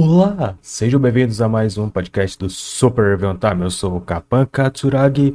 Olá, 0.00 0.56
sejam 0.62 1.00
bem-vindos 1.00 1.42
a 1.42 1.48
mais 1.48 1.76
um 1.76 1.90
podcast 1.90 2.38
do 2.38 2.48
Super 2.48 3.18
Time. 3.18 3.64
Eu 3.64 3.70
sou 3.72 3.96
o 3.96 4.00
Kapan 4.00 4.46
Katsuragi 4.46 5.34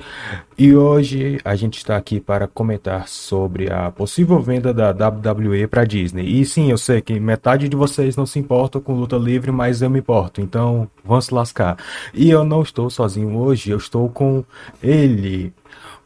e 0.58 0.74
hoje 0.74 1.38
a 1.44 1.54
gente 1.54 1.80
está 1.80 1.98
aqui 1.98 2.18
para 2.22 2.48
comentar 2.48 3.10
sobre 3.10 3.70
a 3.70 3.92
possível 3.92 4.40
venda 4.40 4.74
da 4.74 4.92
WWE 4.92 5.68
para 5.68 5.84
Disney. 5.84 6.40
E 6.40 6.46
sim, 6.46 6.72
eu 6.72 6.78
sei 6.78 7.02
que 7.02 7.20
metade 7.20 7.68
de 7.68 7.76
vocês 7.76 8.16
não 8.16 8.26
se 8.26 8.40
importam 8.40 8.80
com 8.80 8.94
luta 8.94 9.18
livre, 9.18 9.52
mas 9.52 9.82
eu 9.82 9.90
me 9.90 10.00
importo, 10.00 10.40
então 10.40 10.90
vamos 11.04 11.26
se 11.26 11.34
lascar. 11.34 11.76
E 12.14 12.30
eu 12.30 12.46
não 12.46 12.62
estou 12.62 12.90
sozinho 12.90 13.36
hoje, 13.38 13.70
eu 13.70 13.78
estou 13.78 14.08
com 14.08 14.46
ele, 14.82 15.54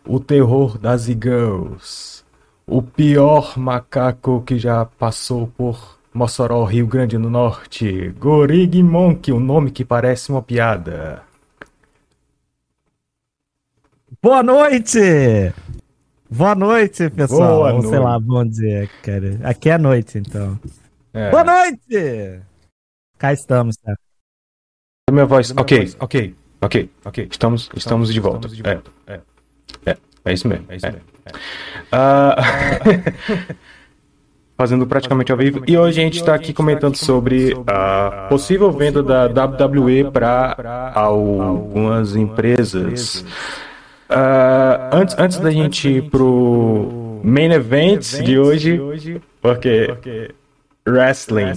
o 0.03 0.19
terror 0.19 0.80
das 0.80 1.05
girls, 1.05 2.23
o 2.66 2.81
pior 2.81 3.55
macaco 3.55 4.41
que 4.41 4.58
já 4.58 4.83
passou 4.83 5.45
por 5.45 5.96
Mossoró, 6.17 6.63
Rio 6.63 6.88
Grande 6.88 7.16
do 7.16 7.30
Norte. 7.30 8.09
Gorig 8.17 8.81
Monk, 8.81 9.31
um 9.31 9.39
nome 9.39 9.70
que 9.70 9.85
parece 9.85 10.31
uma 10.31 10.41
piada. 10.41 11.21
Boa 14.22 14.41
noite! 14.41 15.53
Boa 16.30 16.55
noite, 16.55 17.09
pessoal. 17.11 17.58
Boa 17.58 17.67
Ou 17.67 17.73
noite. 17.73 17.89
sei 17.89 17.99
lá, 17.99 18.20
bom 18.20 18.44
dia, 18.44 18.89
cara. 19.03 19.39
Aqui 19.44 19.70
é 19.70 19.77
noite, 19.77 20.17
então. 20.17 20.59
É. 21.13 21.30
Boa 21.30 21.44
noite! 21.44 22.41
Cá 23.20 23.31
estamos, 23.31 23.77
tá? 23.77 23.95
Minha 25.11 25.25
voz. 25.25 25.53
Ok, 25.55 25.95
ok, 25.99 26.36
ok, 26.59 26.89
ok. 27.05 27.27
Estamos, 27.30 27.70
estamos 27.75 28.11
de 28.11 28.20
volta. 28.20 28.49
É, 29.05 29.13
é, 29.13 29.22
é, 29.86 29.97
é 30.25 30.34
isso 30.34 30.47
mesmo. 30.47 30.66
É 30.67 30.78
isso 30.78 30.86
mesmo. 30.88 31.02
Ah, 31.91 32.36
Fazendo 34.58 34.88
praticamente 34.88 35.31
ao 35.31 35.38
vivo. 35.38 35.61
E 35.67 35.77
hoje 35.77 36.00
a 36.02 36.03
gente 36.03 36.17
está 36.17 36.33
aqui 36.33 36.52
comentando 36.52 36.95
sobre 36.95 37.55
a 37.67 38.25
possível 38.27 38.72
venda 38.72 39.03
da 39.03 39.25
WWE 39.25 40.09
para 40.11 40.91
algumas 40.95 42.16
empresas. 42.16 43.23
Ah, 44.09 44.89
antes, 44.91 45.16
antes 45.19 45.38
da 45.38 45.52
gente 45.52 45.88
ir 45.88 46.09
pro 46.09 47.19
main 47.23 47.52
event 47.52 48.23
de 48.23 48.39
hoje, 48.39 48.81
porque 49.41 49.95
wrestling. 50.88 51.53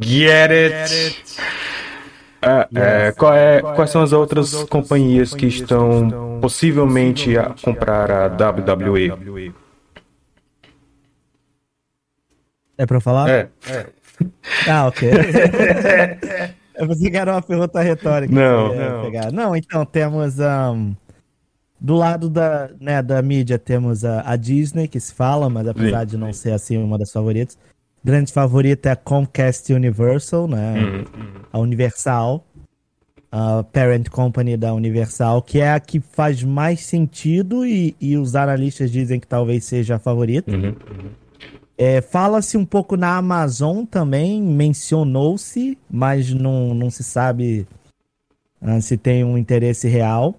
Get 0.00 0.50
it! 0.50 1.16
Ah, 2.40 2.66
é, 2.74 3.12
qual 3.12 3.34
é- 3.34 3.60
quais 3.60 3.90
são 3.90 4.02
as 4.02 4.12
outras 4.12 4.64
companhias 4.64 5.34
que 5.34 5.46
estão 5.46 6.38
possivelmente 6.40 7.36
a 7.36 7.54
comprar 7.62 8.10
a 8.10 8.26
WWE? 8.28 9.52
É 12.82 12.86
pra 12.86 12.96
eu 12.96 13.00
falar? 13.00 13.30
É, 13.30 13.48
Ah, 14.68 14.88
ok. 14.88 15.08
eu 16.74 16.88
pensei 16.88 17.10
que 17.12 17.16
era 17.16 17.30
uma 17.30 17.42
pergunta 17.42 17.80
retórica. 17.80 18.34
Não, 18.34 18.74
não. 18.74 19.04
pegar. 19.04 19.30
Não, 19.30 19.54
então 19.54 19.84
temos. 19.84 20.40
ahn, 20.40 20.94
do 21.80 21.94
lado 21.94 22.28
da, 22.28 22.70
né, 22.80 23.00
da 23.00 23.22
mídia 23.22 23.56
temos 23.56 24.04
a, 24.04 24.28
a 24.28 24.34
Disney, 24.34 24.88
que 24.88 24.98
se 24.98 25.14
fala, 25.14 25.48
mas 25.48 25.68
apesar 25.68 26.00
Sim, 26.00 26.06
de 26.06 26.16
não 26.16 26.32
ser 26.32 26.52
assim 26.52 26.76
uma 26.76 26.98
das 26.98 27.12
favoritas. 27.12 27.56
Grande 28.04 28.32
favorita 28.32 28.88
é 28.88 28.92
a 28.92 28.96
Comcast 28.96 29.72
Universal, 29.72 30.48
né? 30.48 30.74
Uhum. 30.76 31.04
a 31.52 31.58
Universal, 31.60 32.44
a 33.30 33.62
parent 33.62 34.08
company 34.08 34.56
da 34.56 34.74
Universal, 34.74 35.40
que 35.40 35.60
é 35.60 35.72
a 35.72 35.78
que 35.78 36.00
faz 36.00 36.42
mais 36.42 36.84
sentido 36.84 37.64
e, 37.64 37.94
e 38.00 38.16
os 38.16 38.34
analistas 38.34 38.90
dizem 38.90 39.20
que 39.20 39.26
talvez 39.28 39.64
seja 39.64 39.96
a 39.96 39.98
favorita. 40.00 40.50
Uhum. 40.50 40.74
É, 41.84 42.00
Fala-se 42.00 42.56
um 42.56 42.64
pouco 42.64 42.96
na 42.96 43.16
Amazon 43.16 43.84
também, 43.84 44.40
mencionou-se, 44.40 45.76
mas 45.90 46.32
não, 46.32 46.72
não 46.74 46.88
se 46.90 47.02
sabe 47.02 47.66
ah, 48.60 48.80
se 48.80 48.96
tem 48.96 49.24
um 49.24 49.36
interesse 49.36 49.88
real. 49.88 50.36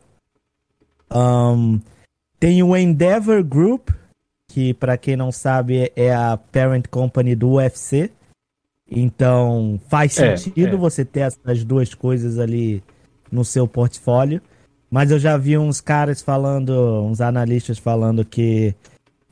Ahn, 1.10 1.80
tem 2.40 2.64
o 2.64 2.78
Endeavor 2.78 3.44
Group, 3.44 3.90
que 4.48 4.74
para 4.74 4.98
quem 4.98 5.18
não 5.18 5.34
sabe 5.34 5.92
é 5.98 6.16
a 6.16 6.38
parent 6.38 6.88
company 6.88 7.36
do 7.36 7.56
UFC. 7.56 8.10
Então 8.90 9.78
faz 9.90 10.18
É, 10.20 10.38
sentido 10.38 10.78
é. 10.78 10.80
você 10.80 11.04
ter 11.04 11.22
essas 11.22 11.66
duas 11.66 11.94
coisas 11.94 12.40
ali 12.40 12.82
no 13.30 13.44
seu 13.44 13.68
portfólio. 13.68 14.42
Mas 14.90 15.12
eu 15.12 15.20
já 15.20 15.36
vi 15.36 15.58
uns 15.58 15.82
caras 15.82 16.22
falando, 16.22 16.72
uns 17.04 17.20
analistas 17.20 17.78
falando 17.78 18.24
que 18.24 18.74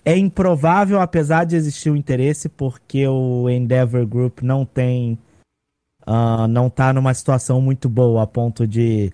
é 0.04 0.18
improvável, 0.18 1.00
apesar 1.00 1.46
de 1.46 1.56
existir 1.56 1.90
o 1.90 1.96
interesse, 1.96 2.50
porque 2.50 3.08
o 3.08 3.50
Endeavor 3.50 4.06
Group 4.06 4.42
não 4.42 4.66
tem. 4.66 5.18
ah, 6.06 6.48
não 6.48 6.70
tá 6.70 6.92
numa 6.92 7.14
situação 7.14 7.62
muito 7.62 7.88
boa 7.88 8.24
a 8.24 8.28
ponto 8.28 8.68
de 8.68 9.12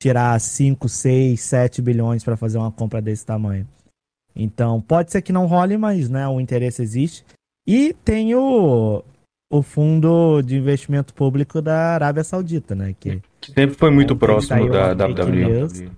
tirar 0.00 0.40
5, 0.40 0.88
6, 0.88 1.40
7 1.40 1.82
bilhões 1.82 2.22
para 2.22 2.36
fazer 2.36 2.58
uma 2.58 2.70
compra 2.70 3.02
desse 3.02 3.26
tamanho. 3.26 3.66
Então, 4.34 4.80
pode 4.80 5.10
ser 5.10 5.20
que 5.22 5.32
não 5.32 5.46
role, 5.46 5.76
mas 5.76 6.08
né, 6.08 6.26
o 6.28 6.40
interesse 6.40 6.80
existe. 6.80 7.24
E 7.66 7.92
tem 7.92 8.34
o, 8.36 9.02
o 9.50 9.62
fundo 9.62 10.40
de 10.42 10.56
investimento 10.56 11.12
público 11.12 11.60
da 11.60 11.94
Arábia 11.94 12.22
Saudita, 12.22 12.74
né? 12.74 12.94
Que 12.98 13.20
Que 13.40 13.52
sempre 13.52 13.76
foi 13.76 13.90
muito 13.90 14.14
Ontem 14.14 14.20
próximo 14.20 14.70
da 14.70 14.92
WWE. 14.92 15.90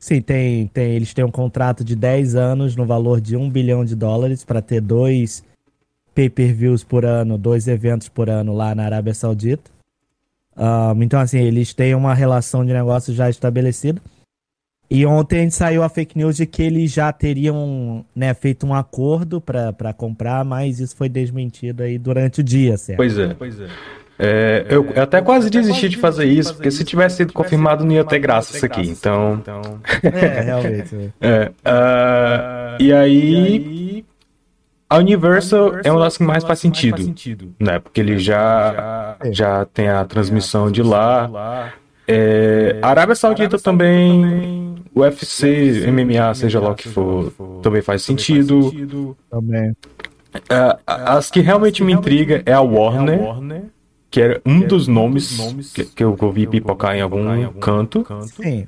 Sim, 0.00 0.22
tem, 0.22 0.66
tem, 0.68 0.92
eles 0.94 1.12
têm 1.12 1.22
um 1.22 1.30
contrato 1.30 1.84
de 1.84 1.94
10 1.94 2.34
anos 2.34 2.74
no 2.74 2.86
valor 2.86 3.20
de 3.20 3.36
1 3.36 3.50
bilhão 3.50 3.84
de 3.84 3.94
dólares 3.94 4.42
para 4.42 4.62
ter 4.62 4.80
dois 4.80 5.44
pay-per-views 6.14 6.82
por 6.82 7.04
ano, 7.04 7.36
dois 7.36 7.68
eventos 7.68 8.08
por 8.08 8.30
ano 8.30 8.54
lá 8.54 8.74
na 8.74 8.84
Arábia 8.84 9.12
Saudita. 9.12 9.70
Ahn, 10.56 11.02
então, 11.02 11.20
assim, 11.20 11.38
eles 11.38 11.74
têm 11.74 11.94
uma 11.94 12.14
relação 12.14 12.64
de 12.64 12.72
negócio 12.72 13.12
já 13.12 13.28
estabelecida. 13.28 14.00
E 14.90 15.04
ontem 15.04 15.48
saiu 15.50 15.82
a 15.82 15.88
fake 15.88 16.18
news 16.18 16.36
de 16.36 16.46
que 16.46 16.62
eles 16.62 16.90
já 16.90 17.12
teriam 17.12 18.04
né, 18.16 18.32
feito 18.34 18.66
um 18.66 18.74
acordo 18.74 19.40
para 19.40 19.92
comprar, 19.92 20.44
mas 20.44 20.80
isso 20.80 20.96
foi 20.96 21.08
desmentido 21.08 21.82
aí 21.82 21.96
durante 21.96 22.40
o 22.40 22.42
dia, 22.42 22.76
certo? 22.76 22.96
Pois 22.96 23.16
é. 23.16 23.24
É, 23.24 23.34
eu, 24.68 24.86
eu 24.94 25.02
até 25.02 25.20
quase 25.22 25.48
desisti 25.48 25.88
de 25.88 25.96
fazer 25.96 26.26
isso, 26.26 26.54
porque 26.54 26.70
se 26.70 26.84
tivesse 26.84 27.16
sido 27.16 27.32
confirmado 27.32 27.84
não 27.84 27.92
ia 27.92 28.04
ter 28.04 28.18
graça 28.18 28.56
isso 28.56 28.66
aqui. 28.66 28.82
Então, 28.82 29.42
É, 30.02 30.40
realmente. 30.40 31.12
É, 31.20 31.50
ah, 31.64 32.76
e 32.78 32.92
aí, 32.92 34.04
a 34.88 34.98
Universal 34.98 35.72
é 35.84 35.90
uma 35.90 36.00
das 36.00 36.16
que 36.16 36.24
mais 36.24 36.44
faz 36.44 36.58
sentido, 36.58 37.14
né? 37.58 37.78
Porque 37.78 38.00
ele 38.00 38.18
já, 38.18 39.16
já 39.30 39.64
tem 39.66 39.88
a 39.88 40.04
transmissão 40.04 40.70
de 40.70 40.82
lá. 40.82 41.72
É, 42.06 42.78
a 42.82 42.88
Arábia 42.88 43.14
Saudita 43.14 43.58
também, 43.58 44.74
UFC, 44.94 45.86
MMA, 45.86 46.34
seja 46.34 46.58
lá 46.58 46.70
o 46.70 46.74
que 46.74 46.88
for, 46.88 47.32
também 47.62 47.80
faz 47.80 48.02
sentido. 48.02 49.16
Também. 49.30 49.76
As 50.86 51.30
que 51.30 51.40
realmente 51.40 51.82
me 51.84 51.92
intriga 51.92 52.42
é 52.44 52.52
a 52.52 52.60
Warner, 52.60 53.20
que 54.10 54.20
era 54.20 54.42
um 54.44 54.60
dos 54.66 54.88
nomes 54.88 55.38
que, 55.72 55.84
que 55.84 56.02
eu 56.02 56.16
ouvi 56.20 56.46
pipocar 56.46 56.96
em 56.96 57.00
algum 57.00 57.24
canto. 57.60 58.04
Sim. 58.36 58.66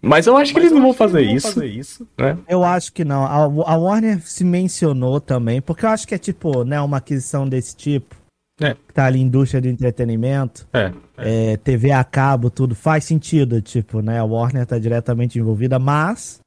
Mas 0.00 0.26
eu 0.26 0.36
acho 0.36 0.52
que 0.52 0.60
eles 0.60 0.70
não 0.70 0.82
vão 0.82 0.92
fazer 0.92 1.22
isso, 1.22 2.06
né? 2.18 2.36
Eu 2.46 2.62
acho 2.62 2.92
que 2.92 3.04
não. 3.04 3.24
A, 3.24 3.72
a 3.72 3.76
Warner 3.76 4.20
se 4.20 4.44
mencionou 4.44 5.18
também, 5.18 5.62
porque 5.62 5.86
eu 5.86 5.88
acho 5.88 6.06
que 6.06 6.14
é 6.14 6.18
tipo, 6.18 6.62
né, 6.62 6.78
uma 6.80 6.98
aquisição 6.98 7.48
desse 7.48 7.74
tipo. 7.74 8.14
É. 8.60 8.74
Que 8.74 8.92
tá 8.92 9.06
ali 9.06 9.20
indústria 9.20 9.60
de 9.60 9.68
entretenimento, 9.68 10.68
É, 10.72 10.92
é, 11.16 11.56
TV 11.56 11.90
a 11.90 12.04
cabo, 12.04 12.50
tudo 12.50 12.72
faz 12.74 13.04
sentido, 13.04 13.60
tipo, 13.60 14.00
né? 14.00 14.20
A 14.20 14.24
Warner 14.24 14.64
tá 14.64 14.78
diretamente 14.78 15.38
envolvida, 15.38 15.78
mas 15.78 16.40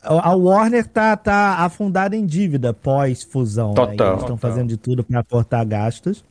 a 0.00 0.34
Warner 0.36 0.86
tá, 0.86 1.16
tá 1.16 1.56
afundada 1.58 2.14
em 2.14 2.24
dívida 2.24 2.72
pós-fusão. 2.72 3.70
Né? 3.70 3.74
Total. 3.74 4.08
Eles 4.10 4.20
estão 4.20 4.36
fazendo 4.36 4.68
de 4.68 4.76
tudo 4.76 5.02
para 5.02 5.24
cortar 5.24 5.64
gastos. 5.64 6.24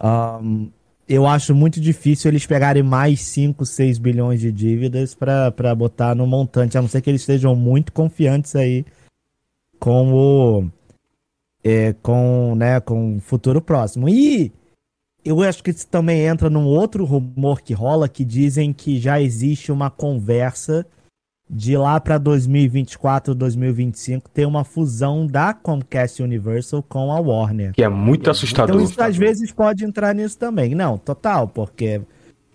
Ahn, 0.00 0.68
eu 1.06 1.26
acho 1.26 1.54
muito 1.54 1.80
difícil 1.80 2.30
eles 2.30 2.46
pegarem 2.46 2.82
mais 2.82 3.20
5, 3.20 3.66
6 3.66 3.98
bilhões 3.98 4.40
de 4.40 4.50
dívidas 4.50 5.14
para 5.14 5.74
botar 5.74 6.14
no 6.14 6.26
montante, 6.26 6.78
a 6.78 6.80
não 6.80 6.88
ser 6.88 7.02
que 7.02 7.10
eles 7.10 7.20
estejam 7.22 7.54
muito 7.54 7.92
confiantes 7.92 8.56
aí 8.56 8.84
com 9.78 10.12
o 10.12 10.70
é, 11.62 11.92
com, 11.94 12.54
né, 12.56 12.80
com 12.80 13.16
o 13.16 13.20
futuro 13.20 13.60
próximo. 13.60 14.08
E 14.08 14.52
eu 15.24 15.42
acho 15.42 15.62
que 15.62 15.70
isso 15.70 15.86
também 15.86 16.20
entra 16.26 16.48
num 16.48 16.64
outro 16.64 17.04
rumor 17.04 17.60
que 17.60 17.74
rola 17.74 18.08
que 18.08 18.24
dizem 18.24 18.72
que 18.72 18.98
já 18.98 19.20
existe 19.20 19.70
uma 19.70 19.90
conversa 19.90 20.86
de 21.52 21.76
lá 21.76 21.98
para 21.98 22.16
2024, 22.16 23.34
2025 23.34 24.30
ter 24.30 24.46
uma 24.46 24.62
fusão 24.62 25.26
da 25.26 25.52
Comcast 25.52 26.22
Universal 26.22 26.80
com 26.82 27.10
a 27.10 27.18
Warner. 27.18 27.72
que 27.72 27.82
é 27.82 27.88
muito 27.88 28.30
assustador. 28.30 28.76
Então 28.76 28.86
isso 28.88 29.02
às 29.02 29.16
vezes 29.16 29.50
pode 29.50 29.84
entrar 29.84 30.14
nisso 30.14 30.38
também. 30.38 30.76
Não, 30.76 30.96
total, 30.96 31.48
porque 31.48 32.00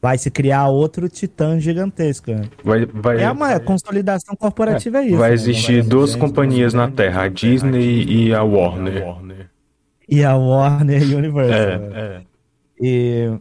vai 0.01 0.17
se 0.17 0.31
criar 0.31 0.67
outro 0.67 1.09
titã 1.09 1.59
gigantesco. 1.59 2.31
Né? 2.31 2.43
Vai, 2.63 2.85
vai, 2.85 3.21
é 3.21 3.29
uma 3.29 3.59
consolidação 3.59 4.33
corporativa, 4.35 4.99
é, 4.99 5.07
isso. 5.07 5.17
Vai 5.17 5.29
né? 5.29 5.35
existir 5.35 5.81
vai 5.81 5.89
duas 5.89 6.15
companhias 6.15 6.73
na 6.73 6.89
Terra, 6.89 7.23
a 7.23 7.27
Disney 7.27 8.03
e 8.03 8.33
a 8.33 8.43
Warner. 8.43 9.03
E 10.07 10.23
a 10.23 10.37
Warner 10.37 11.01
Universal. 11.17 11.59
É, 11.59 11.91
é. 11.95 12.21
E, 12.79 13.31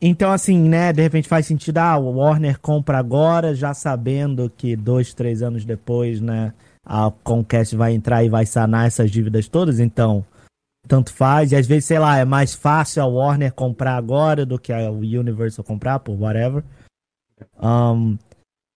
então, 0.00 0.32
assim, 0.32 0.68
né, 0.68 0.92
de 0.92 1.02
repente 1.02 1.28
faz 1.28 1.46
sentido, 1.46 1.78
ah, 1.78 1.96
o 1.96 2.16
Warner 2.16 2.58
compra 2.60 2.98
agora, 2.98 3.54
já 3.54 3.72
sabendo 3.72 4.50
que 4.54 4.76
dois, 4.76 5.14
três 5.14 5.42
anos 5.42 5.64
depois, 5.64 6.20
né, 6.20 6.52
a 6.84 7.10
Comcast 7.24 7.74
vai 7.74 7.94
entrar 7.94 8.22
e 8.22 8.28
vai 8.28 8.46
sanar 8.46 8.86
essas 8.86 9.10
dívidas 9.10 9.48
todas, 9.48 9.80
então 9.80 10.24
tanto 10.86 11.12
faz. 11.12 11.52
E 11.52 11.56
às 11.56 11.66
vezes, 11.66 11.84
sei 11.84 11.98
lá, 11.98 12.18
é 12.18 12.24
mais 12.24 12.54
fácil 12.54 13.02
a 13.02 13.06
Warner 13.06 13.52
comprar 13.52 13.96
agora 13.96 14.46
do 14.46 14.58
que 14.58 14.72
a 14.72 14.90
Universal 14.90 15.64
comprar, 15.64 15.98
por 15.98 16.18
whatever. 16.18 16.62
Um, 17.60 18.16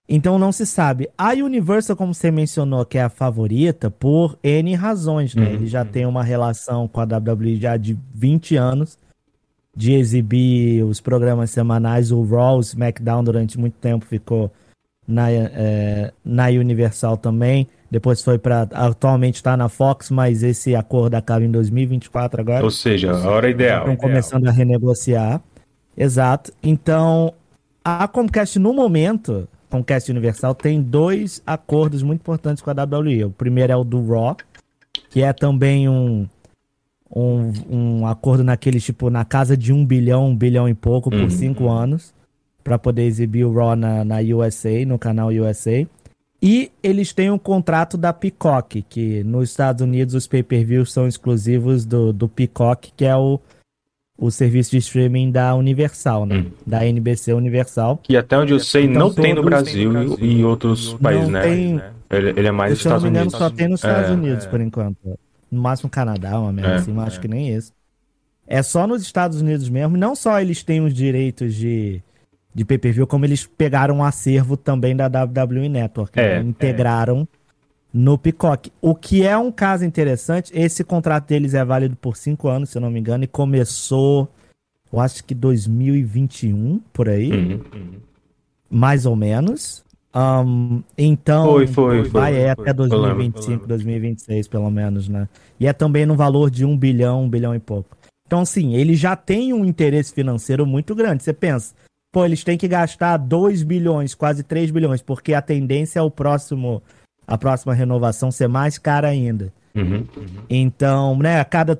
então 0.09 0.39
não 0.39 0.51
se 0.51 0.67
sabe. 0.67 1.09
A 1.17 1.31
Universal, 1.35 1.97
como 1.97 2.13
você 2.13 2.33
mencionou, 2.33 2.85
que 2.85 2.99
é 2.99 3.03
a 3.03 3.09
favorita, 3.09 3.91
por 3.91 4.37
N 4.43 4.75
razões, 4.75 5.37
né? 5.37 5.47
Uhum. 5.47 5.53
Ele 5.53 5.67
já 5.69 5.85
tem 5.85 6.05
uma 6.05 6.25
relação 6.25 6.89
com 6.89 7.01
a 7.01 7.05
WWE 7.05 7.57
já 7.57 7.77
de 7.77 7.97
20 8.13 8.57
anos, 8.57 8.99
de 9.77 9.93
exibir 9.93 10.85
os 10.85 11.01
programas 11.01 11.51
semanais. 11.51 12.11
O 12.11 12.23
Raw, 12.23 12.59
o 12.59 12.61
SmackDown, 12.61 13.25
durante 13.25 13.59
muito 13.59 13.75
tempo 13.75 14.05
ficou 14.05 14.51
na, 15.07 15.31
é, 15.31 16.13
na 16.25 16.47
Universal 16.47 17.17
também. 17.17 17.69
Depois 17.91 18.23
foi 18.23 18.39
para. 18.39 18.69
Atualmente 18.73 19.37
está 19.37 19.57
na 19.57 19.69
Fox, 19.69 20.11
mas 20.11 20.43
esse 20.43 20.77
acordo 20.77 21.15
acaba 21.15 21.45
em 21.45 21.51
2024 21.51 22.41
agora. 22.41 22.65
Ou 22.65 22.71
seja, 22.71 23.13
a 23.13 23.29
hora 23.29 23.51
ideal. 23.51 23.81
Estão 23.81 23.97
começando 23.97 24.47
a 24.47 24.53
renegociar. 24.53 25.43
Exato. 25.97 26.53
Então, 26.63 27.35
a 27.85 28.07
Comcast, 28.07 28.59
no 28.59 28.73
momento, 28.73 29.49
Comcast 29.69 30.11
Universal, 30.11 30.55
tem 30.55 30.81
dois 30.81 31.43
acordos 31.45 32.03
muito 32.03 32.21
importantes 32.21 32.63
com 32.63 32.71
a 32.71 32.75
WWE. 32.75 33.25
O 33.25 33.31
primeiro 33.31 33.73
é 33.73 33.77
o 33.77 33.83
do 33.83 34.07
Raw, 34.07 34.37
que 35.11 35.23
é 35.23 35.33
também 35.33 35.89
um, 35.89 36.29
um, 37.15 37.53
um 37.69 38.07
acordo 38.07 38.45
naquele 38.45 38.81
tipo, 38.81 39.11
na 39.11 39.25
casa 39.25 39.57
de 39.57 39.73
um 39.73 39.85
bilhão, 39.85 40.29
um 40.29 40.37
bilhão 40.37 40.69
e 40.69 40.75
pouco 40.75 41.11
por 41.11 41.21
uhum. 41.21 41.31
cinco 41.31 41.69
anos, 41.69 42.15
para 42.63 42.79
poder 42.79 43.05
exibir 43.05 43.45
o 43.45 43.53
Raw 43.53 43.75
na, 43.75 44.05
na 44.05 44.17
USA, 44.19 44.85
no 44.87 44.99
canal 44.99 45.29
USA. 45.29 45.87
E 46.43 46.71
eles 46.83 47.13
têm 47.13 47.31
um 47.31 47.39
contrato 47.39 47.99
da 47.99 48.13
Peacock, 48.13 48.83
que 48.89 49.23
nos 49.25 49.51
Estados 49.51 49.83
Unidos 49.83 50.15
os 50.15 50.27
pay-per-views 50.27 50.91
são 50.91 51.07
exclusivos 51.07 51.85
do, 51.85 52.13
do 52.13 52.29
Peacock, 52.29 52.93
que 52.97 53.05
é 53.05 53.15
o, 53.15 53.39
o 54.17 54.31
serviço 54.31 54.71
de 54.71 54.79
streaming 54.79 55.31
da 55.31 55.55
Universal, 55.55 56.25
né? 56.25 56.39
Hum. 56.39 56.51
Da 56.67 56.87
NBC 56.87 57.35
Universal. 57.35 57.99
Que 58.03 58.17
até 58.17 58.39
onde 58.39 58.55
eu 58.55 58.61
sei 58.61 58.85
então, 58.85 59.09
não 59.09 59.13
tem 59.13 59.35
no 59.35 59.43
Brasil, 59.43 59.93
Brasil 59.93 60.19
e 60.19 60.41
em 60.41 60.45
outros 60.45 60.95
países, 60.95 61.29
né? 61.29 61.43
Tem... 61.43 61.83
Ele, 62.11 62.31
ele, 62.31 62.49
é 62.49 62.51
mais 62.51 62.73
nos 62.73 62.81
Estados 62.81 63.05
Unidos. 63.05 63.33
só 63.33 63.51
tem 63.51 63.69
nos 63.69 63.81
Estados 63.81 64.11
é, 64.11 64.13
Unidos, 64.13 64.45
é. 64.45 64.49
por 64.49 64.61
enquanto. 64.61 65.19
No 65.51 65.61
máximo 65.61 65.91
Canadá, 65.91 66.39
uma 66.39 66.53
merda 66.53 66.73
é, 66.73 66.77
assim, 66.77 66.93
mas 66.93 67.09
acho 67.09 67.19
é. 67.19 67.21
que 67.23 67.29
nem 67.29 67.51
esse. 67.51 67.73
É 68.47 68.63
só 68.63 68.87
nos 68.87 69.03
Estados 69.03 69.41
Unidos 69.41 69.69
mesmo. 69.69 69.97
Não 69.97 70.15
só 70.15 70.41
eles 70.41 70.63
têm 70.63 70.81
os 70.81 70.95
direitos 70.95 71.55
de 71.55 72.03
de 72.55 72.65
pay-per-view, 72.65 73.07
como 73.07 73.25
eles 73.25 73.47
pegaram 73.47 73.97
um 73.97 74.05
acervo 74.05 74.57
também 74.57 74.95
da 74.97 75.07
WWE 75.07 75.69
Network, 75.69 76.19
é, 76.19 76.43
né? 76.43 76.49
integraram 76.49 77.27
no 77.93 78.19
Peacock. 78.19 78.73
O 78.81 78.95
que 78.95 79.27
é 79.27 79.37
um 79.37 79.53
caso 79.53 79.85
interessante, 79.85 80.53
esse 80.55 80.83
contrato 80.83 81.29
deles 81.29 81.55
é 81.55 81.65
válido 81.65 81.97
por 81.97 82.17
cinco 82.17 82.49
anos, 82.49 82.71
se 82.71 82.79
eu 82.79 82.83
não 82.83 82.91
me 82.91 82.99
engano, 82.99 83.25
e 83.25 83.29
começou, 83.29 84.29
eu 84.93 85.01
acho 85.01 85.25
que 85.25 85.35
2021, 85.35 86.81
por 86.93 87.09
aí, 87.09 87.31
uhum, 87.31 87.61
uhum. 87.73 87.93
mais 88.69 89.07
ou 89.07 89.15
menos. 89.15 89.85
Um, 90.15 90.83
então, 90.99 91.53
foi, 91.53 91.67
foi, 91.69 92.03
vai 92.09 92.33
foi, 92.33 92.43
é 92.43 92.55
foi, 92.55 92.65
até 92.65 92.73
2025, 92.73 93.67
2026, 93.67 94.49
pelo 94.49 94.71
menos, 94.71 95.09
né? 95.09 95.29
E 95.59 95.67
é 95.67 95.73
também 95.73 96.05
no 96.05 96.17
valor 96.17 96.51
de 96.51 96.65
um 96.65 96.77
bilhão, 96.77 97.25
um 97.25 97.29
bilhão 97.29 97.55
e 97.55 97.61
pouco. 97.61 97.97
Então, 98.27 98.41
assim, 98.41 98.75
ele 98.75 98.95
já 98.95 99.15
tem 99.15 99.53
um 99.53 99.65
interesse 99.65 100.13
financeiro 100.13 100.67
muito 100.67 100.95
grande. 100.95 101.23
Você 101.23 101.33
pensa, 101.33 101.75
pô, 102.13 102.25
eles 102.25 102.45
têm 102.45 102.59
que 102.59 102.69
gastar 102.69 103.17
2 103.17 103.63
bilhões, 103.63 104.15
quase 104.15 104.43
3 104.43 104.71
bilhões, 104.71 105.03
porque 105.03 105.35
a 105.35 105.43
tendência 105.43 106.01
é 106.01 106.03
o 106.03 106.11
próximo, 106.11 106.83
a 107.27 107.39
próxima 107.39 107.75
renovação 107.75 108.31
ser 108.31 108.49
mais 108.49 108.79
cara 108.79 109.09
ainda. 109.09 109.53
Uhum, 109.75 110.07
uhum. 110.17 110.27
Então, 110.49 111.17
né, 111.19 111.41
a 111.41 111.45
cada 111.45 111.77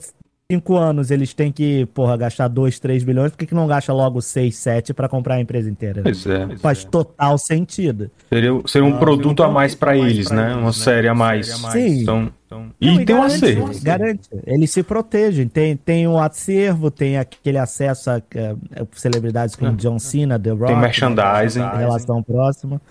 cinco 0.51 0.77
anos 0.77 1.11
eles 1.11 1.33
têm 1.33 1.53
que, 1.53 1.87
porra, 1.87 2.17
gastar 2.17 2.49
2, 2.49 2.81
3 2.81 3.05
bilhões, 3.05 3.31
por 3.31 3.39
que, 3.39 3.47
que 3.47 3.55
não 3.55 3.67
gasta 3.67 3.93
logo 3.93 4.21
6, 4.21 4.57
7 4.57 4.93
para 4.93 5.09
comprar 5.09 5.37
a 5.37 5.41
empresa 5.41 5.71
inteira? 5.71 6.03
Pois 6.03 6.27
é. 6.27 6.57
Faz 6.59 6.85
total 6.85 7.39
sentido. 7.39 8.11
Seria, 8.29 8.51
seria 8.67 8.89
um 8.89 8.97
ah, 8.97 8.99
produto 8.99 9.43
a 9.43 9.49
mais 9.49 9.75
para 9.75 9.97
eles, 9.97 10.31
né? 10.31 10.55
Uma 10.55 10.67
né? 10.67 10.73
série 10.73 11.09
a 11.09 11.15
mais. 11.15 11.49
Sim. 11.49 12.03
Então, 12.03 12.33
então... 12.47 12.67
E 12.81 12.91
não, 12.91 13.05
tem 13.05 13.17
um 13.17 13.23
acervo. 13.23 13.71
Garante. 13.83 14.29
Eles 14.45 14.71
se 14.73 14.83
protegem. 14.83 15.47
Tem, 15.47 15.77
tem 15.77 16.09
um 16.09 16.19
acervo, 16.19 16.91
tem 16.91 17.17
aquele 17.17 17.59
acesso 17.59 18.11
a, 18.11 18.15
a, 18.17 18.83
a 18.83 18.87
celebridades 18.93 19.55
como 19.55 19.71
é. 19.71 19.75
John 19.77 19.99
Cena, 20.01 20.39
The 20.39 20.51
Rock. 20.51 20.67
Tem 20.67 20.77
merchandising. 20.77 21.61
Relação 21.61 22.23
próxima. 22.23 22.83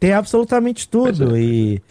Tem 0.00 0.12
absolutamente 0.12 0.88
tudo. 0.88 1.36
É. 1.36 1.40
E 1.40 1.82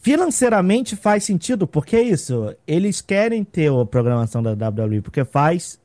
financeiramente 0.00 0.96
faz 0.96 1.24
sentido, 1.24 1.66
porque 1.66 1.96
é 1.96 2.02
isso. 2.02 2.54
Eles 2.66 3.00
querem 3.00 3.44
ter 3.44 3.70
a 3.70 3.84
programação 3.84 4.42
da 4.42 4.52
WWE, 4.52 5.00
porque 5.02 5.24
faz 5.24 5.78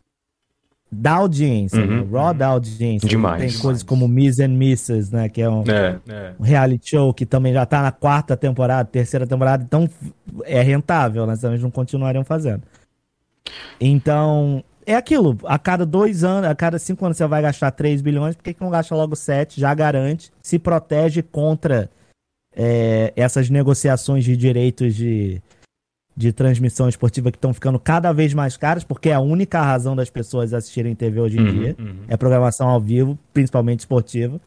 da 0.91 1.13
audiência, 1.13 1.81
uhum. 1.81 2.03
né? 2.03 2.07
Raw 2.11 2.33
da 2.33 2.47
audiência. 2.47 3.07
Demais. 3.07 3.53
Tem 3.53 3.61
coisas 3.61 3.83
como 3.83 4.07
Miss 4.07 4.39
and 4.39 4.49
Misses, 4.49 5.11
né? 5.11 5.27
Que 5.27 5.41
é 5.41 5.49
um, 5.49 5.63
é, 5.63 5.99
é. 6.07 6.33
um, 6.39 6.43
reality 6.43 6.91
show 6.91 7.13
que 7.13 7.25
também 7.25 7.53
já 7.53 7.65
tá 7.65 7.81
na 7.81 7.91
quarta 7.91 8.37
temporada, 8.37 8.85
terceira 8.85 9.27
temporada, 9.27 9.63
então 9.63 9.89
é 10.43 10.61
rentável, 10.61 11.25
né? 11.25 11.35
Eles 11.43 11.61
não 11.61 11.71
continuariam 11.71 12.23
fazendo. 12.23 12.63
Então, 13.79 14.63
é 14.85 14.95
aquilo. 14.95 15.37
A 15.45 15.59
cada 15.59 15.85
dois 15.85 16.23
anos, 16.23 16.49
a 16.49 16.55
cada 16.55 16.79
cinco 16.79 17.03
anos 17.05 17.17
você 17.17 17.27
vai 17.27 17.41
gastar 17.41 17.71
3 17.71 18.01
bilhões, 18.01 18.35
por 18.35 18.43
que, 18.43 18.53
que 18.53 18.61
não 18.61 18.69
gasta 18.69 18.95
logo 18.95 19.15
7? 19.15 19.59
Já 19.59 19.73
garante, 19.73 20.31
se 20.41 20.57
protege 20.57 21.21
contra 21.21 21.89
é, 22.55 23.11
essas 23.15 23.49
negociações 23.49 24.23
de 24.23 24.37
direitos 24.37 24.95
de, 24.95 25.41
de 26.15 26.31
transmissão 26.31 26.87
esportiva 26.87 27.31
que 27.31 27.37
estão 27.37 27.53
ficando 27.53 27.77
cada 27.77 28.13
vez 28.13 28.33
mais 28.33 28.55
caras, 28.55 28.83
porque 28.83 29.09
é 29.09 29.13
a 29.13 29.19
única 29.19 29.61
razão 29.61 29.95
das 29.95 30.09
pessoas 30.09 30.53
assistirem 30.53 30.95
TV 30.95 31.19
hoje 31.19 31.37
em 31.37 31.41
uhum, 31.41 31.51
dia 31.51 31.75
uhum. 31.77 31.95
é 32.07 32.15
programação 32.15 32.69
ao 32.69 32.79
vivo, 32.79 33.19
principalmente 33.33 33.81
esportiva. 33.81 34.39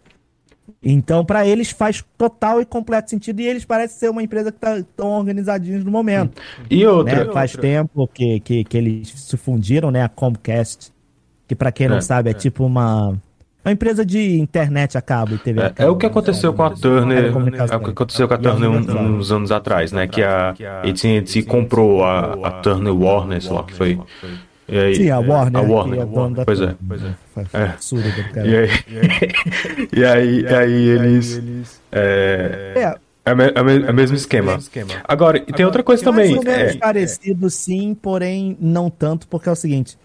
Então, 0.82 1.24
para 1.24 1.46
eles 1.46 1.70
faz 1.70 2.04
total 2.16 2.60
e 2.60 2.64
completo 2.64 3.10
sentido 3.10 3.40
e 3.40 3.46
eles 3.46 3.64
parecem 3.64 3.98
ser 3.98 4.10
uma 4.10 4.22
empresa 4.22 4.52
que 4.52 4.58
estão 4.58 4.84
tá, 4.96 5.04
organizadinhos 5.04 5.82
no 5.84 5.90
momento. 5.90 6.40
E 6.70 6.86
outra, 6.86 7.24
né? 7.24 7.32
faz 7.32 7.54
outra. 7.54 7.68
tempo 7.68 8.06
que, 8.08 8.40
que, 8.40 8.64
que 8.64 8.76
eles 8.76 9.08
se 9.08 9.36
fundiram, 9.36 9.90
né, 9.90 10.02
a 10.02 10.08
Comcast, 10.08 10.92
que 11.46 11.54
para 11.54 11.72
quem 11.72 11.88
não 11.88 11.96
é, 11.96 12.00
sabe 12.02 12.28
é, 12.28 12.32
é, 12.32 12.34
tipo 12.34 12.64
uma 12.64 13.18
uma 13.68 13.72
empresa 13.72 14.04
de 14.04 14.38
internet 14.38 14.96
a 14.96 15.02
cabo 15.02 15.34
e 15.34 15.38
TV 15.38 15.60
a 15.60 15.70
cabo. 15.70 15.82
É, 15.82 15.84
é 15.84 15.88
o 15.88 15.96
que 15.96 16.06
aconteceu 16.06 16.52
com 16.54 16.62
a 16.62 16.70
Turner, 16.70 17.32
é 17.70 17.76
o 17.76 17.80
que 17.80 17.90
aconteceu 17.90 18.26
com 18.26 18.34
a 18.34 18.38
Turner 18.38 18.70
uns 18.70 19.30
anos 19.30 19.52
atrés, 19.52 19.92
né? 19.92 20.06
Que 20.06 20.22
a 20.22 20.50
AT&T 20.50 21.42
comprou 21.44 22.02
a, 22.02 22.32
a 22.42 22.50
Turner 22.62 22.94
Warner, 22.94 23.42
sei 23.42 23.52
lá 23.52 23.62
que 23.62 23.74
foi. 23.74 24.00
E 24.66 24.78
aí, 24.78 24.94
Sim, 24.94 25.10
a 25.10 25.18
Warner. 25.18 25.62
A 25.62 25.62
Warner. 25.62 26.00
É 26.00 26.44
pois 26.44 26.60
é. 26.60 26.74
Pois 26.86 27.02
é. 27.02 27.14
é. 27.54 27.74
E 28.36 28.56
aí, 28.56 28.68
e 29.92 30.04
aí, 30.04 30.40
e 30.42 30.54
aí 30.54 30.88
eles. 30.88 31.80
É, 31.92 32.72
é. 32.76 33.08
É, 33.24 33.90
o 33.90 33.94
mesmo 33.94 34.16
esquema. 34.16 34.58
Agora, 35.04 35.38
tem 35.38 35.66
outra 35.66 35.82
coisa 35.82 36.02
também. 36.02 36.38
É 36.46 36.74
parecido, 36.76 37.50
sim, 37.50 37.94
porém 37.94 38.56
não 38.58 38.88
tanto, 38.88 39.28
porque 39.28 39.50
é 39.50 39.52
o 39.52 39.56
seguinte: 39.56 39.98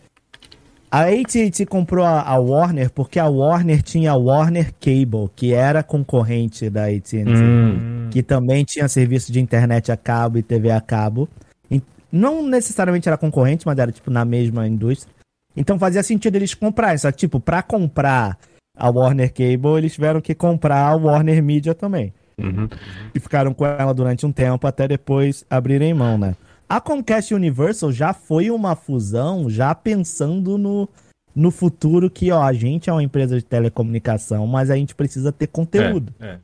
a 0.93 1.05
AT&T 1.05 1.65
comprou 1.65 2.05
a, 2.05 2.21
a, 2.21 2.37
Warner 2.37 2.91
porque 2.91 3.17
a 3.17 3.27
Warner 3.27 3.81
tinha 3.81 4.11
a 4.11 4.15
Warner 4.15 4.71
Cable, 4.79 5.27
que 5.35 5.51
era 5.51 5.81
concorrente 5.81 6.69
da 6.69 6.85
AT&T, 6.85 7.25
hum. 7.27 8.09
que 8.11 8.21
também 8.21 8.63
tinha 8.63 8.87
serviço 8.87 9.31
de 9.31 9.39
internet 9.39 9.91
a 9.91 9.97
cabo 9.97 10.37
e 10.37 10.43
TV 10.43 10.69
a 10.69 10.79
cabo. 10.79 11.27
E 11.71 11.81
não 12.11 12.47
necessariamente 12.47 13.09
era 13.09 13.17
concorrente, 13.17 13.65
mas 13.65 13.79
era 13.79 13.91
tipo 13.91 14.11
na 14.11 14.23
mesma 14.23 14.67
indústria. 14.67 15.11
Então 15.57 15.79
fazia 15.79 16.03
sentido 16.03 16.35
eles 16.35 16.53
comprarem, 16.53 16.99
só 16.99 17.11
que 17.11 17.17
tipo, 17.17 17.39
para 17.39 17.63
comprar 17.63 18.37
a 18.77 18.87
Warner 18.87 19.33
Cable, 19.33 19.79
eles 19.79 19.95
tiveram 19.95 20.21
que 20.21 20.35
comprar 20.35 20.89
a 20.89 20.95
Warner 20.95 21.41
Media 21.41 21.73
também. 21.73 22.13
Uhum. 22.37 22.69
E 23.15 23.19
ficaram 23.19 23.51
com 23.51 23.65
ela 23.65 23.95
durante 23.95 24.27
um 24.27 24.31
tempo 24.31 24.67
até 24.67 24.87
depois 24.87 25.43
abrirem 25.49 25.91
mão, 25.91 26.19
né? 26.19 26.35
A 26.67 26.81
Comcast 26.81 27.33
Universal 27.33 27.91
já 27.91 28.13
foi 28.13 28.49
uma 28.49 28.75
fusão, 28.75 29.49
já 29.49 29.73
pensando 29.75 30.57
no, 30.57 30.89
no 31.35 31.51
futuro 31.51 32.09
que, 32.09 32.31
ó, 32.31 32.41
a 32.41 32.53
gente 32.53 32.89
é 32.89 32.93
uma 32.93 33.03
empresa 33.03 33.37
de 33.37 33.45
telecomunicação, 33.45 34.47
mas 34.47 34.69
a 34.69 34.75
gente 34.75 34.95
precisa 34.95 35.31
ter 35.31 35.47
conteúdo. 35.47 36.13
É, 36.19 36.27
é. 36.27 36.39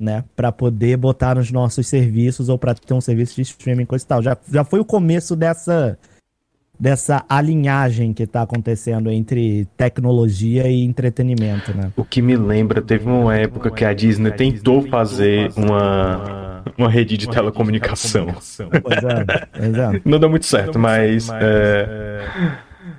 Né, 0.00 0.24
para 0.34 0.50
poder 0.50 0.96
botar 0.96 1.36
nos 1.36 1.52
nossos 1.52 1.86
serviços 1.86 2.48
ou 2.48 2.58
para 2.58 2.74
ter 2.74 2.92
um 2.92 3.00
serviço 3.00 3.36
de 3.36 3.42
streaming 3.42 3.86
coisa 3.86 4.04
e 4.04 4.08
tal. 4.08 4.20
Já, 4.20 4.36
já 4.50 4.64
foi 4.64 4.80
o 4.80 4.84
começo 4.84 5.36
dessa 5.36 5.96
dessa 6.82 7.24
alinhagem 7.28 8.12
que 8.12 8.26
tá 8.26 8.42
acontecendo 8.42 9.08
entre 9.08 9.68
tecnologia 9.76 10.66
e 10.66 10.82
entretenimento, 10.82 11.72
né? 11.72 11.92
O 11.96 12.04
que 12.04 12.20
me 12.20 12.36
lembra, 12.36 12.82
teve 12.82 13.08
uma 13.08 13.36
época 13.36 13.70
que 13.70 13.84
a 13.84 13.94
Disney 13.94 14.32
tentou 14.32 14.82
fazer 14.88 15.52
uma, 15.56 16.64
uma 16.76 16.90
rede 16.90 17.16
de 17.16 17.28
telecomunicação. 17.30 18.26
Pois 18.82 18.98
é, 18.98 19.46
pois 19.56 19.74
é. 19.74 20.00
Não 20.04 20.18
deu 20.18 20.28
muito 20.28 20.44
certo, 20.44 20.76
mas. 20.76 21.28
é, 21.30 22.26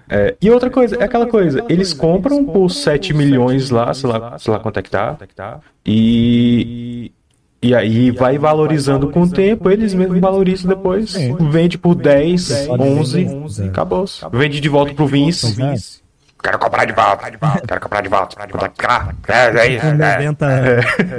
é, 0.09 0.37
e 0.41 0.49
outra 0.49 0.69
coisa, 0.69 0.95
é 0.95 1.03
aquela 1.03 1.27
coisa, 1.27 1.65
eles 1.67 1.91
compram 1.91 2.45
por 2.45 2.69
7 2.69 3.13
milhões 3.13 3.69
lá, 3.69 3.93
sei 3.93 4.09
lá, 4.09 4.39
sei 4.39 4.53
lá 4.53 4.59
quanto 4.61 4.79
é 4.79 4.81
que 4.81 4.89
tá, 4.89 5.17
e, 5.85 7.11
e 7.63 7.73
aí 7.73 8.11
vai 8.11 8.37
valorizando 8.37 9.09
com 9.09 9.21
o 9.23 9.29
tempo, 9.29 9.69
eles 9.69 9.93
mesmos 9.93 10.19
valorizam 10.19 10.69
depois, 10.69 11.15
vende 11.49 11.77
por 11.77 11.95
10, 11.95 12.67
11, 12.69 13.63
acabou. 13.63 14.05
Vende 14.31 14.59
de 14.59 14.69
volta 14.69 14.93
pro 14.93 15.07
Vince. 15.07 16.02
Quero 16.43 16.59
comprar 16.59 16.83
de 16.85 16.91
volta, 16.91 17.29
quero 17.65 17.79
comprar 17.79 18.01
de 18.01 18.09
volta, 18.09 18.35
é 19.61 19.67
isso, 19.69 19.85
é. 19.85 19.93
90 19.93 20.47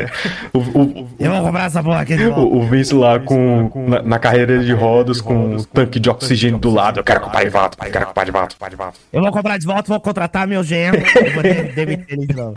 O, 0.53 0.59
o, 0.59 1.09
Eu 1.19 1.31
vou 1.33 1.43
comprar 1.45 1.65
essa 1.65 1.83
porra 1.83 2.01
aqui 2.03 2.15
de 2.17 2.27
volta. 2.27 2.41
o, 2.43 2.59
o 2.59 2.67
Vince 2.67 2.95
lá 2.95 3.19
com, 3.19 3.71
na, 3.89 4.03
na 4.03 4.19
carreira 4.19 4.59
de 4.63 4.73
rodas 4.75 5.23
com 5.23 5.35
um 5.55 5.63
tanque 5.63 5.99
de 5.99 6.11
oxigênio 6.11 6.59
do 6.59 6.71
lado, 6.71 7.01
eu 7.01 7.05
quero 7.05 7.21
comprar 7.23 7.43
de 7.43 7.49
volta, 7.51 7.77
quero 7.91 8.07
comprar 8.07 8.25
de 8.25 8.31
volta, 8.31 8.55
de 8.71 8.77
volta. 8.77 8.99
Eu 9.11 9.23
vou 9.23 9.33
comprar 9.33 9.59
de 9.59 9.67
volta, 9.67 9.89
vou 9.89 10.01
contratar 10.01 10.47
meu 10.47 10.63
genro. 10.63 10.99
Eu 10.99 11.33
vou 11.33 11.43
de- 11.43 11.73
demitir 11.73 12.07
ele 12.19 12.27
de 12.27 12.37
novo. 12.37 12.53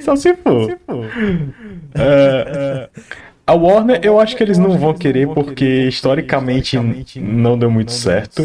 Só 0.00 0.14
se 0.14 0.32
for. 0.36 0.70
É, 1.94 1.98
é, 1.98 2.88
a 3.46 3.52
Warner, 3.54 3.98
eu 4.04 4.20
acho 4.20 4.36
que 4.36 4.42
eles 4.44 4.58
não 4.58 4.78
vão 4.78 4.94
querer 4.94 5.26
porque 5.28 5.64
historicamente 5.88 6.78
não 7.18 7.58
deu 7.58 7.70
muito 7.70 7.90
certo. 7.92 8.42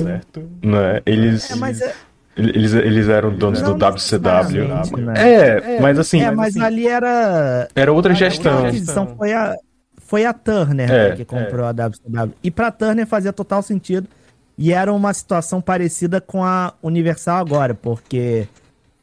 Né? 0.63 1.01
Eles, 1.05 1.51
É, 1.51 1.55
mas 1.55 1.79
é- 1.81 1.93
eles, 2.35 2.73
eles 2.73 3.07
eram 3.07 3.33
donos 3.35 3.61
do 3.61 3.71
Não 3.71 3.77
WCW. 3.77 4.67
necessariamente, 4.67 5.01
né? 5.01 5.13
É, 5.17 5.79
mas 5.79 5.97
assim, 5.97 6.21
É, 6.21 6.31
mas 6.31 6.57
ali 6.57 6.87
era. 6.87 7.67
era 7.75 7.91
outra 7.93 8.13
gestão. 8.13 8.65
aquisição 8.65 9.15
foi 9.15 9.33
a, 9.33 9.55
foi 9.97 10.25
a 10.25 10.33
Turner 10.33 10.89
É, 10.91 11.09
né, 11.09 11.15
que 11.15 11.25
comprou 11.25 11.65
a 11.65 11.71
WCW. 11.71 12.33
E 12.43 12.51
pra 12.51 12.71
Turner 12.71 13.07
fazia 13.07 13.31
total 13.33 13.61
sentido. 13.63 14.07
E 14.57 14.71
era 14.71 14.91
uma 14.93 15.13
situação 15.13 15.59
parecida 15.61 16.21
com 16.21 16.43
a 16.43 16.73
Universal 16.81 17.37
agora, 17.39 17.73
porque 17.73 18.47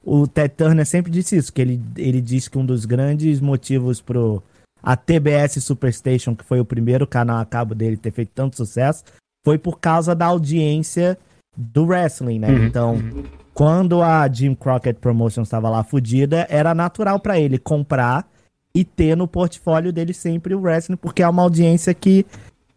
o 0.02 0.26
Ted 0.26 0.54
Turner 0.56 0.86
sempre 0.86 1.10
disse 1.12 1.36
isso, 1.36 1.52
que 1.52 1.60
ele, 1.60 1.80
ele 1.96 2.20
diz 2.22 2.48
que 2.48 2.56
um 2.56 2.64
dos 2.64 2.84
grandes 2.86 3.38
motivos 3.40 4.00
pro 4.00 4.42
a 4.82 4.96
TBS 4.96 5.62
Superstation, 5.62 6.34
que 6.34 6.42
foi 6.44 6.58
o 6.58 6.64
primeiro 6.64 7.06
canal 7.06 7.38
a 7.38 7.44
cabo 7.44 7.74
dele 7.74 7.96
ter 7.96 8.10
feito 8.10 8.30
tanto 8.34 8.56
sucesso, 8.56 9.04
foi 9.44 9.56
por 9.58 9.78
causa 9.78 10.14
da 10.14 10.26
audiência 10.26 11.16
do 11.56 11.84
wrestling, 11.84 12.38
né? 12.38 12.48
Uhum. 12.48 12.66
Então, 12.66 12.98
quando 13.54 14.02
a 14.02 14.26
Jim 14.28 14.54
Crockett 14.54 14.98
Promotions 15.00 15.46
estava 15.46 15.68
lá 15.68 15.82
fodida, 15.82 16.46
era 16.48 16.74
natural 16.74 17.20
pra 17.20 17.38
ele 17.38 17.58
comprar 17.58 18.26
e 18.74 18.84
ter 18.84 19.16
no 19.16 19.28
portfólio 19.28 19.92
dele 19.92 20.14
sempre 20.14 20.54
o 20.54 20.60
wrestling, 20.60 20.96
porque 20.96 21.22
é 21.22 21.28
uma 21.28 21.42
audiência 21.42 21.92
que 21.92 22.24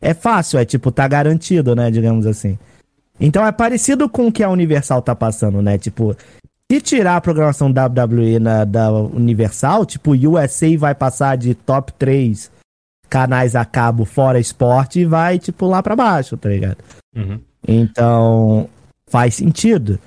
é 0.02 0.14
fácil, 0.14 0.60
é 0.60 0.66
tipo, 0.66 0.92
tá 0.92 1.08
garantido, 1.08 1.76
né, 1.76 1.90
digamos 1.90 2.26
assim. 2.26 2.60
Então 3.20 3.46
é 3.46 3.52
parecido 3.52 4.10
com 4.10 4.28
o 4.28 4.32
que 4.32 4.44
a 4.44 4.50
Universal 4.50 5.02
tá 5.02 5.16
passando, 5.16 5.62
né? 5.62 5.78
Tipo, 5.78 6.16
se 6.70 6.82
tirar 6.82 7.16
a 7.16 7.22
programação 7.22 7.70
WWE 7.70 8.40
na, 8.40 8.66
da 8.66 8.92
Universal, 8.92 9.86
tipo, 9.86 10.12
USA 10.12 10.78
vai 10.78 10.94
passar 10.94 11.38
de 11.38 11.56
top 11.56 11.94
3 11.94 12.52
canais 13.10 13.56
a 13.56 13.64
cabo 13.64 14.04
fora 14.04 14.40
esporte 14.40 15.00
e 15.00 15.06
vai, 15.06 15.40
tipo, 15.40 15.66
lá 15.66 15.82
pra 15.82 15.96
baixo, 15.96 16.36
tá 16.36 16.50
ligado? 16.50 16.78
Uhum. 17.16 17.40
Então, 17.68 18.68
faz 19.08 19.36
sentido. 19.36 20.00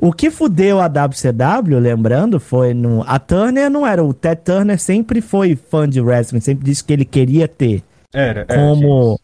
O 0.00 0.12
que 0.12 0.30
fudeu 0.30 0.80
a 0.80 0.86
WCW, 0.86 1.78
lembrando, 1.80 2.38
foi 2.38 2.72
no. 2.72 3.02
A 3.06 3.18
Turner 3.18 3.68
não 3.68 3.84
era. 3.84 4.04
O 4.04 4.14
Ted 4.14 4.40
Turner 4.44 4.78
sempre 4.78 5.20
foi 5.20 5.56
fã 5.56 5.88
de 5.88 6.00
wrestling, 6.00 6.40
sempre 6.40 6.64
disse 6.64 6.84
que 6.84 6.92
ele 6.92 7.04
queria 7.04 7.48
ter 7.48 7.82
Era, 8.14 8.46
era, 8.48 8.54
como, 8.54 9.18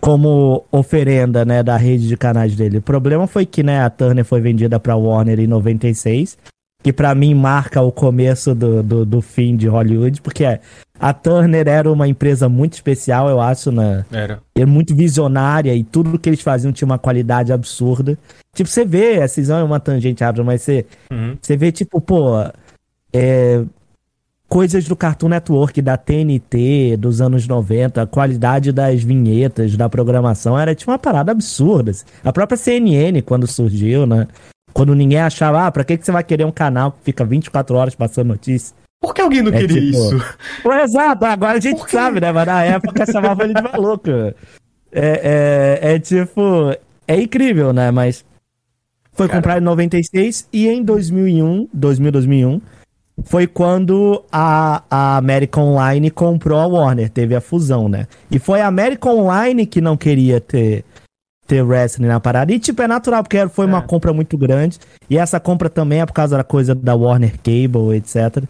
como 0.00 0.64
oferenda, 0.70 1.44
né, 1.44 1.62
da 1.62 1.76
rede 1.76 2.06
de 2.06 2.16
canais 2.16 2.54
dele. 2.54 2.78
O 2.78 2.82
problema 2.82 3.26
foi 3.26 3.44
que, 3.44 3.64
né, 3.64 3.82
a 3.82 3.90
Turner 3.90 4.24
foi 4.24 4.40
vendida 4.40 4.78
pra 4.78 4.94
Warner 4.94 5.40
em 5.40 5.48
96, 5.48 6.38
que 6.82 6.92
pra 6.92 7.14
mim 7.14 7.34
marca 7.34 7.80
o 7.80 7.92
começo 7.92 8.54
do, 8.54 8.82
do, 8.82 9.04
do 9.06 9.20
fim 9.22 9.56
de 9.56 9.68
Hollywood, 9.68 10.20
porque 10.20 10.44
a 10.98 11.12
Turner 11.12 11.66
era 11.68 11.90
uma 11.90 12.06
empresa 12.08 12.48
muito 12.48 12.74
especial, 12.74 13.28
eu 13.28 13.40
acho, 13.40 13.70
na, 13.72 14.04
era. 14.12 14.40
é 14.54 14.64
muito 14.66 14.94
visionária 14.94 15.74
e 15.74 15.82
tudo 15.84 16.18
que 16.18 16.28
eles 16.28 16.40
faziam 16.40 16.72
tinha 16.72 16.86
uma 16.86 16.98
qualidade 16.98 17.52
absurda. 17.52 18.16
Tipo, 18.54 18.68
você 18.68 18.84
vê, 18.84 19.20
a 19.22 19.28
cisão 19.28 19.58
é 19.58 19.64
uma 19.64 19.80
tangente 19.80 20.22
rápida, 20.22 20.44
mas 20.44 20.62
você, 20.62 20.86
Uhum. 21.10 21.36
você 21.40 21.56
vê, 21.56 21.72
tipo, 21.72 22.00
pô, 22.00 22.34
é, 23.12 23.64
coisas 24.48 24.84
do 24.86 24.94
Cartoon 24.94 25.28
Network, 25.30 25.80
da 25.80 25.96
TNT, 25.96 26.96
dos 26.98 27.20
anos 27.22 27.48
90, 27.48 28.02
a 28.02 28.06
qualidade 28.06 28.70
das 28.70 29.02
vinhetas, 29.02 29.76
da 29.76 29.88
programação, 29.88 30.58
era 30.58 30.74
tipo 30.74 30.90
uma 30.90 30.98
parada 30.98 31.32
absurda. 31.32 31.90
A 32.22 32.32
própria 32.32 32.56
CNN, 32.58 33.22
quando 33.22 33.46
surgiu, 33.46 34.06
né? 34.06 34.28
Quando 34.72 34.94
ninguém 34.94 35.20
achava, 35.20 35.66
ah, 35.66 35.70
pra 35.72 35.84
que, 35.84 35.96
que 35.98 36.04
você 36.04 36.12
vai 36.12 36.24
querer 36.24 36.44
um 36.44 36.52
canal 36.52 36.92
que 36.92 36.98
fica 37.04 37.24
24 37.24 37.76
horas 37.76 37.94
passando 37.94 38.28
notícia? 38.28 38.74
Por 39.00 39.12
que 39.14 39.20
alguém 39.20 39.42
não 39.42 39.52
É 39.52 39.58
queria 39.58 39.80
tipo- 39.80 39.98
isso? 39.98 40.24
Pô, 40.62 40.72
exato, 40.72 41.24
agora 41.24 41.58
a 41.58 41.60
gente 41.60 41.90
sabe, 41.90 42.20
né? 42.20 42.30
Mas 42.32 42.46
na 42.46 42.62
época 42.62 43.04
chamava 43.10 43.44
ele 43.44 43.54
de 43.54 43.62
maluco. 43.62 44.08
É, 44.10 44.34
é, 44.92 45.94
é 45.94 45.98
tipo. 45.98 46.74
É 47.08 47.20
incrível, 47.20 47.72
né? 47.72 47.90
Mas. 47.90 48.24
Foi 49.14 49.26
Cara. 49.28 49.40
comprado 49.40 49.60
em 49.60 49.64
96 49.64 50.48
e 50.52 50.68
em 50.68 50.82
2001, 50.82 51.68
2000, 51.72 52.12
2001, 52.12 52.60
foi 53.24 53.46
quando 53.46 54.24
a, 54.32 54.82
a 54.90 55.16
American 55.18 55.64
Online 55.64 56.10
comprou 56.10 56.58
a 56.58 56.66
Warner, 56.66 57.10
teve 57.10 57.34
a 57.34 57.40
fusão, 57.40 57.90
né? 57.90 58.06
E 58.30 58.38
foi 58.38 58.62
a 58.62 58.66
American 58.68 59.18
Online 59.18 59.66
que 59.66 59.82
não 59.82 59.98
queria 59.98 60.40
ter, 60.40 60.82
ter 61.52 61.60
wrestling 61.60 62.06
na 62.06 62.18
parada. 62.18 62.50
E, 62.50 62.58
tipo, 62.58 62.80
é 62.80 62.88
natural, 62.88 63.22
porque 63.22 63.46
foi 63.48 63.66
uma 63.66 63.78
É. 63.80 63.82
compra 63.82 64.10
muito 64.14 64.38
grande. 64.38 64.78
E 65.10 65.18
essa 65.18 65.38
compra 65.38 65.68
também 65.68 66.00
é 66.00 66.06
por 66.06 66.14
causa 66.14 66.38
da 66.38 66.42
coisa 66.42 66.74
da 66.74 66.94
Warner 66.94 67.36
Cable, 67.36 67.94
etc. 67.94 68.42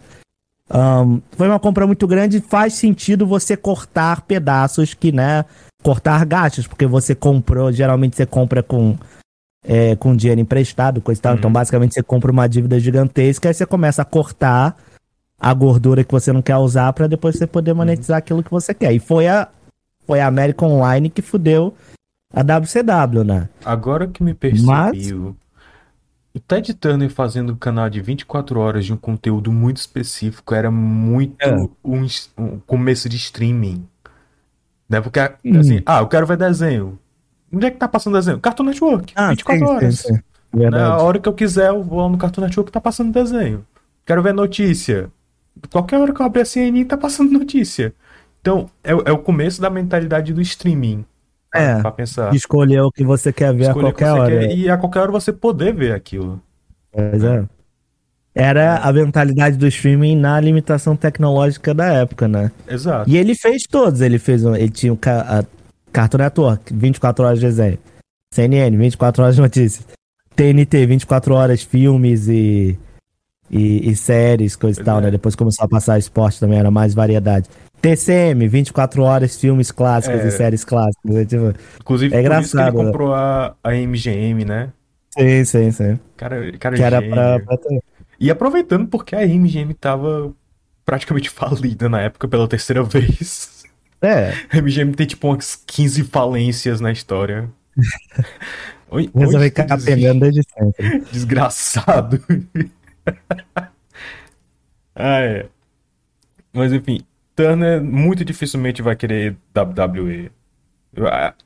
Um, 0.73 1.21
foi 1.35 1.49
uma 1.49 1.59
compra 1.59 1.85
muito 1.85 2.07
grande 2.07 2.39
faz 2.39 2.75
sentido 2.75 3.27
você 3.27 3.57
cortar 3.57 4.21
pedaços 4.21 4.93
que, 4.93 5.11
né? 5.11 5.43
Cortar 5.83 6.25
gastos, 6.25 6.65
porque 6.65 6.85
você 6.87 7.13
comprou, 7.13 7.69
geralmente 7.73 8.15
você 8.15 8.25
compra 8.25 8.63
com, 8.63 8.97
é, 9.67 9.97
com 9.97 10.15
dinheiro 10.15 10.39
emprestado, 10.39 11.01
coisa 11.01 11.19
e 11.19 11.21
tal. 11.21 11.33
Uhum. 11.33 11.39
Então, 11.39 11.51
basicamente, 11.51 11.93
você 11.93 12.01
compra 12.01 12.31
uma 12.31 12.47
dívida 12.47 12.79
gigantesca 12.79 13.49
e 13.49 13.53
você 13.53 13.65
começa 13.65 14.01
a 14.01 14.05
cortar 14.05 14.77
a 15.37 15.53
gordura 15.53 16.05
que 16.05 16.11
você 16.13 16.31
não 16.31 16.41
quer 16.41 16.55
usar 16.55 16.93
para 16.93 17.05
depois 17.07 17.35
você 17.35 17.45
poder 17.45 17.73
monetizar 17.73 18.19
aquilo 18.19 18.41
que 18.41 18.49
você 18.49 18.73
quer. 18.73 18.93
E 18.93 18.99
foi 18.99 19.27
a, 19.27 19.49
foi 20.07 20.21
a 20.21 20.27
American 20.27 20.69
Online 20.71 21.09
que 21.09 21.21
fudeu 21.21 21.73
a 22.33 22.41
WCW, 22.41 23.23
né? 23.23 23.47
Agora 23.63 24.07
que 24.07 24.23
me 24.23 24.33
percebi, 24.33 25.13
o 25.13 25.35
Ted 26.47 26.73
Turner 26.73 27.09
fazendo 27.11 27.53
um 27.53 27.55
canal 27.55 27.89
de 27.89 28.01
24 28.01 28.59
horas 28.59 28.85
de 28.85 28.91
um 28.93 28.97
conteúdo 28.97 29.51
muito 29.51 29.77
específico 29.77 30.55
era 30.55 30.71
muito 30.71 31.35
É. 31.39 31.55
um, 31.83 32.07
um 32.37 32.59
começo 32.65 33.07
de 33.07 33.17
streaming. 33.17 33.87
Né? 34.89 34.99
Porque, 34.99 35.19
Hum. 35.45 35.59
assim, 35.59 35.81
ah, 35.85 35.99
eu 35.99 36.07
quero 36.07 36.25
ver 36.25 36.37
desenho. 36.37 36.97
Onde 37.53 37.67
é 37.67 37.71
que 37.71 37.77
tá 37.77 37.87
passando 37.87 38.15
desenho? 38.15 38.39
Cartoon 38.39 38.63
Network, 38.65 39.13
24 39.15 39.63
Ah, 39.63 39.67
sim, 39.67 39.75
horas. 39.75 39.99
sim, 39.99 40.07
sim. 40.07 40.13
Né? 40.13 40.21
A 40.67 40.69
Verdade. 40.71 41.03
hora 41.03 41.19
que 41.19 41.29
eu 41.29 41.33
quiser, 41.33 41.69
eu 41.69 41.83
vou 41.83 41.99
lá 42.01 42.09
no 42.09 42.17
Cartoon 42.17 42.41
Network 42.41 42.71
tá 42.71 42.81
passando 42.81 43.11
desenho. 43.11 43.65
Quero 44.05 44.21
ver 44.23 44.33
notícia. 44.33 45.09
Qualquer 45.71 45.99
hora 45.99 46.11
que 46.13 46.19
eu 46.19 46.25
abrir 46.25 46.41
a 46.41 46.45
CNN 46.45 46.83
tá 46.85 46.97
passando 46.97 47.29
notícia. 47.37 47.93
Então, 48.41 48.69
é, 48.83 48.91
é 48.91 49.11
o 49.11 49.19
começo 49.19 49.61
da 49.61 49.69
mentalidade 49.69 50.33
do 50.33 50.41
streaming. 50.41 51.05
É. 51.53 51.79
Pra 51.81 51.91
pensar. 51.91 52.33
Escolher 52.35 52.81
o 52.81 52.91
que 52.91 53.03
você 53.03 53.31
quer 53.31 53.53
ver 53.53 53.67
Escolher 53.67 53.87
a 53.87 53.91
qualquer 53.91 54.11
hora. 54.11 54.39
quer 54.47 54.57
e 54.57 54.69
a 54.69 54.77
qualquer 54.77 54.99
hora 55.01 55.11
você 55.11 55.31
poder 55.31 55.73
ver 55.73 55.93
aquilo. 55.93 56.41
Pois 56.91 57.23
é. 57.23 57.45
Era 58.35 58.77
a 58.77 58.91
mentalidade 58.91 59.57
do 59.57 59.67
streaming 59.67 60.15
na 60.15 60.39
limitação 60.39 60.95
tecnológica 60.95 61.71
da 61.73 61.85
época, 61.93 62.27
né? 62.27 62.51
Exato. 62.67 63.07
E 63.09 63.15
ele 63.15 63.35
fez 63.35 63.63
todos. 63.69 64.01
Ele 64.01 64.17
fez 64.17 64.43
um, 64.43 64.55
ele 64.55 64.69
tinha 64.69 64.91
o 64.91 64.97
ca- 64.97 65.21
a 65.41 65.43
Cartoon 65.91 66.17
Network, 66.17 66.73
24 66.73 67.25
horas 67.25 67.39
de 67.39 67.45
desenho. 67.45 67.77
CNN, 68.33 68.75
24 68.75 69.21
horas 69.23 69.35
de 69.35 69.41
notícias. 69.41 69.85
TNT, 70.35 70.87
24 70.87 71.35
horas 71.35 71.61
filmes 71.61 72.27
e, 72.27 72.75
e, 73.51 73.91
e 73.91 73.95
séries, 73.95 74.55
coisa 74.55 74.81
e 74.81 74.83
tal, 74.83 74.97
é. 74.97 75.01
né? 75.01 75.11
Depois 75.11 75.35
começou 75.35 75.65
a 75.65 75.69
passar 75.69 75.99
esporte 75.99 76.39
também, 76.39 76.57
era 76.57 76.71
mais 76.71 76.95
variedade. 76.95 77.47
TCM, 77.83 78.47
24 78.47 79.03
horas, 79.03 79.39
filmes 79.39 79.69
clássicos 79.69 80.21
É. 80.21 80.27
e 80.27 80.31
séries 80.31 80.63
clássicas. 80.63 81.15
é 81.15 81.25
tipo- 81.25 81.53
Inclusive, 81.81 82.07
É 82.15 82.17
que 82.21 82.25
ele 82.25 82.27
engraçado, 82.33 82.77
né? 82.77 82.85
comprou 82.85 83.13
a, 83.13 83.55
a 83.63 83.75
MGM, 83.75 84.45
né? 84.45 84.71
Sim, 85.17 85.45
sim, 85.45 85.71
sim. 85.71 85.99
Cara, 86.17 86.51
cara 86.57 86.75
Que 86.75 86.81
era 86.81 87.01
pra, 87.01 87.39
pra 87.41 87.57
ter. 87.57 87.83
E 88.19 88.31
aproveitando 88.31 88.87
porque 88.87 89.15
a 89.15 89.23
MGM 89.27 89.73
tava 89.73 90.33
praticamente 90.85 91.29
falida 91.31 91.89
na 91.89 92.01
época 92.01 92.27
pela 92.27 92.47
terceira 92.47 92.81
vez. 92.83 93.63
É, 94.01 94.33
A 94.51 94.57
MGM 94.61 94.93
tem 94.95 95.05
tipo 95.05 95.27
umas 95.27 95.55
15 95.67 96.03
falências 96.05 96.79
na 96.81 96.91
história. 96.91 97.49
Oi, 98.89 99.09
Resolvi 99.15 99.45
ficar 99.45 99.77
pegando 99.83 100.19
desde 100.21 100.41
sempre. 100.57 100.99
Desgraçado. 101.11 102.23
ah, 104.95 105.19
é. 105.19 105.45
Mas 106.53 106.71
enfim, 106.71 106.99
Turner 107.35 107.81
muito 107.81 108.23
dificilmente 108.23 108.81
vai 108.81 108.95
querer 108.95 109.35
WWE. 109.55 110.31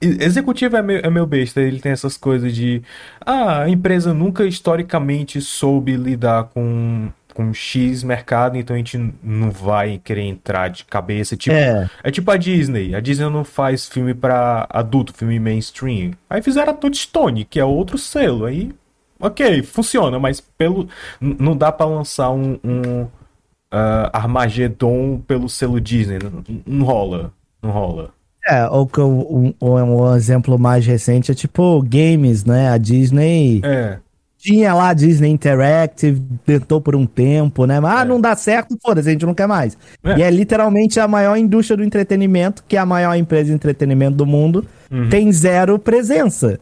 Executivo 0.01 0.75
é 0.75 0.81
meu, 0.81 0.99
é 0.99 1.09
meu 1.09 1.25
besta, 1.25 1.61
ele 1.61 1.79
tem 1.79 1.93
essas 1.93 2.17
coisas 2.17 2.53
de. 2.53 2.81
Ah, 3.21 3.63
a 3.63 3.69
empresa 3.69 4.13
nunca 4.13 4.45
historicamente 4.45 5.39
soube 5.39 5.95
lidar 5.95 6.45
com, 6.45 7.09
com 7.33 7.53
X 7.53 8.03
mercado, 8.03 8.57
então 8.57 8.75
a 8.75 8.77
gente 8.77 9.13
não 9.23 9.49
vai 9.49 10.01
querer 10.03 10.23
entrar 10.23 10.67
de 10.67 10.83
cabeça. 10.83 11.37
Tipo, 11.37 11.55
é. 11.55 11.89
é 12.03 12.11
tipo 12.11 12.29
a 12.29 12.35
Disney. 12.35 12.93
A 12.93 12.99
Disney 12.99 13.29
não 13.29 13.45
faz 13.45 13.87
filme 13.87 14.13
para 14.13 14.67
adulto, 14.69 15.13
filme 15.13 15.39
mainstream. 15.39 16.11
Aí 16.29 16.41
fizeram 16.41 16.73
a 16.73 16.75
Touchstone, 16.75 17.45
que 17.45 17.57
é 17.57 17.63
outro 17.63 17.97
selo. 17.97 18.45
Aí, 18.45 18.73
ok, 19.17 19.63
funciona, 19.63 20.19
mas 20.19 20.41
pelo 20.41 20.89
não 21.21 21.55
dá 21.55 21.71
para 21.71 21.85
lançar 21.85 22.31
um, 22.31 22.59
um 22.65 23.07
uh, 23.73 24.09
Armageddon 24.13 25.21
pelo 25.27 25.49
selo 25.49 25.79
Disney. 25.79 26.19
Não, 26.19 26.43
não 26.65 26.85
rola. 26.85 27.33
Não 27.61 27.71
rola. 27.71 28.11
É, 28.47 28.65
ou 28.69 28.89
um, 28.99 29.53
um, 29.61 29.67
um, 29.67 30.15
exemplo 30.15 30.57
mais 30.57 30.85
recente 30.85 31.31
é 31.31 31.35
tipo 31.35 31.81
games, 31.81 32.45
né? 32.45 32.69
A 32.69 32.77
Disney 32.77 33.59
é. 33.61 33.97
tinha 34.37 34.73
lá 34.73 34.89
a 34.89 34.93
Disney 34.93 35.29
Interactive, 35.29 36.21
tentou 36.45 36.79
por 36.79 36.95
um 36.95 37.05
tempo, 37.05 37.65
né? 37.65 37.81
Mas 37.81 37.99
ah, 37.99 38.01
é. 38.03 38.05
não 38.05 38.21
dá 38.21 38.37
certo, 38.37 38.77
foda-se, 38.81 39.09
a 39.09 39.11
gente 39.11 39.25
não 39.25 39.33
quer 39.33 39.47
mais. 39.47 39.77
É. 40.01 40.19
E 40.19 40.23
é 40.23 40.31
literalmente 40.31 40.97
a 40.97 41.09
maior 41.09 41.35
indústria 41.35 41.75
do 41.75 41.83
entretenimento, 41.83 42.63
que 42.65 42.77
é 42.77 42.79
a 42.79 42.85
maior 42.85 43.15
empresa 43.15 43.45
de 43.45 43.51
entretenimento 43.51 44.15
do 44.15 44.25
mundo, 44.25 44.65
uhum. 44.89 45.09
tem 45.09 45.29
zero 45.29 45.77
presença. 45.77 46.57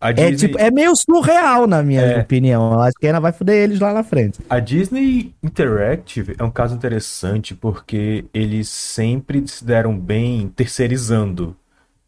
É, 0.00 0.12
Disney... 0.12 0.32
É, 0.32 0.36
tipo, 0.36 0.58
é 0.58 0.70
meio 0.70 0.92
surreal, 0.94 1.66
na 1.66 1.82
minha 1.82 2.00
é. 2.00 2.20
opinião. 2.20 2.72
Eu 2.72 2.80
acho 2.80 2.96
que 2.98 3.06
ainda 3.06 3.20
vai 3.20 3.32
foder 3.32 3.56
eles 3.56 3.80
lá 3.80 3.92
na 3.92 4.02
frente. 4.02 4.40
A 4.48 4.60
Disney 4.60 5.34
Interactive 5.42 6.36
é 6.38 6.44
um 6.44 6.50
caso 6.50 6.74
interessante 6.74 7.54
porque 7.54 8.24
eles 8.32 8.68
sempre 8.68 9.46
se 9.46 9.64
deram 9.64 9.98
bem 9.98 10.48
terceirizando. 10.54 11.56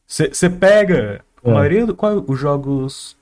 Você 0.06 0.50
pega 0.50 1.20
a 1.44 1.48
é. 1.48 1.52
maioria 1.52 1.86
dos 1.86 1.96
os 2.26 2.38
jogos 2.38 3.16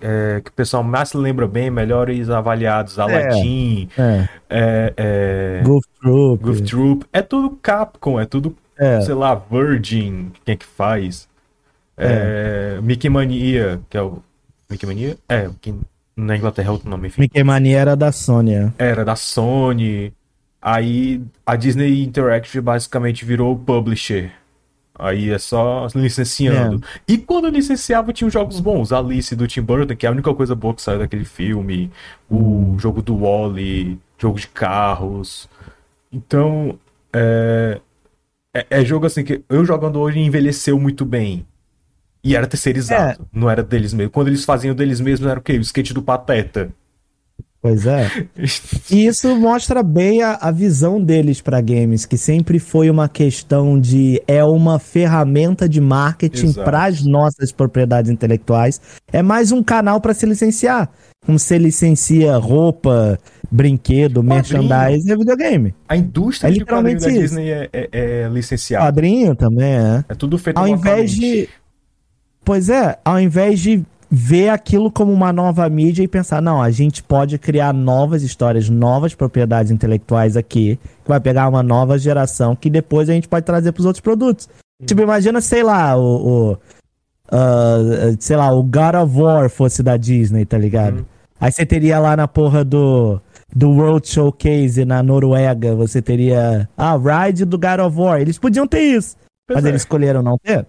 é, 0.00 0.40
que 0.44 0.50
o 0.50 0.52
pessoal 0.52 0.82
mais 0.82 1.10
se 1.10 1.16
lembra 1.16 1.46
bem, 1.46 1.70
melhores 1.70 2.30
avaliados, 2.30 2.98
Aladdin, 2.98 3.88
é. 3.98 4.28
é. 4.48 4.94
é 4.96 5.62
Goof 5.64 5.86
Troop. 6.00 6.44
Goof 6.44 6.62
Troop, 6.62 7.06
é 7.12 7.22
tudo 7.22 7.50
Capcom, 7.62 8.20
é 8.20 8.24
tudo, 8.24 8.56
sei 9.04 9.14
lá, 9.14 9.34
Virgin, 9.34 10.32
quem 10.44 10.54
é 10.54 10.56
que 10.56 10.66
faz. 10.66 11.27
É. 11.98 12.76
é. 12.76 12.80
Mickey 12.80 13.08
Mania, 13.08 13.80
que 13.90 13.96
é 13.96 14.02
o. 14.02 14.22
Mickey 14.70 14.86
Mania? 14.86 15.16
É, 15.28 15.50
que 15.60 15.74
na 16.16 16.36
Inglaterra 16.36 16.68
é 16.68 16.72
outro 16.72 16.88
nome, 16.88 17.08
enfim. 17.08 17.22
Mickey 17.22 17.42
Mania 17.42 17.78
era 17.78 17.96
da 17.96 18.12
Sony. 18.12 18.54
É. 18.54 18.72
Era 18.78 19.04
da 19.04 19.16
Sony. 19.16 20.12
Aí 20.60 21.22
a 21.46 21.56
Disney 21.56 22.02
Interactive 22.02 22.60
basicamente 22.60 23.24
virou 23.24 23.56
publisher. 23.56 24.32
Aí 24.98 25.30
é 25.30 25.38
só 25.38 25.86
licenciando. 25.94 26.84
É. 26.84 27.12
E 27.12 27.18
quando 27.18 27.48
licenciava, 27.48 28.12
tinha 28.12 28.28
jogos 28.28 28.58
bons. 28.58 28.92
Alice 28.92 29.34
do 29.36 29.46
Tim 29.46 29.62
Burton, 29.62 29.94
que 29.94 30.04
é 30.04 30.08
a 30.08 30.12
única 30.12 30.34
coisa 30.34 30.56
boa 30.56 30.74
que 30.74 30.82
saiu 30.82 30.98
daquele 30.98 31.24
filme. 31.24 31.90
O 32.28 32.74
jogo 32.78 33.00
do 33.00 33.16
Wally, 33.16 33.98
jogo 34.18 34.40
de 34.40 34.48
carros. 34.48 35.48
Então, 36.12 36.76
é, 37.12 37.80
é, 38.52 38.66
é, 38.70 38.84
jogo 38.84 39.06
assim 39.06 39.22
que 39.22 39.42
eu 39.48 39.64
jogando 39.64 40.00
hoje 40.00 40.18
envelheceu 40.18 40.78
muito 40.80 41.04
bem. 41.04 41.46
E 42.28 42.36
era 42.36 42.46
terceirizado, 42.46 43.22
é. 43.22 43.26
não 43.32 43.48
era 43.48 43.62
deles 43.62 43.94
mesmos. 43.94 44.12
Quando 44.12 44.28
eles 44.28 44.44
faziam 44.44 44.74
deles 44.74 45.00
mesmos, 45.00 45.26
era 45.30 45.40
o 45.40 45.42
quê? 45.42 45.54
O 45.54 45.62
skate 45.62 45.94
do 45.94 46.02
Pateta. 46.02 46.68
Pois 47.62 47.86
é. 47.86 48.06
e 48.90 49.06
isso 49.06 49.34
mostra 49.34 49.82
bem 49.82 50.22
a, 50.22 50.34
a 50.34 50.50
visão 50.50 51.02
deles 51.02 51.40
para 51.40 51.58
games, 51.62 52.04
que 52.04 52.18
sempre 52.18 52.58
foi 52.58 52.90
uma 52.90 53.08
questão 53.08 53.80
de 53.80 54.22
é 54.28 54.44
uma 54.44 54.78
ferramenta 54.78 55.66
de 55.66 55.80
marketing 55.80 56.52
para 56.52 56.84
as 56.84 57.02
nossas 57.02 57.50
propriedades 57.50 58.10
intelectuais. 58.10 58.78
É 59.10 59.22
mais 59.22 59.50
um 59.50 59.62
canal 59.62 59.98
para 59.98 60.12
se 60.12 60.26
licenciar. 60.26 60.90
Como 61.24 61.38
se 61.38 61.56
licencia 61.56 62.36
roupa, 62.36 63.18
brinquedo, 63.50 64.22
Quadrinho. 64.22 64.34
merchandise 64.34 65.10
é 65.10 65.16
videogame. 65.16 65.74
A 65.88 65.96
indústria 65.96 66.48
é 66.48 66.52
literalmente 66.52 67.00
da 67.00 67.08
Disney 67.08 67.50
é, 67.50 67.70
é, 67.72 67.88
é 67.92 68.28
licenciada. 68.28 68.84
Quadrinho 68.84 69.34
também 69.34 69.72
é. 69.72 70.04
É 70.10 70.14
tudo 70.14 70.36
feito 70.36 70.58
Ao 70.58 70.68
invés 70.68 71.10
de 71.10 71.48
Pois 72.48 72.70
é, 72.70 72.98
ao 73.04 73.20
invés 73.20 73.60
de 73.60 73.84
ver 74.10 74.48
aquilo 74.48 74.90
como 74.90 75.12
uma 75.12 75.30
nova 75.34 75.68
mídia 75.68 76.02
e 76.02 76.08
pensar, 76.08 76.40
não, 76.40 76.62
a 76.62 76.70
gente 76.70 77.02
pode 77.02 77.36
criar 77.36 77.74
novas 77.74 78.22
histórias, 78.22 78.70
novas 78.70 79.14
propriedades 79.14 79.70
intelectuais 79.70 80.34
aqui, 80.34 80.80
que 81.04 81.08
vai 81.10 81.20
pegar 81.20 81.46
uma 81.46 81.62
nova 81.62 81.98
geração 81.98 82.56
que 82.56 82.70
depois 82.70 83.10
a 83.10 83.12
gente 83.12 83.28
pode 83.28 83.44
trazer 83.44 83.70
para 83.72 83.80
os 83.80 83.84
outros 83.84 84.00
produtos. 84.00 84.48
Tipo, 84.82 85.02
imagina, 85.02 85.42
sei 85.42 85.62
lá, 85.62 85.94
o, 85.94 86.00
o 86.00 86.52
uh, 87.30 88.16
sei 88.18 88.36
lá, 88.38 88.50
o 88.50 88.62
God 88.62 88.94
of 88.94 89.20
War 89.20 89.50
fosse 89.50 89.82
da 89.82 89.98
Disney, 89.98 90.46
tá 90.46 90.56
ligado? 90.56 91.00
Hum. 91.00 91.04
Aí 91.38 91.52
você 91.52 91.66
teria 91.66 91.98
lá 91.98 92.16
na 92.16 92.26
porra 92.26 92.64
do 92.64 93.20
do 93.54 93.72
World 93.72 94.08
Showcase 94.08 94.86
na 94.86 95.02
Noruega, 95.02 95.74
você 95.74 96.00
teria 96.00 96.66
ah, 96.78 96.96
Ride 96.96 97.44
do 97.44 97.58
God 97.58 97.80
of 97.80 97.98
War. 97.98 98.22
Eles 98.22 98.38
podiam 98.38 98.66
ter 98.66 98.80
isso, 98.80 99.18
pois 99.46 99.58
mas 99.58 99.66
é. 99.66 99.68
eles 99.68 99.82
escolheram 99.82 100.22
não 100.22 100.38
ter. 100.38 100.66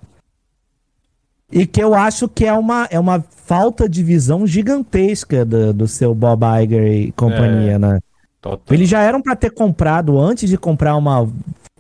E 1.52 1.66
que 1.66 1.82
eu 1.82 1.96
acho 1.96 2.28
que 2.28 2.46
é 2.46 2.54
uma, 2.54 2.88
é 2.92 3.00
uma 3.00 3.22
falta 3.22 3.90
de 3.90 4.04
visão 4.04 4.46
gigantesca 4.46 5.44
do, 5.44 5.74
do 5.74 5.88
seu 5.88 6.14
Bob 6.14 6.44
Iger 6.64 6.88
e 6.88 7.12
companhia, 7.14 7.74
é, 7.74 7.80
né? 7.80 8.00
Total. 8.42 8.76
Eles 8.76 8.88
já 8.88 9.02
eram 9.02 9.22
para 9.22 9.36
ter 9.36 9.50
comprado, 9.50 10.20
antes 10.20 10.50
de 10.50 10.58
comprar 10.58 10.96
uma 10.96 11.28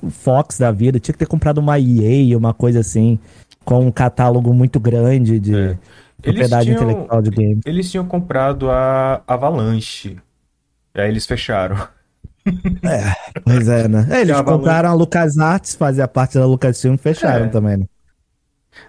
Fox 0.10 0.58
da 0.58 0.71
vida, 0.71 0.99
tinha 0.99 1.13
que 1.13 1.19
ter 1.19 1.27
comprado 1.27 1.60
uma 1.60 1.79
EA, 1.79 2.38
uma 2.38 2.53
coisa 2.53 2.79
assim, 2.79 3.19
com 3.63 3.86
um 3.86 3.91
catálogo 3.91 4.53
muito 4.53 4.79
grande 4.79 5.39
de 5.39 5.55
é. 5.55 5.77
propriedade 6.21 6.65
tinham, 6.65 6.82
intelectual 6.82 7.21
de 7.21 7.29
game. 7.29 7.62
Eles 7.65 7.91
tinham 7.91 8.05
comprado 8.05 8.71
a 8.71 9.21
Avalanche. 9.27 10.17
E 10.95 11.01
aí 11.01 11.10
eles 11.10 11.25
fecharam. 11.25 11.77
É, 12.84 13.13
pois 13.43 13.67
é, 13.67 13.88
né? 13.88 14.08
Eles 14.21 14.41
compraram 14.41 14.89
a 14.89 14.93
LucasArts, 14.93 15.75
fazia 15.75 16.08
parte 16.08 16.39
da 16.39 16.47
Lucasfilm 16.47 16.95
e 16.95 16.97
fecharam 16.97 17.45
é. 17.45 17.49
também, 17.49 17.77
né? 17.77 17.86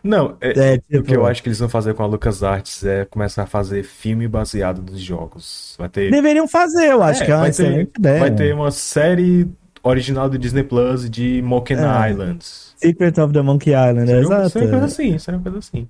Não, 0.03 0.37
é, 0.40 0.75
é, 0.75 0.79
tipo... 0.79 0.99
o 0.99 1.03
que 1.03 1.16
eu 1.16 1.27
acho 1.27 1.43
que 1.43 1.49
eles 1.49 1.59
vão 1.59 1.69
fazer 1.69 1.95
com 1.95 2.03
a 2.03 2.07
LucasArts 2.07 2.85
é 2.85 3.05
começar 3.05 3.43
a 3.45 3.47
fazer 3.47 3.83
filme 3.83 4.29
baseado 4.29 4.83
nos 4.83 5.01
jogos. 5.01 5.75
Vai 5.79 5.88
ter... 5.88 6.11
Deveriam 6.11 6.47
fazer, 6.47 6.90
eu 6.90 7.03
acho 7.03 7.23
é, 7.23 7.27
que 7.27 7.33
é 7.33 7.37
uma 7.37 7.49
excelente 7.49 7.93
ideia. 7.99 8.21
Vai 8.21 8.31
ter 8.31 8.55
uma 8.55 8.71
série 8.71 9.49
original 9.83 10.29
do 10.29 10.38
Disney 10.38 10.62
Plus 10.62 11.09
de 11.09 11.43
Monkey 11.43 11.75
é. 11.75 12.11
Islands. 12.11 12.75
Secret 12.77 13.19
of 13.21 13.33
the 13.33 13.43
Monkey 13.43 13.71
Island, 13.71 14.07
seria, 14.07 14.21
exato. 14.21 14.51
Seria 14.51 14.69
coisa 14.71 14.85
assim, 14.87 15.19
seria 15.19 15.38
uma 15.38 15.43
coisa 15.43 15.59
assim. 15.59 15.88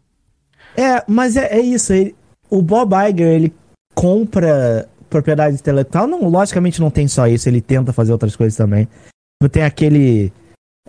É, 0.77 1.05
mas 1.07 1.37
é, 1.37 1.47
é 1.57 1.61
isso. 1.61 1.93
Ele, 1.93 2.15
o 2.49 2.63
Bob 2.63 2.93
Iger, 2.95 3.29
ele 3.29 3.55
compra 3.95 4.89
propriedade 5.09 5.55
intelectual. 5.57 6.07
Não, 6.07 6.29
logicamente 6.29 6.81
não 6.81 6.91
tem 6.91 7.07
só 7.07 7.27
isso, 7.27 7.49
ele 7.49 7.61
tenta 7.61 7.93
fazer 7.93 8.13
outras 8.13 8.35
coisas 8.35 8.57
também. 8.57 8.89
Tem 9.51 9.63
aquele 9.63 10.33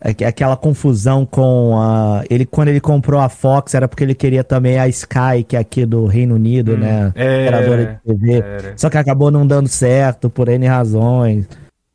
aquela 0.01 0.57
confusão 0.57 1.25
com 1.25 1.79
a 1.79 2.23
ele 2.29 2.45
quando 2.45 2.69
ele 2.69 2.81
comprou 2.81 3.19
a 3.21 3.29
Fox 3.29 3.75
era 3.75 3.87
porque 3.87 4.03
ele 4.03 4.15
queria 4.15 4.43
também 4.43 4.79
a 4.79 4.87
Sky 4.87 5.43
que 5.47 5.55
é 5.55 5.59
aqui 5.59 5.85
do 5.85 6.07
Reino 6.07 6.35
Unido, 6.35 6.73
hum, 6.73 6.77
né? 6.77 7.11
É, 7.15 7.41
Operadora 7.47 8.01
de 8.05 8.13
TV. 8.13 8.33
Era. 8.39 8.73
Só 8.75 8.89
que 8.89 8.97
acabou 8.97 9.29
não 9.29 9.45
dando 9.45 9.67
certo 9.67 10.29
por 10.29 10.49
N 10.49 10.65
razões. 10.65 11.47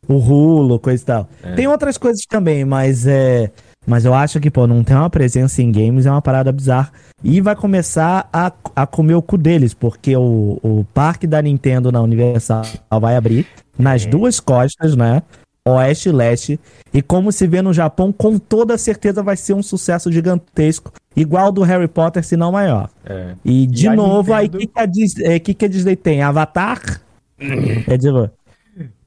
O 0.09 0.19
Rulo, 0.19 0.79
coisa 0.79 1.03
e 1.03 1.07
tal. 1.07 1.29
É. 1.43 1.55
Tem 1.55 1.67
outras 1.67 1.99
coisas 1.99 2.23
também, 2.29 2.65
mas 2.65 3.07
é 3.09 3.51
mas 3.87 4.05
eu 4.05 4.13
acho 4.13 4.41
que, 4.41 4.51
pô, 4.51 4.67
não 4.67 4.83
tem 4.83 4.97
uma 4.97 5.09
presença 5.09 5.63
em 5.63 5.71
games 5.71 6.07
é 6.07 6.11
uma 6.11 6.21
parada 6.21 6.51
bizarra. 6.51 6.91
E 7.23 7.41
vai 7.41 7.55
começar 7.55 8.29
a, 8.33 8.53
a 8.75 8.87
comer 8.87 9.15
o 9.15 9.23
cu 9.23 9.39
deles, 9.39 9.73
porque 9.73 10.17
o, 10.17 10.59
o 10.63 10.85
parque 10.93 11.27
da 11.27 11.41
Nintendo 11.41 11.93
na 11.93 12.03
Universal 12.03 12.65
vai 13.01 13.17
abrir 13.17 13.47
nas 13.79 14.05
é. 14.05 14.09
duas 14.09 14.41
costas, 14.41 14.97
né? 14.97 15.23
Oeste 15.67 16.09
e 16.09 16.13
Leste. 16.13 16.61
E 16.95 17.03
como 17.03 17.33
se 17.33 17.47
vê 17.47 17.61
no 17.61 17.73
Japão, 17.73 18.13
com 18.13 18.39
toda 18.39 18.79
certeza 18.79 19.23
vai 19.23 19.37
ser 19.37 19.55
um 19.55 19.63
sucesso 19.63 20.11
gigantesco, 20.13 20.93
igual 21.15 21.51
do 21.51 21.63
Harry 21.63 21.89
Potter, 21.89 22.25
se 22.25 22.37
não 22.37 22.53
maior. 22.53 22.89
É. 23.05 23.35
E 23.45 23.67
de 23.67 23.87
e 23.87 23.91
novo, 23.91 24.33
Nintendo... 24.33 24.35
aí 24.35 24.47
o 24.47 24.51
que, 24.51 24.67
que, 24.67 24.81
a 24.81 24.87
Disney, 24.87 25.25
é, 25.27 25.39
que, 25.39 25.55
que 25.55 25.65
a 25.65 25.69
Disney 25.69 25.97
tem? 25.97 26.23
Avatar? 26.23 26.81
é 27.39 27.97
de 27.97 28.11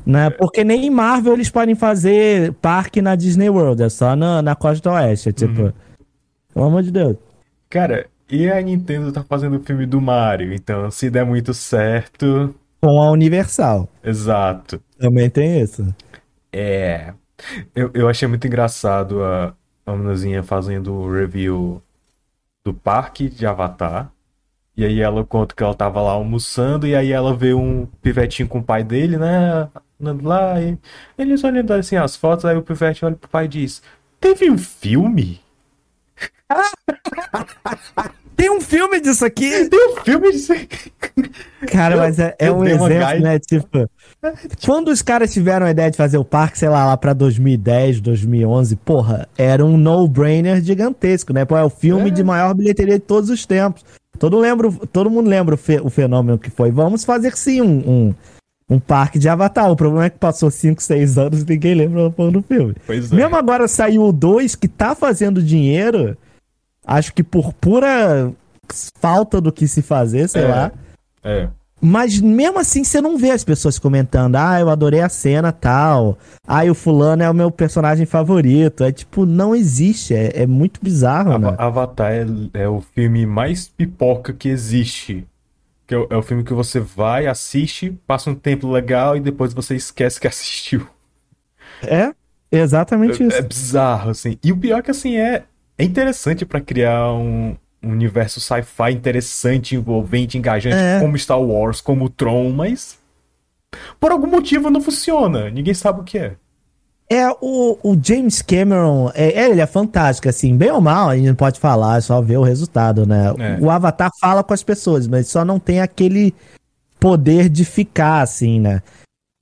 né? 0.06 0.30
Porque 0.30 0.64
nem 0.64 0.86
em 0.86 0.90
Marvel 0.90 1.34
eles 1.34 1.50
podem 1.50 1.76
fazer 1.76 2.54
parque 2.54 3.02
na 3.02 3.16
Disney 3.16 3.50
World, 3.50 3.84
é 3.84 3.90
só 3.90 4.16
na, 4.16 4.42
na 4.42 4.56
costa 4.56 4.92
oeste. 4.92 5.30
É 5.30 5.32
tipo, 5.32 5.62
uhum. 5.62 5.72
pelo 6.54 6.66
amor 6.66 6.84
de 6.84 6.92
Deus. 6.92 7.16
Cara, 7.70 8.08
e 8.30 8.50
a 8.50 8.62
Nintendo 8.62 9.12
tá 9.12 9.24
fazendo 9.24 9.58
o 9.58 9.60
filme 9.60 9.86
do 9.86 10.02
Mario, 10.02 10.54
então 10.54 10.90
se 10.90 11.10
der 11.10 11.26
muito 11.26 11.54
certo. 11.54 12.54
Com 12.82 13.02
a 13.02 13.12
Universal. 13.12 13.88
Exato. 14.04 14.82
Também 14.98 15.30
tem 15.30 15.62
isso. 15.62 15.86
É. 16.52 17.14
Eu, 17.76 17.92
eu 17.94 18.10
achei 18.10 18.28
muito 18.28 18.46
engraçado 18.48 19.24
a, 19.24 19.56
a 19.86 19.92
meninazinha 19.94 20.44
fazendo 20.44 20.94
o 20.94 21.12
review 21.12 21.82
do 22.64 22.74
parque 22.74 23.30
de 23.30 23.46
Avatar. 23.46 24.12
E 24.76 24.86
aí 24.86 25.02
ela 25.02 25.26
conta 25.26 25.56
que 25.56 25.64
ela 25.64 25.76
tava 25.76 26.02
lá 26.02 26.12
almoçando 26.12 26.88
e 26.88 26.96
aí 26.96 27.12
ela 27.12 27.36
vê 27.36 27.54
um 27.54 27.86
pivetinho 28.02 28.48
com 28.48 28.60
o 28.60 28.64
pai 28.64 28.84
dele, 28.84 29.18
né? 29.18 29.70
Andando 30.00 30.26
lá 30.28 30.62
e 30.62 30.78
eles 31.18 31.44
olhando 31.44 31.74
assim 31.74 31.98
as 31.98 32.16
fotos, 32.16 32.46
aí 32.46 32.56
o 32.58 32.64
pivete 32.64 33.04
olha 33.06 33.16
pro 33.16 33.30
pai 33.30 33.46
e 33.46 33.50
diz: 33.50 33.82
Teve 34.20 34.50
um 34.50 34.58
filme? 34.58 35.42
Tem 38.40 38.50
um 38.50 38.62
filme 38.62 39.02
disso 39.02 39.26
aqui? 39.26 39.68
Tem 39.70 39.90
um 39.90 39.98
filme 40.02 40.32
disso 40.32 40.54
aqui. 40.54 40.90
Cara, 41.68 41.96
Eu- 41.96 42.00
mas 42.00 42.18
é, 42.20 42.34
é 42.40 42.50
um 42.50 42.64
exemplo, 42.64 43.20
né? 43.22 43.38
Tipo, 43.38 43.90
quando 44.66 44.88
os 44.88 45.02
caras 45.02 45.34
tiveram 45.34 45.66
a 45.66 45.72
ideia 45.72 45.92
de 45.92 45.98
fazer 45.98 46.18
o 46.18 46.24
parque, 46.24 46.58
sei 46.58 46.70
lá, 46.70 46.86
lá 46.86 46.96
pra 46.96 47.12
2010, 47.12 48.00
2011, 48.00 48.78
porra, 48.78 49.28
era 49.38 49.66
um 49.66 49.78
no-brainer 49.78 50.64
gigantesco, 50.64 51.34
né? 51.34 51.44
Pô, 51.44 51.58
é 51.58 51.64
o 51.66 51.70
filme 51.70 52.08
É. 52.08 52.14
de 52.14 52.24
maior 52.24 52.54
bilheteria 52.54 52.94
de 52.98 53.06
todos 53.06 53.30
os 53.30 53.46
tempos. 53.46 53.84
Todo, 54.18 54.40
lembro, 54.40 54.72
todo 54.92 55.10
mundo 55.10 55.30
lembra 55.30 55.56
o, 55.56 55.58
fe- 55.58 55.82
o 55.84 55.90
fenômeno 55.90 56.38
que 56.40 56.50
foi. 56.50 56.72
Vamos 56.72 57.04
fazer 57.04 57.36
sim 57.36 57.62
um, 57.62 57.78
um, 57.90 58.16
um 58.70 58.80
parque 58.80 59.20
de 59.20 59.28
Avatar. 59.28 59.70
O 59.70 59.76
problema 59.76 60.06
é 60.06 60.10
que 60.10 60.18
passou 60.18 60.50
5, 60.50 60.82
6 60.82 61.18
anos 61.18 61.42
e 61.42 61.46
ninguém 61.46 61.76
lembra 61.76 62.10
do 62.10 62.42
filme. 62.42 62.74
Pois 62.88 63.12
é. 63.12 63.16
Mesmo 63.16 63.36
agora 63.36 63.68
saiu 63.68 64.04
o 64.04 64.14
2 64.14 64.56
que 64.56 64.68
tá 64.70 64.96
fazendo 64.96 65.44
dinheiro, 65.44 66.18
acho 66.98 67.14
que 67.14 67.24
por 67.24 67.54
pura 67.54 68.32
falta 69.00 69.40
do 69.42 69.52
que 69.52 69.68
se 69.68 69.82
fazer, 69.82 70.28
sei 70.28 70.44
É. 70.44 70.48
lá. 70.48 70.72
É. 71.24 71.50
Mas 71.82 72.20
mesmo 72.20 72.60
assim 72.60 72.84
você 72.84 73.00
não 73.00 73.18
vê 73.18 73.32
as 73.32 73.44
pessoas 73.44 73.80
comentando, 73.80 74.36
ah, 74.36 74.60
eu 74.60 74.70
adorei 74.70 75.00
a 75.00 75.08
cena 75.08 75.52
tal, 75.54 76.18
ah, 76.46 76.66
o 76.66 76.76
fulano 76.76 77.24
é 77.24 77.30
o 77.30 77.34
meu 77.34 77.50
personagem 77.50 78.06
favorito. 78.06 78.84
É 78.84 78.92
tipo, 78.92 79.26
não 79.26 79.56
existe, 79.56 80.14
é, 80.14 80.42
é 80.44 80.46
muito 80.48 80.82
bizarro, 80.84 81.32
Ava- 81.32 81.52
né? 81.52 81.56
Avatar 81.58 82.12
é, 82.12 82.26
é 82.54 82.68
o 82.68 82.82
filme 82.82 83.26
mais 83.26 83.70
pipoca 83.70 84.34
que 84.34 84.50
existe. 84.50 85.26
Que 85.88 85.96
é, 85.96 85.98
o- 85.98 86.08
é 86.10 86.22
filme 86.22 86.44
que 86.44 86.54
você 86.54 86.82
vai, 86.82 87.28
assiste, 87.28 87.98
passa 88.06 88.30
um 88.30 88.36
tempo 88.36 88.70
legal 88.70 89.16
e 89.16 89.22
depois 89.22 89.54
você 89.54 89.76
esquece 89.76 90.20
que 90.20 90.28
assistiu. 90.28 90.86
É, 91.82 92.14
exatamente 92.52 93.24
É, 93.24 93.28
isso. 93.28 93.38
é 93.38 93.42
bizarro, 93.42 94.10
assim. 94.12 94.38
E 94.44 94.52
o 94.52 94.58
pior 94.58 94.80
é 94.80 94.82
que, 94.82 94.92
assim, 94.92 95.16
é, 95.16 95.44
é 95.80 95.84
interessante 95.86 96.46
pra 96.46 96.60
criar 96.60 97.14
um, 97.14 97.56
um 97.82 97.92
universo 97.92 98.42
sci-fi 98.42 98.92
interessante, 98.92 99.76
envolvente, 99.76 100.38
engajante, 100.38 100.76
É. 100.76 101.00
como 101.00 101.18
Star 101.18 101.42
Wars, 101.42 101.80
como 101.80 102.06
o 102.06 102.10
Tron, 102.10 102.52
mas 102.52 103.00
por 104.00 104.12
algum 104.12 104.28
motivo 104.28 104.70
não 104.70 104.82
funciona. 104.82 105.50
Ninguém 105.50 105.74
sabe 105.74 106.02
o 106.02 106.04
que 106.04 106.18
é. 106.18 106.36
É, 107.12 107.28
o, 107.42 107.78
o 107.82 107.98
James 108.04 108.42
Cameron, 108.42 109.10
é, 109.16 109.32
é, 109.32 109.50
ele 109.50 109.62
é 109.62 109.66
fantástico, 109.66 110.30
assim, 110.30 110.56
bem 110.56 110.70
ou 110.70 110.82
mal, 110.82 111.10
a 111.10 111.16
gente 111.16 111.28
não 111.30 111.36
pode 111.36 111.60
falar, 111.60 111.98
é 111.98 112.02
só 112.02 112.22
ver 112.22 112.38
o 112.38 112.44
resultado, 112.44 113.08
né? 113.08 113.34
É. 113.40 113.58
O 113.60 113.72
Avatar 113.72 114.12
fala 114.20 114.44
com 114.44 114.54
as 114.54 114.62
pessoas, 114.62 115.08
mas 115.08 115.28
só 115.28 115.44
não 115.44 115.60
tem 115.60 115.82
aquele 115.82 116.36
poder 117.00 117.50
de 117.50 117.66
ficar, 117.66 118.22
assim, 118.22 118.60
né? 118.60 118.84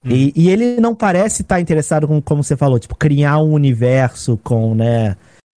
E, 0.05 0.31
e 0.33 0.49
ele 0.49 0.79
não 0.79 0.95
parece 0.95 1.41
estar 1.41 1.59
interessado 1.59 2.07
com, 2.07 2.21
como 2.21 2.41
você 2.41 2.55
falou, 2.55 2.79
tipo, 2.79 2.95
criar 2.95 3.39
um 3.39 3.51
universo 3.51 4.39
com, 4.43 4.73
né, 4.73 5.17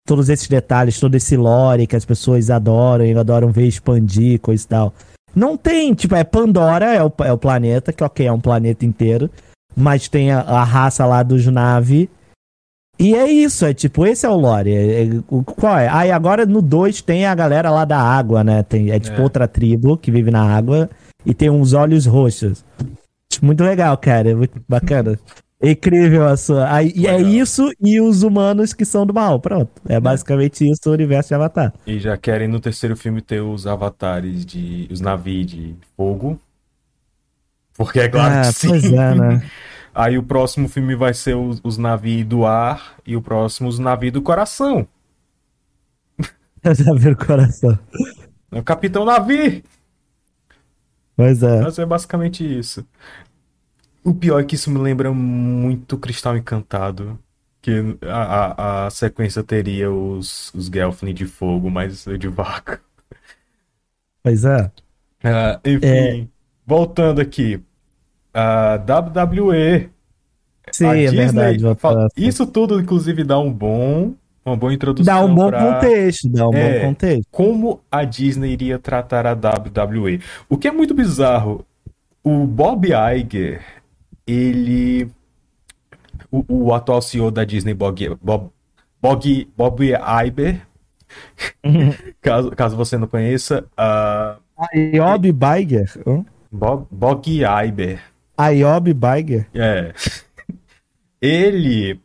todos 0.08 0.30
esses 0.30 0.48
detalhes, 0.48 0.98
todo 0.98 1.14
esse 1.14 1.36
lore 1.36 1.86
que 1.86 1.94
as 1.94 2.04
pessoas 2.06 2.48
adoram 2.50 3.04
e 3.04 3.12
adoram 3.16 3.52
ver 3.52 3.66
expandir, 3.66 4.40
coisa 4.40 4.64
e 4.64 4.66
tal. 4.66 4.94
Não 5.36 5.54
tem, 5.56 5.92
tipo, 5.92 6.14
é 6.14 6.24
Pandora, 6.24 6.86
é 6.94 7.04
o, 7.04 7.12
é 7.18 7.30
o 7.32 7.36
planeta, 7.38 7.92
que 7.92 8.02
ok, 8.02 8.26
é 8.26 8.32
um 8.32 8.40
planeta 8.40 8.86
inteiro, 8.86 9.30
mas 9.76 10.08
tem 10.08 10.32
a, 10.32 10.40
a 10.40 10.64
raça 10.64 11.04
lá 11.04 11.22
dos 11.22 11.46
Na'vi. 11.46 12.08
E 12.98 13.14
é 13.14 13.30
isso, 13.30 13.64
é 13.66 13.72
tipo, 13.74 14.04
esse 14.06 14.24
é 14.26 14.28
o 14.28 14.34
lore. 14.36 14.72
É, 14.74 15.02
é, 15.04 15.08
o- 15.28 15.44
qual 15.44 15.78
é? 15.78 15.88
Aí 15.88 16.10
agora 16.10 16.44
no 16.46 16.60
2 16.62 17.00
tem 17.02 17.26
a 17.26 17.34
galera 17.34 17.70
lá 17.70 17.84
da 17.84 18.00
água, 18.00 18.42
né? 18.42 18.62
Tem, 18.62 18.90
é 18.90 18.98
tipo 18.98 19.20
É. 19.20 19.22
outra 19.22 19.46
tribo 19.46 19.96
que 19.96 20.10
vive 20.10 20.30
na 20.32 20.42
água 20.42 20.88
e 21.24 21.32
tem 21.34 21.48
uns 21.50 21.74
olhos 21.74 22.06
roxos. 22.06 22.64
Muito 23.40 23.62
legal, 23.62 23.96
cara. 23.98 24.30
É 24.30 24.34
muito 24.34 24.60
bacana. 24.68 25.16
É 25.60 25.72
incrível 25.72 26.26
a 26.26 26.36
sua. 26.36 26.72
Aí, 26.72 26.92
e 26.94 27.06
é 27.06 27.20
isso 27.20 27.68
e 27.80 28.00
os 28.00 28.22
humanos 28.22 28.72
que 28.72 28.84
são 28.84 29.04
do 29.04 29.12
mal. 29.12 29.40
Pronto. 29.40 29.70
É 29.88 29.98
basicamente 29.98 30.68
isso 30.70 30.88
o 30.88 30.92
universo 30.92 31.28
de 31.28 31.34
Avatar. 31.34 31.74
E 31.84 31.98
já 31.98 32.16
querem 32.16 32.46
no 32.46 32.60
terceiro 32.60 32.96
filme 32.96 33.20
ter 33.20 33.40
os 33.40 33.66
avatares 33.66 34.46
de. 34.46 34.88
os 34.90 35.00
navios 35.00 35.46
de 35.46 35.74
fogo. 35.96 36.38
Porque 37.76 38.00
é 38.00 38.08
claro 38.08 38.34
ah, 38.34 38.42
que 38.42 38.52
sim. 38.52 38.68
pois 38.68 38.84
é, 38.84 39.14
né? 39.14 39.50
Aí 39.94 40.16
o 40.16 40.22
próximo 40.22 40.68
filme 40.68 40.94
vai 40.94 41.12
ser 41.12 41.34
os, 41.34 41.60
os 41.64 41.76
navios 41.76 42.24
do 42.24 42.46
ar 42.46 42.94
e 43.04 43.16
o 43.16 43.22
próximo 43.22 43.68
os 43.68 43.80
navios 43.80 44.12
do 44.12 44.22
coração. 44.22 44.86
Eu 46.62 46.74
já 46.74 46.92
vi 46.94 47.08
o 47.08 47.16
coração. 47.16 47.76
É 48.52 48.58
o 48.60 48.62
Capitão 48.62 49.04
Navi! 49.04 49.64
Pois 51.16 51.42
é. 51.42 51.62
Mas 51.62 51.78
é 51.78 51.84
basicamente 51.84 52.44
isso. 52.44 52.86
O 54.08 54.14
pior 54.14 54.40
é 54.40 54.44
que 54.44 54.54
isso 54.54 54.70
me 54.70 54.78
lembra 54.78 55.12
muito 55.12 55.98
Cristal 55.98 56.36
Encantado. 56.36 57.18
Que 57.60 57.96
a, 58.02 58.84
a, 58.84 58.86
a 58.86 58.90
sequência 58.90 59.42
teria 59.42 59.90
os, 59.90 60.52
os 60.54 60.66
Gelfling 60.68 61.12
de 61.12 61.26
fogo, 61.26 61.68
mas 61.70 62.04
de 62.18 62.28
vaca. 62.28 62.80
Pois 64.22 64.44
é. 64.44 64.70
Ah, 65.24 65.60
enfim, 65.64 66.28
voltando 66.66 67.20
aqui. 67.20 67.60
A 68.32 68.76
WWE. 68.76 69.90
Sim, 70.70 70.86
a 70.86 70.96
é 70.96 71.10
verdade. 71.10 71.58
fala- 71.76 72.00
voltando. 72.02 72.10
Isso 72.16 72.46
tudo, 72.46 72.80
inclusive, 72.80 73.24
dá 73.24 73.38
um 73.38 73.52
bom, 73.52 74.14
uma 74.44 74.56
boa 74.56 74.72
introdução 74.72 75.12
Dá 75.14 75.24
um 75.24 75.34
bom 75.34 75.48
pra 75.48 75.74
contexto, 75.74 76.28
dá 76.28 76.48
um 76.48 76.54
É. 76.54 76.80
bom 76.80 76.86
contexto. 76.88 77.26
como 77.30 77.80
a 77.90 78.04
Disney 78.04 78.52
iria 78.52 78.78
tratar 78.78 79.26
a 79.26 79.32
WWE. 79.32 80.20
O 80.48 80.56
que 80.56 80.68
é 80.68 80.70
muito 80.70 80.94
bizarro, 80.94 81.64
o 82.22 82.46
Bob 82.46 82.86
Iger, 82.92 83.62
ele. 84.28 85.10
O, 86.30 86.66
o 86.66 86.74
atual 86.74 87.00
CEO 87.00 87.30
da 87.30 87.44
Disney, 87.44 87.72
Bob, 87.72 88.16
Bob, 88.20 88.50
Bob, 89.00 89.48
Bob 89.56 89.84
Iger, 90.26 90.60
caso, 92.20 92.50
caso 92.50 92.76
você 92.76 92.98
não 92.98 93.06
conheça, 93.06 93.64
ah, 93.76 94.36
Ayob 94.74 95.32
Biger. 95.32 95.90
hã? 96.06 96.24
Bob, 96.50 96.86
Bob 96.90 97.22
Iger, 97.26 98.00
Ayob 98.36 98.92
Biger. 98.92 99.46
é. 99.54 99.92
Ele. 101.20 102.00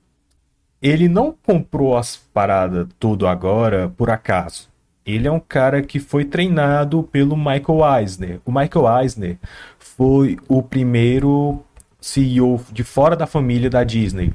Ele 0.81 1.07
não 1.07 1.31
comprou 1.31 1.95
as 1.95 2.17
paradas 2.17 2.88
tudo 2.99 3.25
agora 3.25 3.88
por 3.95 4.09
acaso. 4.09 4.69
Ele 5.05 5.27
é 5.27 5.31
um 5.31 5.39
cara 5.39 5.81
que 5.81 5.99
foi 5.99 6.25
treinado 6.25 7.03
pelo 7.03 7.38
Michael 7.38 7.99
Eisner. 7.99 8.41
O 8.45 8.51
Michael 8.51 9.01
Eisner 9.01 9.38
foi 9.79 10.38
o 10.47 10.62
primeiro 10.62 11.63
CEO 12.03 12.59
de 12.71 12.83
fora 12.83 13.15
da 13.15 13.25
família 13.25 13.69
da 13.69 13.83
Disney. 13.83 14.33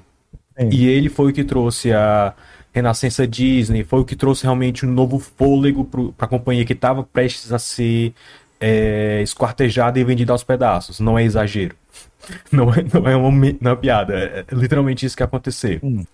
Sim. 0.59 0.71
E 0.73 0.89
ele 0.89 1.11
foi 1.11 1.31
o 1.31 1.35
que 1.35 1.45
trouxe 1.45 1.93
a 1.93 2.33
Renascença 2.73 3.27
Disney, 3.27 3.85
foi 3.85 4.01
o 4.01 4.05
que 4.05 4.17
trouxe 4.17 4.45
realmente 4.45 4.87
um 4.87 4.91
novo 4.91 5.19
fôlego 5.19 5.85
para 5.85 6.25
a 6.25 6.29
companhia 6.29 6.65
que 6.65 6.73
estava 6.73 7.03
prestes 7.05 7.53
a 7.53 7.59
ser 7.59 8.15
é, 8.59 9.21
esquartejada 9.23 10.01
e 10.01 10.05
vendida 10.05 10.33
aos 10.33 10.43
pedaços. 10.43 10.99
Não 10.99 11.19
é 11.19 11.25
exagero. 11.25 11.77
Não 12.51 12.75
é, 12.75 12.85
não 12.93 13.09
é, 13.09 13.17
uma, 13.17 13.57
não 13.61 13.71
é 13.73 13.77
piada. 13.77 14.13
É 14.15 14.45
literalmente 14.53 15.07
isso 15.07 15.17
que 15.17 15.23
ia 15.23 15.25
acontecer. 15.25 15.79
Hum. 15.83 16.05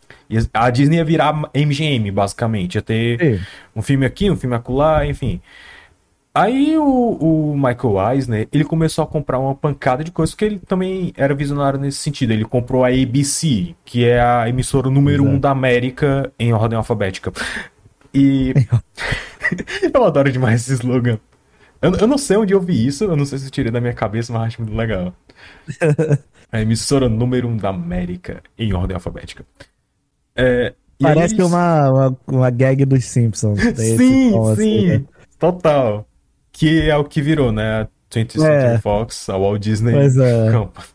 A 0.52 0.70
Disney 0.70 0.98
ia 0.98 1.04
virar 1.04 1.32
MGM, 1.52 2.10
basicamente. 2.12 2.76
Ia 2.76 2.82
ter 2.82 3.18
Sim. 3.18 3.44
um 3.74 3.82
filme 3.82 4.06
aqui, 4.06 4.30
um 4.30 4.36
filme 4.36 4.54
acolá, 4.54 5.04
enfim. 5.06 5.40
Aí 6.36 6.76
o, 6.76 6.82
o 6.82 7.54
Michael 7.56 8.12
Eisner, 8.12 8.48
ele 8.52 8.64
começou 8.64 9.04
a 9.04 9.06
comprar 9.06 9.38
uma 9.38 9.54
pancada 9.54 10.02
de 10.02 10.10
coisas, 10.10 10.34
porque 10.34 10.44
ele 10.44 10.58
também 10.58 11.12
era 11.16 11.32
visionário 11.32 11.78
nesse 11.78 11.98
sentido. 11.98 12.32
Ele 12.32 12.44
comprou 12.44 12.84
a 12.84 12.88
ABC, 12.88 13.74
que 13.84 14.04
é 14.04 14.20
a 14.20 14.48
emissora 14.48 14.90
número 14.90 15.22
Exato. 15.22 15.36
um 15.36 15.38
da 15.38 15.50
América 15.50 16.32
em 16.38 16.52
ordem 16.52 16.76
alfabética. 16.76 17.32
E 18.12 18.52
eu 19.94 20.04
adoro 20.04 20.30
demais 20.32 20.62
esse 20.62 20.72
slogan. 20.74 21.18
Eu, 21.80 21.94
eu 21.96 22.06
não 22.06 22.18
sei 22.18 22.36
onde 22.36 22.52
eu 22.52 22.60
vi 22.60 22.84
isso, 22.86 23.04
eu 23.04 23.16
não 23.16 23.24
sei 23.26 23.38
se 23.38 23.46
eu 23.46 23.50
tirei 23.50 23.70
da 23.70 23.80
minha 23.80 23.94
cabeça, 23.94 24.32
mas 24.32 24.42
acho 24.48 24.62
muito 24.62 24.76
legal. 24.76 25.14
A 26.50 26.60
emissora 26.60 27.08
número 27.08 27.48
um 27.48 27.56
da 27.56 27.68
América 27.70 28.42
em 28.58 28.72
ordem 28.72 28.94
alfabética. 28.94 29.44
É, 30.36 30.74
Parece 31.00 31.34
eles- 31.34 31.46
uma, 31.46 31.90
uma, 31.90 32.18
uma 32.26 32.50
gag 32.50 32.84
dos 32.84 33.04
Simpsons. 33.04 33.58
Sim, 33.76 34.32
tom, 34.32 34.48
assim, 34.48 34.62
sim, 34.62 34.86
né? 34.88 35.04
total. 35.38 36.06
Que 36.54 36.88
é 36.88 36.96
o 36.96 37.04
que 37.04 37.20
virou, 37.20 37.50
né? 37.50 37.82
A 37.82 37.88
20th 38.10 38.36
É. 38.36 38.60
Century 38.60 38.80
Fox, 38.80 39.28
a 39.28 39.36
Walt 39.36 39.60
Disney 39.60 39.92
é. 39.92 40.52
Company. 40.52 40.86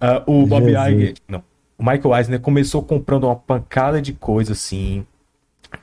Ah, 0.00 0.22
o 0.26 0.46
Bob. 0.46 0.68
Iger, 0.68 1.14
não, 1.28 1.42
o 1.78 1.84
Michael 1.84 2.16
Eisner 2.16 2.40
começou 2.40 2.82
comprando 2.82 3.24
uma 3.24 3.36
pancada 3.36 4.00
de 4.00 4.12
coisa 4.12 4.52
assim 4.52 5.04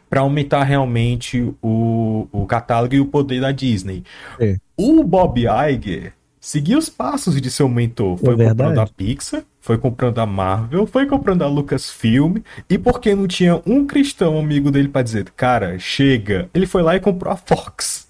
para 0.10 0.21
aumentar 0.21 0.63
realmente 0.63 1.53
o, 1.62 2.27
o 2.31 2.45
catálogo 2.45 2.95
e 2.95 2.99
o 2.99 3.05
poder 3.05 3.41
da 3.41 3.51
Disney. 3.51 4.03
É. 4.39 4.57
O 4.75 5.03
Bob 5.03 5.39
Iger 5.39 6.13
seguiu 6.39 6.79
os 6.79 6.89
passos 6.89 7.39
de 7.39 7.51
seu 7.51 7.67
mentor, 7.69 8.17
foi 8.17 8.33
É 8.36 8.49
comprando 8.49 8.79
a 8.79 8.88
Pixar, 8.88 9.43
foi 9.60 9.77
comprando 9.77 10.19
a 10.19 10.25
Marvel, 10.25 10.88
foi 10.88 11.05
comprando 11.05 11.43
a 11.43 11.47
Lucasfilm 11.47 12.38
e 12.69 12.77
porque 12.77 13.13
não 13.13 13.27
tinha 13.27 13.62
um 13.65 13.86
cristão 13.86 14.39
amigo 14.39 14.71
dele 14.71 14.88
para 14.88 15.03
dizer, 15.03 15.29
cara, 15.36 15.77
chega, 15.77 16.49
ele 16.53 16.65
foi 16.65 16.81
lá 16.81 16.95
e 16.95 16.99
comprou 16.99 17.31
a 17.31 17.38
Fox. 17.38 18.07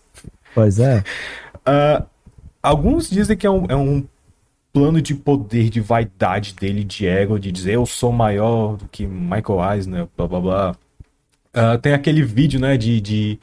Pois 0.58 0.80
é. 0.80 1.04
Uh, 1.68 2.04
alguns 2.64 3.12
dizem 3.12 3.38
que 3.38 3.46
é 3.46 3.52
um, 3.52 3.66
é 3.70 3.76
um 3.76 4.04
plano 4.74 5.00
de 5.00 5.14
poder, 5.14 5.70
de 5.70 5.80
vaidade 5.80 6.56
dele, 6.56 6.84
de 6.84 7.06
ego, 7.06 7.40
de 7.40 7.52
dizer 7.52 7.76
eu 7.76 7.86
sou 7.86 8.12
maior 8.12 8.76
do 8.76 8.88
que 8.88 9.06
Michael 9.06 9.72
Eisner, 9.72 10.08
blá 10.18 10.28
blá 10.28 10.40
blá. 10.40 10.76
Uh, 11.54 11.78
tem 11.80 11.94
aquele 11.94 12.24
vídeo, 12.24 12.60
né, 12.60 12.76
de, 12.76 13.00
de 13.00 13.40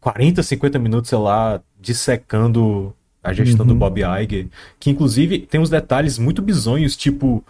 40, 0.00 0.42
50 0.42 0.80
minutos, 0.80 1.10
sei 1.10 1.18
lá, 1.18 1.60
dissecando 1.80 2.92
a 3.22 3.32
gestão 3.32 3.64
uhum. 3.64 3.74
do 3.74 3.78
Bob 3.78 4.00
Iger, 4.00 4.48
que 4.80 4.90
inclusive 4.90 5.38
tem 5.38 5.60
uns 5.60 5.70
detalhes 5.70 6.18
muito 6.18 6.42
bizonhos, 6.42 6.96
tipo, 6.96 7.44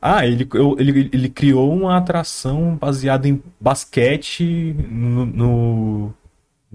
ah, 0.00 0.26
ele, 0.26 0.48
ele, 0.78 1.10
ele 1.12 1.28
criou 1.28 1.70
uma 1.70 1.98
atração 1.98 2.76
baseada 2.76 3.28
em 3.28 3.42
basquete 3.60 4.74
no, 4.88 5.26
no 5.26 6.14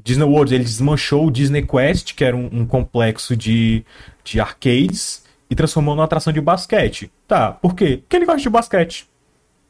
Disney 0.03 0.25
World. 0.25 0.53
Ele 0.53 0.63
desmanchou 0.63 1.27
o 1.27 1.31
Disney 1.31 1.63
Quest, 1.63 2.13
que 2.13 2.23
era 2.23 2.35
um, 2.35 2.49
um 2.51 2.65
complexo 2.65 3.35
de, 3.35 3.85
de 4.23 4.39
arcades, 4.39 5.23
e 5.49 5.55
transformou 5.55 5.95
numa 5.95 6.05
atração 6.05 6.33
de 6.33 6.41
basquete. 6.41 7.11
Tá, 7.27 7.51
por 7.51 7.75
quê? 7.75 7.97
Porque 7.97 8.15
ele 8.15 8.25
gosta 8.25 8.41
de 8.41 8.49
basquete. 8.49 9.07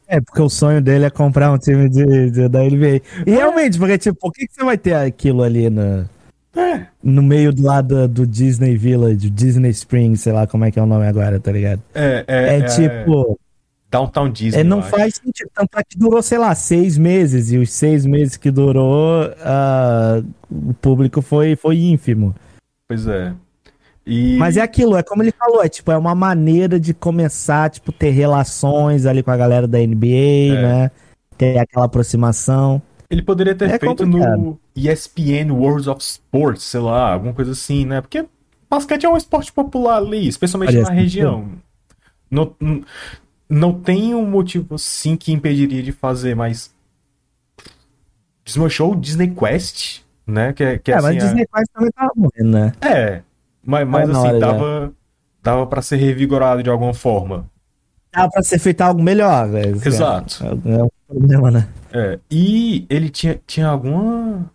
É, 0.06 0.20
porque 0.20 0.42
o 0.42 0.50
sonho 0.50 0.82
dele 0.82 1.06
é 1.06 1.10
comprar 1.10 1.50
um 1.50 1.58
time 1.58 1.88
de, 1.88 2.30
de 2.30 2.48
da 2.48 2.60
NBA. 2.62 3.00
E 3.26 3.30
é. 3.30 3.34
realmente, 3.34 3.78
porque, 3.78 3.96
tipo, 3.96 4.18
por 4.18 4.32
que, 4.32 4.46
que 4.46 4.54
você 4.54 4.64
vai 4.64 4.76
ter 4.76 4.94
aquilo 4.94 5.42
ali 5.42 5.70
no, 5.70 6.08
é. 6.56 6.86
no 7.02 7.22
meio 7.22 7.52
do 7.52 7.62
lado 7.62 8.06
do 8.06 8.26
Disney 8.26 8.76
Village, 8.76 9.30
Disney 9.30 9.70
Springs, 9.70 10.20
sei 10.20 10.32
lá 10.32 10.46
como 10.46 10.64
é 10.64 10.70
que 10.70 10.78
é 10.78 10.82
o 10.82 10.86
nome 10.86 11.06
agora, 11.06 11.40
tá 11.40 11.50
ligado? 11.50 11.82
É, 11.94 12.24
é, 12.26 12.48
é, 12.48 12.58
é 12.58 12.62
tipo. 12.62 13.38
Downtown 13.94 14.28
Disney. 14.28 14.60
É, 14.60 14.64
não 14.64 14.82
faz 14.82 15.14
sentido. 15.14 15.48
Tanto 15.54 15.78
é 15.78 15.84
que 15.84 15.96
durou, 15.96 16.20
sei 16.20 16.36
lá, 16.36 16.52
seis 16.56 16.98
meses, 16.98 17.52
e 17.52 17.58
os 17.58 17.70
seis 17.70 18.04
meses 18.04 18.36
que 18.36 18.50
durou, 18.50 19.22
uh, 19.24 20.26
o 20.50 20.74
público 20.74 21.22
foi, 21.22 21.54
foi 21.54 21.78
ínfimo. 21.78 22.34
Pois 22.88 23.06
é. 23.06 23.32
E... 24.04 24.36
Mas 24.36 24.56
é 24.56 24.62
aquilo, 24.62 24.96
é 24.96 25.02
como 25.02 25.22
ele 25.22 25.32
falou, 25.32 25.62
é 25.62 25.68
tipo, 25.68 25.92
é 25.92 25.96
uma 25.96 26.14
maneira 26.14 26.78
de 26.78 26.92
começar, 26.92 27.70
tipo, 27.70 27.92
ter 27.92 28.10
relações 28.10 29.06
ali 29.06 29.22
com 29.22 29.30
a 29.30 29.36
galera 29.36 29.68
da 29.68 29.78
NBA, 29.78 30.56
é. 30.56 30.62
né? 30.62 30.90
Ter 31.38 31.58
aquela 31.58 31.86
aproximação. 31.86 32.82
Ele 33.08 33.22
poderia 33.22 33.54
ter 33.54 33.66
é 33.66 33.78
feito 33.78 34.04
complicado. 34.04 34.36
no 34.36 34.60
ESPN 34.74 35.52
World 35.52 35.88
of 35.88 36.02
Sports, 36.02 36.64
sei 36.64 36.80
lá, 36.80 37.12
alguma 37.12 37.32
coisa 37.32 37.52
assim, 37.52 37.86
né? 37.86 38.00
Porque 38.00 38.26
basquete 38.68 39.04
é 39.04 39.08
um 39.08 39.16
esporte 39.16 39.52
popular 39.52 39.98
ali, 39.98 40.26
especialmente 40.26 40.76
na 40.80 40.90
região. 40.90 41.48
Não, 42.28 42.54
não 43.48 43.72
tem 43.72 44.14
um 44.14 44.26
motivo 44.26 44.74
assim 44.74 45.16
que 45.16 45.32
impediria 45.32 45.82
de 45.82 45.92
fazer, 45.92 46.34
mas 46.34 46.74
desmanchou 48.44 48.92
o 48.92 48.96
Disney 48.96 49.34
Quest, 49.34 50.00
né? 50.26 50.52
Que, 50.52 50.64
é, 50.64 50.78
que 50.78 50.90
é, 50.90 50.94
é 50.94 50.98
assim, 50.98 51.06
mas 51.06 51.16
o 51.16 51.26
Disney 51.26 51.46
Quest 51.46 51.72
também 51.72 51.90
tava 51.92 52.12
morrendo, 52.16 52.50
né? 52.50 52.72
É, 52.80 53.22
mas, 53.64 53.88
mas 53.88 54.10
assim, 54.10 54.38
dava, 54.38 54.92
dava 55.42 55.66
para 55.66 55.82
ser 55.82 55.96
revigorado 55.96 56.62
de 56.62 56.70
alguma 56.70 56.94
forma. 56.94 57.48
Dava 58.12 58.30
pra 58.30 58.42
ser 58.42 58.58
feito 58.58 58.80
algo 58.80 59.02
melhor, 59.02 59.48
velho. 59.48 59.76
Exato. 59.76 60.44
É, 60.44 60.78
é 60.78 60.82
um 60.84 60.88
problema, 61.08 61.50
né? 61.50 61.68
É, 61.92 62.18
e 62.30 62.86
ele 62.88 63.08
tinha, 63.08 63.40
tinha 63.46 63.68
alguma 63.68 64.50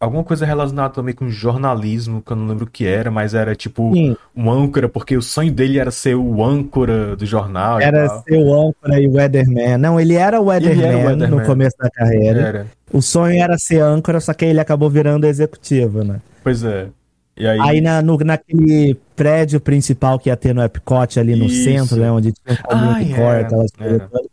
alguma 0.00 0.24
coisa 0.24 0.46
relacionada 0.46 0.94
também 0.94 1.14
com 1.14 1.28
jornalismo, 1.28 2.22
que 2.22 2.32
eu 2.32 2.36
não 2.36 2.46
lembro 2.46 2.64
o 2.64 2.70
que 2.70 2.86
era, 2.86 3.10
mas 3.10 3.34
era 3.34 3.54
tipo 3.54 3.92
Sim. 3.92 4.16
um 4.34 4.50
âncora, 4.50 4.88
porque 4.88 5.14
o 5.14 5.20
sonho 5.20 5.52
dele 5.52 5.78
era 5.78 5.90
ser 5.90 6.14
o 6.14 6.42
âncora 6.42 7.14
do 7.14 7.26
jornal. 7.26 7.78
Era 7.78 8.08
ser 8.08 8.38
o 8.38 8.68
âncora 8.68 8.98
e 8.98 9.06
o 9.06 9.12
weatherman. 9.12 9.76
Não, 9.76 10.00
ele 10.00 10.14
era 10.14 10.40
o 10.40 10.46
weatherman, 10.46 10.84
era 10.84 10.96
o 10.96 11.00
weatherman. 11.00 11.40
no 11.40 11.46
começo 11.46 11.76
da 11.78 11.90
carreira. 11.90 12.40
Era. 12.40 12.66
O 12.90 13.02
sonho 13.02 13.40
era 13.40 13.58
ser 13.58 13.82
âncora, 13.82 14.18
só 14.20 14.32
que 14.32 14.46
ele 14.46 14.58
acabou 14.58 14.88
virando 14.88 15.26
executivo, 15.26 16.02
né? 16.02 16.20
Pois 16.42 16.64
é. 16.64 16.88
E 17.36 17.46
aí, 17.46 17.58
aí 17.60 17.80
na, 17.80 18.02
no, 18.02 18.18
naquele 18.18 18.94
prédio 19.14 19.60
principal 19.60 20.18
que 20.18 20.28
ia 20.28 20.36
ter 20.36 20.54
no 20.54 20.62
Epcot 20.62 21.18
ali 21.18 21.36
no 21.36 21.46
Isso. 21.46 21.64
centro, 21.64 21.96
né? 21.96 22.10
Onde 22.10 22.32
tinha 22.32 22.58
o 22.58 22.68
community 22.68 23.14
core, 23.14 23.44
aquelas 23.44 23.70
coisas 23.70 24.00
é, 24.00 24.29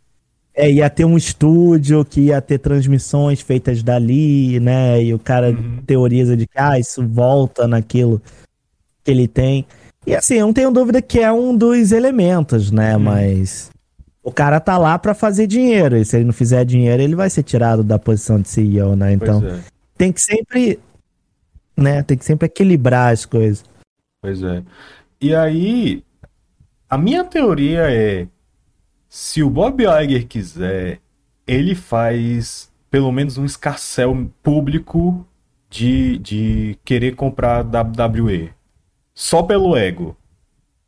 ia 0.66 0.90
ter 0.90 1.04
um 1.04 1.16
estúdio 1.16 2.04
que 2.04 2.22
ia 2.22 2.40
ter 2.40 2.58
transmissões 2.58 3.40
feitas 3.40 3.82
dali, 3.82 4.58
né? 4.58 5.02
E 5.02 5.14
o 5.14 5.18
cara 5.18 5.50
uhum. 5.50 5.78
teoriza 5.86 6.36
de 6.36 6.46
que 6.46 6.58
ah, 6.58 6.78
isso 6.78 7.06
volta 7.06 7.68
naquilo 7.68 8.20
que 9.04 9.10
ele 9.10 9.28
tem. 9.28 9.64
E 10.06 10.14
assim, 10.14 10.34
eu 10.34 10.46
não 10.46 10.52
tenho 10.52 10.70
dúvida 10.70 11.00
que 11.00 11.20
é 11.20 11.30
um 11.30 11.56
dos 11.56 11.92
elementos, 11.92 12.70
né? 12.70 12.96
Uhum. 12.96 13.02
Mas 13.02 13.70
o 14.22 14.32
cara 14.32 14.58
tá 14.58 14.76
lá 14.76 14.98
para 14.98 15.14
fazer 15.14 15.46
dinheiro. 15.46 15.96
E 15.96 16.04
se 16.04 16.16
ele 16.16 16.24
não 16.24 16.32
fizer 16.32 16.64
dinheiro, 16.64 17.02
ele 17.02 17.14
vai 17.14 17.30
ser 17.30 17.42
tirado 17.42 17.84
da 17.84 17.98
posição 17.98 18.40
de 18.40 18.48
CEO, 18.48 18.96
né? 18.96 19.12
Então 19.12 19.44
é. 19.46 19.60
tem 19.96 20.12
que 20.12 20.20
sempre, 20.20 20.80
né? 21.76 22.02
Tem 22.02 22.16
que 22.16 22.24
sempre 22.24 22.46
equilibrar 22.46 23.12
as 23.12 23.24
coisas. 23.24 23.64
Pois 24.20 24.42
é. 24.42 24.62
E 25.20 25.34
aí, 25.34 26.02
a 26.90 26.98
minha 26.98 27.22
teoria 27.22 27.90
é 27.90 28.26
se 29.08 29.42
o 29.42 29.48
Bob 29.48 29.82
Iger 29.82 30.26
quiser, 30.26 31.00
ele 31.46 31.74
faz 31.74 32.70
pelo 32.90 33.10
menos 33.10 33.38
um 33.38 33.44
escarcel 33.44 34.30
público 34.42 35.26
de, 35.70 36.18
de 36.18 36.78
querer 36.84 37.14
comprar 37.14 37.64
WWE. 37.64 38.50
Só 39.14 39.42
pelo 39.42 39.76
ego. 39.76 40.16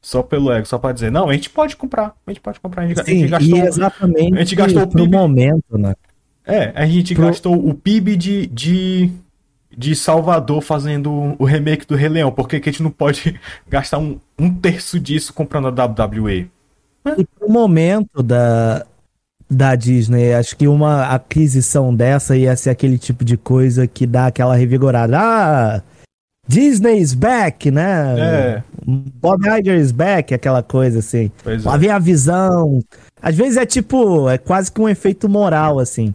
Só 0.03 0.23
pelo 0.23 0.51
ego, 0.51 0.67
só 0.67 0.79
para 0.79 0.93
dizer, 0.93 1.11
não, 1.11 1.29
a 1.29 1.33
gente 1.35 1.51
pode 1.51 1.77
comprar, 1.77 2.17
a 2.27 2.31
gente 2.31 2.41
pode 2.41 2.59
comprar. 2.59 2.85
A 2.85 2.89
gente, 2.89 3.05
Sim, 3.05 3.13
a 3.13 3.15
gente 3.15 3.29
gastou, 3.29 3.59
e 3.59 3.61
exatamente 3.61 4.35
a 4.35 4.39
gente 4.39 4.55
gastou 4.55 4.83
o 4.83 4.89
PIB, 4.89 5.17
momento, 5.17 5.77
né? 5.77 5.95
É, 6.47 6.73
a 6.75 6.87
gente 6.87 7.15
pro... 7.15 7.27
gastou 7.27 7.69
o 7.69 7.75
PIB 7.75 8.17
de, 8.17 8.47
de, 8.47 9.11
de 9.77 9.95
Salvador 9.95 10.63
fazendo 10.63 11.37
o 11.39 11.45
remake 11.45 11.87
do 11.87 11.97
Rei 11.97 12.09
Leão. 12.09 12.33
Por 12.33 12.49
que, 12.49 12.59
que 12.61 12.71
a 12.71 12.73
gente 12.73 12.83
não 12.83 12.91
pode 12.91 13.39
gastar 13.69 13.99
um, 13.99 14.19
um 14.39 14.55
terço 14.55 14.99
disso 14.99 15.35
comprando 15.35 15.69
a 15.69 15.85
WWE? 15.85 16.51
E 17.19 17.25
pro 17.25 17.49
momento 17.49 18.23
da, 18.23 18.85
da 19.51 19.75
Disney, 19.75 20.35
acho 20.35 20.57
que 20.57 20.69
uma 20.69 21.07
aquisição 21.15 21.95
dessa 21.95 22.37
ia 22.37 22.55
ser 22.57 22.71
aquele 22.71 22.99
tipo 22.99 23.25
de 23.25 23.37
coisa 23.37 23.87
que 23.87 24.07
dá 24.07 24.27
aquela 24.27 24.55
revigorada. 24.55 25.19
Ah, 25.19 25.83
Disney's 26.47 27.15
back, 27.15 27.71
né? 27.71 28.19
É. 28.19 28.63
Bob 28.85 29.47
Iger 29.47 29.79
is 29.79 29.93
back, 29.93 30.35
aquela 30.35 30.63
coisa 30.63 30.99
assim. 30.99 31.31
Pois 31.43 31.65
Lá 31.65 31.75
é. 31.75 31.79
vem 31.79 31.91
a 31.91 31.99
visão. 31.99 32.81
Às 33.23 33.37
vezes 33.37 33.57
é 33.57 33.65
tipo, 33.65 34.29
é 34.29 34.37
quase 34.37 34.71
que 34.71 34.81
um 34.81 34.89
efeito 34.89 35.29
moral, 35.29 35.79
assim. 35.79 36.15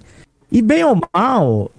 E 0.52 0.62
bem 0.62 0.84
ou 0.84 1.00
mal, 1.14 1.72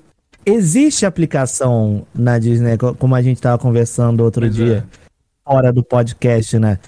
existe 0.45 1.05
aplicação 1.05 2.07
na 2.15 2.39
Disney, 2.39 2.79
como 2.99 3.15
a 3.15 3.23
gente 3.23 3.41
tava 3.41 3.59
conversando 3.59 4.23
outro 4.23 4.43
pois 4.43 4.55
dia, 4.55 4.87
é. 4.87 5.51
fora 5.51 5.73
do 5.73 5.83
podcast, 5.83 6.59
né? 6.59 6.79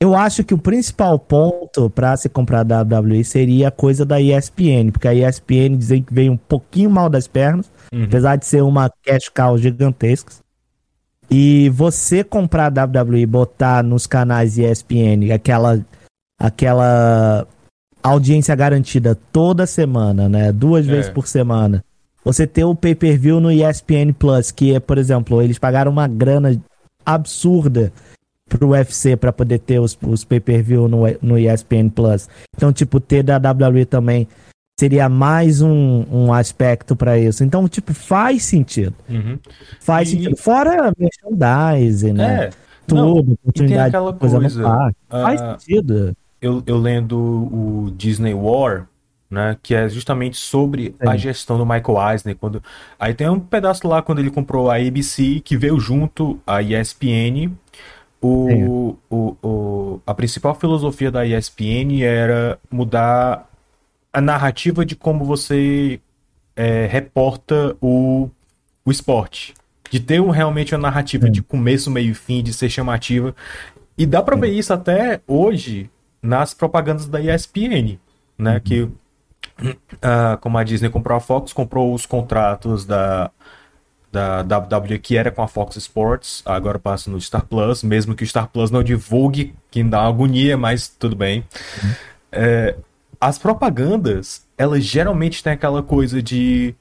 Eu 0.00 0.14
acho 0.14 0.44
que 0.44 0.54
o 0.54 0.58
principal 0.58 1.18
ponto 1.18 1.90
para 1.90 2.16
se 2.16 2.28
comprar 2.28 2.60
a 2.60 2.82
WWE 2.82 3.24
seria 3.24 3.68
a 3.68 3.72
coisa 3.72 4.04
da 4.04 4.20
ESPN, 4.20 4.92
porque 4.92 5.08
a 5.08 5.14
ESPN 5.14 5.76
dizem 5.76 6.02
que 6.02 6.14
veio 6.14 6.32
um 6.32 6.36
pouquinho 6.36 6.88
mal 6.88 7.10
das 7.10 7.26
pernas, 7.26 7.68
uhum. 7.92 8.04
apesar 8.04 8.36
de 8.36 8.46
ser 8.46 8.62
uma 8.62 8.88
cash 9.04 9.28
cow 9.28 9.58
gigantesca. 9.58 10.34
E 11.28 11.68
você 11.70 12.22
comprar 12.22 12.72
a 12.78 12.84
WWE 12.84 13.20
e 13.20 13.26
botar 13.26 13.82
nos 13.82 14.06
canais 14.06 14.56
ESPN 14.56 15.32
aquela 15.34 15.84
aquela 16.38 17.46
audiência 18.00 18.54
garantida 18.54 19.18
toda 19.32 19.66
semana, 19.66 20.28
né? 20.28 20.52
Duas 20.52 20.86
é. 20.88 20.90
vezes 20.90 21.10
por 21.10 21.26
semana. 21.26 21.84
Você 22.24 22.46
ter 22.46 22.64
o 22.64 22.74
pay-per-view 22.74 23.40
no 23.40 23.50
ESPN 23.50 24.12
Plus, 24.16 24.52
que 24.52 24.74
é, 24.74 24.80
por 24.80 24.96
exemplo, 24.96 25.42
eles 25.42 25.58
pagaram 25.58 25.90
uma 25.90 26.06
grana 26.06 26.60
absurda 27.04 27.92
pro 28.48 28.70
UFC 28.70 29.16
para 29.16 29.32
poder 29.32 29.58
ter 29.58 29.78
os, 29.78 29.96
os 30.02 30.24
pay-per-view 30.24 30.88
no, 30.88 31.02
no 31.20 31.38
ESPN 31.38 31.88
Plus. 31.88 32.28
Então, 32.56 32.72
tipo, 32.72 32.98
ter 32.98 33.22
da 33.22 33.36
WWE 33.36 33.84
também 33.84 34.26
seria 34.78 35.08
mais 35.08 35.60
um, 35.60 36.04
um 36.10 36.32
aspecto 36.32 36.94
para 36.94 37.18
isso. 37.18 37.42
Então, 37.42 37.68
tipo, 37.68 37.92
faz 37.92 38.44
sentido. 38.44 38.94
Uhum. 39.08 39.38
Faz 39.80 40.08
e... 40.08 40.12
sentido. 40.12 40.36
Fora 40.36 40.92
merchandising, 40.96 42.12
né? 42.12 42.44
É. 42.44 42.50
Tudo, 42.86 43.00
Não, 43.02 43.18
oportunidade 43.18 43.94
de 43.94 44.18
coisa, 44.18 44.40
coisa 44.40 44.66
uh, 44.66 44.92
Faz 45.10 45.40
sentido. 45.40 46.16
Eu, 46.40 46.62
eu 46.66 46.78
lendo 46.78 47.18
o 47.18 47.92
Disney 47.94 48.32
War, 48.32 48.86
né, 49.30 49.58
que 49.62 49.74
é 49.74 49.88
justamente 49.88 50.38
sobre 50.38 50.94
Sim. 50.98 51.08
a 51.08 51.16
gestão 51.16 51.58
do 51.58 51.66
Michael 51.66 52.12
Eisner. 52.12 52.36
Quando... 52.36 52.62
Aí 52.98 53.12
tem 53.12 53.28
um 53.28 53.38
pedaço 53.38 53.86
lá 53.86 54.00
quando 54.00 54.20
ele 54.20 54.30
comprou 54.30 54.70
a 54.70 54.76
ABC, 54.76 55.40
que 55.44 55.56
veio 55.56 55.78
junto 55.78 56.40
a 56.46 56.62
ESPN, 56.62 57.52
o, 58.20 58.96
o, 59.08 59.36
o, 59.42 60.00
a 60.06 60.12
principal 60.14 60.54
filosofia 60.54 61.10
da 61.10 61.24
ESPN 61.24 62.02
era 62.02 62.58
mudar 62.70 63.48
a 64.12 64.20
narrativa 64.20 64.84
de 64.84 64.96
como 64.96 65.24
você 65.24 66.00
é, 66.56 66.86
reporta 66.86 67.76
o, 67.80 68.28
o 68.84 68.90
esporte. 68.90 69.54
De 69.90 70.00
ter 70.00 70.20
um, 70.20 70.30
realmente 70.30 70.74
uma 70.74 70.80
narrativa 70.80 71.26
Sim. 71.26 71.32
de 71.32 71.42
começo, 71.42 71.90
meio 71.90 72.10
e 72.10 72.14
fim, 72.14 72.42
de 72.42 72.52
ser 72.52 72.68
chamativa. 72.68 73.34
E 73.96 74.04
dá 74.04 74.22
pra 74.22 74.34
Sim. 74.34 74.40
ver 74.42 74.50
isso 74.50 74.72
até 74.72 75.20
hoje 75.26 75.88
nas 76.20 76.52
propagandas 76.52 77.06
da 77.06 77.20
ESPN, 77.20 77.98
né? 78.36 78.54
Uhum. 78.54 78.60
Que, 78.60 78.82
uh, 78.82 80.36
como 80.40 80.58
a 80.58 80.64
Disney 80.64 80.90
comprou 80.90 81.16
a 81.16 81.20
Fox, 81.20 81.52
comprou 81.52 81.94
os 81.94 82.04
contratos 82.04 82.84
da 82.84 83.30
da 84.10 84.40
WWE 84.40 84.98
que 84.98 85.16
era 85.16 85.30
com 85.30 85.42
a 85.42 85.48
Fox 85.48 85.76
Sports, 85.76 86.42
agora 86.46 86.78
passa 86.78 87.10
no 87.10 87.20
Star 87.20 87.44
Plus, 87.44 87.82
mesmo 87.82 88.14
que 88.14 88.24
o 88.24 88.26
Star 88.26 88.48
Plus 88.48 88.70
não 88.70 88.82
divulgue, 88.82 89.54
que 89.70 89.82
dá 89.84 90.06
agonia, 90.06 90.56
mas 90.56 90.88
tudo 90.88 91.14
bem. 91.14 91.44
É, 92.32 92.74
as 93.20 93.38
propagandas, 93.38 94.46
elas 94.56 94.84
geralmente 94.84 95.42
têm 95.42 95.52
aquela 95.52 95.82
coisa 95.82 96.22
de 96.22 96.74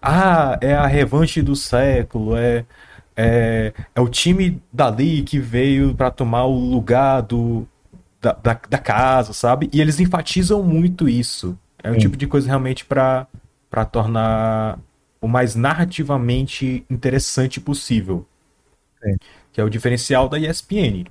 ah, 0.00 0.58
é 0.60 0.74
a 0.74 0.86
revanche 0.86 1.40
do 1.40 1.54
século, 1.54 2.36
é 2.36 2.64
é, 3.16 3.72
é 3.94 4.00
o 4.00 4.08
time 4.08 4.62
dali 4.72 5.22
que 5.22 5.38
veio 5.38 5.94
para 5.94 6.10
tomar 6.10 6.44
o 6.46 6.54
lugar 6.54 7.20
do, 7.22 7.66
da, 8.20 8.32
da, 8.32 8.58
da, 8.68 8.78
casa, 8.78 9.32
sabe? 9.32 9.68
E 9.72 9.80
eles 9.80 10.00
enfatizam 10.00 10.62
muito 10.62 11.08
isso. 11.08 11.58
É 11.82 11.90
o 11.90 11.98
tipo 11.98 12.16
de 12.16 12.26
coisa 12.26 12.46
realmente 12.46 12.84
para 12.84 13.26
tornar 13.90 14.78
o 15.22 15.28
mais 15.28 15.54
narrativamente 15.54 16.84
interessante 16.90 17.60
possível. 17.60 18.26
Sim. 19.02 19.16
Que 19.52 19.60
é 19.60 19.64
o 19.64 19.70
diferencial 19.70 20.28
da 20.28 20.38
ESPN. 20.38 21.06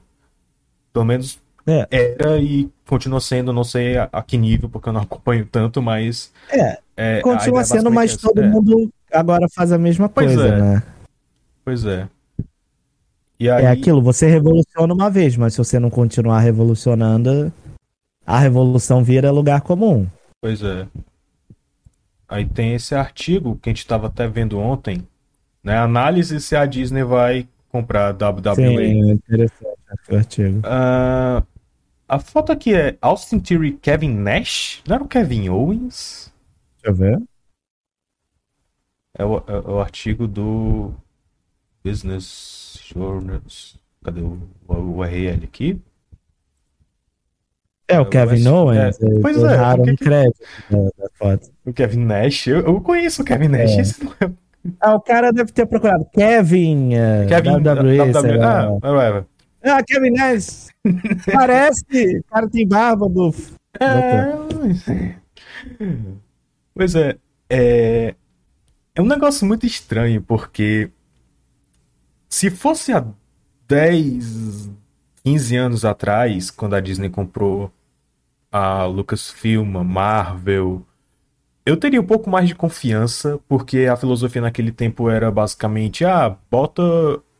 Pelo 0.92 1.06
menos 1.06 1.40
é. 1.66 1.88
era 1.90 2.38
e 2.38 2.70
continua 2.86 3.22
sendo, 3.22 3.54
não 3.54 3.64
sei 3.64 3.98
a, 3.98 4.10
a, 4.12 4.22
que 4.22 4.38
nível, 4.38 4.70
porque 4.70 4.90
eu 4.90 4.94
não 4.94 5.02
acompanho 5.02 5.48
tanto, 5.50 5.82
mas. 5.82 6.32
É. 6.52 6.78
é 6.98 7.22
continua 7.22 7.64
sendo, 7.64 7.90
mas 7.90 8.18
todo 8.18 8.42
é. 8.42 8.48
mundo 8.48 8.92
agora 9.12 9.48
faz 9.56 9.72
a 9.72 9.78
mesma 9.78 10.10
pois 10.10 10.28
coisa, 10.36 10.48
é. 10.48 10.60
né? 10.60 10.84
Pois 11.64 11.86
é. 11.86 12.08
E 13.40 13.48
é 13.48 13.54
aí... 13.54 13.66
É 13.66 13.68
aquilo, 13.70 14.02
você 14.02 14.28
revoluciona 14.28 14.94
uma 14.94 15.10
vez, 15.10 15.38
mas 15.38 15.54
se 15.54 15.60
você 15.60 15.80
não 15.80 15.90
continuar 15.90 16.40
revolucionando, 16.40 17.52
a 18.26 18.38
revolução 18.38 19.04
vira 19.04 19.32
lugar 19.32 19.62
comum. 19.62 20.06
Pois 20.42 20.62
é. 20.62 20.86
Aí 22.32 22.46
tem 22.48 22.74
esse 22.74 22.96
artigo 22.96 23.60
que 23.62 23.70
a 23.70 23.72
gente 23.72 23.80
estava 23.80 24.08
até 24.08 24.26
vendo 24.26 24.58
ontem, 24.58 25.06
né? 25.62 25.78
Análise 25.78 26.40
se 26.40 26.56
a 26.56 26.66
Disney 26.66 27.04
vai 27.04 27.46
comprar 27.68 28.08
a 28.08 28.30
WWE. 28.30 28.56
Sim, 28.56 28.78
é 28.80 29.14
interessante 29.14 29.78
esse 30.00 30.16
artigo. 30.16 30.60
Uh, 30.60 31.46
a 32.08 32.20
foto 32.20 32.54
aqui 32.54 32.74
é 32.74 32.98
Austin 33.02 33.38
Theory 33.38 33.74
Kevin 33.74 34.16
Nash? 34.16 34.82
Não 34.88 34.96
era 34.96 35.04
o 35.04 35.10
Kevin 35.10 35.50
Owens? 35.50 36.34
Deixa 36.82 36.90
eu 36.90 36.96
ver. 36.96 37.22
É 39.18 39.26
o, 39.26 39.38
é 39.46 39.70
o 39.70 39.80
artigo 39.82 40.26
do 40.26 40.94
Business 41.84 42.80
Journals. 42.82 43.78
Cadê 44.06 44.22
o, 44.22 44.40
o 44.70 45.00
URL 45.00 45.44
aqui? 45.44 45.82
É, 47.92 48.00
o 48.00 48.06
Kevin 48.06 48.48
Owens. 48.48 49.00
É, 49.02 49.20
pois 49.22 49.38
é. 49.38 49.74
O 49.74 49.84
que... 49.84 49.96
crédito 49.98 50.40
da, 50.70 51.10
foto. 51.14 51.50
O 51.66 51.74
Kevin 51.74 52.06
Nash, 52.06 52.48
eu, 52.48 52.60
eu 52.60 52.82
conheço 52.82 53.22
o 53.22 53.26
Kevin 53.26 53.50
Nash. 53.50 53.72
É. 53.72 53.82
Esse 53.82 54.04
não 54.04 54.14
é... 54.20 54.32
Ah, 54.80 54.96
o 54.96 55.02
cara 55.02 55.32
deve 55.32 55.52
ter 55.52 55.66
procurado 55.66 56.06
Kevin. 56.14 56.92
Uh, 56.94 57.28
Kevin 57.28 57.56
WWE. 57.56 58.00
WWE. 58.12 58.44
Ah, 58.44 58.70
whatever. 58.70 59.26
Ah, 59.64 59.84
Kevin 59.84 60.12
Nash. 60.12 60.68
Parece. 61.32 62.20
O 62.20 62.24
cara 62.26 62.48
tem 62.48 62.68
barba 62.68 63.10
do. 63.10 63.34
É... 63.80 65.22
Pois 66.74 66.96
é. 66.96 67.18
É... 67.50 68.16
é 68.96 69.02
um 69.02 69.06
negócio 69.06 69.46
muito 69.46 69.66
estranho, 69.66 70.22
porque 70.22 70.90
se 72.30 72.50
fosse 72.50 72.94
há 72.94 73.06
10, 73.68 74.70
15 75.24 75.56
anos 75.58 75.86
atrás, 75.86 76.50
quando 76.50 76.76
a 76.76 76.80
Disney 76.80 77.10
comprou 77.10 77.72
a 78.52 78.86
Lucasfilm, 78.86 79.78
a 79.78 79.84
Marvel, 79.84 80.86
eu 81.66 81.78
teria 81.78 82.02
um 82.02 82.06
pouco 82.06 82.30
mais 82.30 82.48
de 82.48 82.56
confiança, 82.56 83.40
porque 83.48 83.86
a 83.86 83.96
filosofia 83.96 84.42
naquele 84.42 84.72
tempo 84.72 85.10
era 85.10 85.30
basicamente, 85.30 86.04
ah, 86.04 86.36
bota 86.50 86.82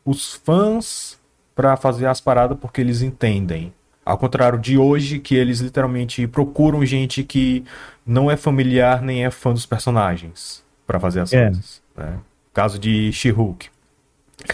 os 0.04 0.34
fãs 0.34 1.20
para 1.54 1.76
fazer 1.76 2.06
as 2.06 2.20
paradas 2.20 2.56
porque 2.58 2.80
eles 2.80 3.02
entendem. 3.02 3.72
Ao 4.04 4.18
contrário 4.18 4.58
de 4.58 4.76
hoje, 4.78 5.18
que 5.18 5.34
eles 5.34 5.60
literalmente 5.60 6.26
procuram 6.26 6.84
gente 6.84 7.22
que 7.22 7.64
não 8.06 8.30
é 8.30 8.36
familiar 8.36 9.00
nem 9.02 9.24
é 9.24 9.30
fã 9.30 9.52
dos 9.52 9.66
personagens 9.66 10.64
para 10.86 10.98
fazer 10.98 11.20
as 11.20 11.32
é. 11.32 11.44
coisas. 11.44 11.82
Né? 11.96 12.18
Caso 12.52 12.78
de 12.78 13.12
She-Hulk. 13.12 13.68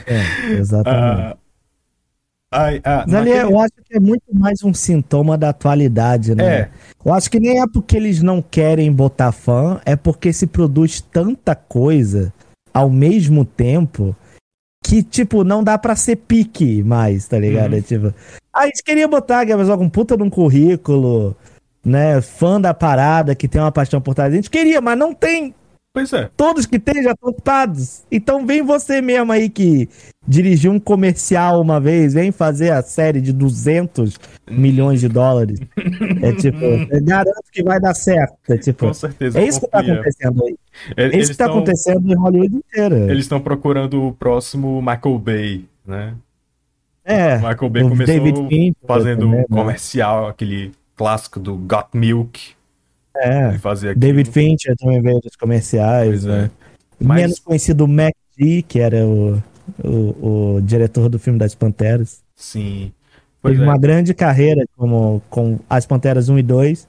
É, 0.07 0.51
exatamente. 0.53 1.39
Uh, 2.55 2.81
Mas 3.07 3.15
ali 3.15 3.31
naquele... 3.31 3.53
eu 3.53 3.61
acho 3.61 3.75
que 3.85 3.97
é 3.97 4.01
muito 4.01 4.25
mais 4.33 4.63
um 4.63 4.73
sintoma 4.73 5.37
da 5.37 5.51
atualidade, 5.51 6.35
né? 6.35 6.61
É. 6.61 6.71
Eu 7.05 7.13
acho 7.13 7.31
que 7.31 7.39
nem 7.39 7.61
é 7.61 7.67
porque 7.67 7.97
eles 7.97 8.23
não 8.23 8.41
querem 8.41 8.91
botar 8.91 9.33
fã, 9.33 9.81
é 9.85 9.95
porque 9.95 10.33
se 10.33 10.47
produz 10.47 11.01
tanta 11.01 11.55
coisa 11.55 12.33
ao 12.73 12.89
mesmo 12.89 13.45
tempo 13.45 14.17
que, 14.83 15.03
tipo, 15.03 15.45
não 15.45 15.63
dá 15.63 15.77
pra 15.77 15.95
ser 15.95 16.17
pique 16.17 16.83
mais, 16.83 17.29
tá 17.29 17.39
ligado? 17.39 17.73
Uhum. 17.73 17.79
É, 17.79 17.83
tipo, 17.83 18.15
ah, 18.53 18.63
a 18.63 18.67
gente 18.67 18.83
queria 18.83 19.07
botar 19.07 19.45
mas 19.47 19.69
algum 19.69 19.89
puta 19.89 20.17
num 20.17 20.31
currículo, 20.31 21.37
né? 21.85 22.21
Fã 22.23 22.59
da 22.59 22.73
parada 22.73 23.35
que 23.35 23.47
tem 23.47 23.61
uma 23.61 23.71
paixão 23.71 24.01
por 24.01 24.15
trás. 24.15 24.33
A 24.33 24.37
gente 24.37 24.51
queria, 24.51 24.81
mas 24.81 24.99
não 24.99 25.13
tem. 25.13 25.55
Pois 25.99 26.13
é. 26.13 26.31
Todos 26.37 26.65
que 26.65 26.79
tem 26.79 27.03
já 27.03 27.11
estão 27.11 27.31
ocupados. 27.31 28.05
Então 28.09 28.47
vem 28.47 28.63
você 28.63 29.03
mesmo 29.03 29.33
aí 29.33 29.51
que 29.51 29.89
dirigiu 30.27 30.71
um 30.71 30.79
comercial 30.79 31.61
uma 31.61 31.81
vez, 31.81 32.15
vem 32.15 32.31
fazer 32.31 32.71
a 32.71 32.83
série 32.83 33.21
de 33.21 33.33
200 33.33 34.17
milhões 34.49 35.01
de 35.01 35.09
dólares. 35.09 35.59
É 36.23 36.33
tipo, 36.35 36.61
garanto 37.03 37.43
que 37.53 37.65
vai 37.65 37.81
dar 37.81 37.95
certo. 37.95 38.37
É, 38.49 38.57
tipo, 38.57 38.87
Com 38.87 38.95
certeza. 38.95 39.41
É 39.41 39.45
isso 39.45 39.61
confia. 39.61 39.81
que 39.81 39.87
tá 39.87 39.93
acontecendo 39.93 40.45
aí. 40.45 40.57
É 40.97 41.19
isso 41.19 41.33
que 41.33 41.37
tá 41.37 41.45
tão... 41.47 41.55
acontecendo 41.57 42.13
em 42.13 42.15
Hollywood 42.15 42.55
inteira. 42.55 42.97
Eles 43.11 43.25
estão 43.25 43.41
procurando 43.41 44.07
o 44.07 44.13
próximo 44.13 44.81
Michael 44.81 45.19
Bay, 45.19 45.65
né? 45.85 46.15
É. 47.05 47.39
Michael 47.39 47.71
Bay 47.71 47.83
começou 47.83 48.07
David 48.07 48.77
fazendo 48.87 49.23
também, 49.23 49.35
um 49.35 49.41
né? 49.41 49.45
comercial, 49.51 50.29
aquele 50.29 50.71
clássico 50.95 51.41
do 51.41 51.57
Got 51.57 51.89
Milk. 51.93 52.57
É. 53.21 53.59
Fazer 53.59 53.97
David 53.97 54.31
Fincher 54.31 54.77
também 54.77 55.01
veio 55.01 55.21
dos 55.21 55.37
comerciais, 55.37 56.25
né? 56.25 56.45
É. 56.45 56.69
Mas... 57.01 57.21
Menos 57.21 57.39
conhecido 57.39 57.85
o 57.85 57.89
Mac 57.89 58.15
G, 58.39 58.63
que 58.63 58.81
era 58.81 59.07
o, 59.07 59.43
o, 59.83 60.57
o, 60.57 60.61
diretor 60.61 61.09
do 61.09 61.19
filme 61.19 61.39
das 61.39 61.55
Panteras. 61.55 62.23
Sim. 62.35 62.93
Pois 63.41 63.55
Teve 63.55 63.65
é. 63.65 63.69
uma 63.69 63.79
grande 63.79 64.15
carreira 64.15 64.65
como 64.77 65.23
com 65.31 65.59
As 65.69 65.87
Panteras 65.87 66.29
1 66.29 66.39
e 66.39 66.43
2, 66.43 66.89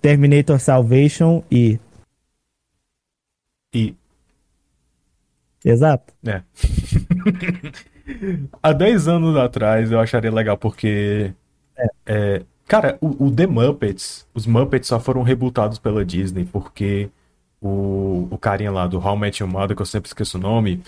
Terminator 0.00 0.58
Salvation 0.58 1.42
e. 1.50 1.78
E. 3.74 3.94
Exato. 5.64 6.12
É. 6.26 6.42
Há 8.62 8.72
10 8.72 9.08
anos 9.08 9.36
atrás 9.36 9.90
eu 9.92 10.00
acharia 10.00 10.32
legal 10.32 10.56
porque. 10.58 11.32
É. 11.76 11.86
É, 12.06 12.42
Cara, 12.72 12.96
o, 13.02 13.26
o, 13.26 13.30
The 13.30 13.46
Muppets, 13.46 14.26
os 14.32 14.46
Muppets 14.46 14.88
só 14.88 14.98
foram 14.98 15.20
rebootados 15.20 15.78
pela 15.78 16.02
Disney 16.02 16.48
porque 16.50 17.10
o, 17.60 18.26
o 18.30 18.38
carinha 18.38 18.72
lá 18.72 18.86
do 18.86 18.98
How 18.98 19.14
I 19.14 19.18
Met 19.18 19.42
Your 19.42 19.52
Mother, 19.52 19.76
que 19.76 19.82
eu 19.82 19.86
sempre 19.86 20.08
esqueço 20.08 20.38
o 20.38 20.40
nome, 20.40 20.82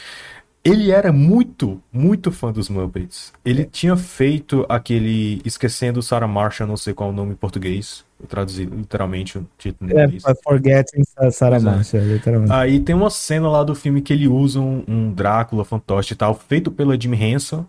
ele 0.65 0.91
era 0.91 1.13
muito, 1.13 1.79
muito 1.93 2.33
fã 2.33 2.51
dos 2.51 2.71
Muppets. 2.71 3.35
Ele 3.45 3.67
tinha 3.67 3.99
feito 3.99 4.65
aquele 4.67 5.43
Esquecendo 5.45 6.03
Sarah 6.03 6.27
Marshall, 6.27 6.67
não 6.67 6.79
sei 6.79 6.95
qual 6.95 7.11
é 7.11 7.13
o 7.13 7.15
nome 7.15 7.33
em 7.33 7.37
português. 7.37 8.03
Eu 8.19 8.27
traduzi 8.27 8.65
literalmente 8.65 9.37
o 9.37 9.47
título 9.59 9.91
em 9.91 9.95
é, 9.95 10.05
inglês. 10.05 10.23
Forgetting 10.43 11.03
Sarah 11.31 11.61
Marshall, 11.61 12.03
literalmente. 12.03 12.51
Aí 12.51 12.81
tem 12.81 12.97
uma 12.97 13.11
cena 13.11 13.47
lá 13.47 13.63
do 13.63 13.75
filme 13.75 14.01
que 14.01 14.15
ele 14.15 14.27
usa 14.27 14.59
um, 14.59 14.83
um 14.89 15.13
Drácula 15.13 15.67
fantoche 15.67 16.15
e 16.15 16.17
tal, 16.17 16.35
feito 16.35 16.71
pela 16.71 16.99
Jim 16.99 17.13
Henson. 17.13 17.67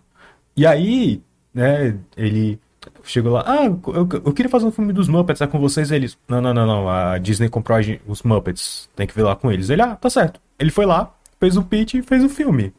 E 0.56 0.66
aí, 0.66 1.20
né, 1.52 1.98
ele 2.16 2.58
chegou 3.06 3.32
lá, 3.32 3.44
ah, 3.46 3.64
eu, 3.64 4.08
eu, 4.24 4.32
queria 4.32 4.50
fazer 4.50 4.66
um 4.66 4.70
filme 4.70 4.92
dos 4.92 5.08
Muppets, 5.08 5.40
é 5.40 5.46
com 5.46 5.58
vocês? 5.58 5.90
Eles, 5.90 6.18
não, 6.28 6.40
não, 6.40 6.52
não, 6.52 6.66
não, 6.66 6.88
a 6.88 7.18
Disney 7.18 7.48
comprou 7.48 7.78
os 8.06 8.22
Muppets, 8.22 8.88
tem 8.96 9.06
que 9.06 9.14
ver 9.14 9.22
lá 9.22 9.36
com 9.36 9.50
eles. 9.50 9.70
Ele, 9.70 9.82
ah, 9.82 9.96
tá 9.96 10.10
certo. 10.10 10.40
Ele 10.58 10.70
foi 10.70 10.86
lá, 10.86 11.12
fez 11.38 11.56
o 11.56 11.62
pitch 11.62 11.94
e 11.94 12.02
fez 12.02 12.24
o 12.24 12.28
filme. 12.28 12.72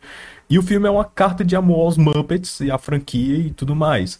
E 0.49 0.57
o 0.57 0.63
filme 0.63 0.87
é 0.87 0.91
uma 0.91 1.05
carta 1.05 1.43
de 1.43 1.55
amor 1.55 1.85
aos 1.85 1.97
Muppets 1.97 2.59
e 2.59 2.71
à 2.71 2.77
franquia 2.77 3.37
e 3.37 3.51
tudo 3.51 3.75
mais. 3.75 4.19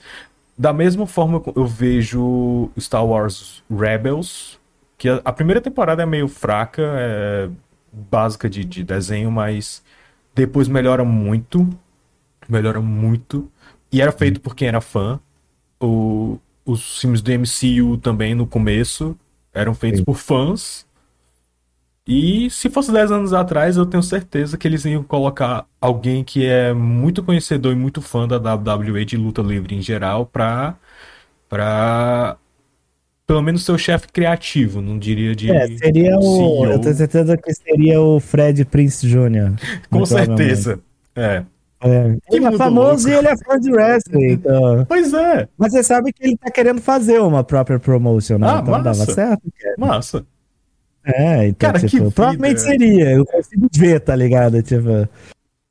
Da 0.58 0.74
mesma 0.74 1.06
forma 1.06 1.42
eu 1.56 1.66
vejo 1.66 2.70
Star 2.80 3.06
Wars 3.06 3.64
Rebels, 3.70 4.60
que 4.98 5.08
a, 5.10 5.22
a 5.24 5.32
primeira 5.32 5.62
temporada 5.62 6.04
é 6.04 6.06
meio 6.06 6.28
fraca, 6.28 6.82
é 6.82 7.50
básica 7.92 8.50
de, 8.50 8.66
de 8.66 8.84
desenho, 8.84 9.32
mas 9.32 9.84
depois 10.34 10.68
melhora 10.68 11.04
muito. 11.04 11.68
Melhora 12.48 12.82
muito. 12.82 13.50
E 13.92 14.02
era 14.02 14.12
feito 14.12 14.42
por 14.42 14.56
quem 14.56 14.68
era 14.68 14.82
fã 14.82 15.20
o, 15.80 16.38
os 16.66 17.00
filmes 17.00 17.22
do 17.22 17.32
MCU 17.32 17.98
também 17.98 18.36
no 18.36 18.46
começo 18.46 19.18
eram 19.54 19.74
feitos 19.74 20.00
Sim. 20.00 20.06
por 20.06 20.18
fãs. 20.18 20.86
E 22.08 22.50
se 22.50 22.70
fosse 22.70 22.92
10 22.92 23.12
anos 23.12 23.34
atrás, 23.34 23.76
eu 23.76 23.86
tenho 23.86 24.02
certeza 24.02 24.58
que 24.58 24.66
eles 24.66 24.86
iam 24.86 25.04
colocar 25.04 25.66
alguém 25.82 26.24
que 26.24 26.46
é 26.46 26.74
muito 26.74 27.22
conhecedor 27.22 27.74
e 27.74 27.76
muito 27.76 28.02
fã 28.02 28.26
da 28.28 28.38
WWE 28.38 29.04
de 29.04 29.18
luta 29.18 29.42
livre 29.42 29.76
em 29.76 29.82
geral 29.82 30.26
pra, 30.26 30.78
pra 31.50 32.38
pelo 33.28 33.42
menos 33.42 33.66
seu 33.66 33.78
chefe 33.78 34.08
criativo, 34.08 34.82
não 34.82 34.98
diria 34.98 35.36
de. 35.36 35.52
É, 35.52 35.68
seria 35.78 36.18
o. 36.18 36.22
CEO. 36.22 36.72
Eu 36.72 36.80
tenho 36.80 36.96
certeza 36.96 37.38
que 37.38 37.54
seria 37.54 38.00
o 38.00 38.22
Fred 38.22 38.64
Prince 38.64 39.06
Jr. 39.06 39.54
Com 39.90 40.06
certeza. 40.06 40.80
É. 41.14 41.44
É. 41.80 42.18
Ele 42.32 42.46
é 42.46 42.50
mundo 42.50 42.58
famoso 42.58 43.08
louco. 43.08 43.10
e 43.10 43.14
ele 43.14 43.28
é 43.28 43.38
fã 43.38 43.60
de 43.60 43.72
wrestling. 43.72 44.32
Então... 44.38 44.86
Pois 44.88 45.14
é, 45.14 45.48
Mas 45.58 45.72
você 45.72 45.84
sabe 45.84 46.12
que 46.12 46.24
ele 46.26 46.38
tá 46.38 46.50
querendo 46.50 46.82
fazer 46.82 47.20
uma 47.20 47.44
própria 47.44 47.80
promotion, 47.80 48.40
né? 48.40 48.48
Ah, 48.48 48.60
então 48.62 48.84
dava 48.84 48.98
massa. 48.98 49.14
certo. 49.14 49.44
cara. 49.60 49.76
massa. 49.78 50.26
É, 51.04 51.48
então, 51.48 51.72
Cara, 51.72 51.80
que 51.80 51.88
tipo, 51.88 52.12
provavelmente 52.12 52.60
seria. 52.60 53.12
Eu 53.12 53.26
consigo 53.26 53.70
ver, 53.74 54.02
tá 54.02 54.14
ligado? 54.14 54.62
Tipo, 54.62 55.08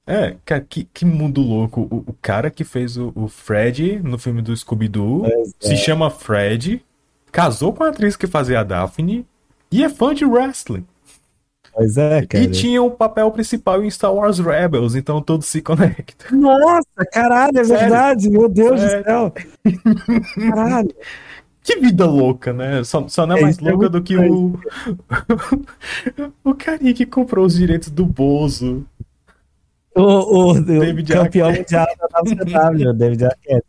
É, 0.07 0.35
cara, 0.45 0.65
que, 0.67 0.85
que 0.85 1.05
mundo 1.05 1.43
louco. 1.43 1.83
O, 1.91 2.11
o 2.11 2.17
cara 2.23 2.51
que 2.51 2.65
fez 2.65 2.97
o, 2.97 3.13
o 3.15 3.29
Fred 3.29 4.01
no 4.03 4.19
filme 4.19 4.41
do 4.41 4.57
Scooby-Doo 4.57 5.27
é. 5.27 5.43
se 5.61 5.77
chama 5.77 6.09
Fred, 6.09 6.83
casou 7.31 7.73
com 7.75 7.85
a 7.85 7.89
atriz 7.89 8.17
que 8.17 8.27
fazia 8.27 8.61
a 8.61 8.65
Daphne 8.65 9.27
e 9.71 9.85
é 9.85 9.91
fã 9.91 10.15
de 10.15 10.25
wrestling. 10.25 10.87
Pois 11.77 11.97
é, 11.99 12.24
cara. 12.27 12.43
E 12.45 12.49
tinha 12.51 12.83
o 12.83 12.91
papel 12.91 13.31
principal 13.31 13.85
em 13.85 13.91
Star 13.91 14.12
Wars 14.12 14.39
Rebels, 14.39 14.95
então 14.95 15.20
tudo 15.20 15.45
se 15.45 15.61
conecta. 15.61 16.35
Nossa, 16.35 17.05
caralho, 17.12 17.59
é 17.59 17.64
Sério? 17.64 17.81
verdade, 17.81 18.31
meu 18.31 18.49
Deus 18.49 18.81
Sério. 18.81 18.99
do 18.99 19.05
céu. 19.05 19.33
Caralho. 20.51 20.95
Que 21.62 21.77
vida 21.81 22.07
louca, 22.07 22.53
né? 22.53 22.85
Só, 22.85 23.09
só 23.09 23.27
não 23.27 23.37
é 23.37 23.41
É, 23.41 23.43
mais 23.43 23.59
é 23.59 23.62
louca 23.62 23.77
muito 23.77 23.91
do 23.91 24.03
que 24.03 24.16
o. 24.16 24.59
o 26.45 26.55
carinha 26.55 26.95
que 26.95 27.05
comprou 27.05 27.45
os 27.45 27.57
direitos 27.57 27.91
do 27.91 28.07
Bozo. 28.07 28.87
O, 29.95 30.03
o, 30.03 30.51
o 30.53 30.61
David 30.61 31.12
campeão 31.12 31.53
mundial 31.53 31.87
da 31.99 32.20
WCW, 32.20 32.91
o 32.91 32.93
David 32.95 33.24
Arquette. 33.24 33.66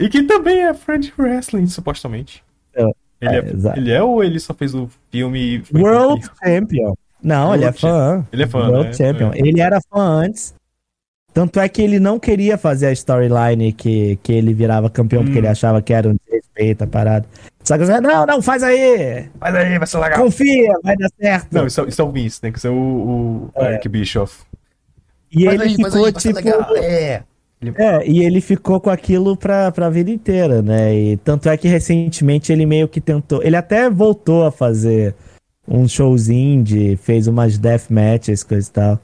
E 0.00 0.08
que 0.08 0.24
também 0.24 0.62
é 0.62 0.72
de 0.72 1.12
wrestling, 1.16 1.66
supostamente. 1.68 2.42
É, 2.74 2.84
Ele 3.20 3.34
é, 3.34 3.38
é, 3.38 3.78
ele 3.78 3.90
é 3.92 4.02
ou 4.02 4.22
ele 4.22 4.38
só 4.38 4.54
fez 4.54 4.74
o 4.74 4.88
filme 5.10 5.62
World? 5.74 6.24
Champion. 6.44 6.94
Não, 7.22 7.54
ele 7.54 7.64
é 7.64 7.66
World 7.66 7.80
fã. 7.80 8.26
Ele 8.32 8.42
é 8.42 8.46
fã, 8.46 8.68
World 8.68 8.84
né? 8.88 8.92
Champion. 8.92 9.32
É. 9.32 9.38
Ele 9.38 9.60
era 9.60 9.80
fã 9.92 10.00
antes. 10.00 10.54
Tanto 11.34 11.60
é 11.60 11.68
que 11.68 11.82
ele 11.82 12.00
não 12.00 12.18
queria 12.18 12.56
fazer 12.58 12.86
a 12.86 12.92
storyline 12.92 13.72
que, 13.72 14.16
que 14.22 14.32
ele 14.32 14.52
virava 14.54 14.88
campeão, 14.90 15.22
porque 15.22 15.36
Hum. 15.36 15.40
ele 15.40 15.48
achava 15.48 15.80
que 15.82 15.92
era 15.92 16.08
um 16.08 16.16
desrespeito, 16.24 16.84
a 16.84 16.86
parada. 16.86 17.26
Só 17.62 17.76
que 17.76 17.84
você, 17.84 18.00
não, 18.00 18.24
não, 18.26 18.40
faz 18.42 18.62
aí! 18.62 19.28
Mas 19.38 19.54
aí, 19.54 19.78
vai 19.78 19.86
ser 19.86 19.98
legal. 19.98 20.22
Confia, 20.22 20.72
vai 20.82 20.96
dar 20.96 21.08
certo. 21.20 21.48
Não, 21.52 21.66
isso 21.66 21.80
é, 21.80 21.88
isso 21.88 22.00
é 22.00 22.04
o 22.04 22.10
Vince, 22.10 22.40
tem 22.40 22.50
que 22.52 22.58
ser 22.60 22.68
o, 22.70 22.74
o 22.74 23.50
É. 23.56 23.72
Eric 23.72 23.88
Bischoff. 23.88 24.42
e 25.30 25.44
Mas 25.44 25.54
ele 25.54 25.62
aí, 25.64 25.74
ficou 25.76 26.04
aí, 26.06 26.12
tipo. 26.12 26.34
legal, 26.34 26.66
É. 27.60 27.82
É, 27.82 28.08
e 28.08 28.22
ele 28.22 28.40
ficou 28.40 28.80
com 28.80 28.88
aquilo 28.88 29.36
pra, 29.36 29.72
pra 29.72 29.90
vida 29.90 30.10
inteira, 30.10 30.62
né? 30.62 30.94
E 30.94 31.16
tanto 31.16 31.48
é 31.48 31.56
que 31.56 31.66
recentemente 31.66 32.52
ele 32.52 32.64
meio 32.64 32.86
que 32.88 33.00
tentou. 33.00 33.42
Ele 33.42 33.56
até 33.56 33.90
voltou 33.90 34.44
a 34.44 34.52
fazer 34.52 35.14
um 35.66 35.88
showzinho 35.88 36.62
de. 36.62 36.96
fez 36.96 37.26
umas 37.26 37.58
death 37.58 37.90
matches, 37.90 38.44
coisa 38.44 38.68
e 38.68 38.72
tal. 38.72 39.00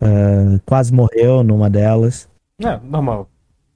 Ah, 0.00 0.60
quase 0.64 0.92
morreu 0.92 1.42
numa 1.42 1.68
delas. 1.68 2.28
É, 2.60 2.78
normal. 2.84 3.28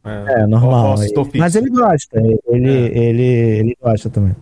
É, 0.05 0.47
normal. 0.47 0.95
Ossos 0.95 1.13
do 1.13 1.21
ofício. 1.21 1.41
Mas 1.41 1.55
ele 1.55 1.71
gosta, 1.71 2.21
ele, 2.49 2.71
É. 2.71 2.99
ele, 2.99 3.23
ele 3.23 3.77
gosta 3.81 4.09
também. 4.09 4.35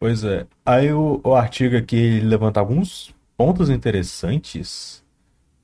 Pois 0.00 0.22
é. 0.24 0.46
Aí 0.64 0.92
o, 0.92 1.20
o 1.24 1.34
artigo 1.34 1.76
aqui 1.76 1.96
ele 1.96 2.26
levanta 2.26 2.60
alguns 2.60 3.14
pontos 3.36 3.68
interessantes, 3.68 5.02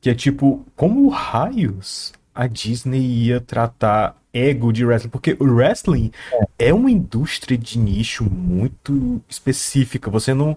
que 0.01 0.11
é 0.11 0.15
tipo, 0.15 0.65
como 0.77 1.09
raios 1.09 2.13
a 2.35 2.47
Disney 2.47 3.01
ia 3.01 3.41
tratar 3.41 4.17
ego 4.33 4.73
de 4.73 4.85
wrestling? 4.85 5.11
Porque 5.11 5.37
o 5.39 5.45
wrestling 5.45 6.11
é, 6.59 6.73
uma 6.73 6.91
indústria 6.91 7.57
de 7.57 7.79
nicho 7.79 8.25
muito 8.25 9.23
específica. 9.29 10.11
Você 10.11 10.35
não, 10.35 10.57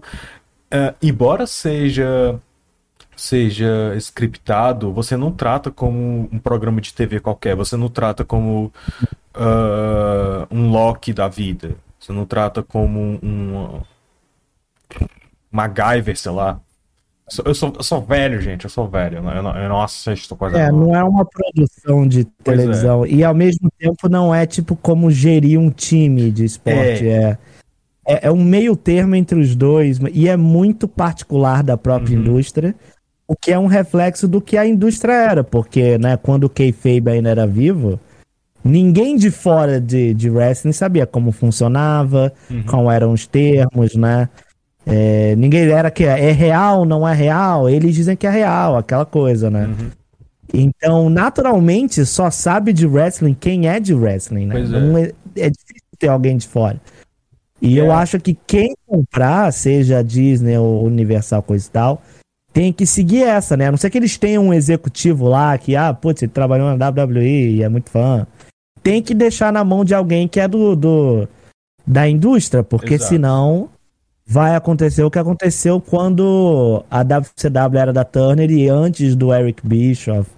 é, 0.70 0.94
embora 1.02 1.46
seja 1.46 2.40
seja 3.16 3.94
scriptado, 3.96 4.92
você 4.92 5.16
não 5.16 5.32
trata 5.32 5.72
como 5.72 6.28
um 6.32 6.38
programa 6.38 6.80
de 6.80 6.94
TV 6.94 7.18
qualquer, 7.18 7.56
você 7.56 7.76
não 7.76 7.88
trata 7.88 8.24
como 8.24 8.72
ah, 9.34 10.46
um 10.50 10.70
Loki 10.70 11.12
da 11.12 11.28
vida. 11.28 11.76
Você 11.98 12.12
não 12.12 12.26
trata 12.26 12.62
como 12.62 13.00
um, 13.00 13.18
um 13.22 13.82
MacGyver, 15.50 16.16
sei 16.16 16.32
lá. 16.32 16.60
Eu 17.46 17.54
sou, 17.54 17.72
eu 17.76 17.82
sou, 17.82 18.00
velho, 18.02 18.40
gente, 18.40 18.64
eu 18.64 18.70
sou 18.70 18.88
velho. 18.88 19.18
Eu 19.18 19.42
não, 19.42 19.56
eu 19.56 19.68
não, 19.68 19.80
assisto 19.82 20.34
coisa 20.34 20.58
É, 20.58 20.70
nova. 20.70 20.86
não 20.86 20.96
é 20.96 21.04
uma 21.04 21.24
produção 21.24 22.06
de 22.06 22.20
é. 22.22 22.26
televisão. 22.42 23.04
E 23.06 23.22
ao 23.22 23.34
mesmo 23.34 23.70
tempo 23.78 24.08
não 24.08 24.34
é 24.34 24.46
tipo 24.46 24.74
como 24.76 25.10
gerir 25.10 25.58
um 25.60 25.70
time 25.70 26.30
de 26.30 26.44
esporte. 26.44 27.06
É, 27.08 27.36
é, 28.06 28.26
é 28.28 28.30
um 28.30 28.42
meio 28.42 28.74
termo 28.74 29.14
entre 29.14 29.38
os 29.38 29.54
dois. 29.54 29.98
E 30.12 30.28
é 30.28 30.36
muito 30.36 30.88
particular 30.88 31.62
da 31.62 31.76
própria 31.76 32.16
Uhum. 32.16 32.22
indústria. 32.22 32.74
O 33.26 33.36
que 33.36 33.52
é 33.52 33.58
um 33.58 33.66
reflexo 33.66 34.26
do 34.26 34.40
que 34.40 34.56
a 34.56 34.66
indústria 34.66 35.12
era. 35.12 35.44
Porque, 35.44 35.98
né, 35.98 36.16
quando 36.16 36.44
o 36.44 36.48
Kayfabe 36.48 37.10
ainda 37.10 37.28
era 37.28 37.46
vivo, 37.46 38.00
ninguém 38.64 39.16
de 39.16 39.30
fora 39.30 39.78
de, 39.78 40.14
de 40.14 40.30
wrestling 40.30 40.72
sabia 40.72 41.06
como 41.06 41.30
funcionava, 41.30 42.32
Uhum. 42.50 42.62
quais 42.62 42.96
eram 42.96 43.12
os 43.12 43.26
termos, 43.26 43.94
né? 43.94 44.28
É, 44.90 45.36
ninguém 45.36 45.68
era 45.68 45.90
que 45.90 46.04
é 46.04 46.32
real, 46.32 46.84
não 46.84 47.06
é 47.06 47.14
real. 47.14 47.68
Eles 47.68 47.94
dizem 47.94 48.16
que 48.16 48.26
é 48.26 48.30
real, 48.30 48.76
aquela 48.76 49.04
coisa, 49.04 49.50
né? 49.50 49.66
Uhum. 49.66 49.90
Então, 50.52 51.10
naturalmente, 51.10 52.06
só 52.06 52.30
sabe 52.30 52.72
de 52.72 52.86
wrestling 52.86 53.36
quem 53.38 53.68
é 53.68 53.78
de 53.78 53.92
wrestling, 53.94 54.46
né? 54.46 54.54
Pois 54.54 54.72
é. 54.72 54.80
Não 54.80 54.98
é. 54.98 55.12
é 55.36 55.50
difícil 55.50 55.82
ter 55.98 56.08
alguém 56.08 56.38
de 56.38 56.48
fora. 56.48 56.80
E 57.60 57.76
eu 57.76 57.92
É. 57.92 57.96
acho 57.96 58.18
que 58.18 58.38
quem 58.46 58.74
comprar, 58.86 59.52
seja 59.52 60.02
Disney 60.02 60.56
ou 60.56 60.84
Universal, 60.84 61.42
coisa 61.42 61.66
e 61.66 61.70
tal, 61.70 62.02
tem 62.52 62.72
que 62.72 62.86
seguir 62.86 63.24
essa, 63.24 63.56
né? 63.56 63.66
A 63.66 63.70
não 63.70 63.76
ser 63.78 63.90
que 63.90 63.98
eles 63.98 64.16
tenham 64.16 64.46
um 64.46 64.54
executivo 64.54 65.28
lá 65.28 65.58
que, 65.58 65.76
ah, 65.76 65.92
putz, 65.92 66.22
ele 66.22 66.32
trabalhou 66.32 66.74
na 66.74 66.88
WWE 66.88 67.56
e 67.56 67.62
é 67.62 67.68
muito 67.68 67.90
fã. 67.90 68.26
Tem 68.82 69.02
que 69.02 69.12
deixar 69.12 69.52
na 69.52 69.62
mão 69.64 69.84
de 69.84 69.94
alguém 69.94 70.26
que 70.26 70.40
é 70.40 70.48
do, 70.48 70.74
do 70.74 71.28
da 71.86 72.08
indústria, 72.08 72.62
porque 72.62 72.94
Exato. 72.94 73.10
senão 73.10 73.68
vai 74.28 74.54
acontecer 74.54 75.02
o 75.02 75.10
que 75.10 75.18
aconteceu 75.18 75.80
quando 75.80 76.84
a 76.90 77.02
WCW 77.02 77.78
era 77.78 77.92
da 77.94 78.04
Turner 78.04 78.50
e 78.50 78.68
antes 78.68 79.16
do 79.16 79.32
Eric 79.32 79.66
Bischoff, 79.66 80.28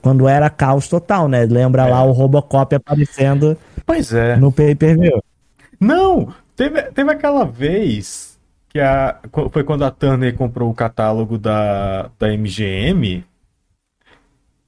quando 0.00 0.28
era 0.28 0.48
caos 0.48 0.86
total, 0.88 1.28
né? 1.28 1.44
Lembra 1.44 1.88
É. 1.88 1.90
lá 1.90 2.04
o 2.04 2.12
Robocop 2.12 2.72
aparecendo 2.74 3.58
Pois 3.84 4.12
é. 4.14 4.36
no 4.36 4.52
pay-per-view. 4.52 5.20
Não! 5.80 6.32
Teve, 6.54 6.82
teve 6.82 7.10
aquela 7.10 7.44
vez 7.44 8.38
que 8.68 8.78
a, 8.78 9.18
foi 9.50 9.64
quando 9.64 9.84
a 9.84 9.90
Turner 9.90 10.36
comprou 10.36 10.70
o 10.70 10.74
catálogo 10.74 11.36
da, 11.36 12.10
da 12.18 12.28
MGM. 12.28 13.24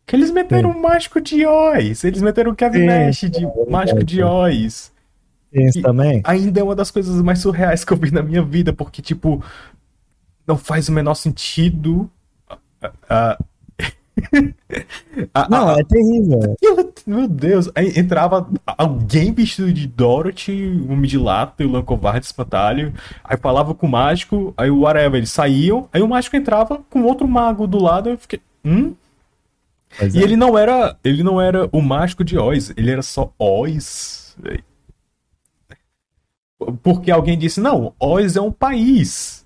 Que 0.07 0.17
eles 0.17 0.31
meteram 0.33 0.71
o 0.71 0.83
Mágico 0.83 1.21
de 1.21 1.47
Oz. 1.47 2.03
Eles 2.05 2.21
meteram 2.21 2.51
o 2.51 2.55
Kevin 2.57 2.81
Sim, 2.81 2.87
Nash 2.87 3.21
de 3.31 3.45
é 3.45 3.71
Mágico 3.71 4.03
de 4.05 4.23
Oz. 4.23 4.93
Também? 5.83 6.21
Ainda 6.25 6.61
é 6.61 6.63
uma 6.63 6.75
das 6.75 6.91
coisas 6.91 7.21
mais 7.23 7.39
surreais 7.41 7.85
que 7.85 7.93
eu 7.93 7.97
vi 7.97 8.11
na 8.11 8.23
minha 8.23 8.43
vida, 8.43 8.73
porque, 8.73 9.01
tipo, 9.03 9.43
não 10.47 10.57
faz 10.57 10.89
o 10.89 10.93
menor 10.93 11.15
sentido. 11.15 12.11
a- 12.83 12.91
a- 13.09 13.39
Não, 15.51 15.69
a- 15.71 15.79
é 15.81 15.85
terrível. 15.85 16.57
Meu 17.07 17.29
Deus, 17.29 17.71
aí 17.75 17.93
entrava 17.99 18.49
alguém 18.67 19.33
vestido 19.33 19.73
de 19.73 19.87
Dorothy, 19.87 20.67
um 20.89 21.01
de 21.03 21.19
lata 21.19 21.63
e 21.63 21.67
o 21.67 21.71
Lancovarde 21.71 22.25
espantalho, 22.27 22.93
aí 23.23 23.37
falava 23.37 23.75
com 23.75 23.87
o 23.87 23.91
mágico, 23.91 24.55
aí 24.57 24.71
o 24.71 24.81
whatever, 24.81 25.19
eles 25.19 25.31
saíam, 25.31 25.89
aí 25.93 26.01
o 26.03 26.09
mágico 26.09 26.37
entrava 26.37 26.81
com 26.89 27.03
outro 27.03 27.29
mago 27.29 27.67
do 27.67 27.83
lado, 27.83 28.09
eu 28.11 28.19
fiquei, 28.19 28.41
hum? 28.65 28.95
Pois 29.99 30.15
E 30.15 30.19
é. 30.19 30.23
ele 30.23 30.37
não 30.37 30.57
era, 30.57 30.97
ele 31.05 31.23
não 31.23 31.41
era 31.41 31.69
o 31.73 31.81
mágico 31.83 32.25
de 32.25 32.39
Oz, 32.39 32.73
ele 32.77 32.91
era 32.91 33.03
só 33.03 33.33
Oz. 33.39 34.37
Porque 36.83 37.11
alguém 37.11 37.37
disse, 37.39 37.61
não, 37.61 37.93
Oz 37.99 38.37
é 38.37 38.41
um 38.41 38.53
país. 38.53 39.45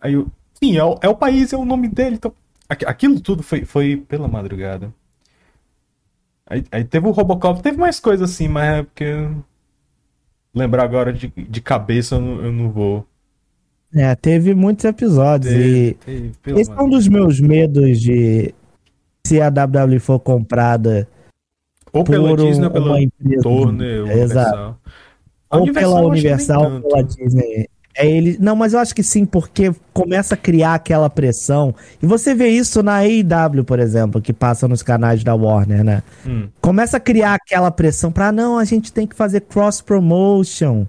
Aí 0.00 0.14
eu, 0.14 0.26
sim, 0.54 0.76
é 0.76 0.84
o, 0.84 0.98
é 1.02 1.08
o 1.08 1.14
país, 1.14 1.52
é 1.52 1.56
o 1.56 1.64
nome 1.64 1.88
dele, 1.88 2.16
então 2.16 2.32
aqu- 2.68 2.86
aquilo 2.86 3.20
tudo 3.20 3.42
foi, 3.42 3.64
foi 3.64 3.96
pela 3.96 4.28
madrugada. 4.28 4.92
Aí, 6.46 6.64
aí 6.72 6.84
teve 6.84 7.06
o 7.06 7.10
Robocop, 7.10 7.62
teve 7.62 7.76
mais 7.76 8.00
coisa 8.00 8.24
assim, 8.24 8.48
mas 8.48 8.78
é 8.78 8.82
porque. 8.82 9.28
Lembrar 10.54 10.82
agora 10.84 11.12
de, 11.12 11.28
de 11.28 11.60
cabeça 11.60 12.14
eu 12.16 12.20
não, 12.20 12.44
eu 12.44 12.52
não 12.52 12.70
vou. 12.70 13.06
É, 13.94 14.14
teve 14.14 14.54
muitos 14.54 14.84
episódios 14.84 15.52
e 15.52 15.94
Teve, 16.04 16.32
esse 16.60 16.70
é 16.70 16.82
um 16.82 16.88
dos 16.88 17.06
meus 17.08 17.38
medos 17.40 18.00
de 18.00 18.54
se 19.26 19.40
a 19.40 19.48
WWE 19.48 19.98
for 19.98 20.18
comprada 20.18 21.06
Ou 21.92 22.04
por 22.04 22.12
pela 22.12 22.36
Disney 22.36 22.64
ou 22.66 22.70
pela 22.70 22.86
uma 22.86 23.00
empresa. 23.02 23.48
Ou. 25.50 25.62
Universal. 25.62 25.94
Pela 25.94 26.06
Universal 26.08 26.72
ou 26.72 26.80
pela 26.82 27.02
Disney. 27.04 27.68
É 28.00 28.06
ele... 28.08 28.36
Não, 28.40 28.54
mas 28.54 28.74
eu 28.74 28.78
acho 28.78 28.94
que 28.94 29.02
sim, 29.02 29.24
porque 29.26 29.72
começa 29.92 30.34
a 30.34 30.36
criar 30.36 30.74
aquela 30.74 31.10
pressão. 31.10 31.74
E 32.00 32.06
você 32.06 32.32
vê 32.32 32.48
isso 32.48 32.80
na 32.80 32.98
AEW, 32.98 33.64
por 33.64 33.80
exemplo, 33.80 34.20
que 34.22 34.32
passa 34.32 34.68
nos 34.68 34.84
canais 34.84 35.24
da 35.24 35.34
Warner, 35.34 35.82
né? 35.82 36.02
Hum, 36.24 36.48
Começa 36.60 36.98
a 36.98 37.00
criar 37.00 37.34
aquela 37.34 37.72
pressão 37.72 38.12
pra 38.12 38.30
não, 38.30 38.56
a 38.56 38.64
gente 38.64 38.92
tem 38.92 39.04
que 39.04 39.16
fazer 39.16 39.40
cross 39.40 39.80
promotion. 39.80 40.86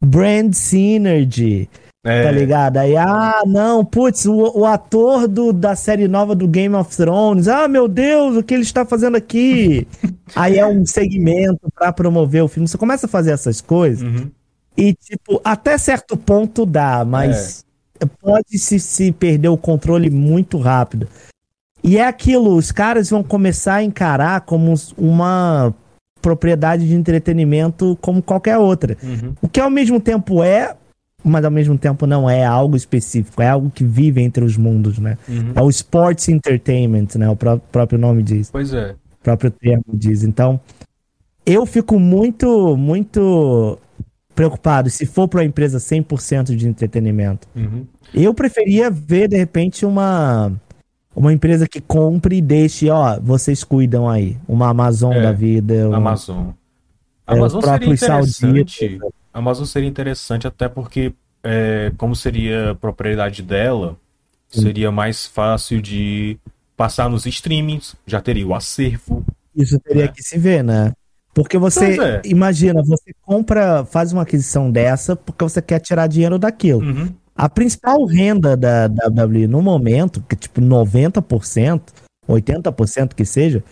brand 0.00 0.52
synergy. 0.54 1.68
É, 2.04 2.24
Tá 2.24 2.30
ligado? 2.32 2.78
Aí, 2.78 2.96
ah, 2.96 3.42
não, 3.46 3.84
putz, 3.84 4.26
o, 4.26 4.58
o 4.58 4.66
ator 4.66 5.28
do, 5.28 5.52
da 5.52 5.76
série 5.76 6.08
nova 6.08 6.34
do 6.34 6.48
Game 6.48 6.74
of 6.74 6.96
Thrones, 6.96 7.48
ah, 7.48 7.68
meu 7.68 7.86
Deus, 7.86 8.36
o 8.36 8.42
que 8.42 8.54
ele 8.54 8.62
está 8.62 8.84
fazendo 8.84 9.16
aqui? 9.16 9.86
Aí 10.34 10.58
é 10.58 10.66
um 10.66 10.84
segmento 10.84 11.68
pra 11.74 11.92
promover 11.92 12.42
o 12.42 12.48
filme. 12.48 12.66
Você 12.66 12.78
começa 12.78 13.06
a 13.06 13.08
fazer 13.08 13.30
essas 13.32 13.60
coisas 13.60 14.02
uhum. 14.02 14.30
e, 14.76 14.94
tipo, 14.94 15.40
até 15.44 15.78
certo 15.78 16.16
ponto 16.16 16.66
dá, 16.66 17.04
mas 17.04 17.64
pode 18.20 18.58
se, 18.58 18.80
se 18.80 19.12
perder 19.12 19.48
o 19.48 19.56
controle 19.56 20.10
muito 20.10 20.58
rápido. 20.58 21.06
E 21.84 21.98
é 21.98 22.06
aquilo, 22.06 22.54
os 22.54 22.70
caras 22.70 23.10
vão 23.10 23.22
começar 23.22 23.76
a 23.76 23.82
encarar 23.82 24.42
como 24.42 24.72
uma 24.96 25.74
propriedade 26.20 26.86
de 26.86 26.94
entretenimento 26.94 27.98
como 28.00 28.22
qualquer 28.22 28.56
outra. 28.56 28.96
Uhum. 29.02 29.34
O 29.42 29.48
que 29.48 29.60
ao 29.60 29.68
mesmo 29.68 30.00
tempo 30.00 30.42
é, 30.42 30.76
mas 31.24 31.44
ao 31.44 31.50
mesmo 31.50 31.76
tempo 31.78 32.06
não 32.06 32.28
é 32.28 32.44
algo 32.44 32.76
específico, 32.76 33.40
é 33.42 33.48
algo 33.48 33.70
que 33.70 33.84
vive 33.84 34.20
entre 34.22 34.44
os 34.44 34.56
mundos, 34.56 34.98
né? 34.98 35.16
Uhum. 35.28 35.52
É 35.54 35.62
o 35.62 35.70
sports 35.70 36.28
entertainment, 36.28 37.08
né? 37.16 37.28
O 37.28 37.36
pró- 37.36 37.58
próprio 37.70 37.98
nome 37.98 38.22
diz, 38.22 38.50
Pois 38.50 38.72
é. 38.72 38.92
o 38.92 39.24
próprio 39.24 39.50
termo 39.50 39.84
diz. 39.92 40.22
Então, 40.24 40.60
eu 41.46 41.64
fico 41.66 41.98
muito, 41.98 42.76
muito 42.76 43.78
preocupado 44.34 44.88
se 44.90 45.04
for 45.06 45.28
para 45.28 45.40
uma 45.40 45.46
empresa 45.46 45.78
100% 45.78 46.56
de 46.56 46.66
entretenimento. 46.66 47.46
Uhum. 47.54 47.84
Eu 48.14 48.32
preferia 48.32 48.90
ver, 48.90 49.28
de 49.28 49.36
repente, 49.36 49.84
uma, 49.84 50.52
uma 51.14 51.32
empresa 51.32 51.66
que 51.68 51.80
compre 51.80 52.36
e 52.36 52.40
deixe, 52.42 52.88
ó, 52.90 53.18
vocês 53.20 53.62
cuidam 53.62 54.08
aí. 54.08 54.36
Uma 54.48 54.68
Amazon 54.68 55.12
É, 55.12 55.22
da 55.22 55.32
vida. 55.32 55.88
um- 55.88 55.94
Amazon. 55.94 56.48
É, 57.26 57.34
Amazon 57.34 57.58
os 57.58 57.64
seria 57.64 57.76
interessante. 57.76 58.32
sauditas. 58.32 59.12
Amazon 59.32 59.64
seria 59.64 59.88
interessante 59.88 60.46
até 60.46 60.68
porque, 60.68 61.12
é, 61.42 61.92
como 61.96 62.14
seria 62.14 62.76
propriedade 62.80 63.42
dela, 63.42 63.96
Sim. 64.48 64.62
seria 64.62 64.90
mais 64.90 65.26
fácil 65.26 65.80
de 65.80 66.38
passar 66.76 67.08
nos 67.08 67.26
streamings, 67.26 67.94
já 68.06 68.20
teria 68.20 68.46
o 68.46 68.54
acervo. 68.54 69.24
Isso 69.54 69.78
teria 69.80 70.04
É. 70.04 70.08
que 70.08 70.22
se 70.22 70.38
ver, 70.38 70.62
né? 70.64 70.92
Porque 71.34 71.56
você, 71.56 71.98
é. 71.98 72.22
imagina, 72.24 72.82
você 72.82 73.12
compra, 73.22 73.84
faz 73.84 74.12
uma 74.12 74.22
aquisição 74.22 74.70
dessa 74.70 75.16
porque 75.16 75.42
você 75.42 75.62
quer 75.62 75.80
tirar 75.80 76.06
dinheiro 76.06 76.38
daquilo. 76.38 76.82
Uhum. 76.82 77.08
A 77.34 77.48
principal 77.48 78.04
renda 78.04 78.54
da 78.54 78.86
WWE 78.86 79.46
no 79.46 79.62
momento, 79.62 80.22
que 80.28 80.34
é 80.34 80.38
tipo 80.38 80.60
90%, 80.60 81.80
80% 82.28 83.14
que 83.14 83.24
seja, 83.24 83.64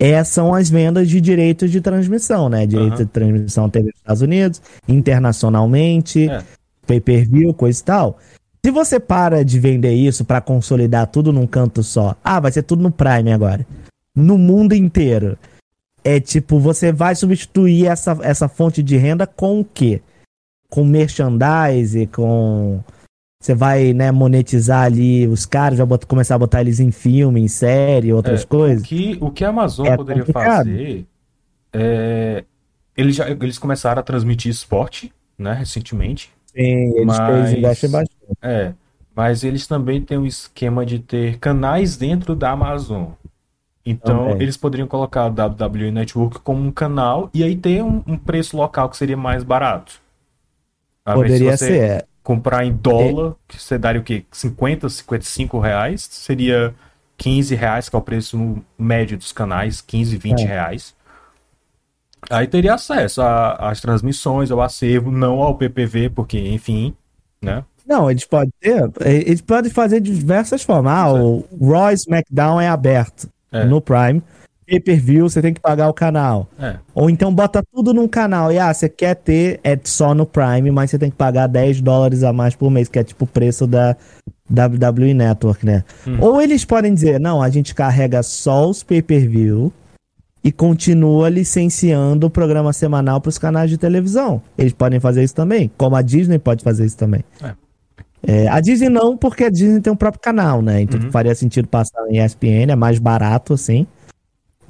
é, 0.00 0.24
são 0.24 0.54
as 0.54 0.70
vendas 0.70 1.08
de 1.10 1.20
direitos 1.20 1.70
de 1.70 1.78
transmissão, 1.80 2.48
né? 2.48 2.66
Direito 2.66 2.94
Aham. 2.94 3.04
de 3.04 3.06
transmissão 3.06 3.68
TV 3.68 3.90
dos 3.90 4.00
Estados 4.00 4.22
Unidos, 4.22 4.62
internacionalmente, 4.88 6.28
É. 6.28 6.42
pay-per-view, 6.86 7.52
coisa 7.52 7.78
e 7.80 7.84
tal. 7.84 8.18
Se 8.64 8.70
você 8.70 8.98
para 8.98 9.44
de 9.44 9.58
vender 9.60 9.92
isso 9.92 10.24
pra 10.24 10.40
consolidar 10.40 11.06
tudo 11.06 11.32
num 11.32 11.46
canto 11.46 11.82
só, 11.82 12.16
ah, 12.24 12.40
vai 12.40 12.50
ser 12.50 12.62
tudo 12.62 12.82
no 12.82 12.90
Prime 12.90 13.32
agora. 13.32 13.66
No 14.16 14.36
mundo 14.38 14.74
inteiro. 14.74 15.38
É 16.02 16.18
tipo, 16.18 16.58
você 16.58 16.90
vai 16.90 17.14
substituir 17.14 17.86
essa, 17.86 18.16
essa 18.22 18.48
fonte 18.48 18.82
de 18.82 18.96
renda 18.96 19.26
com 19.26 19.60
o 19.60 19.64
quê? 19.64 20.00
Com 20.70 20.82
merchandise, 20.84 22.06
com. 22.06 22.80
Você 23.40 23.54
vai, 23.54 23.94
né, 23.94 24.10
monetizar 24.12 24.84
ali 24.84 25.26
os 25.26 25.46
caras, 25.46 25.78
vai 25.78 25.86
botar- 25.86 26.06
começar 26.06 26.34
a 26.34 26.38
botar 26.38 26.60
eles 26.60 26.78
em 26.78 26.90
filme, 26.90 27.40
em 27.40 27.48
série, 27.48 28.12
outras 28.12 28.42
É, 28.42 28.46
coisas. 28.46 28.82
O 28.84 28.86
que, 28.86 29.16
o 29.18 29.30
que 29.30 29.42
a 29.44 29.48
Amazon 29.48 29.86
É 29.86 29.96
poderia 29.96 30.22
complicado. 30.24 30.66
fazer 30.66 31.06
é. 31.72 32.44
Eles, 32.96 33.16
já, 33.16 33.30
eles 33.30 33.58
começaram 33.58 34.00
a 34.00 34.02
transmitir 34.02 34.50
esporte, 34.50 35.10
né, 35.38 35.54
recentemente. 35.54 36.30
Sim, 36.54 36.92
eles, 36.96 37.06
Mas- 37.18 37.52
investem 37.54 37.90
bastante. 37.90 38.20
É. 38.42 38.74
Mas 39.16 39.42
eles 39.42 39.66
também 39.66 40.02
têm 40.02 40.18
um 40.18 40.26
esquema 40.26 40.84
de 40.84 40.98
ter 40.98 41.38
canais 41.38 41.96
dentro 41.96 42.34
da 42.36 42.50
Amazon. 42.50 43.06
Então, 43.86 44.28
Também. 44.28 44.42
eles 44.42 44.56
poderiam 44.58 44.86
colocar 44.86 45.24
o 45.26 45.30
WWE 45.30 45.90
Network 45.90 46.40
como 46.40 46.60
um 46.62 46.70
canal 46.70 47.30
e 47.32 47.42
aí 47.42 47.56
ter 47.56 47.82
um, 47.82 48.02
um 48.06 48.18
preço 48.18 48.54
local 48.56 48.90
que 48.90 48.96
seria 48.98 49.16
mais 49.16 49.42
barato. 49.42 49.94
Poderia 51.04 51.56
você 51.56 51.66
ser. 51.66 52.06
É. 52.20 52.24
comprar 52.24 52.64
em 52.64 52.72
dólar, 52.72 53.34
que 53.48 53.60
você 53.60 53.76
daria 53.78 54.00
o 54.00 54.04
quê? 54.04 54.24
50, 54.30 54.88
55 54.88 55.58
reais, 55.58 56.02
seria 56.10 56.74
15 57.16 57.54
reais, 57.54 57.88
que 57.88 57.96
é 57.96 57.98
o 57.98 58.02
preço 58.02 58.58
médio 58.78 59.18
dos 59.18 59.32
canais, 59.32 59.80
15, 59.80 60.16
20 60.16 60.42
É. 60.42 60.46
reais. 60.46 60.94
Aí 62.28 62.46
teria 62.46 62.74
acesso 62.74 63.22
às 63.22 63.80
transmissões, 63.80 64.50
ao 64.50 64.60
acervo, 64.60 65.10
não 65.10 65.40
ao 65.40 65.54
PPV, 65.56 66.10
porque, 66.10 66.38
enfim, 66.38 66.94
né? 67.42 67.64
Não, 67.86 68.10
eles 68.10 68.24
podem 68.26 68.52
ter. 68.60 68.90
Eles 69.04 69.40
podem 69.40 69.70
fazer 69.70 70.00
de 70.00 70.14
diversas 70.14 70.62
formas. 70.62 70.92
Ah, 70.92 71.12
o 71.12 71.44
Raw 71.60 71.90
e 71.90 71.94
SmackDown 71.94 72.60
é 72.60 72.68
aberto 72.68 73.28
É. 73.50 73.64
no 73.64 73.80
Prime. 73.80 74.22
Pay-per-view, 74.70 75.28
você 75.28 75.42
tem 75.42 75.52
que 75.52 75.60
pagar 75.60 75.88
o 75.88 75.92
canal. 75.92 76.48
É. 76.56 76.76
Ou 76.94 77.10
então 77.10 77.34
bota 77.34 77.60
tudo 77.74 77.92
num 77.92 78.06
canal. 78.06 78.52
E 78.52 78.58
ah, 78.58 78.72
você 78.72 78.88
quer 78.88 79.16
ter, 79.16 79.58
é 79.64 79.76
só 79.82 80.14
no 80.14 80.24
Prime, 80.24 80.70
mas 80.70 80.90
você 80.90 80.98
tem 80.98 81.10
que 81.10 81.16
pagar 81.16 81.48
10 81.48 81.80
dólares 81.80 82.22
a 82.22 82.32
mais 82.32 82.54
por 82.54 82.70
mês, 82.70 82.88
que 82.88 82.98
é 82.98 83.02
tipo 83.02 83.24
o 83.24 83.28
preço 83.28 83.66
da 83.66 83.96
WWE 84.48 85.12
Network, 85.12 85.66
né? 85.66 85.82
Hum. 86.06 86.18
Ou 86.20 86.40
eles 86.40 86.64
podem 86.64 86.94
dizer, 86.94 87.18
não, 87.18 87.42
a 87.42 87.50
gente 87.50 87.74
carrega 87.74 88.22
só 88.22 88.70
os 88.70 88.84
pay-per-view 88.84 89.72
e 90.42 90.52
continua 90.52 91.28
licenciando 91.28 92.28
o 92.28 92.30
programa 92.30 92.72
semanal 92.72 93.20
para 93.20 93.28
os 93.28 93.38
canais 93.38 93.68
de 93.70 93.76
televisão. 93.76 94.40
Eles 94.56 94.72
podem 94.72 95.00
fazer 95.00 95.24
isso 95.24 95.34
também, 95.34 95.68
como 95.76 95.96
a 95.96 96.02
Disney 96.02 96.38
pode 96.38 96.62
fazer 96.62 96.86
isso 96.86 96.96
também. 96.96 97.24
É. 97.42 97.52
É, 98.22 98.48
a 98.48 98.60
Disney 98.60 98.90
não, 98.90 99.16
porque 99.16 99.44
a 99.44 99.50
Disney 99.50 99.80
tem 99.80 99.90
um 99.92 99.96
próprio 99.96 100.20
canal, 100.20 100.60
né? 100.60 100.82
Então 100.82 101.00
Uhum. 101.00 101.10
faria 101.10 101.34
sentido 101.34 101.66
passar 101.66 102.06
em 102.10 102.18
ESPN, 102.22 102.70
é 102.70 102.76
mais 102.76 102.98
barato, 102.98 103.54
assim. 103.54 103.86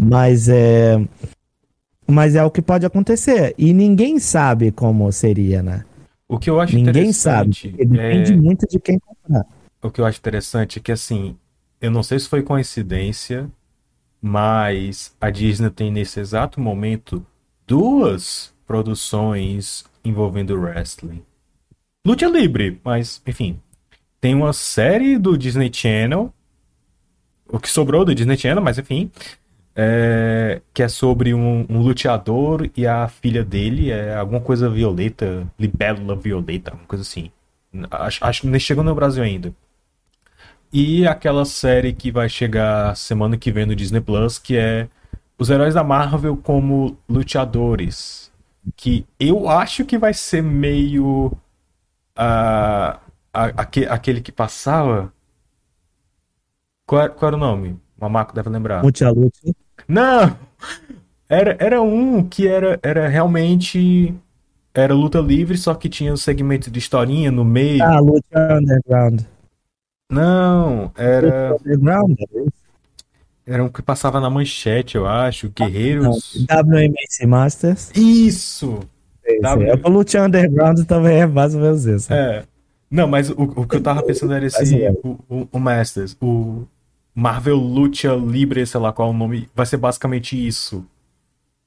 Mas 0.02 0.48
é. 0.48 0.96
Mas 2.08 2.34
é 2.34 2.42
o 2.44 2.50
que 2.50 2.62
pode 2.62 2.84
acontecer. 2.86 3.54
E 3.58 3.72
ninguém 3.72 4.18
sabe 4.18 4.72
como 4.72 5.10
seria, 5.12 5.62
né? 5.62 5.84
O 6.28 6.38
que 6.38 6.48
eu 6.48 6.60
acho 6.60 6.74
Ninguém 6.74 7.12
sabe. 7.12 7.50
interessante 7.50 7.68
porque 7.70 7.84
Depende 7.84 8.32
é- 8.32 8.36
muito 8.36 8.66
de 8.66 8.78
quem 8.80 8.98
comprar. 8.98 9.44
o 9.82 9.90
que 9.90 10.00
eu 10.00 10.06
acho 10.06 10.18
interessante 10.18 10.78
é 10.78 10.82
que 10.82 10.92
assim, 10.92 11.36
eu 11.80 11.90
não 11.90 12.02
sei 12.02 12.18
se 12.18 12.28
foi 12.28 12.42
coincidência, 12.42 13.50
mas 14.22 15.14
a 15.20 15.28
Disney 15.30 15.70
tem 15.70 15.90
nesse 15.90 16.20
exato 16.20 16.60
momento 16.60 17.24
duas 17.66 18.52
produções 18.66 19.84
envolvendo 20.04 20.54
wrestling. 20.60 21.22
Luta 22.06 22.26
livre, 22.26 22.80
mas 22.84 23.20
enfim. 23.26 23.60
Tem 24.20 24.34
uma 24.34 24.52
série 24.52 25.18
do 25.18 25.36
Disney 25.36 25.70
Channel, 25.72 26.32
o 27.48 27.58
que 27.58 27.68
sobrou 27.70 28.04
do 28.04 28.14
Disney 28.14 28.36
Channel, 28.36 28.62
mas 28.62 28.78
enfim, 28.78 29.10
é, 29.76 30.60
que 30.74 30.82
é 30.82 30.88
sobre 30.88 31.34
um, 31.34 31.66
um 31.70 31.80
luteador 31.82 32.68
e 32.76 32.86
a 32.86 33.08
filha 33.08 33.44
dele, 33.44 33.90
é 33.90 34.14
alguma 34.16 34.40
coisa 34.40 34.68
violeta, 34.70 35.46
libélula 35.58 36.16
violeta, 36.16 36.70
alguma 36.72 36.86
coisa 36.88 37.02
assim. 37.02 37.30
Acho, 37.90 38.24
acho 38.24 38.40
que 38.42 38.48
nem 38.48 38.60
chegou 38.60 38.84
no 38.84 38.94
Brasil 38.94 39.22
ainda. 39.22 39.54
E 40.72 41.06
aquela 41.06 41.44
série 41.44 41.92
que 41.92 42.12
vai 42.12 42.28
chegar 42.28 42.96
semana 42.96 43.36
que 43.36 43.50
vem 43.50 43.66
no 43.66 43.74
Disney 43.74 44.00
Plus, 44.00 44.38
que 44.38 44.56
é 44.56 44.88
os 45.38 45.50
heróis 45.50 45.74
da 45.74 45.82
Marvel 45.82 46.36
como 46.36 46.96
luteadores. 47.08 48.30
Que 48.76 49.04
eu 49.18 49.48
acho 49.48 49.84
que 49.84 49.98
vai 49.98 50.14
ser 50.14 50.42
meio. 50.42 51.32
a- 53.32 53.50
aque- 53.56 53.86
aquele 53.86 54.20
que 54.20 54.32
passava. 54.32 55.12
Qual, 56.86 57.08
qual 57.14 57.28
era 57.28 57.36
o 57.36 57.40
nome? 57.40 57.72
O 57.96 58.00
Mamaco 58.02 58.34
deve 58.34 58.48
lembrar. 58.50 58.82
Multialute. 58.82 59.54
Não! 59.88 60.36
Era, 61.28 61.56
era 61.60 61.80
um 61.82 62.22
que 62.26 62.46
era, 62.48 62.78
era 62.82 63.08
realmente. 63.08 64.14
Era 64.74 64.94
luta 64.94 65.18
livre, 65.20 65.56
só 65.58 65.74
que 65.74 65.88
tinha 65.88 66.12
um 66.12 66.16
segmento 66.16 66.70
de 66.70 66.78
historinha 66.78 67.30
no 67.30 67.44
meio. 67.44 67.82
Ah, 67.82 67.98
Lucha 68.00 68.58
Underground. 68.60 69.22
Não, 70.10 70.90
era. 70.96 71.50
Lucha 71.52 71.62
Underground? 71.64 72.16
é? 72.20 72.44
Era 73.46 73.64
um 73.64 73.68
que 73.68 73.82
passava 73.82 74.20
na 74.20 74.30
manchete, 74.30 74.96
eu 74.96 75.06
acho. 75.06 75.46
Não, 75.46 75.52
Guerreiros. 75.66 76.46
WMC 76.48 77.26
Masters. 77.26 77.90
Isso! 77.96 78.80
Esse 79.24 79.40
W- 79.40 79.70
é. 79.70 79.74
O 79.84 79.88
Lucha 79.88 80.22
Underground 80.24 80.84
também 80.86 81.20
é 81.20 81.26
mais 81.26 81.54
ou 81.54 81.60
menos 81.60 81.84
isso. 81.84 82.12
É. 82.12 82.44
Não, 82.90 83.06
mas 83.08 83.30
o, 83.30 83.34
o 83.42 83.66
que 83.66 83.76
eu 83.76 83.82
tava 83.82 84.02
pensando 84.02 84.32
era 84.34 84.44
esse. 84.46 84.82
é. 84.82 84.92
O, 85.04 85.18
o, 85.28 85.48
o 85.52 85.58
Masters. 85.58 86.16
O 86.20 86.64
Marvel 87.20 87.56
Lucha 87.56 88.14
Libre, 88.14 88.66
sei 88.66 88.80
lá 88.80 88.92
qual 88.92 89.08
é 89.08 89.10
o 89.10 89.16
nome. 89.16 89.48
Vai 89.54 89.66
ser 89.66 89.76
basicamente 89.76 90.34
isso. 90.46 90.86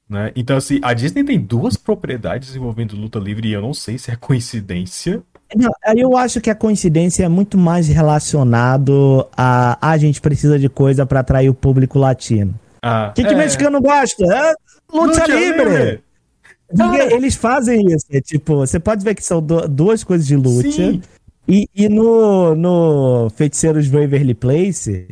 Né? 0.08 0.32
Então, 0.34 0.56
assim, 0.56 0.80
a 0.82 0.92
Disney 0.92 1.22
tem 1.24 1.38
duas 1.40 1.76
propriedades 1.76 2.54
envolvendo 2.56 2.96
luta 2.96 3.18
livre 3.18 3.48
e 3.48 3.52
eu 3.52 3.62
não 3.62 3.72
sei 3.72 3.96
se 3.96 4.10
é 4.10 4.16
coincidência. 4.16 5.22
Não, 5.56 5.70
eu 5.96 6.16
acho 6.16 6.40
que 6.40 6.50
a 6.50 6.54
coincidência 6.54 7.24
é 7.24 7.28
muito 7.28 7.56
mais 7.56 7.86
relacionado 7.88 9.26
a 9.36 9.78
"Ah, 9.80 9.90
a 9.92 9.96
gente 9.96 10.20
precisa 10.20 10.58
de 10.58 10.68
coisa 10.68 11.06
pra 11.06 11.20
atrair 11.20 11.48
o 11.48 11.54
público 11.54 11.98
latino. 11.98 12.54
Ah, 12.82 13.08
O 13.10 13.14
que, 13.14 13.22
que 13.22 13.32
é. 13.32 13.36
mexicano 13.36 13.80
gosta? 13.80 14.24
É 14.24 14.54
luta 14.92 15.20
Lucha 15.20 15.26
livre. 15.26 16.02
Cara, 16.76 17.14
eles 17.14 17.36
fazem 17.36 17.86
isso. 17.86 18.06
É, 18.10 18.20
tipo, 18.20 18.56
você 18.56 18.80
pode 18.80 19.04
ver 19.04 19.14
que 19.14 19.22
são 19.22 19.40
do, 19.40 19.68
duas 19.68 20.02
coisas 20.02 20.26
de 20.26 20.34
luta. 20.36 20.70
Sim. 20.70 21.00
E, 21.46 21.68
e 21.74 21.88
no, 21.88 22.54
no 22.56 23.30
Feiticeiros 23.30 23.86
Waverly 23.86 24.34
Place, 24.34 25.06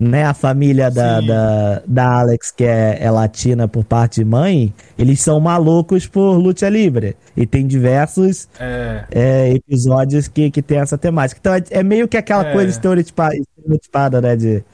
né, 0.00 0.24
a 0.24 0.32
família 0.32 0.90
da, 0.90 1.20
da, 1.20 1.82
da, 1.86 2.20
Alex, 2.20 2.50
que 2.50 2.64
é, 2.64 2.96
é, 2.98 3.10
latina 3.10 3.68
por 3.68 3.84
parte 3.84 4.20
de 4.20 4.24
mãe, 4.24 4.72
eles 4.98 5.20
são 5.20 5.38
malucos 5.38 6.06
por 6.06 6.38
luta 6.38 6.66
livre. 6.70 7.14
E 7.36 7.46
tem 7.46 7.66
diversos 7.66 8.48
é. 8.58 9.04
É, 9.10 9.52
episódios 9.52 10.26
que, 10.26 10.50
que 10.50 10.62
tem 10.62 10.78
essa 10.78 10.96
temática. 10.96 11.38
Então 11.38 11.54
é, 11.54 11.62
é 11.70 11.82
meio 11.82 12.08
que 12.08 12.16
aquela 12.16 12.48
é. 12.48 12.52
coisa 12.52 12.70
estereotipada, 12.70 13.36
estereotipada, 13.36 14.20
né? 14.22 14.36
De. 14.36 14.64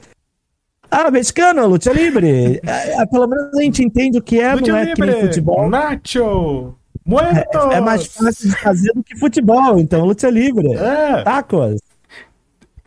Ah, 0.89 1.11
mexicano, 1.11 1.67
luta 1.67 1.91
livre. 1.91 2.61
É, 2.65 3.05
pelo 3.07 3.27
menos 3.27 3.53
a 3.53 3.61
gente 3.61 3.83
entende 3.83 4.19
o 4.19 4.21
que 4.21 4.39
é, 4.39 4.55
luta 4.55 4.71
não 4.71 4.77
é 4.77 4.85
livre. 4.85 5.13
que 5.13 5.21
futebol. 5.27 5.69
Nacho! 5.69 6.73
É, 7.09 7.77
é, 7.77 7.81
mais 7.81 8.05
fácil 8.05 8.49
de 8.49 8.55
fazer 8.57 8.91
do 8.93 9.03
que 9.03 9.17
futebol, 9.17 9.77
então 9.79 10.05
luta 10.05 10.29
livre. 10.29 10.73
É. 10.73 11.23
Tacos. 11.23 11.81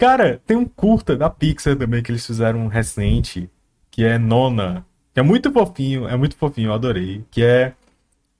Cara, 0.01 0.40
tem 0.46 0.57
um 0.57 0.64
curta 0.64 1.14
da 1.14 1.28
Pixar 1.28 1.76
também 1.76 2.03
que 2.03 2.11
eles 2.11 2.24
fizeram 2.24 2.66
recente, 2.68 3.51
que 3.90 4.03
é 4.03 4.16
Nona. 4.16 4.82
Que 5.12 5.20
é 5.20 5.22
muito 5.22 5.53
fofinho, 5.53 6.09
é 6.09 6.16
muito 6.16 6.36
fofinho, 6.36 6.70
eu 6.70 6.72
adorei. 6.72 7.22
Que 7.30 7.44
é. 7.44 7.74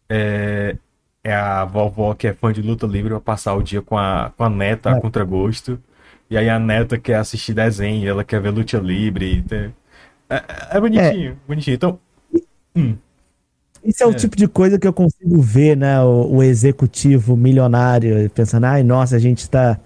É, 0.09 0.77
é 1.23 1.35
a 1.35 1.67
vovó 1.67 2.15
que 2.15 2.27
é 2.27 2.33
fã 2.33 2.51
de 2.51 2.63
luta 2.63 2.87
livre 2.87 3.13
vai 3.13 3.21
passar 3.21 3.55
o 3.55 3.63
dia 3.63 3.83
com 3.83 3.99
a, 3.99 4.33
com 4.35 4.43
a 4.43 4.49
neta 4.49 4.89
é. 4.89 4.93
a 4.95 5.01
contragosto. 5.03 5.79
E 6.31 6.39
aí 6.39 6.49
a 6.49 6.59
neta 6.59 6.97
quer 6.97 7.17
assistir 7.17 7.53
desenho, 7.53 8.09
ela 8.09 8.25
quer 8.25 8.41
ver 8.41 8.53
luta 8.53 8.79
livre. 8.79 9.45
É, 10.31 10.43
é 10.71 10.81
bonitinho, 10.81 11.33
é. 11.33 11.37
bonitinho. 11.47 11.75
Então. 11.75 12.01
Hum. 12.75 12.97
Isso 13.85 14.03
é, 14.03 14.07
o 14.07 14.13
é. 14.13 14.15
tipo 14.15 14.35
de 14.35 14.49
coisa 14.49 14.79
que 14.79 14.89
eu 14.89 14.95
consigo 14.95 15.43
ver, 15.43 15.77
né? 15.77 16.01
O, 16.01 16.37
o, 16.37 16.43
executivo 16.43 17.37
milionário 17.37 18.31
pensando, 18.31 18.65
ai, 18.65 18.83
nossa, 18.83 19.17
a 19.17 19.19
gente 19.19 19.41
está 19.41 19.79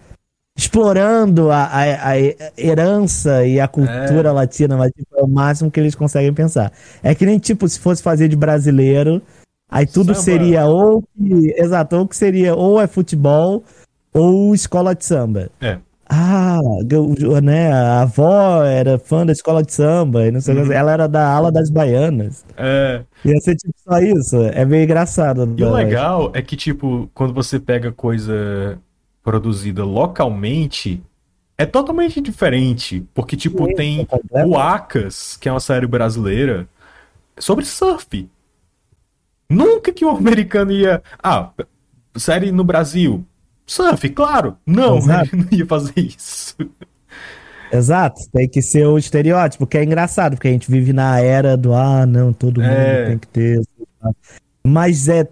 explorando 0.57 1.50
a, 1.50 1.64
a, 1.64 2.11
a, 2.12 2.18
herança 2.57 3.44
e 3.44 3.59
a 3.59 3.66
cultura 3.66 4.28
é. 4.28 4.32
latina, 4.32 4.76
mas 4.76 4.92
tipo, 4.92 5.16
é 5.16 5.22
o 5.22 5.28
máximo 5.28 5.70
que 5.70 5.80
eles 5.80 5.94
conseguem 5.94 6.32
pensar. 6.32 6.72
É 7.02 7.14
que 7.14 7.26
nem, 7.26 7.38
tipo, 7.38 7.68
se 7.68 7.80
fosse 7.80 8.02
fazer 8.02 8.28
de 8.28 8.36
brasileiro, 8.36 9.20
aí 9.68 9.86
tudo 9.86 10.14
samba. 10.14 10.20
seria 10.20 10.66
ou 10.66 11.02
que, 11.02 11.55
exato, 11.57 11.96
ou 11.96 12.07
que 12.07 12.16
seria 12.16 12.55
ou 12.55 12.80
é 12.80 12.86
futebol 12.86 13.64
ou 14.12 14.55
escola 14.55 14.94
de 14.94 15.05
samba. 15.05 15.50
É. 15.61 15.78
Ah, 16.09 16.61
né, 17.42 17.72
a 17.72 18.02
avó 18.02 18.62
era 18.62 18.98
fã 18.98 19.24
da 19.24 19.32
escola 19.32 19.62
de 19.62 19.72
samba, 19.72 20.26
e 20.26 20.30
não 20.30 20.40
sei 20.40 20.55
uhum. 20.55 20.70
ela 20.70 20.92
era 20.92 21.09
da 21.09 21.26
ala 21.26 21.50
das 21.50 21.70
baianas. 21.70 22.44
É. 22.57 23.02
Ia 23.24 23.40
ser 23.40 23.57
tipo 23.57 23.74
só 23.82 23.98
isso, 23.98 24.36
é 24.36 24.64
meio 24.64 24.84
engraçado. 24.84 25.52
E 25.57 25.64
o 25.64 25.72
legal 25.72 26.30
é 26.34 26.42
que, 26.42 26.57
tipo, 26.57 27.11
quando 27.14 27.32
você 27.32 27.59
pega 27.59 27.90
coisa 27.90 28.78
produzida 29.24 29.84
localmente, 29.84 31.02
é 31.58 31.66
totalmente 31.66 32.20
diferente, 32.20 33.04
porque, 33.12 33.36
tipo, 33.36 33.66
Sim, 33.66 33.74
tem 33.74 34.08
é 34.32 34.46
o 34.46 34.56
Acas, 34.56 35.36
que 35.36 35.48
é 35.48 35.52
uma 35.52 35.60
série 35.60 35.86
brasileira, 35.86 36.68
sobre 37.38 37.64
surf. 37.64 38.30
Nunca 39.50 39.92
que 39.92 40.04
um 40.04 40.10
americano 40.16 40.70
ia... 40.70 41.02
Ah, 41.20 41.50
série 42.16 42.52
no 42.52 42.62
Brasil, 42.62 43.26
Surf, 43.66 44.08
claro. 44.10 44.56
Não, 44.66 44.98
Exato. 44.98 45.34
ele 45.34 45.42
não 45.42 45.58
ia 45.58 45.66
fazer 45.66 45.98
isso. 45.98 46.56
Exato, 47.72 48.20
tem 48.32 48.48
que 48.48 48.62
ser 48.62 48.86
o 48.86 48.98
estereótipo, 48.98 49.66
que 49.66 49.78
é 49.78 49.82
engraçado, 49.82 50.36
porque 50.36 50.48
a 50.48 50.52
gente 50.52 50.70
vive 50.70 50.92
na 50.92 51.18
era 51.18 51.56
do 51.56 51.74
ah, 51.74 52.06
não, 52.06 52.32
todo 52.32 52.60
mundo 52.60 52.70
é. 52.70 53.06
tem 53.06 53.18
que 53.18 53.26
ter. 53.26 53.60
Mas 54.66 55.08
é, 55.08 55.28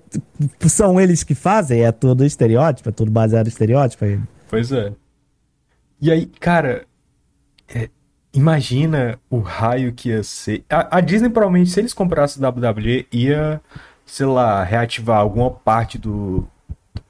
são 0.68 1.00
eles 1.00 1.22
que 1.22 1.34
fazem, 1.34 1.84
é 1.84 1.90
todo 1.90 2.24
estereótipo, 2.24 2.88
é 2.88 2.92
tudo 2.92 3.10
baseado 3.10 3.46
em 3.46 3.48
estereótipo. 3.48 4.04
Aí. 4.04 4.20
Pois 4.48 4.70
é. 4.70 4.92
E 6.00 6.10
aí, 6.10 6.26
cara, 6.26 6.84
é, 7.74 7.88
imagina 8.34 9.18
o 9.30 9.38
raio 9.38 9.92
que 9.92 10.10
ia 10.10 10.22
ser. 10.22 10.64
A, 10.68 10.98
a, 10.98 11.00
Disney, 11.00 11.30
provavelmente, 11.30 11.70
se 11.70 11.80
eles 11.80 11.94
comprassem 11.94 12.44
WWE, 12.44 13.06
ia, 13.10 13.60
sei 14.04 14.26
lá, 14.26 14.62
reativar 14.62 15.18
alguma 15.18 15.50
parte 15.50 15.96
do, 15.96 16.46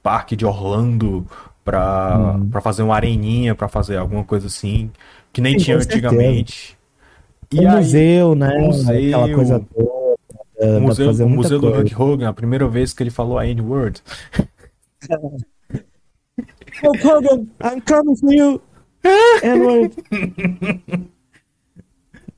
parque 0.02 0.34
de 0.34 0.44
Orlando 0.44 1.26
pra, 1.64 2.36
hum. 2.36 2.50
Pra 2.50 2.60
fazer 2.60 2.82
uma 2.82 2.94
areninha, 2.94 3.54
pra 3.54 3.68
fazer 3.68 3.96
alguma 3.96 4.24
coisa 4.24 4.48
assim, 4.48 4.90
que 5.32 5.40
nem 5.40 5.58
Sim, 5.58 5.64
tinha 5.64 5.76
antigamente. 5.76 6.76
E 7.50 7.60
o 7.60 7.68
aí, 7.68 7.76
museu, 7.76 8.34
né? 8.34 8.58
Museu, 8.58 9.20
Aquela 9.22 9.34
coisa 9.34 9.66
toda. 9.74 10.01
O 10.62 10.80
museu, 10.80 11.10
o 11.10 11.28
museu 11.28 11.58
do 11.58 11.70
Hulk 11.70 11.94
Hogan, 11.94 12.28
a 12.28 12.32
primeira 12.32 12.68
vez 12.68 12.92
que 12.92 13.02
ele 13.02 13.10
falou 13.10 13.38
a 13.38 13.46
N-word. 13.46 14.02
Hulk 16.82 17.06
Hogan, 17.06 17.46
I'm 17.62 17.80
coming 17.80 18.16
for 18.16 18.32
you. 18.32 18.62
N-word. 19.42 19.94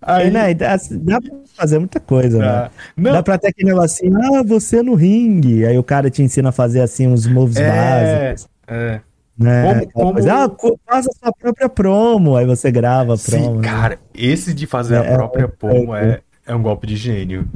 Aí, 0.07 0.31
né, 0.31 0.53
dá, 0.53 0.77
dá 0.77 1.21
pra 1.21 1.31
fazer 1.55 1.79
muita 1.79 1.99
coisa, 1.99 2.39
né? 2.39 2.71
Não. 2.97 3.13
Dá 3.13 3.23
pra 3.23 3.39
ter 3.39 3.49
aquele 3.49 3.71
negocinho, 3.71 4.17
ah, 4.23 4.43
você 4.43 4.83
no 4.83 4.95
ringue. 4.95 5.65
Aí 5.65 5.79
o 5.79 5.83
cara 5.83 6.11
te 6.11 6.23
ensina 6.23 6.51
a 6.51 6.53
fazer 6.53 6.81
assim 6.81 7.07
uns 7.07 7.27
moves 7.27 7.57
é, 7.57 7.71
básicos. 7.71 8.49
É. 8.67 9.01
Né? 9.37 9.87
Como, 9.93 10.15
como... 10.15 10.31
Ah, 10.31 10.51
faz 10.87 11.07
a 11.09 11.13
sua 11.13 11.33
própria 11.33 11.69
promo, 11.69 12.37
aí 12.37 12.47
você 12.47 12.71
grava 12.71 13.15
a 13.15 13.19
promo. 13.19 13.45
Sim, 13.45 13.57
né? 13.57 13.63
cara, 13.63 13.99
esse 14.15 14.55
de 14.55 14.67
fazer 14.67 14.97
é, 14.97 14.99
a 14.99 15.15
própria 15.15 15.45
é, 15.45 15.49
promo 15.49 15.95
é, 15.95 16.21
é, 16.47 16.55
um 16.55 16.63
golpe 16.63 16.87
de 16.87 16.97
gênio. 16.97 17.49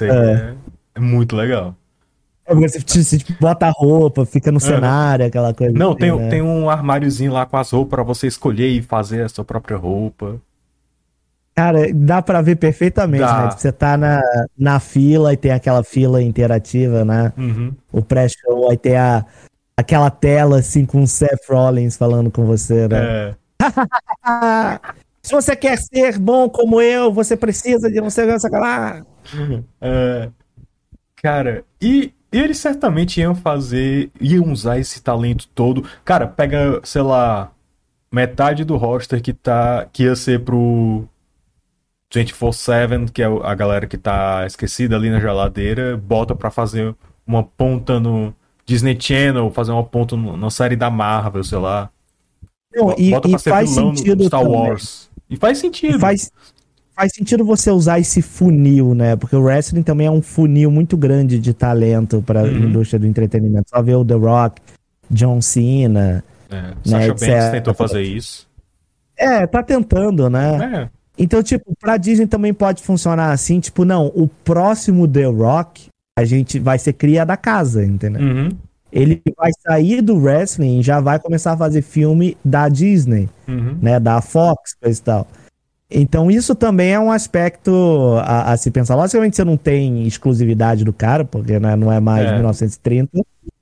Aí 0.00 0.10
é, 0.10 0.54
é 0.94 1.00
muito 1.00 1.36
legal. 1.36 1.74
É, 2.46 2.54
você, 2.54 2.78
você 2.78 3.18
tipo, 3.18 3.34
bota 3.40 3.66
a 3.66 3.70
roupa, 3.70 4.26
fica 4.26 4.52
no 4.52 4.60
cenário, 4.60 5.26
aquela 5.26 5.54
coisa. 5.54 5.72
Não, 5.72 5.90
assim, 5.90 5.98
tem, 6.00 6.16
né? 6.16 6.28
tem 6.28 6.42
um 6.42 6.68
armáriozinho 6.68 7.32
lá 7.32 7.46
com 7.46 7.56
as 7.56 7.70
roupas 7.70 7.90
pra 7.90 8.02
você 8.02 8.26
escolher 8.26 8.68
e 8.68 8.82
fazer 8.82 9.22
a 9.22 9.28
sua 9.28 9.44
própria 9.44 9.76
roupa. 9.76 10.40
Cara, 11.56 11.86
dá 11.94 12.20
pra 12.20 12.42
ver 12.42 12.56
perfeitamente, 12.56 13.22
dá. 13.22 13.42
né? 13.42 13.48
Tipo, 13.48 13.60
você 13.60 13.72
tá 13.72 13.96
na, 13.96 14.20
na 14.58 14.80
fila 14.80 15.32
e 15.32 15.36
tem 15.36 15.52
aquela 15.52 15.84
fila 15.84 16.20
interativa, 16.20 17.04
né? 17.04 17.32
Uhum. 17.38 17.72
O 17.92 18.02
pré-show, 18.02 18.70
aí 18.70 18.76
tem 18.76 18.96
a, 18.96 19.24
aquela 19.76 20.10
tela 20.10 20.58
assim 20.58 20.84
com 20.84 21.02
o 21.02 21.06
Seth 21.06 21.48
Rollins 21.48 21.96
falando 21.96 22.30
com 22.30 22.44
você, 22.44 22.88
né? 22.88 22.98
É. 22.98 23.34
Se 25.22 25.32
você 25.32 25.56
quer 25.56 25.78
ser 25.78 26.18
bom 26.18 26.50
como 26.50 26.82
eu, 26.82 27.10
você 27.10 27.34
precisa 27.34 27.90
de 27.90 27.98
não 27.98 28.10
sei 28.10 28.30
o 28.30 28.38
que 28.38 28.48
lá. 28.50 29.02
É. 29.80 30.30
Cara, 31.16 31.64
e 31.80 32.12
eles 32.30 32.58
certamente 32.58 33.20
iam 33.20 33.34
fazer, 33.34 34.10
iam 34.20 34.50
usar 34.52 34.78
esse 34.78 35.02
talento 35.02 35.48
todo. 35.54 35.84
Cara, 36.04 36.26
pega, 36.26 36.80
sei 36.82 37.00
lá, 37.00 37.50
metade 38.12 38.64
do 38.64 38.76
roster 38.76 39.22
que 39.22 39.32
tá 39.32 39.86
que 39.92 40.02
ia 40.02 40.14
ser 40.14 40.40
pro 40.44 41.08
24-7, 42.12 43.10
que 43.10 43.22
é 43.22 43.26
a 43.26 43.54
galera 43.54 43.86
que 43.86 43.96
tá 43.96 44.44
esquecida 44.46 44.96
ali 44.96 45.10
na 45.10 45.18
geladeira, 45.18 45.96
bota 45.96 46.34
para 46.34 46.50
fazer 46.50 46.94
uma 47.26 47.42
ponta 47.42 47.98
no 47.98 48.34
Disney 48.66 48.96
Channel, 49.00 49.50
fazer 49.50 49.72
uma 49.72 49.84
ponta 49.84 50.16
no, 50.16 50.36
na 50.36 50.50
série 50.50 50.76
da 50.76 50.90
Marvel, 50.90 51.42
sei 51.42 51.58
lá. 51.58 51.90
Não, 52.74 52.94
e, 52.98 53.10
bota 53.10 53.28
pra 53.28 53.36
e 53.36 53.40
ser 53.40 53.50
faz 53.50 53.70
sentido 53.70 54.24
Star 54.24 54.42
também. 54.42 54.56
Wars. 54.56 55.10
E 55.28 55.36
faz 55.36 55.58
sentido. 55.58 55.96
E 55.96 56.00
faz, 56.00 56.32
faz 56.94 57.12
sentido 57.12 57.44
você 57.44 57.70
usar 57.70 57.98
esse 57.98 58.22
funil, 58.22 58.94
né? 58.94 59.16
Porque 59.16 59.34
o 59.34 59.42
wrestling 59.42 59.82
também 59.82 60.06
é 60.06 60.10
um 60.10 60.22
funil 60.22 60.70
muito 60.70 60.96
grande 60.96 61.38
de 61.38 61.52
talento 61.52 62.22
para 62.22 62.40
a 62.40 62.44
uhum. 62.44 62.68
indústria 62.68 62.98
do 62.98 63.06
entretenimento. 63.06 63.70
Só 63.70 63.82
ver 63.82 63.96
o 63.96 64.04
The 64.04 64.14
Rock, 64.14 64.62
John 65.10 65.40
Cena. 65.40 66.24
É, 66.50 66.60
né, 66.60 66.74
Sasha 66.84 67.14
Banks 67.14 67.50
tentou 67.50 67.74
fazer 67.74 68.02
isso. 68.02 68.48
É, 69.16 69.46
tá 69.46 69.62
tentando, 69.62 70.28
né? 70.28 70.82
É. 70.82 71.04
Então, 71.16 71.42
tipo, 71.42 71.74
pra 71.78 71.96
Disney 71.96 72.26
também 72.26 72.52
pode 72.52 72.82
funcionar 72.82 73.30
assim, 73.30 73.60
tipo, 73.60 73.84
não, 73.84 74.06
o 74.14 74.26
próximo 74.26 75.06
The 75.06 75.26
Rock, 75.26 75.88
a 76.18 76.24
gente 76.24 76.58
vai 76.58 76.78
ser 76.78 76.92
cria 76.94 77.24
da 77.24 77.36
casa, 77.36 77.84
entendeu? 77.84 78.22
Uhum. 78.22 78.48
Ele 78.92 79.20
vai 79.36 79.50
sair 79.66 80.00
do 80.00 80.16
wrestling 80.16 80.78
e 80.78 80.82
já 80.82 81.00
vai 81.00 81.18
começar 81.18 81.52
a 81.52 81.56
fazer 81.56 81.82
filme 81.82 82.36
da 82.44 82.68
Disney, 82.68 83.28
uhum. 83.46 83.76
né, 83.80 83.98
da 83.98 84.20
Fox, 84.20 84.74
coisa 84.80 85.00
e 85.00 85.02
tal. 85.02 85.28
Então, 85.90 86.30
isso 86.30 86.54
também 86.54 86.92
é 86.92 86.98
um 86.98 87.10
aspecto 87.10 88.16
a, 88.22 88.52
a, 88.52 88.56
se 88.56 88.70
pensar. 88.70 88.96
Logicamente, 88.96 89.36
você 89.36 89.44
não 89.44 89.56
tem 89.56 90.06
exclusividade 90.06 90.84
do 90.84 90.92
cara, 90.92 91.24
porque 91.24 91.58
né, 91.58 91.76
não 91.76 91.92
é 91.92 92.00
mais 92.00 92.26
é. 92.26 92.32
1930, 92.32 93.10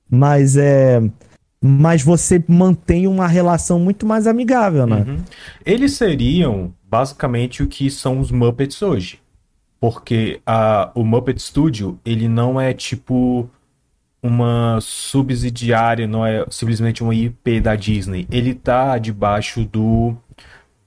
mas 0.09 0.57
é 0.57 1.01
mas 1.65 2.03
você 2.03 2.43
mantém 2.45 3.07
uma 3.07 3.25
relação 3.25 3.79
muito 3.79 4.05
mais 4.05 4.27
amigável, 4.27 4.85
né? 4.85 5.05
Uhum. 5.07 5.17
Eles 5.65 5.93
seriam 5.93 6.73
basicamente 6.89 7.63
o 7.63 7.67
que 7.67 7.89
são 7.89 8.19
os 8.19 8.29
Muppets 8.31 8.81
hoje. 8.81 9.19
Porque 9.79 10.41
a, 10.45 10.91
o 10.93 11.05
Muppet 11.05 11.41
Studio, 11.41 11.97
ele 12.03 12.27
não 12.27 12.59
é 12.59 12.73
tipo 12.73 13.49
uma 14.21 14.77
subsidiária, 14.81 16.05
não 16.05 16.25
é 16.25 16.45
simplesmente 16.49 17.01
uma 17.01 17.15
IP 17.15 17.61
da 17.61 17.75
Disney. 17.75 18.27
Ele 18.29 18.53
tá 18.53 18.97
debaixo 18.97 19.63
do 19.63 20.15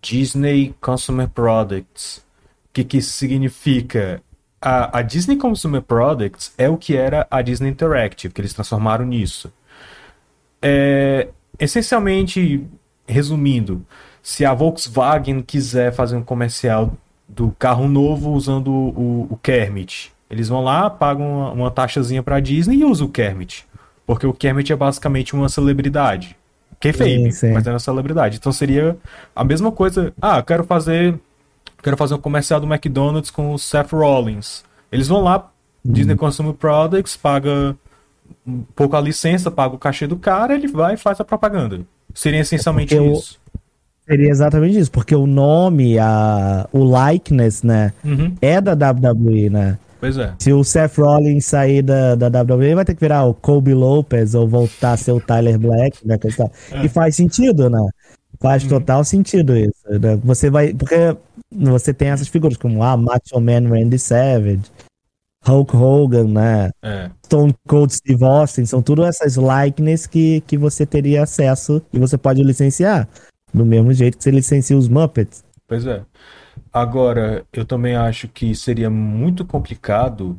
Disney 0.09 0.75
Consumer 0.81 1.29
Products. 1.29 2.19
O 2.19 2.73
que, 2.73 2.85
que 2.85 3.01
significa? 3.01 4.23
a, 4.61 4.99
a 4.99 5.03
Disney 5.03 5.37
Consumer 5.37 5.83
Products 5.83 6.53
é 6.59 6.69
o 6.69 6.77
que 6.77 6.97
era 6.97 7.27
a 7.31 7.43
Disney 7.43 7.71
Interactive, 7.71 8.35
que 8.35 8.41
eles 8.41 8.55
transformaram 8.55 9.05
nisso. 9.05 9.53
É, 10.61 11.29
essencialmente, 11.59 12.67
resumindo, 13.07 13.87
se 14.21 14.45
a 14.45 14.53
Volkswagen 14.53 15.41
quiser 15.43 15.93
fazer 15.93 16.17
um 16.17 16.23
comercial 16.23 16.93
do 17.29 17.55
carro 17.59 17.89
novo 17.89 18.33
usando 18.33 18.73
o, 18.73 19.29
o 19.31 19.39
Kermit, 19.43 20.13
eles 20.29 20.49
vão 20.49 20.65
lá, 20.65 20.91
pagam 20.91 21.29
uma, 21.29 21.53
uma 21.53 21.71
taxazinha 21.71 22.23
pra 22.23 22.41
Disney 22.41 22.79
e 22.79 22.85
usam 22.85 23.07
o 23.07 23.11
Kermit. 23.11 23.65
Porque 24.05 24.27
o 24.27 24.33
Kermit 24.33 24.73
é 24.73 24.77
basicamente 24.77 25.35
uma 25.35 25.49
celebridade. 25.49 26.37
Kayfabe, 26.81 27.31
mas 27.53 27.67
é 27.67 27.71
uma 27.71 27.79
celebridade. 27.79 28.37
Então 28.37 28.53
seria 28.53 28.97
a 29.35 29.45
mesma 29.45 29.73
coisa. 29.73 30.13
Ah, 30.21 30.43
quero 30.43 30.65
fazer 30.65 31.19
quero 31.83 31.97
fazer 31.97 32.15
um 32.15 32.19
comercial 32.19 32.61
do 32.61 32.67
McDonald's 32.67 33.31
com 33.31 33.53
o 33.53 33.59
Seth 33.59 33.93
Rollins. 33.93 34.65
Eles 34.91 35.09
vão 35.09 35.23
lá, 35.23 35.49
uhum. 35.85 35.93
Disney 35.93 36.17
Consumer 36.17 36.53
Products, 36.53 37.17
paga 37.17 37.77
um 38.47 38.63
pouco 38.75 38.97
a 38.97 39.01
licença, 39.01 39.51
paga 39.51 39.75
o 39.75 39.79
cachê 39.79 40.07
do 40.07 40.17
cara, 40.17 40.55
ele 40.55 40.67
vai 40.67 40.95
e 40.95 40.97
faz 40.97 41.21
a 41.21 41.25
propaganda. 41.25 41.81
Seria 42.15 42.41
essencialmente 42.41 42.97
é 42.97 43.13
isso. 43.13 43.39
Seria 44.05 44.31
exatamente 44.31 44.79
isso, 44.79 44.91
porque 44.91 45.15
o 45.15 45.27
nome, 45.27 45.99
a, 45.99 46.69
o 46.73 46.85
likeness, 46.85 47.63
né, 47.63 47.93
uhum. 48.05 48.35
é 48.41 48.61
da 48.61 48.73
WWE, 48.73 49.51
né? 49.51 49.79
Pois 49.99 50.17
é. 50.19 50.35
Se 50.39 50.53
o 50.53 50.63
Seth 50.63 50.99
Rollins 50.99 51.47
sair 51.47 51.83
da, 51.83 52.15
da 52.15 52.43
WWE, 52.43 52.75
vai 52.75 52.85
ter 52.85 52.95
que 52.95 53.01
virar 53.01 53.25
o 53.25 53.35
Kobe 53.35 53.75
Lopez 53.75 54.35
ou 54.35 54.47
voltar 54.47 54.93
a 54.93 54.97
ser 54.97 55.13
o 55.13 55.21
Tyler 55.21 55.59
Black, 55.59 56.07
né? 56.07 56.17
É. 56.73 56.85
E 56.85 56.89
faz 56.89 57.17
sentido, 57.17 57.71
né? 57.71 57.89
Faz 58.41 58.63
uhum. 58.65 58.69
total 58.69 59.05
sentido 59.05 59.57
isso. 59.57 59.89
Né? 59.89 60.17
Você 60.23 60.51
vai. 60.51 60.75
Porque 60.75 61.17
você 61.51 61.95
tem 61.95 62.09
essas 62.09 62.29
figuras 62.29 62.57
como 62.57 62.83
ah, 62.83 62.97
Macho 62.97 63.41
Man 63.41 63.69
Randy 63.69 63.99
Savage, 63.99 64.63
Hulk 65.45 65.77
Hogan, 65.77 66.29
né? 66.29 66.71
É. 66.83 67.11
Stone 67.25 67.55
Cold 67.67 67.93
Steve 67.93 68.25
Austin, 68.25 68.67
são 68.67 68.83
tudo 68.83 69.05
essas 69.05 69.37
likeness 69.37 70.07
que, 70.07 70.43
que 70.43 70.59
você 70.59 70.85
teria 70.85 71.23
acesso 71.23 71.83
e 71.93 71.99
você 71.99 72.19
pode 72.19 72.43
licenciar. 72.43 73.09
Do 73.55 73.65
mesmo 73.65 73.93
jeito 73.93 74.19
que 74.19 74.25
você 74.25 74.31
licencia 74.31 74.77
os 74.77 74.89
Muppets. 74.89 75.43
Pois 75.67 75.87
é. 75.87 76.03
Agora, 76.73 77.47
eu 77.53 77.65
também 77.65 77.97
acho 77.97 78.29
que 78.29 78.55
seria 78.55 78.91
muito 78.91 79.45
complicado 79.45 80.39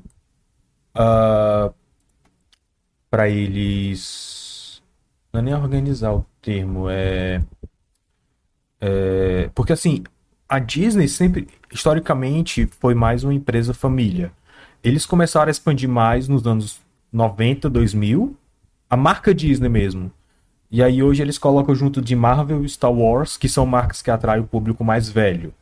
uh, 0.95 0.99
ah, 0.99 1.74
para 3.09 3.30
eles. 3.30 4.82
Não 5.34 5.39
é 5.39 5.43
nem 5.43 5.53
organizar 5.53 6.13
o 6.13 6.26
termo, 6.41 6.89
é, 6.89 7.41
é. 8.80 9.49
Porque 9.53 9.74
assim, 9.74 10.03
a 10.47 10.59
Disney 10.59 11.07
sempre, 11.07 11.47
historicamente, 11.72 12.68
foi 12.80 12.93
mais 12.93 13.24
uma 13.24 13.34
empresa 13.34 13.74
família. 13.74 14.32
Eles 14.84 15.05
começaram 15.05 15.47
a 15.47 15.51
expandir 15.51 15.89
mais 15.89 16.28
nos 16.28 16.45
anos 16.45 16.80
90, 17.11 17.70
2000, 17.70 18.38
a 18.89 18.95
marca 18.95 19.34
Disney 19.34 19.70
mesmo. 19.70 20.11
E 20.70 20.84
aí 20.84 21.01
hoje 21.01 21.22
eles 21.22 21.38
colocam 21.38 21.74
junto 21.74 22.01
de 22.01 22.15
Marvel 22.15 22.63
e 22.63 22.70
Star 22.70 22.91
Wars, 22.91 23.38
que 23.38 23.47
são 23.49 23.65
marcas 23.65 24.01
que 24.01 24.11
atraem 24.11 24.41
o 24.41 24.47
público 24.47 24.84
mais 24.84 25.09
velho. 25.09 25.53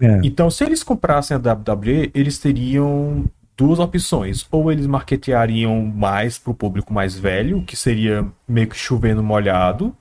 É. 0.00 0.20
Então, 0.22 0.50
se 0.50 0.64
eles 0.64 0.82
comprassem 0.82 1.36
a 1.36 1.40
WWE, 1.40 2.10
eles 2.14 2.38
teriam 2.38 3.24
duas 3.58 3.80
opções. 3.80 4.46
Ou 4.50 4.70
eles 4.70 4.86
marketeariam 4.86 5.82
mais 5.82 6.38
para 6.38 6.52
o 6.52 6.54
público 6.54 6.94
mais 6.94 7.18
velho, 7.18 7.62
que 7.62 7.76
seria 7.76 8.24
meio 8.46 8.68
que 8.68 8.76
chovendo 8.76 9.22
molhado, 9.22 9.94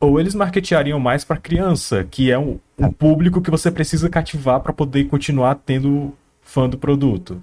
ou 0.00 0.18
eles 0.18 0.34
marketeariam 0.34 0.98
mais 0.98 1.24
para 1.24 1.36
criança, 1.36 2.04
que 2.10 2.30
é 2.30 2.38
um, 2.38 2.58
um, 2.78 2.90
público 2.90 3.40
que 3.40 3.50
você 3.50 3.70
precisa 3.70 4.08
cativar 4.08 4.60
para 4.60 4.72
poder 4.72 5.04
continuar 5.04 5.54
tendo 5.54 6.14
fã 6.40 6.68
do 6.68 6.78
produto. 6.78 7.40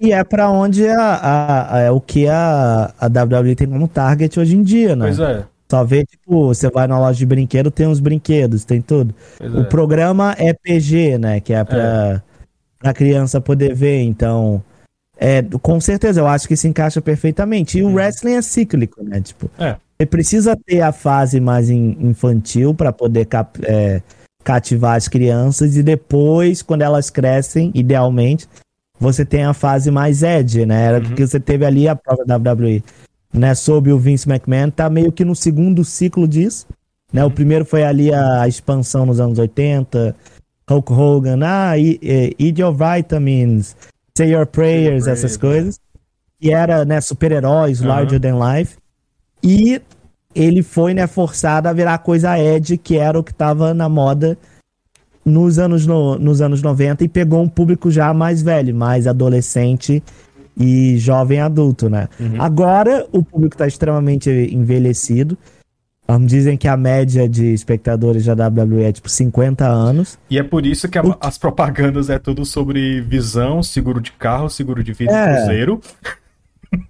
E 0.00 0.12
é 0.12 0.24
para 0.24 0.50
onde 0.50 0.86
a, 0.88 0.98
a, 0.98 1.76
a, 1.76 1.80
é 1.80 1.90
o 1.90 2.00
que 2.00 2.26
a, 2.26 2.92
a 2.98 3.06
WWE 3.06 3.54
tem 3.54 3.68
como 3.68 3.86
target 3.86 4.40
hoje 4.40 4.56
em 4.56 4.62
dia, 4.62 4.96
né? 4.96 5.06
Pois 5.06 5.18
é. 5.18 5.44
Só 5.70 5.84
vê, 5.84 6.04
tipo, 6.04 6.48
você 6.48 6.68
vai 6.68 6.88
na 6.88 6.98
loja 6.98 7.16
de 7.16 7.24
brinquedo, 7.24 7.70
tem 7.70 7.86
os 7.86 8.00
brinquedos, 8.00 8.64
tem 8.64 8.82
tudo. 8.82 9.14
Pois 9.38 9.54
o 9.54 9.60
é. 9.60 9.64
programa 9.64 10.34
é 10.36 10.52
PG, 10.52 11.16
né? 11.16 11.38
Que 11.38 11.52
é 11.52 11.62
pra, 11.62 11.78
é. 11.78 12.22
pra 12.76 12.92
criança 12.92 13.40
poder 13.40 13.72
ver, 13.72 14.02
então. 14.02 14.60
É, 15.16 15.40
com 15.62 15.80
certeza, 15.80 16.20
eu 16.20 16.26
acho 16.26 16.48
que 16.48 16.56
se 16.56 16.66
encaixa 16.66 17.00
perfeitamente. 17.00 17.78
E 17.78 17.84
o 17.84 17.94
wrestling 17.94 18.34
é 18.34 18.42
cíclico, 18.42 19.04
né? 19.04 19.20
Tipo, 19.20 19.48
é. 19.56 19.76
ele 19.96 20.08
precisa 20.08 20.56
ter 20.56 20.80
a 20.80 20.90
fase 20.90 21.38
mais 21.38 21.70
infantil 21.70 22.74
para 22.74 22.92
poder 22.92 23.26
cap, 23.26 23.60
é, 23.62 24.02
cativar 24.42 24.96
as 24.96 25.06
crianças 25.06 25.76
e 25.76 25.84
depois, 25.84 26.62
quando 26.62 26.82
elas 26.82 27.10
crescem, 27.10 27.70
idealmente, 27.76 28.48
você 28.98 29.24
tem 29.24 29.44
a 29.44 29.54
fase 29.54 29.88
mais 29.92 30.24
edge, 30.24 30.66
né? 30.66 30.82
Era 30.82 30.98
uhum. 30.98 31.14
que 31.14 31.24
você 31.24 31.38
teve 31.38 31.64
ali 31.64 31.86
a 31.86 31.94
prova 31.94 32.24
da 32.24 32.36
WWE 32.36 32.82
né, 33.32 33.54
sob 33.54 33.92
o 33.92 33.98
Vince 33.98 34.28
McMahon, 34.28 34.70
tá 34.70 34.90
meio 34.90 35.12
que 35.12 35.24
no 35.24 35.34
segundo 35.34 35.84
ciclo 35.84 36.26
disso. 36.26 36.66
Né? 37.12 37.24
O 37.24 37.30
primeiro 37.30 37.64
foi 37.64 37.84
ali 37.84 38.12
a, 38.12 38.42
a 38.42 38.48
expansão 38.48 39.06
nos 39.06 39.20
anos 39.20 39.38
80, 39.38 40.14
Hulk 40.68 40.92
Hogan, 40.92 41.40
ah, 41.42 41.76
eat 41.76 42.60
your 42.60 42.72
vitamins, 42.72 43.76
say 44.16 44.32
your 44.32 44.46
prayers, 44.46 45.06
essas 45.06 45.36
coisas. 45.36 45.80
E 46.40 46.50
era, 46.50 46.84
né, 46.84 47.00
super-heróis, 47.00 47.80
larger 47.80 48.20
than 48.20 48.38
life. 48.38 48.76
E 49.42 49.82
ele 50.34 50.62
foi, 50.62 50.94
né, 50.94 51.06
forçado 51.06 51.68
a 51.68 51.72
virar 51.72 51.98
coisa 51.98 52.38
Ed, 52.38 52.78
que 52.78 52.96
era 52.96 53.18
o 53.18 53.24
que 53.24 53.34
tava 53.34 53.74
na 53.74 53.88
moda 53.88 54.38
nos 55.24 55.58
anos, 55.58 55.86
no, 55.86 56.18
nos 56.18 56.40
anos 56.40 56.62
90 56.62 57.04
e 57.04 57.08
pegou 57.08 57.42
um 57.42 57.48
público 57.48 57.90
já 57.90 58.12
mais 58.14 58.40
velho, 58.40 58.74
mais 58.74 59.06
adolescente 59.06 60.02
e 60.56 60.98
jovem 60.98 61.40
adulto, 61.40 61.88
né? 61.88 62.08
Uhum. 62.18 62.40
Agora 62.40 63.06
o 63.12 63.22
público 63.22 63.54
está 63.54 63.66
extremamente 63.66 64.30
envelhecido. 64.30 65.36
Um, 66.08 66.26
dizem 66.26 66.56
que 66.56 66.66
a 66.66 66.76
média 66.76 67.28
de 67.28 67.54
espectadores 67.54 68.24
da 68.24 68.48
WWE 68.48 68.82
é 68.82 68.92
tipo 68.92 69.08
50 69.08 69.64
anos. 69.64 70.18
E 70.28 70.38
é 70.38 70.42
por 70.42 70.66
isso 70.66 70.88
que 70.88 70.98
a, 70.98 71.02
as 71.20 71.38
propagandas 71.38 72.10
é 72.10 72.18
tudo 72.18 72.44
sobre 72.44 73.00
visão, 73.00 73.62
seguro 73.62 74.00
de 74.00 74.10
carro, 74.12 74.50
seguro 74.50 74.82
de 74.82 74.92
vida 74.92 75.12
é. 75.12 75.36
cruzeiro. 75.36 75.80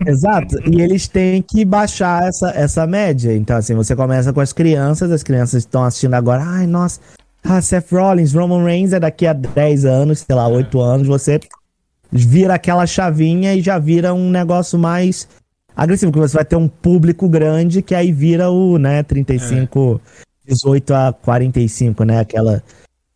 Exato. 0.06 0.56
E 0.70 0.80
eles 0.80 1.06
têm 1.06 1.42
que 1.42 1.64
baixar 1.64 2.26
essa, 2.26 2.50
essa 2.50 2.86
média. 2.86 3.34
Então, 3.34 3.56
assim, 3.56 3.74
você 3.74 3.94
começa 3.94 4.32
com 4.32 4.40
as 4.40 4.52
crianças, 4.52 5.10
as 5.10 5.22
crianças 5.22 5.62
estão 5.64 5.84
assistindo 5.84 6.14
agora. 6.14 6.42
Ai, 6.42 6.66
nossa, 6.66 7.00
ah, 7.42 7.60
Seth 7.60 7.90
Rollins, 7.92 8.34
Roman 8.34 8.64
Reigns 8.64 8.92
é 8.92 9.00
daqui 9.00 9.26
a 9.26 9.32
10 9.32 9.84
anos, 9.84 10.20
sei 10.20 10.36
lá, 10.36 10.46
8 10.46 10.80
anos, 10.80 11.06
você 11.06 11.40
vira 12.10 12.54
aquela 12.54 12.86
chavinha 12.86 13.54
e 13.54 13.62
já 13.62 13.78
vira 13.78 14.12
um 14.12 14.30
negócio 14.30 14.78
mais 14.78 15.28
agressivo, 15.76 16.12
porque 16.12 16.28
você 16.28 16.36
vai 16.36 16.44
ter 16.44 16.56
um 16.56 16.68
público 16.68 17.28
grande 17.28 17.82
que 17.82 17.94
aí 17.94 18.12
vira 18.12 18.50
o, 18.50 18.78
né, 18.78 19.02
35, 19.02 20.00
é. 20.46 20.50
18 20.50 20.94
a 20.94 21.12
45, 21.12 22.04
né, 22.04 22.20
aquela 22.20 22.62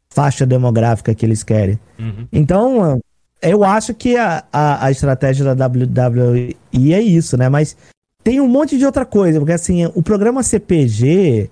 faixa 0.09 0.47
demográfica 0.47 1.15
que 1.15 1.27
eles 1.27 1.43
querem. 1.43 1.79
Uhum. 1.99 2.27
Então, 2.33 3.01
eu 3.43 3.65
acho 3.65 3.93
que 3.93 4.17
a, 4.17 4.45
a, 4.53 4.87
a, 4.87 4.91
estratégia 4.91 5.55
da 5.55 5.67
WWE 5.67 6.57
é 6.93 7.01
isso, 7.01 7.37
né, 7.37 7.49
mas 7.49 7.77
tem 8.23 8.41
um 8.41 8.49
monte 8.49 8.79
de 8.79 8.87
outra 8.87 9.05
coisa, 9.05 9.39
porque 9.39 9.53
assim, 9.53 9.85
o 9.95 10.03
programa 10.03 10.43
CPG 10.43 11.51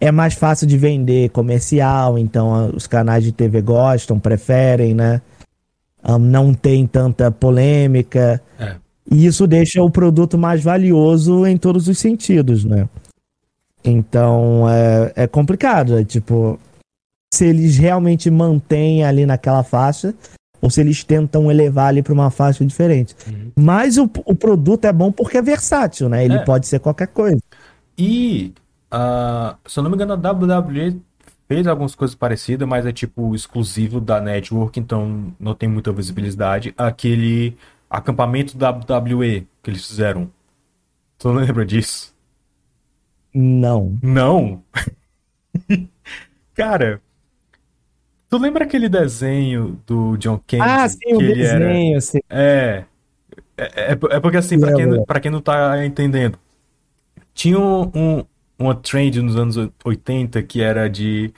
é 0.00 0.10
mais 0.12 0.34
fácil 0.34 0.66
de 0.66 0.78
vender 0.78 1.30
comercial, 1.30 2.18
então 2.18 2.70
os 2.74 2.86
canais 2.86 3.24
de 3.24 3.32
TV 3.32 3.60
gostam, 3.60 4.18
preferem, 4.18 4.94
né? 4.94 5.20
Um, 6.06 6.18
não 6.18 6.54
tem 6.54 6.86
tanta 6.86 7.30
polêmica. 7.30 8.40
É. 8.58 8.76
E 9.10 9.26
isso 9.26 9.46
deixa 9.46 9.82
o 9.82 9.90
produto 9.90 10.38
mais 10.38 10.62
valioso 10.62 11.46
em 11.46 11.56
todos 11.56 11.88
os 11.88 11.98
sentidos, 11.98 12.64
né? 12.64 12.88
Então 13.84 14.68
é, 14.68 15.12
é 15.16 15.26
complicado. 15.26 15.98
É, 15.98 16.04
tipo, 16.04 16.58
se 17.32 17.46
eles 17.46 17.76
realmente 17.76 18.30
mantêm 18.30 19.04
ali 19.04 19.26
naquela 19.26 19.62
faixa 19.62 20.14
ou 20.60 20.68
se 20.68 20.80
eles 20.80 21.02
tentam 21.02 21.50
elevar 21.50 21.88
ali 21.88 22.02
para 22.02 22.12
uma 22.12 22.30
faixa 22.30 22.64
diferente. 22.64 23.16
Uhum. 23.26 23.50
Mas 23.56 23.96
o, 23.96 24.04
o 24.26 24.34
produto 24.34 24.84
é 24.84 24.92
bom 24.92 25.10
porque 25.10 25.38
é 25.38 25.42
versátil, 25.42 26.08
né? 26.08 26.24
Ele 26.24 26.34
é. 26.34 26.44
pode 26.44 26.66
ser 26.66 26.80
qualquer 26.80 27.08
coisa. 27.08 27.40
E, 27.96 28.52
uh, 28.92 29.56
se 29.66 29.78
eu 29.78 29.82
não 29.82 29.90
me 29.90 29.96
engano, 29.96 30.12
a 30.12 30.32
WWE 30.32 31.00
fez 31.50 31.66
algumas 31.66 31.96
coisas 31.96 32.14
parecidas, 32.14 32.68
mas 32.68 32.86
é 32.86 32.92
tipo 32.92 33.34
exclusivo 33.34 34.00
da 34.00 34.20
network, 34.20 34.78
então 34.78 35.34
não 35.36 35.52
tem 35.52 35.68
muita 35.68 35.92
visibilidade. 35.92 36.72
Aquele 36.78 37.56
acampamento 37.90 38.56
da 38.56 38.70
WWE 38.70 39.48
que 39.60 39.68
eles 39.70 39.84
fizeram. 39.84 40.30
Tu 41.18 41.26
não 41.26 41.40
lembra 41.40 41.66
disso? 41.66 42.14
Não. 43.34 43.98
Não? 44.00 44.62
Cara, 46.54 47.02
tu 48.28 48.38
lembra 48.38 48.62
aquele 48.62 48.88
desenho 48.88 49.76
do 49.84 50.16
John 50.18 50.38
Kennedy? 50.46 50.70
Ah, 50.70 50.88
sim, 50.88 51.14
o 51.14 51.18
desenho, 51.18 51.90
era... 51.94 52.00
sim. 52.00 52.20
É. 52.30 52.84
É, 53.56 53.64
é, 53.64 53.90
é 53.90 54.20
porque 54.20 54.36
assim, 54.36 54.60
pra 54.60 54.72
quem, 54.72 55.04
pra 55.04 55.18
quem 55.18 55.32
não 55.32 55.40
tá 55.40 55.84
entendendo, 55.84 56.38
tinha 57.34 57.58
um, 57.58 57.90
um 57.92 58.24
uma 58.60 58.74
trend 58.74 59.20
nos 59.22 59.36
anos 59.36 59.56
80 59.84 60.42
que 60.42 60.62
era 60.62 60.88
de 60.88 61.32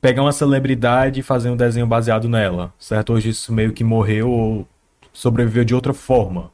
pegar 0.00 0.22
uma 0.22 0.32
celebridade 0.32 1.20
e 1.20 1.22
fazer 1.22 1.50
um 1.50 1.56
desenho 1.56 1.86
baseado 1.86 2.28
nela, 2.28 2.72
certo? 2.78 3.12
Hoje 3.12 3.30
isso 3.30 3.52
meio 3.52 3.72
que 3.72 3.82
morreu 3.82 4.30
ou 4.30 4.68
sobreviveu 5.12 5.64
de 5.64 5.74
outra 5.74 5.92
forma. 5.92 6.50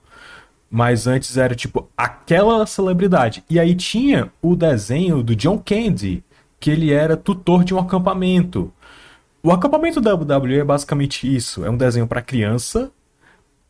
Mas 0.70 1.07
antes 1.07 1.37
era 1.37 1.55
tipo 1.55 1.89
aquela 1.97 2.66
celebridade. 2.66 3.45
E 3.49 3.61
aí 3.61 3.75
tinha 3.75 4.33
o 4.43 4.57
desenho 4.57 5.22
do 5.22 5.37
John 5.37 5.59
Candy, 5.59 6.25
que 6.59 6.70
ele 6.70 6.93
era 6.93 7.16
tutor 7.16 7.62
de 7.62 7.75
um 7.75 7.79
acampamento. 7.79 8.72
O 9.43 9.53
acampamento 9.53 10.01
da 10.01 10.14
WWE 10.14 10.61
é 10.61 10.64
basicamente 10.64 11.33
isso: 11.33 11.64
é 11.64 11.70
um 11.70 11.77
desenho 11.77 12.07
para 12.07 12.22
criança 12.22 12.91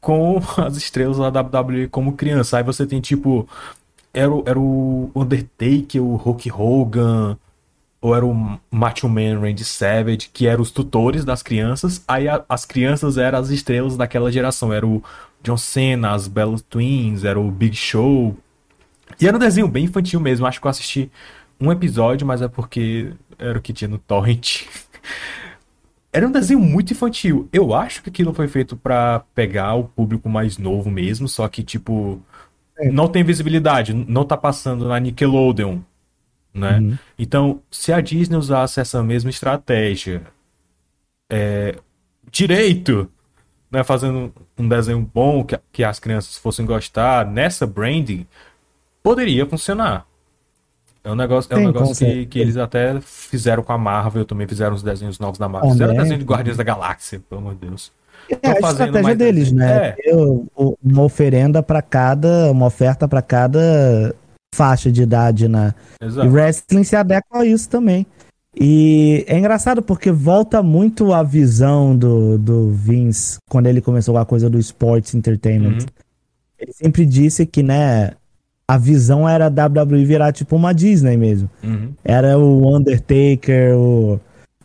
com 0.01 0.41
as 0.57 0.77
estrelas 0.77 1.19
da 1.19 1.41
WWE 1.41 1.89
como 1.89 2.13
criança. 2.13 2.59
Aí 2.59 2.63
você 2.63 2.87
tem 2.87 3.01
tipo. 3.01 3.49
Era, 4.15 4.33
o, 4.33 4.45
era 4.47 4.59
o 4.59 5.11
Undertaker, 5.15 6.03
o 6.03 6.17
Hulk 6.17 6.51
Hogan, 6.51 7.37
ou 8.01 8.15
era 8.15 8.25
o 8.25 8.59
Macho 8.71 9.09
Man 9.09 9.41
Randy 9.41 9.65
Savage, 9.65 10.31
que 10.33 10.47
eram 10.47 10.63
os 10.63 10.71
tutores 10.71 11.25
das 11.25 11.43
crianças. 11.43 12.03
Aí 12.07 12.29
a, 12.29 12.45
as 12.49 12.65
crianças 12.65 13.19
eram 13.19 13.39
as 13.39 13.51
estrelas 13.51 13.97
daquela 13.97 14.31
geração. 14.31 14.73
Era 14.73 14.87
o 14.87 15.03
John 15.43 15.57
Cena, 15.57 16.13
as 16.13 16.29
Bella 16.29 16.59
Twins, 16.69 17.25
era 17.25 17.41
o 17.41 17.51
Big 17.51 17.77
Show. 17.77 18.37
E 19.21 19.27
era 19.27 19.37
um 19.37 19.41
desenho 19.41 19.69
bem 19.69 19.85
infantil 19.85 20.21
mesmo. 20.21 20.47
Acho 20.47 20.61
que 20.61 20.67
eu 20.67 20.71
assisti 20.71 21.11
um 21.61 21.73
episódio, 21.73 22.27
mas 22.27 22.43
é 22.43 22.49
porque 22.49 23.13
era 23.39 23.59
o 23.59 23.63
que 23.63 23.73
tinha 23.73 23.89
no 23.89 23.99
Torrent. 23.99 24.65
Era 26.13 26.29
um 26.29 26.31
desenho 26.31 26.61
muito 26.61 26.93
infantil. 26.93 27.49
Eu 27.53 27.75
acho 27.75 28.01
que 28.01 28.09
aquilo 28.09 28.33
foi 28.33 28.47
feito 28.47 28.77
para 28.77 29.25
pegar 29.35 29.75
o 29.75 29.83
público 29.83 30.29
mais 30.29 30.59
novo 30.59 30.89
mesmo, 30.89 31.27
só 31.27 31.49
que, 31.49 31.61
tipo. 31.65 32.23
Não 32.91 33.09
tem 33.09 33.23
visibilidade, 33.23 33.93
não 33.95 34.25
tá 34.25 34.37
passando 34.37 34.89
na 34.89 34.99
Nickelodeon, 34.99 35.79
né? 36.53 36.79
Uhum. 36.79 36.99
Então, 37.19 37.61
se 37.71 37.93
a 37.93 38.01
Disney 38.01 38.37
usasse 38.37 38.81
essa 38.81 39.03
mesma 39.03 39.31
estratégia, 39.31 40.23
é, 41.31 41.77
direito, 42.31 43.11
né, 43.71 43.83
fazendo 43.83 44.33
um 44.57 44.69
desenho 44.69 45.01
bom 45.01 45.45
que, 45.45 45.59
que 45.73 45.85
as 45.85 45.99
crianças 45.99 46.39
fossem 46.39 46.65
gostar, 46.65 47.27
nessa 47.27 47.67
branding, 47.67 48.27
poderia 49.03 49.45
funcionar. 49.47 50.07
É 51.03 51.13
um 51.13 51.15
negócio, 51.15 51.53
é 51.53 51.57
um 51.59 51.67
negócio 51.67 52.07
que, 52.07 52.27
que 52.27 52.39
eles 52.39 52.57
até 52.57 52.99
fizeram 53.01 53.63
com 53.63 53.73
a 53.73 53.79
Marvel, 53.79 54.25
também 54.25 54.47
fizeram 54.47 54.75
os 54.75 54.83
desenhos 54.83 55.19
novos 55.19 55.39
da 55.39 55.49
Marvel. 55.49 55.73
Fizeram 55.73 55.95
desenho 55.95 56.19
de 56.19 56.25
Guardiões 56.25 56.57
da 56.57 56.65
Galáxia, 56.65 57.21
pelo 57.29 57.43
amor 57.43 57.55
de 57.55 57.67
Deus. 57.67 57.93
É 58.31 58.49
a 58.49 58.71
estratégia 58.71 59.15
deles, 59.15 59.53
né? 59.53 59.95
É. 59.99 60.13
uma 60.83 61.03
oferenda 61.03 61.63
para 61.63 61.83
cada, 61.83 62.51
uma 62.51 62.67
oferta 62.67 63.07
para 63.07 63.21
cada 63.23 64.15
faixa 64.55 64.91
de 64.91 65.03
idade, 65.03 65.49
né? 65.49 65.75
Exato. 66.01 66.27
E 66.27 66.31
wrestling 66.31 66.85
se 66.85 66.97
adequa 66.97 67.41
a 67.41 67.45
isso 67.45 67.69
também. 67.69 68.07
E 68.59 69.25
é 69.27 69.37
engraçado 69.37 69.83
porque 69.83 70.13
volta 70.13 70.63
muito 70.63 71.13
a 71.13 71.23
visão 71.23 71.97
do, 71.97 72.39
do 72.39 72.71
Vince 72.71 73.39
quando 73.51 73.67
ele 73.67 73.81
começou 73.81 74.17
a 74.17 74.25
coisa 74.25 74.49
do 74.49 74.59
sports 74.59 75.15
entertainment. 75.15 75.81
Uhum. 75.81 76.05
Ele 76.59 76.73
sempre 76.73 77.05
disse 77.05 77.45
que, 77.45 77.63
né, 77.63 78.13
a 78.67 78.79
visão 78.79 79.29
era 79.29 79.47
a 79.47 79.67
WWE 79.67 80.05
virar 80.05 80.33
tipo 80.33 80.55
uma 80.55 80.73
Disney 80.73 81.17
mesmo. 81.17 81.51
Uhum. 81.63 81.93
Era 82.05 82.39
o 82.39 82.77
Undertaker, 82.77 83.77
o 83.77 84.21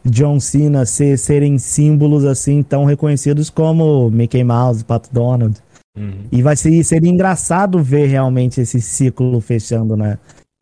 John 0.05 0.39
Cena 0.39 0.85
ser, 0.85 1.17
serem 1.17 1.57
símbolos 1.57 2.25
assim 2.25 2.63
tão 2.63 2.85
reconhecidos 2.85 3.49
como 3.49 4.09
Mickey 4.09 4.43
Mouse, 4.43 4.83
Pato 4.83 5.09
Donald. 5.11 5.61
Uhum. 5.97 6.23
E 6.31 6.41
vai 6.41 6.55
ser 6.55 6.83
seria 6.83 7.09
engraçado 7.09 7.81
ver 7.83 8.07
realmente 8.07 8.61
esse 8.61 8.81
ciclo 8.81 9.39
fechando, 9.41 9.97
né? 9.97 10.17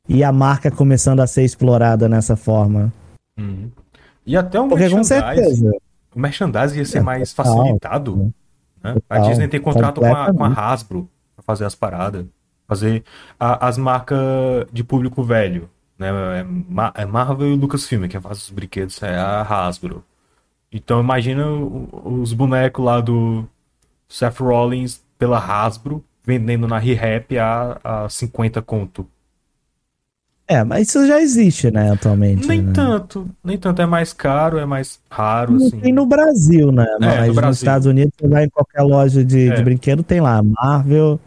E 0.10 0.24
a 0.24 0.32
marca 0.32 0.72
começando 0.72 1.20
a 1.20 1.28
ser 1.28 1.44
explorada 1.44 2.08
nessa 2.08 2.36
forma. 2.36 2.92
Uhum. 3.38 3.70
E 4.26 4.36
até 4.36 4.60
o 4.60 4.68
Porque, 4.68 4.88
merchandising. 4.90 5.72
O 6.16 6.20
merchandising 6.20 6.78
ia 6.80 6.86
ser 6.86 6.98
é, 7.00 7.02
mais 7.02 7.34
total, 7.34 7.58
facilitado. 7.58 8.34
Né? 8.84 8.96
a 9.10 9.20
Disney 9.20 9.48
tem 9.48 9.60
contrato 9.60 10.00
com 10.00 10.16
a, 10.16 10.34
com 10.34 10.44
a 10.44 10.48
Hasbro 10.48 11.10
pra 11.36 11.44
fazer 11.44 11.66
as 11.66 11.76
paradas 11.76 12.26
fazer 12.68 13.04
a, 13.40 13.68
as 13.68 13.78
marcas 13.78 14.68
de 14.72 14.84
público 14.84 15.24
velho. 15.24 15.70
Né? 15.98 16.10
É, 16.10 17.02
é 17.02 17.06
Marvel 17.06 17.48
e 17.48 17.56
Lucasfilm, 17.56 18.08
quem 18.08 18.22
faz 18.22 18.44
os 18.44 18.50
brinquedos 18.50 19.02
é 19.02 19.18
a 19.18 19.42
Hasbro. 19.42 20.04
Então 20.72 21.00
imagina 21.00 21.48
os 21.50 22.34
bonecos 22.34 22.84
lá 22.84 23.00
do 23.00 23.48
Seth 24.08 24.40
Rollins 24.40 25.02
pela 25.18 25.40
Hasbro 25.40 26.04
vendendo 26.24 26.68
na 26.68 26.78
ReHap 26.78 27.38
a, 27.40 27.80
a 27.84 28.10
50 28.10 28.62
conto. 28.62 29.08
É, 30.50 30.64
mas 30.64 30.88
isso 30.88 31.06
já 31.06 31.22
existe, 31.22 31.70
né, 31.70 31.92
atualmente. 31.92 32.48
Nem 32.48 32.62
né? 32.62 32.72
tanto, 32.74 33.30
nem 33.44 33.58
tanto. 33.58 33.82
É 33.82 33.86
mais 33.86 34.14
caro, 34.14 34.58
é 34.58 34.66
mais 34.66 35.00
raro, 35.10 35.54
Não 35.54 35.68
assim. 35.68 35.80
Tem 35.80 35.92
no 35.92 36.06
Brasil, 36.06 36.72
né? 36.72 36.86
É, 37.02 37.28
mas 37.28 37.36
no 37.36 37.42
nos 37.42 37.58
Estados 37.58 37.86
Unidos, 37.86 38.14
você 38.18 38.28
vai 38.30 38.46
em 38.46 38.50
qualquer 38.50 38.82
loja 38.82 39.26
de, 39.26 39.50
é. 39.50 39.56
de 39.56 39.64
brinquedo, 39.64 40.04
tem 40.04 40.22
lá 40.22 40.42
Marvel, 40.42 41.20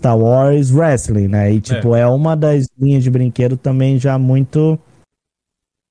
Star 0.00 0.18
Wars 0.18 0.72
Wrestling, 0.72 1.28
né? 1.28 1.52
E, 1.52 1.60
tipo, 1.60 1.94
é. 1.94 2.00
é 2.00 2.06
uma 2.06 2.34
das 2.34 2.66
linhas 2.78 3.04
de 3.04 3.10
brinquedo 3.10 3.54
também 3.54 3.98
já 3.98 4.18
muito 4.18 4.78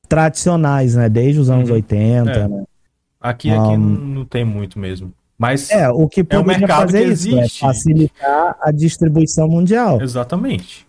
tradicionais, 0.08 0.96
né? 0.96 1.08
Desde 1.08 1.40
os 1.40 1.50
anos 1.50 1.70
uhum. 1.70 1.76
80, 1.76 2.32
é. 2.32 2.48
né? 2.48 2.64
Aqui, 3.22 3.52
aqui 3.52 3.60
um, 3.60 3.78
não 3.78 4.26
tem 4.26 4.44
muito 4.44 4.80
mesmo. 4.80 5.14
Mas 5.38 5.70
é, 5.70 5.88
o 5.90 6.08
que 6.10 6.24
poderia 6.24 6.54
é 6.54 6.58
o 6.58 6.60
mercado 6.60 6.82
fazer 6.82 7.06
que 7.06 7.14
isso, 7.14 7.40
é 7.40 7.48
facilitar 7.48 8.58
a 8.62 8.72
distribuição 8.72 9.48
mundial. 9.48 10.02
Exatamente. 10.02 10.88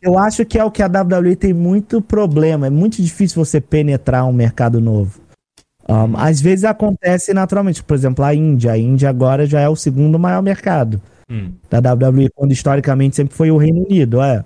Eu 0.00 0.16
acho 0.16 0.44
que 0.46 0.58
é 0.58 0.64
o 0.64 0.70
que 0.70 0.82
a 0.82 0.86
WWE 0.86 1.34
tem 1.34 1.52
muito 1.52 2.00
problema. 2.00 2.68
É 2.68 2.70
muito 2.70 3.02
difícil 3.02 3.44
você 3.44 3.60
penetrar 3.60 4.24
um 4.24 4.32
mercado 4.32 4.80
novo. 4.80 5.20
Um, 5.88 6.16
às 6.16 6.40
vezes 6.40 6.64
acontece 6.64 7.34
naturalmente. 7.34 7.82
Por 7.82 7.94
exemplo, 7.94 8.24
a 8.24 8.32
Índia. 8.32 8.72
A 8.72 8.78
Índia 8.78 9.10
agora 9.10 9.46
já 9.46 9.60
é 9.60 9.68
o 9.68 9.76
segundo 9.76 10.16
maior 10.16 10.42
mercado 10.42 11.00
hum. 11.32 11.52
da 11.70 11.78
WWE, 11.94 12.28
quando 12.34 12.52
historicamente 12.52 13.16
sempre 13.16 13.34
foi 13.34 13.50
o 13.50 13.56
Reino 13.56 13.84
Unido, 13.84 14.20
é. 14.20 14.44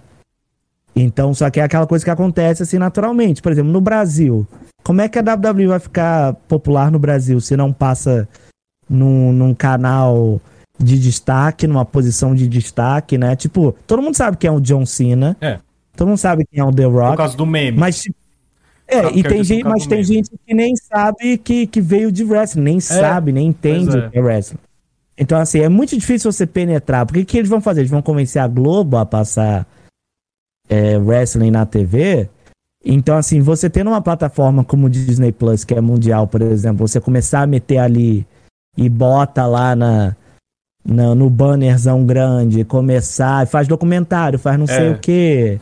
Então, 0.94 1.34
só 1.34 1.50
que 1.50 1.60
é 1.60 1.64
aquela 1.64 1.86
coisa 1.86 2.04
que 2.04 2.10
acontece 2.10 2.62
assim 2.62 2.78
naturalmente. 2.78 3.42
Por 3.42 3.52
exemplo, 3.52 3.70
no 3.70 3.82
Brasil, 3.82 4.46
como 4.82 5.02
é 5.02 5.08
que 5.08 5.18
a 5.18 5.22
WWE 5.22 5.66
vai 5.66 5.78
ficar 5.78 6.32
popular 6.48 6.90
no 6.90 6.98
Brasil 6.98 7.38
se 7.40 7.54
não 7.56 7.70
passa 7.72 8.26
num, 8.88 9.32
num 9.32 9.54
canal 9.54 10.40
de 10.78 10.98
destaque, 10.98 11.66
numa 11.66 11.84
posição 11.84 12.34
de 12.34 12.48
destaque, 12.48 13.18
né? 13.18 13.36
Tipo, 13.36 13.76
todo 13.86 14.00
mundo 14.00 14.14
sabe 14.14 14.36
quem 14.38 14.48
é 14.48 14.52
o 14.52 14.60
John 14.60 14.86
Cena. 14.86 15.36
É. 15.40 15.58
Todo 15.94 16.08
mundo 16.08 16.18
sabe 16.18 16.46
quem 16.46 16.60
é 16.60 16.64
o 16.64 16.72
The 16.72 16.84
Rock. 16.84 17.10
Por 17.10 17.16
causa 17.16 17.36
do 17.36 17.46
meme. 17.46 17.78
Mas, 17.78 18.02
tipo, 18.02 18.16
é, 18.88 19.10
e 19.12 19.22
tem 19.22 19.42
gente, 19.42 19.64
mas 19.64 19.86
tem 19.86 20.02
gente 20.04 20.30
que 20.46 20.54
nem 20.54 20.76
sabe 20.76 21.38
que, 21.38 21.66
que 21.66 21.80
veio 21.80 22.12
de 22.12 22.22
wrestling, 22.22 22.62
nem 22.62 22.76
é. 22.76 22.80
sabe, 22.80 23.32
nem 23.32 23.48
entende 23.48 23.96
é. 23.96 24.06
o 24.06 24.10
que 24.10 24.18
é 24.18 24.20
wrestling. 24.20 24.58
Então, 25.18 25.38
assim, 25.38 25.60
é 25.60 25.68
muito 25.68 25.96
difícil 25.96 26.30
você 26.30 26.46
penetrar. 26.46 27.06
Porque 27.06 27.20
o 27.20 27.26
que 27.26 27.38
eles 27.38 27.48
vão 27.48 27.60
fazer? 27.60 27.80
Eles 27.80 27.90
vão 27.90 28.02
convencer 28.02 28.40
a 28.40 28.46
Globo 28.46 28.96
a 28.96 29.06
passar 29.06 29.66
é, 30.68 30.98
wrestling 30.98 31.50
na 31.50 31.64
TV. 31.64 32.28
Então, 32.84 33.16
assim, 33.16 33.40
você 33.40 33.68
tendo 33.68 33.90
uma 33.90 34.02
plataforma 34.02 34.62
como 34.62 34.86
o 34.86 34.90
Disney 34.90 35.32
Plus, 35.32 35.64
que 35.64 35.74
é 35.74 35.80
mundial, 35.80 36.26
por 36.26 36.40
exemplo, 36.42 36.86
você 36.86 37.00
começar 37.00 37.42
a 37.42 37.46
meter 37.46 37.78
ali 37.78 38.26
e 38.76 38.88
bota 38.88 39.44
lá 39.46 39.74
na, 39.74 40.14
na 40.84 41.14
no 41.14 41.28
bannerzão 41.28 42.04
grande, 42.04 42.64
começar, 42.64 43.46
faz 43.48 43.66
documentário, 43.66 44.38
faz 44.38 44.56
não 44.56 44.66
é. 44.66 44.68
sei 44.68 44.90
o 44.90 44.98
quê. 44.98 45.60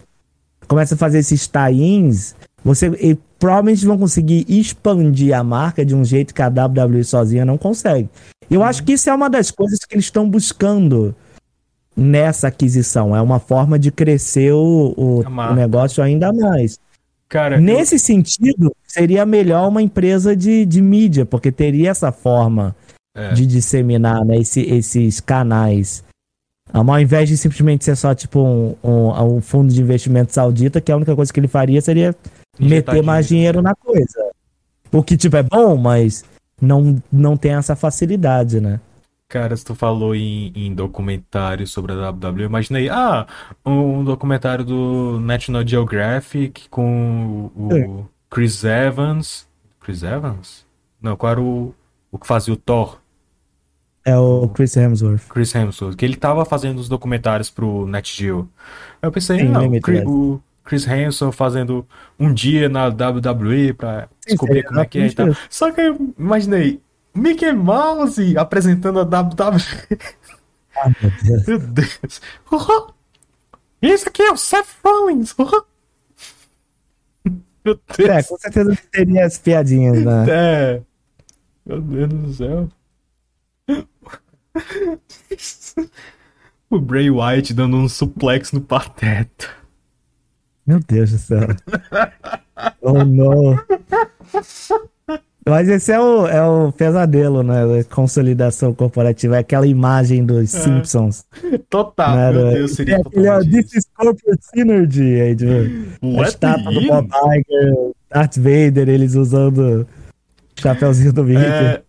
Começa 0.69 0.95
a 0.95 0.99
fazer 0.99 1.19
esses 1.19 1.47
tie-ins, 1.47 2.35
você 2.63 2.89
e, 3.01 3.17
provavelmente 3.39 3.87
vão 3.87 3.99
conseguir 3.99 4.45
expandir 4.49 5.37
a 5.37 5.45
marca 5.45 5.85
de 5.85 5.95
um 5.95 6.05
jeito 6.05 6.35
que 6.35 6.43
a 6.43 6.49
WWE 6.49 7.05
sozinha 7.05 7.45
não 7.45 7.59
consegue. 7.59 8.09
Eu 8.51 8.63
acho 8.63 8.83
que 8.85 8.93
isso 8.93 9.09
é 9.09 9.15
uma 9.15 9.29
das 9.29 9.51
coisas 9.51 9.79
que 9.81 9.95
eles 9.95 10.07
estão 10.07 10.29
buscando 10.29 11.15
nessa 11.97 12.49
aquisição. 12.49 13.17
É 13.17 13.21
uma 13.21 13.39
forma 13.39 13.79
de 13.79 13.91
crescer 13.91 14.53
o, 14.53 14.95
o, 14.97 15.21
o 15.21 15.55
negócio 15.55 16.03
ainda 16.03 16.33
mais. 16.33 16.79
Cara, 17.29 17.59
Nesse 17.59 17.97
eu... 17.97 17.99
sentido, 17.99 18.75
seria 18.87 19.25
melhor 19.27 19.69
uma 19.69 19.83
empresa 19.83 20.37
de, 20.37 20.65
de 20.65 20.81
mídia, 20.81 21.25
porque 21.25 21.51
teria 21.51 21.91
essa 21.91 22.13
forma 22.13 22.77
é. 23.17 23.33
de 23.33 23.47
disseminar 23.47 24.25
né, 24.25 24.37
esse, 24.39 24.61
esses 24.61 25.21
canais. 25.21 26.05
Ao 26.73 27.01
invés 27.01 27.29
de 27.29 27.37
simplesmente 27.37 27.85
ser 27.85 27.97
só 27.97 28.15
tipo 28.15 28.41
um, 28.41 28.75
um, 28.83 29.37
um, 29.37 29.41
fundo 29.41 29.73
de 29.73 29.81
investimento 29.81 30.33
saudita, 30.33 30.81
que 30.81 30.91
a 30.91 30.97
única 30.97 31.15
coisa 31.15 31.33
que 31.33 31.39
ele 31.39 31.47
faria 31.47 31.81
seria 31.81 32.17
Injetar 32.59 32.95
meter 32.95 33.07
mais 33.07 33.29
dinheiro 33.29 33.63
na 33.63 33.75
coisa. 33.75 34.31
O 34.91 35.03
que, 35.03 35.17
tipo, 35.17 35.37
é 35.37 35.43
bom, 35.43 35.77
mas 35.77 36.25
não, 36.61 37.03
não 37.11 37.37
tem 37.37 37.53
essa 37.53 37.77
facilidade, 37.77 38.61
né? 38.61 38.81
Cara, 39.29 39.57
se 39.57 39.65
tu 39.65 39.75
falou 39.75 40.15
em, 40.15 40.53
em 40.55 40.75
documentário 40.75 41.67
sobre 41.67 41.93
a 41.93 42.11
WWE, 42.11 42.43
eu 42.43 42.47
imaginei, 42.47 42.89
ah, 42.89 43.27
um 43.65 44.05
documentário 44.05 44.65
do 44.65 45.19
National 45.21 45.67
Geographic 45.67 46.69
com 46.69 47.51
o, 47.57 47.69
é. 47.75 48.05
Chris 48.31 48.63
Evans. 48.65 49.49
Chris 49.81 50.03
Evans? 50.03 50.67
Não, 51.01 51.17
qual 51.17 51.33
era 51.33 51.41
o, 51.41 51.75
o 52.13 52.19
que 52.19 52.27
fazia 52.27 52.55
o 52.55 52.57
Thor? 52.57 53.01
É 54.05 54.17
o 54.17 54.49
Chris 54.49 54.77
Hemsworth. 54.77 55.29
Chris 55.29 55.55
Hemsworth, 55.55 55.97
que 55.97 56.05
ele 56.05 56.17
tava 56.17 56.45
fazendo 56.45 56.79
os 56.79 56.89
documentários 56.89 57.49
pro 57.49 57.87
NetGeo. 57.87 58.49
Eu 59.01 59.11
pensei, 59.11 59.41
Sim, 59.41 59.49
não, 59.49 59.67
o, 60.07 60.41
Chris 60.65 60.89
Hansen 60.89 61.31
fazendo 61.31 61.87
um 62.19 62.33
dia 62.33 62.69
na 62.69 62.87
WWE 62.87 63.75
pra 63.75 64.09
descobrir 64.27 64.65
como 64.65 64.81
é 64.81 64.87
que 64.87 64.99
é 64.99 65.07
e 65.07 65.15
tal. 65.15 65.29
Só 65.51 65.71
que 65.71 65.81
eu 65.81 66.15
imaginei, 66.19 66.81
Mickey 67.15 67.53
Mouse 67.53 68.37
apresentando 68.37 68.99
a 68.99 69.03
WWE. 69.03 69.99
Ah, 70.77 70.91
meu 71.01 71.12
Deus. 71.23 71.47
Meu 71.47 71.59
Deus. 71.59 72.21
Uhum. 72.51 72.89
Esse 73.81 74.09
aqui 74.09 74.23
é 74.23 74.33
o 74.33 74.37
Seth 74.37 74.67
Rollins. 74.85 75.33
Uhum. 75.39 75.62
Meu 77.65 77.81
Deus. 77.97 78.09
É, 78.09 78.23
com 78.23 78.39
certeza 78.39 78.79
teria 78.91 79.25
as 79.25 79.39
piadinhas, 79.39 80.05
né? 80.05 80.27
É. 80.29 80.83
Meu 81.65 81.81
Deus 81.81 82.09
do 82.09 82.35
céu. 82.35 82.69
O 86.71 86.81
Bray 86.81 87.09
White 87.09 87.55
dando 87.55 87.77
um 87.77 87.89
suplex 87.89 88.51
no 88.51 88.61
pateta. 88.61 89.49
Meu 90.67 90.81
Deus 90.87 91.11
do 91.11 91.19
céu. 91.19 91.49
Oh, 92.81 93.05
não. 93.05 93.59
Mas 95.47 95.69
esse 95.69 95.93
é 95.93 96.01
o, 96.01 96.27
é 96.27 96.43
o 96.43 96.73
pesadelo, 96.73 97.43
né? 97.43 97.67
da 97.67 97.85
Consolidação 97.85 98.73
corporativa. 98.73 99.37
É 99.37 99.41
aquela 99.41 99.67
imagem 99.67 100.25
dos 100.25 100.51
Simpsons. 100.51 101.27
Total, 101.69 102.17
né? 102.17 102.33
meu 102.33 102.53
Deus, 102.53 102.73
seria 102.73 102.95
é 102.97 103.03
totalmente 103.03 103.51
This 103.51 103.75
is 103.75 103.87
corporate 103.95 104.43
synergy. 104.55 105.21
Aí, 105.21 105.37
tipo, 105.37 106.21
a 106.21 106.23
estátua 106.23 106.73
do. 106.73 106.81
Bob 106.87 107.09
Iger, 107.09 107.93
Darth 108.09 108.37
Vader, 108.37 108.89
eles 108.89 109.15
usando 109.15 109.87
o 110.57 110.61
chapeuzinho 110.61 111.12
do 111.12 111.25
Mickey. 111.25 111.45
É 111.45 111.83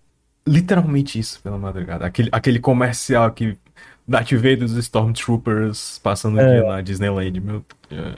literalmente 0.45 1.17
isso 1.17 1.39
pela 1.41 1.57
madrugada. 1.57 2.05
Aquele, 2.05 2.29
aquele 2.33 2.59
comercial 2.59 3.31
que 3.31 3.57
Darth 4.05 4.33
Vader 4.33 4.59
dos 4.59 4.75
Stormtroopers 4.75 5.99
passando 6.03 6.39
É. 6.39 6.57
aqui 6.59 6.67
na 6.67 6.81
Disneyland. 6.81 7.39
Meu 7.39 7.65
Deus. 7.89 8.15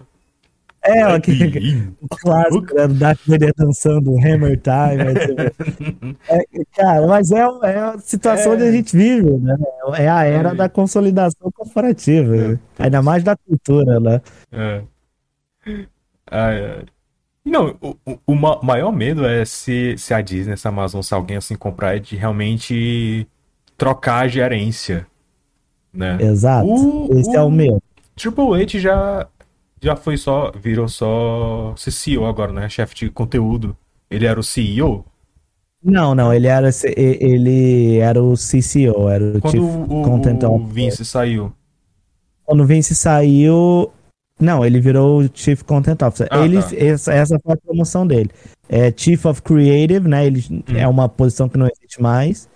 É, 0.88 1.04
aquele 1.04 1.72
in. 1.72 1.96
clássico, 2.22 2.74
né? 2.76 2.88
Do 2.88 2.94
Darth 2.94 3.20
Vader 3.28 3.54
dançando 3.58 4.12
Hammer 4.18 4.60
Time. 4.60 6.16
é, 6.30 6.40
cara, 6.76 7.06
mas 7.08 7.32
é, 7.32 7.40
é 7.64 7.80
a 7.80 7.98
situação 8.00 8.54
É. 8.54 8.56
onde 8.56 8.64
a 8.64 8.72
gente 8.72 8.96
vive, 8.96 9.30
né? 9.38 9.56
É 9.98 10.08
a 10.10 10.24
era 10.24 10.50
É. 10.50 10.56
da 10.56 10.70
consolidação 10.70 11.52
corporativa. 11.52 12.60
Ainda 12.80 13.02
mais 13.02 13.24
da 13.24 13.36
cultura, 13.36 14.00
né? 14.00 14.22
É. 14.52 14.82
Ai, 16.30 16.66
ai. 16.66 16.86
Não, 17.46 17.78
o, 17.82 17.96
o- 18.06 18.20
o 18.28 18.36
ma- 18.36 18.60
maior 18.62 18.92
medo 18.92 19.26
é 19.26 19.46
se, 19.46 19.96
se 19.98 20.14
a 20.14 20.22
Disney, 20.22 20.58
se 20.58 20.68
a 20.68 20.70
Amazon, 20.70 21.02
se 21.02 21.14
alguém 21.14 21.38
assim 21.38 21.56
comprar, 21.56 21.96
é 21.96 22.00
de 22.00 22.16
realmente 22.18 23.26
trocar 23.78 24.26
a 24.26 24.28
gerência, 24.28 25.08
né? 25.94 26.18
Exato. 26.20 26.68
O- 26.68 27.18
Esse 27.18 27.36
é 27.36 27.42
o 27.42 27.50
meu. 27.50 27.82
Triple 28.18 28.62
H 28.62 28.80
já, 28.80 29.28
já 29.82 29.96
foi 29.96 30.18
só, 30.18 30.52
virou 30.52 30.88
só 30.88 31.74
CCO 31.76 32.26
agora, 32.26 32.52
né? 32.52 32.68
Chefe 32.70 32.96
de 32.96 33.10
conteúdo. 33.10 33.76
Ele 34.10 34.26
era 34.26 34.40
o 34.40 34.44
CEO. 34.44 35.06
Não, 35.84 36.16
não, 36.16 36.34
ele 36.34 36.48
era, 36.48 36.70
ele 36.96 37.98
era 38.00 38.22
o 38.22 38.34
CCO, 38.34 39.08
era 39.10 39.38
o 39.38 39.42
Quando 39.42 39.52
Chief 39.52 39.64
o, 39.64 40.02
Content 40.04 40.44
o. 40.44 40.58
Vince 40.66 41.06
saiu. 41.06 41.54
Quando 42.44 42.64
o 42.64 42.66
Vince 42.66 42.96
saiu. 42.96 43.92
Não, 44.40 44.66
ele 44.66 44.80
virou 44.80 45.22
o 45.22 45.30
Chief 45.34 45.62
Content 45.64 46.02
Officer. 46.02 46.28
Ah, 46.30 46.46
ele, 46.46 46.62
tá. 46.62 46.70
essa, 46.76 47.14
essa 47.14 47.40
foi 47.40 47.54
a 47.54 47.58
promoção 47.58 48.06
dele. 48.06 48.30
É 48.70 48.94
Chief 48.96 49.24
of 49.26 49.42
Creative, 49.42 50.08
né? 50.08 50.26
Ele, 50.26 50.44
Hum. 50.50 50.64
É 50.76 50.88
uma 50.88 51.08
posição 51.10 51.50
que 51.50 51.58
não 51.58 51.68
existe 51.68 52.02
mais. 52.02 52.48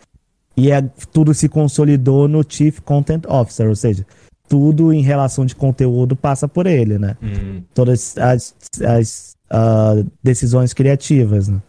E 0.55 0.71
é, 0.71 0.81
tudo 1.11 1.33
se 1.33 1.47
consolidou 1.47 2.27
no 2.27 2.43
Chief 2.47 2.79
Content 2.81 3.23
Officer, 3.27 3.67
ou 3.67 3.75
seja, 3.75 4.05
tudo 4.51 4.91
em 4.91 5.01
relação 5.01 5.45
de 5.45 5.55
conteúdo 5.55 6.13
passa 6.13 6.45
por 6.45 6.67
ele, 6.67 6.99
né? 6.99 7.15
Hum, 7.23 7.63
Todas 7.73 8.17
as, 8.17 8.53
as 8.83 9.31
ah, 9.49 10.03
decisões 10.21 10.73
criativas, 10.73 11.47
né? 11.47 11.61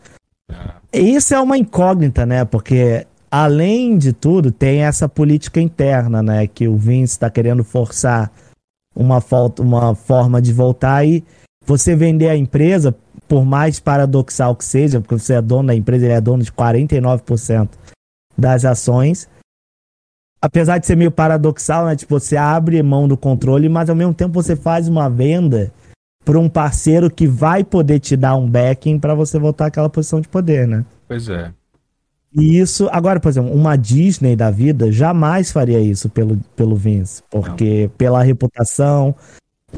ah, 0.50 0.74
Isso 0.92 1.32
é 1.32 1.40
uma 1.40 1.56
incógnita, 1.56 2.26
né? 2.26 2.44
Porque, 2.44 3.06
além 3.30 3.96
de 3.96 4.12
tudo, 4.12 4.50
tem 4.50 4.82
essa 4.82 5.08
política 5.08 5.60
interna, 5.60 6.24
né? 6.24 6.48
Que 6.48 6.66
o 6.66 6.76
Vince 6.76 7.12
está 7.12 7.30
querendo 7.30 7.62
forçar 7.62 8.32
uma, 8.96 9.20
falta, 9.20 9.62
uma 9.62 9.94
forma 9.94 10.42
de 10.42 10.52
voltar 10.52 11.06
e 11.06 11.22
você 11.64 11.94
vender 11.94 12.30
a 12.30 12.36
empresa, 12.36 12.92
por 13.28 13.44
mais 13.44 13.78
paradoxal 13.78 14.56
que 14.56 14.64
seja, 14.64 15.00
porque 15.00 15.16
você 15.16 15.34
é 15.34 15.40
dono 15.40 15.68
da 15.68 15.74
empresa, 15.76 16.04
ele 16.04 16.14
é 16.14 16.20
dono 16.20 16.42
de 16.42 16.50
49% 16.50 17.68
das 18.36 18.64
ações. 18.64 19.28
Apesar 20.42 20.78
de 20.78 20.86
ser 20.86 20.96
meio 20.96 21.12
paradoxal, 21.12 21.86
né? 21.86 21.94
Tipo, 21.94 22.18
você 22.18 22.36
abre 22.36 22.82
mão 22.82 23.06
do 23.06 23.16
controle, 23.16 23.68
mas 23.68 23.88
ao 23.88 23.94
mesmo 23.94 24.12
tempo 24.12 24.32
você 24.32 24.56
faz 24.56 24.88
uma 24.88 25.08
venda 25.08 25.72
para 26.24 26.38
um 26.38 26.48
parceiro 26.48 27.08
que 27.08 27.26
vai 27.26 27.62
poder 27.62 28.00
te 28.00 28.16
dar 28.16 28.34
um 28.34 28.48
backing 28.48 28.98
para 28.98 29.14
você 29.14 29.38
voltar 29.38 29.66
àquela 29.66 29.88
posição 29.88 30.20
de 30.20 30.28
poder, 30.28 30.66
né? 30.66 30.84
pois 31.08 31.28
é. 31.28 31.52
E 32.34 32.58
isso, 32.58 32.88
agora, 32.90 33.20
por 33.20 33.28
exemplo, 33.28 33.52
uma 33.52 33.76
Disney 33.76 34.34
da 34.34 34.50
vida 34.50 34.90
jamais 34.90 35.52
faria 35.52 35.78
isso 35.78 36.08
pelo, 36.08 36.38
pelo 36.56 36.74
Vince, 36.74 37.22
porque 37.30 37.90
pela 37.98 38.22
reputação, 38.22 39.14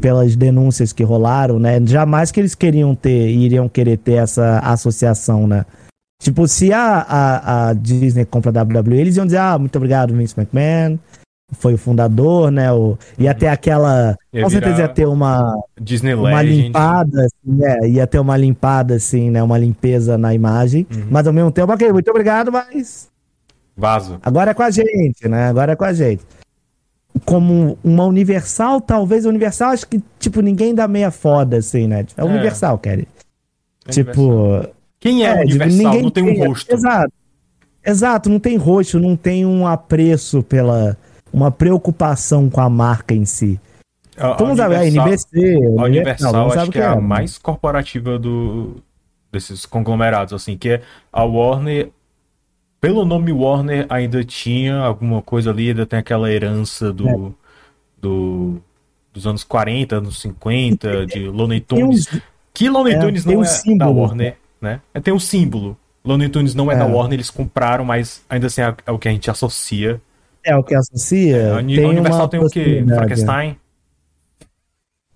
pelas 0.00 0.36
denúncias 0.36 0.92
que 0.92 1.02
rolaram, 1.02 1.58
né? 1.58 1.84
Jamais 1.84 2.30
que 2.30 2.38
eles 2.38 2.54
queriam 2.54 2.94
ter, 2.94 3.28
iriam 3.28 3.68
querer 3.68 3.96
ter 3.96 4.14
essa 4.14 4.60
associação, 4.60 5.48
né? 5.48 5.66
Tipo, 6.24 6.48
se 6.48 6.72
a, 6.72 7.00
a, 7.06 7.68
a 7.68 7.72
Disney 7.74 8.24
compra 8.24 8.50
a 8.58 8.62
WWE, 8.62 8.98
eles 8.98 9.18
iam 9.18 9.26
dizer, 9.26 9.36
ah, 9.36 9.58
muito 9.58 9.76
obrigado, 9.76 10.14
Vince 10.14 10.34
McMahon, 10.34 10.98
foi 11.52 11.74
o 11.74 11.78
fundador, 11.78 12.50
né? 12.50 12.72
O, 12.72 12.96
ia 13.18 13.34
ter 13.34 13.48
aquela. 13.48 14.16
Ia 14.32 14.42
com 14.42 14.48
certeza 14.48 14.80
ia 14.80 14.88
ter 14.88 15.06
uma, 15.06 15.54
Disney 15.78 16.14
uma 16.14 16.40
Legend. 16.40 16.62
limpada, 16.62 17.26
assim, 17.26 17.62
é, 17.62 17.88
ia 17.90 18.06
ter 18.06 18.18
uma 18.18 18.38
limpada, 18.38 18.94
assim, 18.94 19.30
né? 19.30 19.42
Uma 19.42 19.58
limpeza 19.58 20.16
na 20.16 20.32
imagem. 20.32 20.86
Uhum. 20.90 21.08
Mas 21.10 21.26
ao 21.26 21.32
mesmo 21.34 21.52
tempo, 21.52 21.70
ok, 21.70 21.92
muito 21.92 22.08
obrigado, 22.10 22.50
mas 22.50 23.10
Vaso. 23.76 24.18
agora 24.22 24.52
é 24.52 24.54
com 24.54 24.62
a 24.62 24.70
gente, 24.70 25.28
né? 25.28 25.48
Agora 25.48 25.72
é 25.72 25.76
com 25.76 25.84
a 25.84 25.92
gente. 25.92 26.24
Como 27.26 27.76
uma 27.84 28.06
Universal, 28.06 28.80
talvez 28.80 29.26
Universal, 29.26 29.72
acho 29.72 29.86
que, 29.86 30.02
tipo, 30.18 30.40
ninguém 30.40 30.74
dá 30.74 30.88
meia 30.88 31.10
foda, 31.10 31.58
assim, 31.58 31.86
né? 31.86 32.06
É 32.16 32.22
É. 32.22 32.24
Universal, 32.24 32.78
Kelly. 32.78 33.06
É 33.86 33.90
Tipo. 33.90 34.66
Quem 35.04 35.22
é, 35.26 35.32
tipo, 35.44 35.62
Universal? 35.62 36.00
Não 36.02 36.10
tem 36.10 36.24
um 36.24 36.26
tem- 36.34 36.46
rosto. 36.46 36.72
Exato. 36.72 37.12
Exato, 37.86 38.30
não 38.30 38.40
tem 38.40 38.56
rosto, 38.56 38.98
não 38.98 39.14
tem 39.14 39.44
um 39.44 39.66
apreço 39.66 40.42
pela. 40.42 40.96
Uma 41.30 41.50
preocupação 41.50 42.48
com 42.48 42.60
a 42.60 42.70
marca 42.70 43.12
em 43.12 43.26
si. 43.26 43.60
A, 44.16 44.32
Vamos 44.32 44.56
saber, 44.56 44.76
a 44.76 44.86
NBC. 44.86 45.56
A 45.78 45.82
Universal 45.82 46.32
vamos 46.32 46.54
saber 46.54 46.62
acho 46.62 46.70
que 46.70 46.78
é 46.78 46.86
a 46.86 46.94
né? 46.94 47.00
mais 47.02 47.36
corporativa 47.36 48.18
do, 48.18 48.76
desses 49.30 49.66
conglomerados, 49.66 50.32
assim, 50.32 50.56
que 50.56 50.70
é 50.70 50.82
a 51.12 51.22
Warner. 51.24 51.90
Pelo 52.80 53.04
nome 53.04 53.30
Warner 53.32 53.84
ainda 53.90 54.24
tinha 54.24 54.76
alguma 54.78 55.20
coisa 55.20 55.50
ali, 55.50 55.68
ainda 55.68 55.84
tem 55.84 55.98
aquela 55.98 56.30
herança 56.32 56.90
do, 56.92 57.34
do 58.00 58.56
dos 59.12 59.26
anos 59.26 59.44
40, 59.44 59.96
anos 59.96 60.20
50, 60.20 61.04
de 61.06 61.28
Looney 61.28 61.60
Tunes. 61.60 62.06
uns- 62.12 62.20
Que 62.54 62.68
Looney 62.70 62.94
é, 62.94 62.98
Tunes 63.00 63.24
não 63.26 63.34
um 63.34 63.40
é 63.42 63.44
da 63.44 63.50
símbolo. 63.50 64.00
Warner, 64.02 64.36
né? 64.64 64.80
É, 64.92 64.98
Tem 65.00 65.14
um 65.14 65.20
símbolo. 65.20 65.76
Looney 66.04 66.28
Tunes 66.28 66.54
não 66.54 66.70
é, 66.70 66.76
da 66.76 66.84
É. 66.84 66.92
Warner, 66.92 67.14
eles 67.14 67.30
compraram, 67.30 67.84
mas 67.84 68.22
ainda 68.28 68.48
assim 68.48 68.60
é, 68.60 68.74
é 68.86 68.90
o 68.90 68.98
que 68.98 69.08
a 69.08 69.10
gente 69.12 69.30
associa. 69.30 70.00
É 70.42 70.54
o 70.56 70.62
que 70.62 70.74
associa. 70.74 71.62
tem 71.66 71.84
a 71.84 71.88
Universal 71.88 72.28
tem 72.28 72.40
o 72.40 72.48
quê? 72.50 72.84
Frankenstein? 72.86 73.56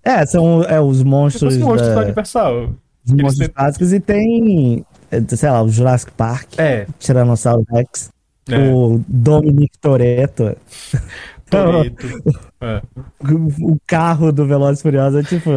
É, 0.03 0.25
são 0.25 0.63
é, 0.63 0.79
os 0.79 1.03
monstros, 1.03 1.53
assim, 1.55 1.63
monstros 1.63 1.89
da 1.89 1.95
da, 1.95 2.01
Universal. 2.01 2.69
os 3.05 3.11
monstros 3.11 3.37
têm- 3.37 3.49
clássicos 3.49 3.93
e 3.93 3.99
tem, 3.99 4.85
é, 5.11 5.21
sei 5.35 5.49
lá, 5.51 5.61
o 5.61 5.69
Jurassic 5.69 6.11
Park, 6.13 6.57
É, 6.57 6.87
Tiranossauro 6.97 7.63
Rex, 7.69 8.09
é. 8.49 8.57
o 8.73 9.01
Dominic 9.07 9.77
Toretto, 9.79 10.55
Toretto. 11.49 12.07
É. 12.61 12.81
o, 13.63 13.77
carro 13.87 14.33
do 14.33 14.45
Velozes 14.45 14.79
e 14.79 14.83
Furiosos, 14.83 15.17
é 15.17 15.23
tipo, 15.23 15.49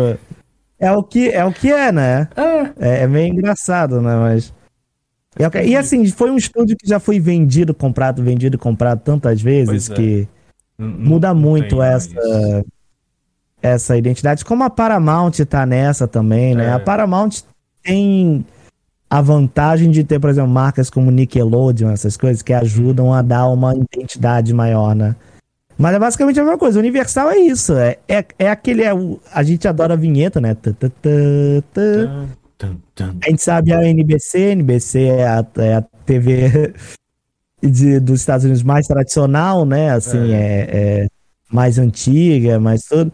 é 0.82 0.92
o 0.92 1.02
que 1.02 1.30
é, 1.30 1.44
o 1.44 1.52
que 1.52 1.70
é 1.70 1.92
né? 1.92 2.28
É. 2.36 2.60
É, 2.78 3.02
é 3.02 3.06
meio 3.06 3.32
engraçado, 3.32 4.00
né? 4.02 4.16
Mas. 4.16 4.52
é 5.38 5.66
E 5.66 5.76
assim, 5.76 6.04
foi 6.08 6.30
um 6.30 6.36
estúdio 6.36 6.76
que 6.76 6.88
já 6.88 6.98
foi 6.98 7.20
vendido, 7.20 7.72
comprado, 7.72 8.22
vendido, 8.22 8.58
comprado 8.58 9.00
tantas 9.00 9.40
vezes 9.40 9.88
é. 9.88 9.94
que 9.94 10.28
Não- 10.76 10.88
muda 10.88 11.32
não 11.32 11.40
muito 11.40 11.68
tem 11.68 11.78
mais. 11.78 12.08
essa 12.12 12.64
essa 13.62 13.96
identidade. 13.96 14.44
Como 14.44 14.64
a 14.64 14.70
Paramount 14.70 15.30
tá 15.48 15.64
nessa 15.64 16.08
também, 16.08 16.54
né? 16.56 16.66
É. 16.66 16.72
A 16.72 16.80
Paramount 16.80 17.30
tem 17.80 18.44
a 19.08 19.20
vantagem 19.22 19.88
de 19.90 20.02
ter, 20.02 20.18
por 20.18 20.30
exemplo, 20.30 20.50
marcas 20.50 20.90
como 20.90 21.12
Nickelodeon, 21.12 21.90
essas 21.90 22.16
coisas 22.16 22.42
que 22.42 22.52
ajudam 22.52 23.14
a 23.14 23.22
dar 23.22 23.46
uma 23.48 23.72
identidade 23.76 24.52
maior, 24.52 24.96
né? 24.96 25.14
Mas 25.82 25.96
é 25.96 25.98
basicamente 25.98 26.38
a 26.38 26.44
mesma 26.44 26.58
coisa. 26.58 26.78
Universal 26.78 27.28
é 27.32 27.38
isso. 27.38 27.74
É, 27.76 27.98
é, 28.08 28.24
é 28.38 28.48
aquele. 28.48 28.84
É 28.84 28.94
o, 28.94 29.20
a 29.32 29.42
gente 29.42 29.66
adora 29.66 29.94
a 29.94 29.96
vinheta, 29.96 30.40
né? 30.40 30.54
Tum, 30.54 30.72
tum, 30.74 30.90
tum. 32.94 33.18
A 33.20 33.28
gente 33.28 33.42
sabe 33.42 33.72
a 33.72 33.82
NBC, 33.84 34.52
NBC 34.52 35.02
é 35.06 35.26
a, 35.26 35.44
é 35.58 35.74
a 35.74 35.82
TV 36.06 36.72
de, 37.60 37.98
dos 37.98 38.20
Estados 38.20 38.44
Unidos 38.44 38.62
mais 38.62 38.86
tradicional, 38.86 39.64
né? 39.64 39.90
Assim, 39.90 40.32
é, 40.32 40.68
é 40.70 41.06
mais 41.50 41.80
antiga, 41.80 42.60
mais 42.60 42.84
tudo. 42.84 43.12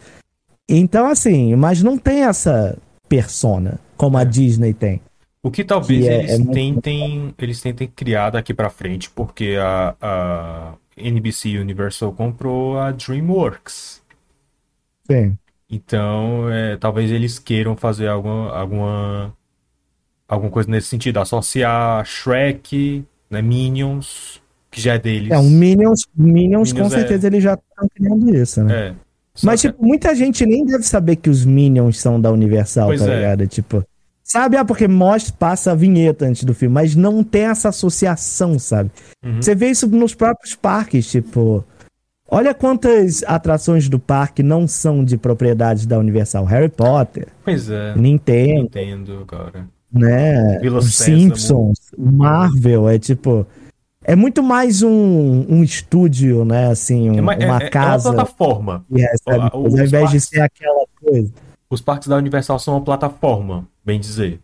Então, 0.68 1.06
assim, 1.06 1.56
mas 1.56 1.82
não 1.82 1.96
tem 1.96 2.24
essa 2.24 2.76
persona 3.08 3.80
como 3.96 4.18
a 4.18 4.22
É. 4.22 4.24
Disney 4.26 4.74
tem. 4.74 5.00
O 5.42 5.50
que 5.50 5.64
talvez 5.64 6.04
Que 6.04 6.10
é- 6.10 6.18
eles 6.18 6.30
é 6.32 6.52
tentem 6.52 7.34
eles 7.38 7.62
tentem 7.62 7.88
criar 7.88 8.28
daqui 8.28 8.52
pra 8.52 8.68
frente, 8.68 9.08
porque 9.08 9.56
a, 9.58 9.94
a 10.02 10.74
NBC 11.00 11.58
Universal 11.58 12.12
comprou 12.12 12.78
a 12.78 12.90
DreamWorks. 12.92 14.02
Sim. 15.10 15.38
Então, 15.70 16.50
é, 16.50 16.76
talvez 16.76 17.10
eles 17.10 17.38
queiram 17.38 17.76
fazer 17.76 18.08
alguma, 18.08 18.50
alguma, 18.56 19.36
alguma 20.26 20.50
coisa 20.50 20.70
nesse 20.70 20.88
sentido. 20.88 21.18
Associar 21.20 22.04
Shrek, 22.06 23.04
né, 23.30 23.42
Minions, 23.42 24.40
que 24.70 24.80
já 24.80 24.94
é 24.94 24.98
deles. 24.98 25.30
É, 25.30 25.38
um 25.38 25.50
Minions, 25.50 26.02
Minions, 26.14 26.72
com 26.72 26.78
Minions 26.78 26.92
é- 26.94 26.98
certeza 27.00 27.26
eles 27.26 27.42
já 27.42 27.54
estão 27.54 27.88
criando 27.94 28.34
isso, 28.34 28.62
né? 28.64 28.88
É. 28.88 28.94
Mas, 29.42 29.62
que- 29.62 29.68
tipo, 29.68 29.84
muita 29.84 30.14
gente 30.14 30.44
nem 30.44 30.64
deve 30.64 30.82
saber 30.84 31.16
que 31.16 31.30
os 31.30 31.44
Minions 31.44 31.98
são 32.00 32.20
da 32.20 32.30
Universal, 32.32 32.88
Pois 32.88 33.00
tá 33.00 33.12
é. 33.12 33.16
ligado? 33.16 33.46
Tipo, 33.46 33.84
sabe? 34.28 34.56
Ah, 34.56 34.64
porque 34.64 34.86
mostra, 34.86 35.34
passa 35.38 35.72
a 35.72 35.74
vinheta 35.74 36.26
antes 36.26 36.44
do 36.44 36.54
filme, 36.54 36.72
mas 36.74 36.94
não 36.94 37.24
tem 37.24 37.42
essa 37.44 37.70
associação, 37.70 38.58
sabe? 38.58 38.90
Uhum. 39.24 39.40
Você 39.42 39.54
vê 39.54 39.68
isso 39.70 39.86
nos 39.88 40.14
próprios 40.14 40.54
parques, 40.54 41.10
tipo. 41.10 41.64
Olha 42.30 42.52
quantas 42.52 43.22
atrações 43.26 43.88
do 43.88 43.98
parque 43.98 44.42
não 44.42 44.68
são 44.68 45.02
de 45.02 45.16
propriedade 45.16 45.88
da 45.88 45.98
Universal. 45.98 46.44
Harry 46.44 46.68
Potter, 46.68 47.28
Pois 47.42 47.70
é. 47.70 47.94
Nintendo, 47.96 48.66
Entendo 48.66 49.18
agora. 49.26 49.66
né? 49.90 50.58
Vila. 50.60 50.82
Simpsons, 50.82 51.78
Marvel, 51.96 52.86
é 52.88 52.98
tipo. 52.98 53.46
É 54.04 54.14
muito 54.14 54.42
mais 54.42 54.82
um, 54.82 55.44
um 55.48 55.62
estúdio, 55.62 56.44
né? 56.44 56.70
Assim, 56.70 57.10
um- 57.10 57.18
É, 57.18 57.20
uma- 57.20 57.34
é- 57.34 57.46
uma 57.46 57.62
é- 57.62 57.66
é 57.66 57.70
casa 57.70 58.08
uma 58.10 58.14
plataforma. 58.16 58.84
o- 58.90 59.56
ao 59.56 59.66
invés 59.68 60.10
de 60.10 60.20
ser 60.20 60.40
aquela 60.40 60.84
coisa. 61.02 61.32
Os 61.70 61.80
parques 61.80 62.08
da 62.08 62.16
Universal 62.16 62.58
são 62.58 62.74
uma 62.74 62.84
plataforma, 62.84 63.66
bem 63.84 64.00
dizer. 64.00 64.40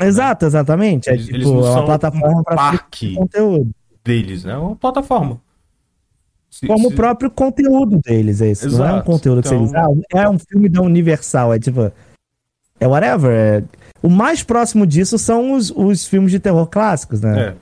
Exato, 0.00 0.46
exatamente. 0.46 1.08
É 1.08 1.12
Eles, 1.14 1.24
tipo, 1.26 1.36
eles 1.36 1.46
não 1.46 1.54
é 1.58 1.60
uma 1.62 1.72
são 1.72 1.84
plataforma 1.84 2.40
um 2.40 2.42
para 2.42 2.56
parque 2.56 3.14
conteúdo. 3.14 3.70
deles, 4.04 4.44
né? 4.44 4.52
É 4.52 4.56
uma 4.56 4.76
plataforma. 4.76 5.40
Se- 6.50 6.66
Como 6.66 6.88
se- 6.88 6.94
o 6.94 6.96
próprio 6.96 7.30
conteúdo 7.30 8.00
deles, 8.04 8.40
é 8.40 8.50
isso. 8.50 8.68
Não 8.70 8.78
é 8.78 8.80
um 8.80 8.94
Exato. 8.96 9.06
conteúdo 9.06 9.42
que 9.42 9.48
Então- 9.48 9.64
diz, 9.64 9.74
ah, 9.74 9.86
é 10.14 10.28
um 10.28 10.38
filme 10.38 10.68
da 10.68 10.82
Universal, 10.82 11.54
é 11.54 11.58
tipo. 11.58 11.92
É 12.78 12.86
whatever. 12.88 13.30
é- 13.30 13.62
O 14.02 14.08
mais 14.08 14.42
próximo 14.42 14.86
disso 14.86 15.18
são 15.18 15.52
os, 15.52 15.70
os 15.70 16.06
filmes 16.06 16.30
de 16.32 16.40
terror 16.40 16.66
clássicos, 16.66 17.20
né? 17.20 17.54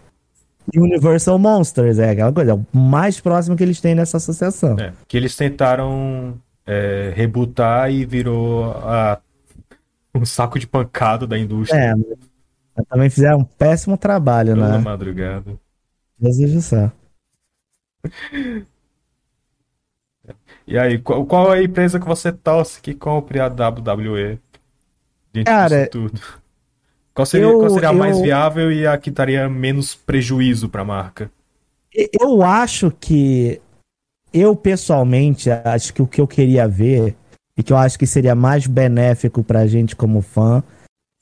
É, 0.75 0.79
Universal 0.79 1.39
Monsters, 1.39 1.99
é 1.99 2.11
aquela 2.11 2.33
coisa. 2.33 2.53
É 2.53 2.55
o 2.55 2.65
mais 2.73 3.19
próximo 3.21 3.57
que 3.57 3.63
eles 3.65 3.81
têm 3.81 3.95
nessa 3.97 4.17
associação. 4.19 4.79
é. 4.79 4.93
Que 5.09 5.17
eles 5.17 5.35
tentaram 5.35 6.35
é, 6.69 7.13
rebutar 7.17 7.91
e 7.91 8.05
virou 8.05 8.71
a- 8.73 9.19
um 10.15 10.25
saco 10.27 10.59
de 10.59 10.67
pancada 10.67 11.27
da 11.27 11.39
indústria 11.39 11.79
É, 11.79 11.95
mas 12.77 12.87
também 12.87 13.09
fizeram 13.11 13.39
um 13.39 13.45
péssimo 13.45 13.97
trabalho, 13.97 14.55
toda 14.55 14.69
né? 14.73 14.79
madrugada. 14.79 15.59
Do 16.21 16.61
céu. 16.61 16.93
E 20.67 20.77
aí, 20.79 20.99
qual, 20.99 21.25
qual 21.25 21.55
é 21.55 21.61
a 21.61 21.63
empresa 21.63 21.99
que 21.99 22.07
você 22.07 22.31
torce 22.31 22.81
que 22.83 22.93
compre 22.95 23.41
a 23.41 23.49
WWE? 23.49 24.39
Dentro 25.33 25.53
Cara, 25.53 25.79
disso 25.79 25.91
tudo. 25.91 26.21
Qual 27.15 27.27
seria, 27.27 27.47
eu- 27.47 27.59
qual 27.59 27.71
seria 27.71 27.89
a 27.89 27.93
mais 27.93 28.17
eu- 28.17 28.23
viável 28.23 28.71
e 28.73 28.87
a 28.87 28.97
que 28.99 29.11
daria 29.11 29.49
menos 29.49 29.95
prejuízo 29.95 30.69
para 30.69 30.83
a 30.83 30.85
marca? 30.85 31.31
Eu 32.21 32.43
acho 32.43 32.91
que. 32.91 33.61
Eu, 34.33 34.55
pessoalmente, 34.55 35.51
acho 35.51 35.93
que 35.95 36.03
o 36.03 36.07
que 36.07 36.21
eu 36.21 36.27
queria 36.27 36.69
ver, 36.69 37.17
e 37.57 37.63
que 37.63 37.73
eu 37.73 37.77
acho 37.77 37.99
que 37.99 38.07
seria 38.07 38.35
mais 38.35 38.67
benéfico 38.67 39.43
pra 39.43 39.67
gente 39.67 39.97
como 39.97 40.21
fã, 40.21 40.63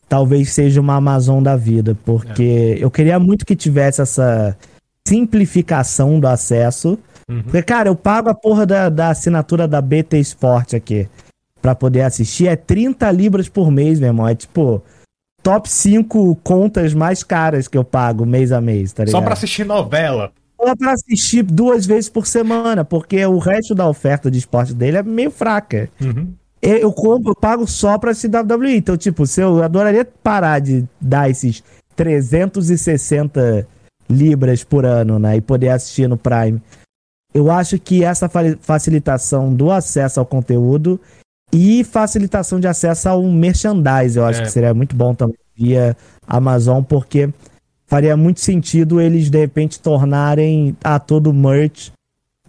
talvez 0.09 0.52
seja 0.52 0.80
uma 0.80 0.96
Amazon 0.96 1.42
da 1.42 1.57
vida. 1.57 1.96
Porque 2.04 2.76
eu 2.80 2.90
queria 2.90 3.18
muito 3.18 3.46
que 3.46 3.57
tivesse 3.57 4.02
essa 4.02 4.57
simplificação 5.07 6.18
do 6.18 6.26
acesso. 6.26 6.98
Uhum. 7.28 7.42
Porque, 7.42 7.62
cara, 7.62 7.88
eu 7.88 7.96
pago 7.96 8.28
a 8.28 8.34
porra 8.34 8.66
da, 8.66 8.88
da 8.88 9.11
assinatura 9.11 9.66
da 9.66 9.80
BT 9.80 10.18
Sport 10.20 10.74
aqui 10.74 11.09
pra 11.62 11.74
poder 11.74 12.02
assistir. 12.02 12.48
É 12.48 12.57
30 12.57 13.11
libras 13.12 13.48
por 13.48 13.70
mês, 13.70 13.98
meu 13.98 14.09
irmão. 14.09 14.28
É 14.28 14.34
tipo. 14.34 14.82
Top 15.42 15.70
5 15.70 16.34
contas 16.42 16.92
mais 16.92 17.22
caras 17.22 17.68
que 17.68 17.78
eu 17.78 17.84
pago 17.84 18.26
mês 18.26 18.50
a 18.50 18.61
mês, 18.61 18.92
tá 18.92 19.04
ligado? 19.04 19.20
Só 19.20 19.24
para 19.24 19.34
assistir 19.34 19.64
novela. 19.64 20.32
Só 20.61 20.74
pra 20.74 20.92
assistir 20.92 21.42
duas 21.42 21.84
vezes 21.86 22.09
por 22.09 22.26
semana, 22.26 22.84
porque 22.84 23.24
o 23.26 23.38
resto 23.38 23.74
da 23.74 23.88
oferta 23.88 24.30
de 24.30 24.38
esporte 24.38 24.72
dele 24.74 24.96
é 24.98 25.02
meio 25.02 25.30
fraca. 25.30 25.88
Uhum. 26.00 26.32
Eu, 26.62 26.92
compro, 26.92 27.30
eu 27.32 27.36
pago 27.36 27.66
só 27.66 27.98
pra 27.98 28.11
assistir 28.11 28.34
WWE. 28.34 28.74
Então, 28.76 28.96
tipo, 28.96 29.26
se 29.26 29.40
eu 29.42 29.62
adoraria 29.62 30.04
parar 30.22 30.59
de 30.59 30.84
dar 31.00 31.28
esses 31.30 31.62
360 31.94 33.66
libras 34.09 34.64
por 34.64 34.84
ano, 34.84 35.18
né? 35.18 35.36
E 35.36 35.40
poder 35.40 35.68
assistir 35.70 36.09
no 36.09 36.16
Prime. 36.16 36.61
Eu 37.34 37.50
acho 37.50 37.78
que 37.78 38.02
essa 38.04 38.28
fa- 38.28 38.57
facilitação 38.61 39.52
do 39.52 39.70
acesso 39.70 40.18
ao 40.20 40.26
conteúdo 40.26 40.98
e 41.52 41.84
facilitação 41.84 42.59
de 42.59 42.66
acesso 42.66 43.09
ao 43.09 43.22
merchandise, 43.22 44.16
eu 44.18 44.24
acho 44.24 44.40
É. 44.40 44.44
que 44.44 44.50
seria 44.50 44.72
muito 44.74 44.96
bom 44.96 45.14
também 45.14 45.36
via 45.54 45.96
Amazon, 46.26 46.82
porque 46.82 47.28
faria 47.87 48.16
muito 48.16 48.41
sentido 48.41 49.01
eles 49.01 49.30
de 49.30 49.39
repente 49.39 49.78
tornarem 49.80 50.76
a 50.82 50.99
todo 50.99 51.32
merch 51.32 51.91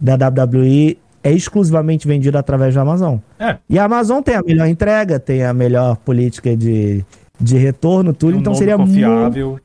da 0.00 0.14
WWE 0.14 0.98
é 1.22 1.32
exclusivamente 1.32 2.06
vendido 2.06 2.38
através 2.38 2.74
da 2.74 2.82
Amazon. 2.82 3.18
É. 3.38 3.56
E 3.68 3.78
a 3.78 3.84
Amazon 3.84 4.22
tem 4.22 4.34
a 4.36 4.42
melhor 4.42 4.66
entrega, 4.68 5.18
tem 5.18 5.44
a 5.44 5.52
melhor 5.52 5.96
política 5.98 6.56
de, 6.56 7.04
de 7.40 7.56
retorno, 7.58 8.12
tudo, 8.12 8.36
Um 8.36 8.40
então 8.40 8.54
seria 8.54 8.78
muito 8.78 8.90
confiável. 8.92 9.60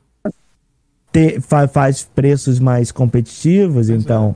ter- 1.12 1.40
fa- 1.40 1.68
faz 1.68 2.02
preços 2.14 2.58
mais 2.58 2.90
competitivos, 2.90 3.86
Pois 3.86 3.90
então 3.90 4.34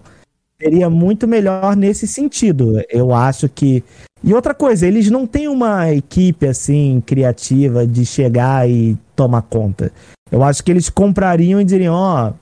seria 0.60 0.90
muito 0.90 1.26
melhor 1.26 1.76
nesse 1.76 2.06
sentido. 2.06 2.82
Eu 2.88 3.14
acho 3.14 3.48
que. 3.48 3.82
E 4.22 4.34
outra 4.34 4.52
coisa, 4.52 4.86
eles 4.86 5.10
não 5.10 5.26
têm 5.26 5.46
uma 5.46 5.92
equipe 5.92 6.46
assim 6.46 7.00
criativa 7.06 7.86
de 7.86 8.04
chegar 8.04 8.68
e 8.68 8.96
tomar 9.14 9.42
conta. 9.42 9.92
Eu 10.30 10.42
acho 10.42 10.62
que 10.64 10.70
eles 10.72 10.90
comprariam 10.90 11.60
e 11.60 11.64
diriam, 11.64 11.94
ó, 11.94 12.32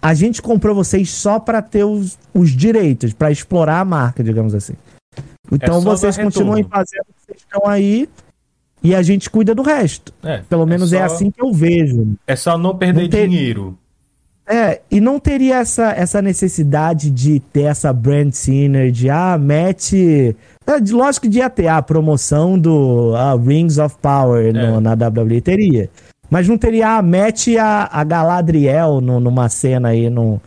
a 0.00 0.14
gente 0.14 0.40
comprou 0.40 0.74
vocês 0.74 1.10
só 1.10 1.38
para 1.38 1.60
ter 1.62 1.84
os, 1.84 2.18
os 2.34 2.50
direitos, 2.50 3.12
para 3.12 3.30
explorar 3.30 3.80
a 3.80 3.84
marca, 3.84 4.24
digamos 4.24 4.54
assim. 4.54 4.72
Então 5.50 5.78
É 5.78 5.80
vocês 5.82 6.16
continuem 6.16 6.64
fazendo 6.64 7.02
o 7.02 7.14
que 7.14 7.26
vocês 7.26 7.38
estão 7.40 7.66
aí 7.68 8.08
e 8.82 8.94
a 8.94 9.02
gente 9.02 9.28
cuida 9.28 9.54
do 9.54 9.62
resto. 9.62 10.12
É, 10.22 10.38
Pelo 10.48 10.66
menos 10.66 10.92
é, 10.92 11.06
só- 11.06 11.14
assim 11.14 11.30
que 11.30 11.40
eu 11.42 11.52
vejo. 11.52 12.14
É 12.26 12.34
só 12.34 12.56
não 12.56 12.76
perder 12.76 13.02
Não 13.02 13.08
ter- 13.10 13.28
dinheiro. 13.28 13.78
É, 14.52 14.82
e 14.90 15.00
não 15.00 15.18
teria 15.18 15.60
essa, 15.60 15.92
essa 15.92 16.20
necessidade 16.20 17.10
de 17.10 17.40
ter 17.40 17.62
essa 17.62 17.90
brand 17.92 18.32
synergy, 18.32 19.08
ah, 19.08 19.38
mete... 19.38 20.36
É, 20.66 20.78
de- 20.78 20.92
lógico 20.92 21.28
que 21.30 21.38
ia 21.38 21.48
ter 21.48 21.68
a 21.68 21.80
promoção 21.80 22.58
do 22.58 23.14
ah, 23.16 23.34
Rings 23.34 23.78
of 23.78 23.96
Power 24.02 24.52
no- 24.52 24.60
É. 24.76 24.80
na 24.80 24.92
WWE, 24.92 25.40
teria. 25.40 25.88
Mas 26.28 26.46
não 26.48 26.58
teria, 26.58 26.96
ah, 26.98 27.02
mete 27.02 27.56
a, 27.56 27.88
a 27.90 28.04
Galadriel 28.04 29.00
no- 29.00 29.20
numa 29.20 29.48
cena 29.48 29.88
aí, 29.88 30.10
no, 30.10 30.38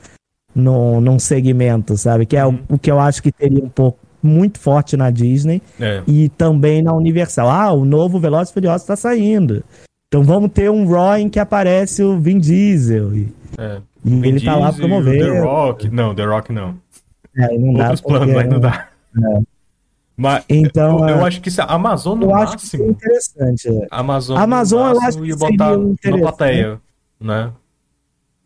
no, 0.53 1.01
num 1.01 1.17
segmento, 1.17 1.97
sabe? 1.97 2.25
Que 2.27 2.37
é 2.37 2.45
Uhum. 2.45 2.59
o, 2.69 2.75
o 2.75 2.79
que 2.79 2.91
eu 2.91 2.99
acho 2.99 3.23
que 3.23 3.31
teria 3.31 3.63
um 3.63 3.69
pouco, 3.69 3.97
muito 4.21 4.59
forte 4.59 4.95
na 4.95 5.09
Disney 5.11 5.61
É. 5.79 6.01
e 6.07 6.29
também 6.29 6.81
na 6.83 6.93
Universal. 6.93 7.49
Ah, 7.49 7.71
o 7.71 7.85
novo 7.85 8.19
Velozes 8.19 8.51
e 8.51 8.53
Furiosos 8.53 8.85
tá 8.87 8.95
saindo. 8.95 9.63
Então 10.07 10.23
vamos 10.23 10.51
ter 10.51 10.69
um 10.69 10.87
Raw 10.87 11.17
em 11.17 11.27
que 11.27 11.39
aparece 11.39 12.01
o 12.03 12.19
Vin 12.19 12.37
Diesel. 12.39 13.15
E, 13.15 13.33
É. 13.57 13.77
Vin 14.05 14.27
ele 14.27 14.41
tá 14.45 14.55
lá 14.55 14.71
promovendo. 14.71 15.25
The 15.25 15.39
Rock. 15.41 15.89
Não, 15.89 16.13
The 16.15 16.25
Rock 16.25 16.53
não. 16.53 16.75
É, 17.37 17.57
não 17.57 17.73
dá 17.73 17.83
Outros 17.83 18.01
porque- 18.01 18.17
planos, 18.17 18.33
mas 18.35 18.47
não 18.49 18.59
dá. 18.59 18.87
Mas 20.17 20.45
Então, 20.47 20.99
eu, 21.09 21.15
eu 21.15 21.19
é, 21.19 21.27
acho 21.27 21.41
que 21.41 21.51
se 21.51 21.59
a 21.59 21.65
Amazon 21.65 22.17
no 22.17 22.27
eu 22.27 22.35
acho 22.35 22.57
que 22.57 22.63
máximo. 22.63 22.89
interessante. 22.91 23.67
é. 23.67 23.87
Amazon, 23.91 24.37
Amazon, 24.37 24.79
eu 24.79 24.85
máximo, 25.01 25.07
acho 25.07 25.17
que 25.19 25.27
ia 25.27 25.37
seria 25.37 25.57
botar 25.57 25.77
na 26.11 26.17
plateia, 26.19 26.81
né? 27.19 27.51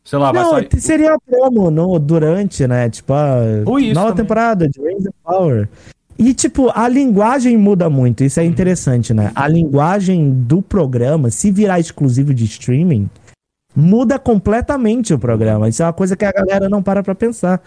Sei 0.03 0.17
lá, 0.17 0.31
vai 0.31 0.41
Não, 0.41 0.49
sair. 0.51 0.69
seria 0.81 1.17
promo 1.19 1.69
no, 1.69 1.99
durante, 1.99 2.65
né? 2.65 2.89
Tipo, 2.89 3.13
a 3.13 3.35
nova 3.65 3.83
também. 3.83 4.15
temporada 4.15 4.67
de 4.67 4.81
Rings 4.81 5.05
of 5.05 5.13
Power. 5.23 5.69
E, 6.17 6.33
tipo, 6.33 6.71
a 6.73 6.87
linguagem 6.89 7.55
muda 7.55 7.89
muito, 7.89 8.23
isso 8.23 8.39
é 8.39 8.43
Uhum. 8.43 8.49
interessante, 8.49 9.13
né? 9.13 9.31
A 9.35 9.47
linguagem 9.47 10.31
do 10.31 10.61
programa, 10.63 11.29
se 11.29 11.51
virar 11.51 11.79
exclusivo 11.79 12.33
de 12.33 12.45
streaming, 12.45 13.07
muda 13.75 14.17
completamente 14.19 15.13
o 15.13 15.19
programa. 15.19 15.69
Isso 15.69 15.81
é 15.81 15.85
uma 15.85 15.93
coisa 15.93 16.15
que 16.15 16.25
a 16.25 16.31
galera 16.31 16.67
não 16.69 16.81
para 16.81 17.03
pra 17.03 17.15
pensar. 17.15 17.61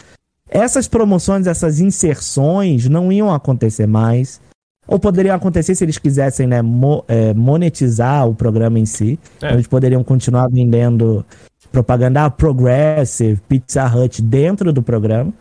Essas 0.49 0.87
promoções, 0.87 1.47
essas 1.47 1.81
inserções 1.81 2.89
não 2.89 3.11
iam 3.11 3.33
acontecer 3.33 3.87
mais. 3.87 4.41
Ou 4.87 4.99
poderiam 4.99 5.37
acontecer 5.37 5.75
se 5.75 5.85
eles 5.85 5.97
quisessem 5.97 6.47
né, 6.47 6.61
mo- 6.61 7.05
é, 7.07 7.33
monetizar 7.33 8.29
o 8.29 8.35
programa 8.35 8.79
em 8.79 8.85
si. 8.85 9.19
É. 9.41 9.53
Eles 9.53 9.67
poderiam 9.67 10.03
continuar 10.03 10.49
vendendo 10.49 11.25
propaganda 11.71 12.25
ah, 12.25 12.31
Progressive, 12.31 13.41
Pizza 13.49 13.87
Hut 13.87 14.21
dentro 14.21 14.73
do 14.73 14.83
programa. 14.83 15.33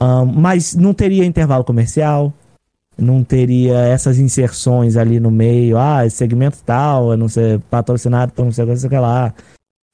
Ahn, 0.00 0.24
mas 0.34 0.74
não 0.74 0.92
teria 0.94 1.24
intervalo 1.24 1.62
comercial. 1.62 2.32
Não 2.96 3.22
teria 3.22 3.78
essas 3.80 4.18
inserções 4.18 4.96
ali 4.96 5.20
no 5.20 5.30
meio. 5.30 5.76
Ah, 5.78 6.06
esse 6.06 6.16
segmento 6.16 6.58
tal, 6.64 7.10
eu 7.10 7.16
não 7.16 7.28
sei, 7.28 7.58
patrocinado 7.70 8.32
por 8.32 8.44
não 8.44 8.52
sei 8.52 8.64
o 8.64 8.88
que 8.88 8.98
lá. 8.98 9.34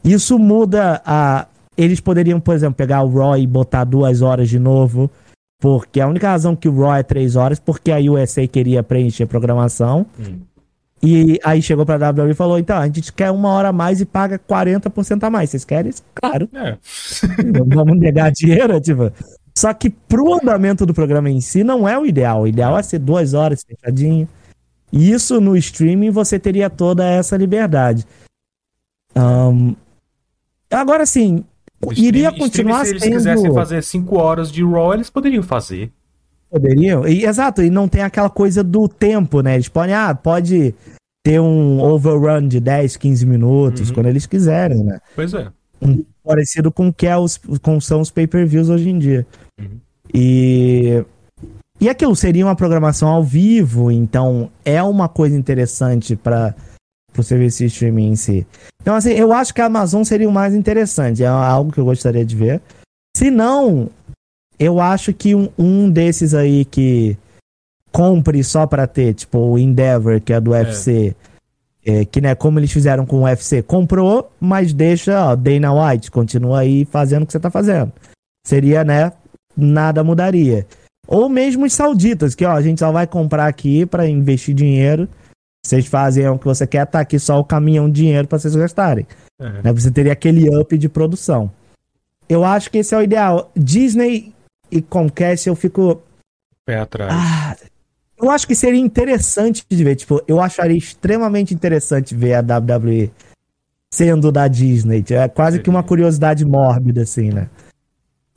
Isso 0.05 0.39
muda 0.39 1.03
a. 1.05 1.47
eles 1.77 2.01
poderiam, 2.01 2.41
por 2.41 2.55
exemplo, 2.55 2.75
pegar 2.75 3.03
o 3.03 3.13
Raw 3.13 3.37
e 3.37 3.47
botar 3.47 3.85
duas 3.85 4.23
horas 4.23 4.49
de 4.49 4.59
novo. 4.59 5.11
Porque 5.61 6.01
a 6.01 6.09
única 6.09 6.29
razão 6.29 6.57
que 6.57 6.69
o 6.69 6.81
Raw 6.81 6.95
é 6.95 7.03
três 7.03 7.37
horas, 7.37 7.61
porque 7.61 7.93
a 7.93 7.99
USA 7.99 8.47
queria 8.47 8.83
preencher 8.83 9.25
a 9.25 9.27
programação. 9.27 10.07
Hum. 10.19 10.39
E 11.03 11.39
aí 11.43 11.63
chegou 11.63 11.87
pra 11.87 11.97
WWE 11.97 12.31
e 12.31 12.35
falou: 12.35 12.59
então, 12.59 12.77
a 12.77 12.87
gente 12.87 13.13
quer 13.13 13.31
uma 13.31 13.51
hora 13.51 13.69
a 13.69 13.73
mais 13.73 14.01
e 14.01 14.07
paga 14.07 14.39
40% 14.39 15.23
a 15.23 15.31
mais. 15.31 15.51
Vocês 15.51 15.65
querem? 15.65 15.93
Claro. 16.15 16.49
É. 16.55 16.77
Vamos 17.67 17.99
negar 17.99 18.31
dinheiro, 18.31 18.81
tipo. 18.81 19.11
Só 19.57 19.73
que 19.75 19.91
pro 19.91 20.35
andamento 20.35 20.87
do 20.87 20.95
programa 20.95 21.29
em 21.29 21.41
si 21.41 21.65
não 21.65 21.89
é 21.89 21.99
o 21.99 22.07
ideal. 22.07 22.43
O 22.43 22.47
ideal 22.47 22.79
é 22.79 22.83
ser 22.83 22.99
duas 22.99 23.35
horas 23.35 23.65
fechadinho. 23.65 24.29
E 24.93 25.11
isso 25.11 25.41
no 25.41 25.57
streaming 25.57 26.11
você 26.11 26.39
teria 26.39 26.69
toda 26.69 27.05
essa 27.05 27.37
liberdade. 27.37 28.07
Ahn, 29.15 29.75
agora 30.71 31.05
sim, 31.07 31.45
iria 31.97 32.29
Streaming- 32.29 32.39
continuar 32.39 32.83
streaming, 32.85 33.01
se 33.01 33.07
eles 33.09 33.23
sendo. 33.23 33.35
quisessem 33.37 33.55
fazer 33.55 33.83
5 33.83 34.17
horas 34.19 34.51
de 34.53 34.65
Raw, 34.65 34.95
eles 34.95 35.11
poderiam 35.11 35.43
fazer. 35.43 35.91
Poderiam. 36.51 37.07
E, 37.07 37.25
exato, 37.25 37.63
e 37.63 37.71
não 37.71 37.87
tem 37.89 38.03
aquela 38.03 38.29
coisa 38.31 38.63
do 38.65 38.89
tempo, 38.89 39.41
né? 39.41 39.55
Eles 39.55 39.69
podem, 39.69 39.95
ah, 39.95 40.15
pode 40.15 40.75
ter 41.25 41.41
um 41.41 41.81
overrun 41.81 42.49
de 42.49 42.59
10, 42.61 42.97
15 42.97 43.25
minutos, 43.27 43.89
Uhum. 43.89 43.95
quando 43.95 44.07
eles 44.07 44.27
quiserem, 44.27 44.83
né? 44.83 44.99
Pois 45.15 45.33
é. 45.35 45.49
Parecido 46.25 46.71
com 46.73 46.89
o 46.89 46.93
que 46.93 47.07
é 47.07 47.17
os, 47.17 47.39
com 47.63 47.81
são 47.81 48.01
os 48.01 48.11
pay-per-views 48.11 48.69
hoje 48.69 48.91
em 48.91 48.99
dia. 48.99 49.27
Uhum. 49.61 49.79
E. 50.13 51.05
E 51.81 51.89
aquilo 51.89 52.15
seria 52.15 52.45
uma 52.45 52.55
programação 52.55 53.09
ao 53.09 53.25
vivo, 53.25 53.91
então 53.91 54.51
é 54.67 54.83
uma 54.83 55.09
coisa 55.09 55.35
interessante 55.35 56.15
para 56.15 56.55
o 57.19 57.23
serviço 57.23 57.59
de 57.59 57.67
streaming 57.67 58.13
em 58.13 58.17
si. 58.17 58.47
Então, 58.81 58.95
assim, 58.95 59.11
eu 59.11 59.33
acho 59.33 59.53
que 59.53 59.61
a 59.61 59.67
Amazon 59.67 60.03
seria 60.05 60.29
o 60.29 60.33
mais 60.33 60.55
interessante, 60.55 61.23
é 61.23 61.27
algo 61.27 61.73
que 61.73 61.79
eu 61.79 61.85
gostaria 61.85 62.25
de 62.25 62.37
ver. 62.37 62.61
Se 63.17 63.31
não, 63.31 63.91
eu 64.59 64.81
acho 64.81 65.13
que 65.13 65.35
um, 65.35 65.49
um 65.59 65.91
desses 65.91 66.35
aí 66.35 66.65
que 66.65 67.17
compre 67.91 68.43
só 68.45 68.67
pra 68.67 68.87
ter, 68.87 69.15
tipo 69.15 69.39
o 69.39 69.59
Endeavor, 69.59 70.21
que 70.21 70.33
é 70.33 70.41
do 70.41 70.53
UFC, 70.53 71.15
é, 71.85 72.05
que 72.05 72.21
né, 72.21 72.35
como 72.35 72.59
eles 72.59 72.73
fizeram 72.73 73.07
com 73.07 73.21
o 73.21 73.23
UFC, 73.25 73.63
comprou, 73.63 74.31
mas 74.39 74.73
deixa, 74.73 75.31
ó, 75.31 75.37
Dana 75.37 75.73
White, 75.73 76.11
continua 76.11 76.61
aí 76.61 76.85
fazendo 76.85 77.23
o 77.23 77.27
que 77.27 77.33
você 77.33 77.41
tá 77.41 77.51
fazendo. 77.51 77.93
Seria, 78.47 78.85
né, 78.85 79.13
nada 79.57 80.05
mudaria. 80.05 80.67
Ou 81.07 81.29
mesmo 81.29 81.65
os 81.65 81.73
sauditas, 81.73 82.35
que 82.35 82.45
ó, 82.45 82.53
a 82.53 82.63
gente 82.63 82.79
só 82.79 82.93
vai 82.93 83.07
comprar 83.07 83.47
aqui 83.47 83.85
pra 83.85 84.09
investir 84.09 84.55
dinheiro. 84.55 85.09
Vocês 85.65 85.87
fazem 85.87 86.27
o 86.29 86.39
que 86.39 86.47
você 86.47 86.67
quer, 86.67 86.87
tá 86.87 87.01
aqui 87.01 87.19
só 87.19 87.39
o 87.39 87.45
caminhão 87.45 87.89
de 87.89 88.01
dinheiro 88.01 88.27
pra 88.27 88.39
vocês 88.39 88.55
gastarem. 88.57 89.07
É. 89.39 89.63
Né? 89.63 89.73
Você 89.73 89.91
teria 89.91 90.13
aquele 90.13 90.49
up 90.57 90.77
de 90.77 90.89
produção. 90.89 91.51
Eu 92.29 92.45
acho 92.45 92.71
que 92.71 92.79
esse 92.79 92.95
é 92.95 92.99
o 92.99 93.03
ideal. 93.03 93.51
Disney 93.57 94.33
e 94.71 94.81
Comcast 94.81 95.49
eu 95.49 95.57
fico. 95.57 96.03
Pé 96.65 96.79
atrás. 96.79 97.13
Ah, 97.13 97.57
eu 98.21 98.31
acho 98.31 98.47
que 98.47 98.55
seria 98.55 98.81
interessante 98.81 99.65
de 99.69 99.85
ver. 99.85 99.97
Tipo, 99.97 100.23
eu 100.29 100.41
acharia 100.41 100.77
extremamente 100.77 101.53
interessante 101.53 102.15
ver 102.15 102.35
a 102.35 102.41
WWE 102.41 103.11
sendo 103.93 104.31
da 104.31 104.47
Disney. 104.47 105.05
É 105.11 105.29
quase 105.29 105.59
que 105.59 105.69
uma 105.69 105.83
curiosidade 105.83 106.45
mórbida, 106.45 107.03
assim, 107.03 107.31
né? 107.31 107.49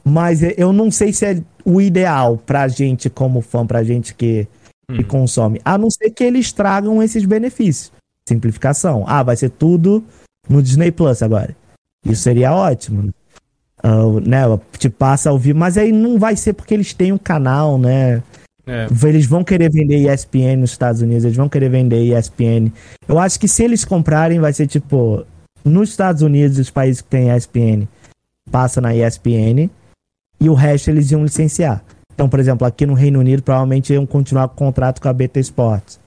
Mas 0.04 0.42
eu 0.58 0.74
não 0.74 0.92
sei 0.92 1.14
se 1.14 1.26
é 1.26 1.42
o 1.64 1.80
ideal 1.80 2.38
pra 2.38 2.68
gente 2.68 3.10
como 3.10 3.42
fã, 3.42 3.66
pra 3.66 3.84
gente 3.84 4.14
que, 4.14 4.48
que 4.88 5.02
Hum. 5.02 5.04
consome. 5.04 5.62
A 5.64 5.78
não 5.78 5.90
ser 5.90 6.10
que 6.12 6.24
eles 6.24 6.52
tragam 6.52 7.02
esses 7.02 7.26
benefícios. 7.26 7.92
Simplificação. 8.28 9.04
Ah, 9.08 9.24
vai 9.24 9.36
ser 9.36 9.50
tudo 9.50 10.04
no 10.50 10.62
Disney 10.62 10.92
Plus 10.92 11.22
agora. 11.22 11.56
Isso 12.06 12.22
seria 12.22 12.54
ótimo. 12.54 13.04
né? 13.04 13.12
Ah, 13.82 14.06
né, 14.26 14.60
te 14.78 14.90
passa 14.90 15.30
a 15.30 15.34
ouvir, 15.34 15.54
mas 15.54 15.78
aí 15.78 15.92
não 15.92 16.18
vai 16.18 16.38
ser 16.38 16.54
porque 16.54 16.74
eles 16.74 16.94
têm 16.94 17.12
um 17.12 17.18
canal, 17.18 17.78
né? 17.78 18.24
É. 18.66 18.88
Eles 19.06 19.26
vão 19.26 19.44
querer 19.44 19.70
vender 19.70 20.10
ESPN 20.10 20.56
nos 20.62 20.72
Estados 20.72 21.02
Unidos, 21.02 21.26
eles 21.26 21.36
vão 21.36 21.50
querer 21.50 21.70
vender 21.70 22.02
ESPN. 22.02 22.72
Eu 23.08 23.20
acho 23.20 23.38
que 23.38 23.48
se 23.48 23.62
eles 23.62 23.84
comprarem, 23.84 24.40
vai 24.40 24.54
ser 24.54 24.68
tipo, 24.68 25.26
nos 25.66 25.90
Estados 25.90 26.22
Unidos, 26.22 26.58
os 26.58 26.70
países 26.70 27.02
que 27.02 27.10
têm 27.10 27.30
ESPN, 27.36 27.86
passa 28.50 28.80
na 28.80 28.96
ESPN 28.96 29.70
e 30.40 30.50
o 30.50 30.54
resto 30.54 30.90
eles 30.90 31.12
iam 31.12 31.24
licenciar. 31.24 31.84
Então, 32.14 32.30
por 32.30 32.40
exemplo, 32.40 32.66
aqui 32.68 32.86
no 32.86 32.94
Reino 32.94 33.20
Unido, 33.20 33.42
provavelmente 33.42 33.94
iam 33.94 34.06
continuar 34.06 34.48
com 34.50 34.54
o 34.56 34.58
contrato 34.58 35.02
com 35.02 35.08
a 35.10 35.14
BT 35.14 35.40
Sports. 35.42 36.00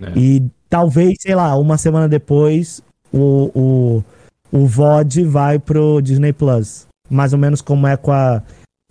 É. 0.00 0.12
E 0.18 0.42
talvez, 0.68 1.16
sei 1.20 1.34
lá, 1.34 1.56
uma 1.56 1.76
semana 1.76 2.08
depois, 2.08 2.80
o, 3.12 3.50
o, 3.54 4.04
o 4.52 4.66
VOD 4.66 5.24
vai 5.24 5.58
pro 5.58 6.00
Disney 6.00 6.32
Plus. 6.32 6.86
Mais 7.10 7.32
ou 7.32 7.38
menos 7.38 7.60
como 7.60 7.86
é 7.86 7.96
com 7.96 8.12
a 8.12 8.42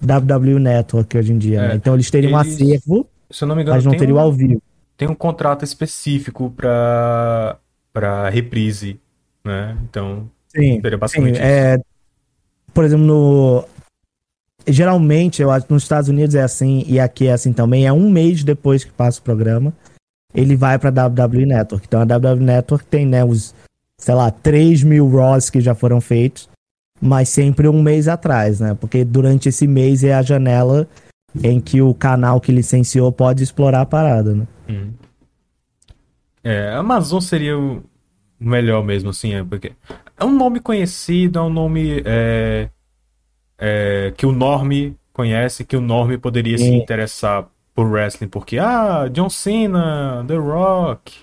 WWE 0.02 0.60
Network 0.60 1.18
hoje 1.18 1.32
em 1.34 1.38
dia. 1.38 1.62
É, 1.62 1.68
né? 1.70 1.76
Então 1.76 1.94
eles 1.94 2.10
teriam 2.12 2.34
um 2.34 2.40
eles- 2.42 2.54
acervo, 2.56 3.08
Se 3.32 3.44
eu 3.44 3.48
não 3.48 3.56
me 3.56 3.62
engano, 3.62 3.78
mas 3.78 3.86
não 3.86 3.98
teriam 3.98 4.18
um, 4.18 4.22
ao 4.22 4.32
vivo. 4.32 4.62
tem 4.98 5.08
um 5.10 5.16
contrato 5.16 5.64
específico 5.64 6.52
pra, 6.56 7.58
pra 7.92 8.30
reprise, 8.30 9.00
né? 9.44 9.78
Então, 9.90 10.30
Sim, 10.50 10.80
seria 10.82 10.92
sim. 10.92 10.98
basicamente 10.98 11.36
isso. 11.36 11.44
É, 11.44 11.80
por 12.74 12.84
exemplo, 12.84 13.06
no. 13.06 13.66
Geralmente, 14.68 15.42
eu 15.42 15.52
acho 15.52 15.66
nos 15.70 15.84
Estados 15.84 16.10
Unidos 16.10 16.36
é 16.36 16.42
assim 16.42 16.86
e 16.88 17.00
aqui 17.00 17.28
é 17.28 17.34
assim 17.34 17.52
também. 17.52 17.86
É 17.86 17.94
um 17.94 18.10
mês 18.10 18.44
depois 18.44 18.84
que 18.84 18.92
passa 18.92 19.20
o 19.20 19.24
programa, 19.24 19.74
ele 20.34 20.56
vai 20.56 20.80
pra 20.80 20.90
WWE 20.90 21.46
Network. 21.46 21.86
Então 21.86 22.02
a 22.02 22.04
WWE 22.04 22.44
Network 22.44 22.86
tem, 22.86 23.06
né, 23.06 23.24
os, 23.24 23.54
sei 23.98 24.16
lá, 24.16 24.32
3 24.32 24.84
mil 24.84 25.10
Raws 25.10 25.50
que 25.50 25.62
já 25.62 25.76
foram 25.76 26.00
feitos, 26.00 26.50
mas 27.02 27.30
sempre 27.30 27.68
um 27.68 27.82
mês 27.82 28.08
atrás, 28.08 28.60
né? 28.60 28.74
Porque 28.80 29.04
durante 29.04 29.50
esse 29.50 29.68
mês 29.68 30.04
é 30.04 30.14
a 30.14 30.22
janela 30.22 30.88
em 31.44 31.60
que 31.60 31.82
o 31.82 31.94
canal 31.94 32.40
que 32.40 32.52
licenciou 32.52 33.12
pode 33.12 33.44
explorar 33.44 33.82
a 33.82 33.86
parada, 33.86 34.34
né? 34.34 34.48
Hum. 34.70 34.92
É, 36.44 36.74
Amazon 36.74 37.20
seria 37.22 37.58
o 37.58 37.84
melhor 38.40 38.84
mesmo, 38.84 39.10
assim, 39.10 39.34
é 39.34 39.44
porque 39.44 39.74
é 40.18 40.26
um 40.26 40.36
nome 40.36 40.60
conhecido, 40.60 41.40
é 41.40 41.42
um 41.42 41.50
nome 41.50 42.02
é, 42.06 42.70
é, 43.58 44.14
que 44.16 44.26
o 44.26 44.32
Norme 44.32 44.96
conhece, 45.12 45.64
que 45.64 45.76
o 45.78 45.82
Norme 45.82 46.18
poderia 46.18 46.58
se 46.58 46.66
Sim. 46.66 46.78
interessar 46.78 47.46
por 47.76 47.88
wrestling, 47.88 48.28
porque, 48.28 48.58
ah, 48.60 49.08
John 49.12 49.30
Cena, 49.30 50.24
The 50.28 50.36
Rock, 50.36 51.14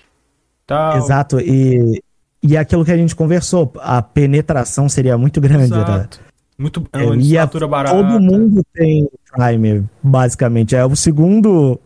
tal. 0.67 0.97
Exato, 0.97 1.39
e, 1.39 2.01
e 2.43 2.55
é 2.55 2.59
aquilo 2.59 2.83
que 2.83 2.91
a 2.91 2.97
gente 2.97 3.15
conversou, 3.15 3.71
a 3.79 4.01
penetração 4.01 4.89
seria 4.89 5.17
muito 5.17 5.39
grande, 5.39 5.71
né? 5.71 5.77
Exato. 5.81 6.19
Muito, 6.57 6.85
é 6.93 6.97
uma 7.03 7.15
e 7.15 7.19
a- 7.37 7.41
assinatura 7.43 7.67
barata. 7.67 7.95
Todo 7.95 8.19
mundo 8.19 8.61
tem 8.73 9.09
Prime, 9.33 9.85
basicamente. 10.03 10.75
É 10.75 10.85
o 10.85 10.95
segundo 10.95 11.79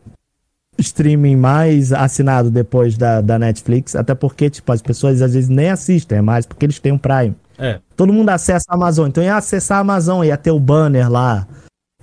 streaming 0.78 1.38
mais 1.38 1.94
assinado 1.94 2.52
depois 2.52 2.98
da, 2.98 3.22
da 3.22 3.40
Netflix, 3.40 3.96
até 3.96 4.14
porque, 4.14 4.50
tipo, 4.50 4.70
as 4.72 4.82
pessoas 4.82 5.22
às 5.22 5.34
vezes 5.34 5.48
nem 5.50 5.70
assistem, 5.70 6.18
é 6.18 6.22
mais 6.22 6.46
porque 6.46 6.66
eles 6.66 6.80
têm 6.80 6.92
um 6.92 6.98
Prime. 6.98 7.36
É, 7.58 7.80
Todo 7.96 8.12
mundo 8.14 8.30
acessa 8.30 8.66
a 8.70 8.76
Amazon, 8.76 9.08
então 9.08 9.24
ia 9.24 9.38
acessar 9.38 9.78
a 9.78 9.82
Amazon, 9.82 10.24
ia 10.26 10.38
ter 10.38 10.52
o 10.52 10.60
banner 10.60 11.10
lá. 11.12 11.48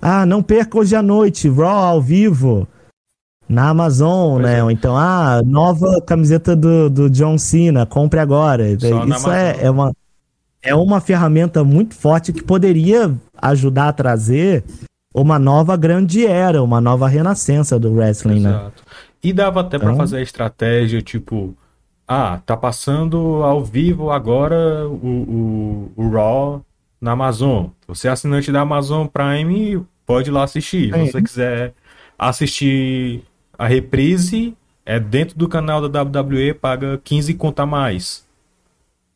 Ah, 0.01 0.25
não 0.25 0.41
perca 0.43 0.77
hoje 0.77 0.95
à 0.95 1.01
noite, 1.01 1.47
Raw 1.49 1.67
ao 1.85 2.01
vivo. 2.01 2.67
Na 3.47 3.69
Amazon, 3.69 4.41
Pois 4.41 4.45
né? 4.45 4.59
é. 4.59 4.63
Ou 4.63 4.71
então, 4.71 4.97
ah, 4.97 5.41
nova 5.45 6.01
camiseta 6.01 6.55
do, 6.55 6.89
do 6.89 7.09
John 7.09 7.37
Cena, 7.37 7.85
compre 7.85 8.19
agora. 8.19 8.63
Só 8.79 9.05
Isso 9.05 9.31
é, 9.31 9.63
é, 9.65 9.69
uma, 9.69 9.91
é 10.61 10.73
uma 10.73 10.99
ferramenta 10.99 11.63
muito 11.63 11.93
forte 11.93 12.33
que 12.33 12.41
poderia 12.43 13.13
ajudar 13.41 13.89
a 13.89 13.93
trazer 13.93 14.63
uma 15.13 15.37
nova 15.37 15.75
grande 15.77 16.25
era, 16.25 16.63
uma 16.63 16.81
nova 16.81 17.07
renascença 17.07 17.77
do 17.77 17.93
wrestling, 17.93 18.39
né? 18.39 18.49
exato. 18.49 18.83
E 19.23 19.31
dava 19.31 19.61
até 19.61 19.77
pra 19.77 19.87
Então- 19.89 19.97
fazer 19.97 20.17
a 20.17 20.21
estratégia, 20.21 21.01
tipo, 21.01 21.55
ah, 22.13 22.39
tá 22.45 22.55
passando 22.55 23.17
ao 23.43 23.63
vivo 23.63 24.11
agora 24.11 24.87
o, 24.87 25.91
o, 25.97 26.03
o 26.03 26.09
Raw 26.09 26.61
na 27.01 27.13
Amazon. 27.13 27.67
Você 27.87 28.07
é 28.07 28.11
assinante 28.11 28.51
da 28.51 28.61
Amazon 28.61 29.07
Prime, 29.07 29.83
pode 30.05 30.29
ir 30.29 30.31
lá 30.31 30.43
assistir. 30.43 30.93
Se 30.93 31.11
você 31.11 31.21
quiser 31.23 31.73
assistir 32.17 33.23
a 33.57 33.65
reprise, 33.65 34.55
é 34.85 34.99
dentro 34.99 35.35
do 35.35 35.49
canal 35.49 35.89
da 35.89 36.03
WWE, 36.03 36.53
paga 36.53 37.01
15 37.03 37.33
conta 37.33 37.63
a 37.63 37.65
mais. 37.65 38.23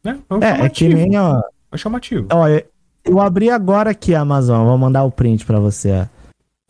Né? 0.04 0.20
É 0.28 0.34
um 0.34 0.42
É, 0.42 0.66
é 0.66 0.70
que 0.70 0.90
chamativo. 0.90 0.96
nem, 0.96 1.20
ó, 1.20 1.42
É 1.72 1.78
chamativo. 1.78 2.28
Olha, 2.32 2.66
eu 3.06 3.22
abri 3.22 3.52
agora 3.52 3.92
aqui 3.92 4.16
a 4.16 4.22
Amazon, 4.22 4.66
vou 4.66 4.78
mandar 4.78 5.04
o 5.04 5.12
print 5.12 5.46
pra 5.46 5.60
você. 5.60 6.10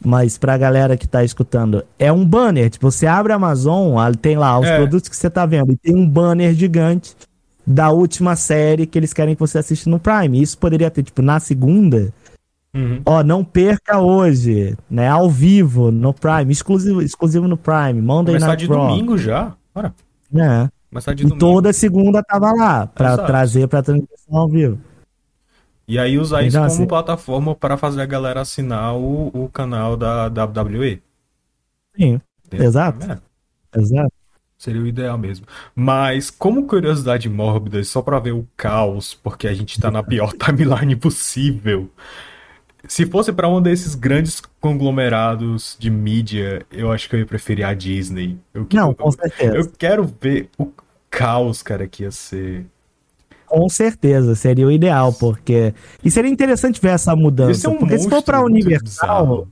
Mas 0.06 0.38
pra 0.38 0.58
galera 0.58 0.96
que 0.96 1.08
tá 1.08 1.24
escutando, 1.24 1.84
é 1.98 2.12
um 2.12 2.24
banner. 2.24 2.70
Tipo, 2.70 2.92
você 2.92 3.08
abre 3.08 3.34
a 3.34 3.36
Amazon, 3.36 3.96
tem 4.22 4.38
lá 4.38 4.60
os 4.60 4.68
É. 4.68 4.78
produtos 4.78 5.10
que 5.10 5.16
você 5.16 5.30
tá 5.30 5.46
vendo, 5.46 5.72
e 5.72 5.78
tem 5.78 5.96
um 5.96 6.08
banner 6.08 6.54
gigante 6.54 7.16
da 7.66 7.90
última 7.90 8.36
série 8.36 8.86
que 8.86 8.98
eles 8.98 9.12
querem 9.12 9.34
que 9.34 9.40
você 9.40 9.58
assista 9.58 9.90
no 9.90 10.00
Prime. 10.00 10.42
Isso 10.42 10.58
poderia 10.58 10.90
ter, 10.92 11.04
tipo, 11.04 11.22
na 11.22 11.40
segunda, 11.40 12.14
Uhum. 12.76 13.02
ó, 13.06 13.24
não 13.24 13.44
perca 13.44 14.00
hoje, 14.00 14.78
né? 14.90 15.08
Ao 15.10 15.30
vivo, 15.30 15.92
no 15.92 16.14
Prime, 16.14 16.52
exclusivo, 16.52 17.02
exclusivo 17.02 17.48
no 17.48 17.58
Prime, 17.58 18.00
Monday 18.00 18.36
Começar 18.36 18.48
Night 18.48 18.62
de 18.62 18.68
domingo 18.68 19.18
já. 19.18 19.54
Bora. 19.74 19.94
Começar 20.90 21.14
de 21.16 21.24
E 21.24 21.26
domingo. 21.26 21.40
toda 21.40 21.74
segunda 21.74 22.22
tava 22.24 22.52
lá, 22.54 22.86
pra 22.88 23.14
Exato. 23.14 23.26
trazer 23.28 23.68
pra 23.68 23.82
transmissão 23.82 24.38
ao 24.38 24.48
vivo. 24.48 24.78
E 25.88 25.98
aí 25.98 26.18
usar 26.18 26.44
isso 26.44 26.58
como 26.60 26.88
plataforma 26.88 27.56
para 27.56 27.78
fazer 27.78 28.02
a 28.02 28.06
galera 28.06 28.42
assinar 28.42 28.94
o, 28.96 29.28
o 29.34 29.50
canal 29.50 29.96
da 29.96 30.28
WWE. 30.28 31.02
Sim, 31.96 32.22
Exato. 32.52 33.00
É, 33.10 33.80
exato. 33.80 34.12
seria 34.58 34.82
o 34.82 34.88
ideal 34.88 35.18
mesmo. 35.18 35.46
Mas, 35.74 36.30
como 36.30 36.68
curiosidade 36.68 37.30
mórbida, 37.30 37.82
só 37.84 38.02
pra 38.02 38.20
ver 38.20 38.34
o 38.34 38.46
caos, 38.58 39.14
porque 39.14 39.48
a 39.48 39.54
gente 39.54 39.80
tá 39.80 39.90
na 39.90 40.04
pior 40.04 40.34
timeline 40.38 40.96
possível. 40.96 41.90
Se 42.88 43.06
fosse 43.06 43.34
pra 43.34 43.50
um 43.50 43.62
desses 43.62 43.96
grandes 43.96 44.42
conglomerados 44.62 45.76
de 45.80 45.90
mídia, 45.90 46.66
eu 46.72 46.92
acho 46.92 47.10
que 47.10 47.16
eu 47.16 47.20
ia 47.20 47.26
preferir 47.26 47.66
a 47.66 47.74
Disney. 47.74 48.38
Eu, 48.54 48.68
Não, 48.74 48.90
eu- 48.90 48.96
com 48.96 49.12
certeza. 49.12 49.56
eu 49.56 49.70
quero 49.78 50.04
ver 50.06 50.50
o 50.58 50.72
caos, 51.10 51.62
cara, 51.64 51.88
que 51.88 52.04
ia 52.04 52.12
ser. 52.12 52.66
Com 53.48 53.68
certeza, 53.70 54.36
seria 54.36 54.68
o 54.68 54.72
ideal, 54.72 55.14
porque. 55.14 55.74
E 56.04 56.12
seria 56.12 56.30
interessante 56.30 56.80
ver 56.82 56.90
essa 56.90 57.16
mudança. 57.16 57.62
ser 57.62 57.68
um 57.70 57.78
porque 57.78 57.98
se 57.98 58.10
for 58.10 58.22
pra 58.22 58.42
Universal, 58.44 59.48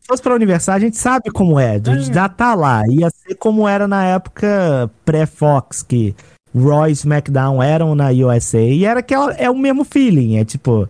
se 0.00 0.06
fosse 0.06 0.22
pra 0.22 0.34
Universal, 0.34 0.76
a 0.76 0.78
gente 0.78 0.96
sabe 0.96 1.30
como 1.30 1.58
é. 1.58 1.72
A 1.72 1.78
gente 1.78 2.10
É. 2.10 2.14
já 2.14 2.28
tá 2.28 2.54
lá. 2.54 2.82
Ia 2.88 3.10
ser 3.10 3.34
como 3.34 3.68
era 3.68 3.86
na 3.88 4.04
época 4.04 4.90
pré-Fox, 5.04 5.82
que 5.82 6.14
Raw 6.54 6.88
e 6.88 6.92
SmackDown 6.92 7.62
eram 7.62 7.94
na 7.94 8.08
USA. 8.10 8.60
E 8.60 8.84
era 8.84 9.00
aquela. 9.00 9.32
É 9.34 9.50
o 9.50 9.56
mesmo 9.58 9.84
feeling. 9.84 10.36
É 10.38 10.44
tipo. 10.44 10.88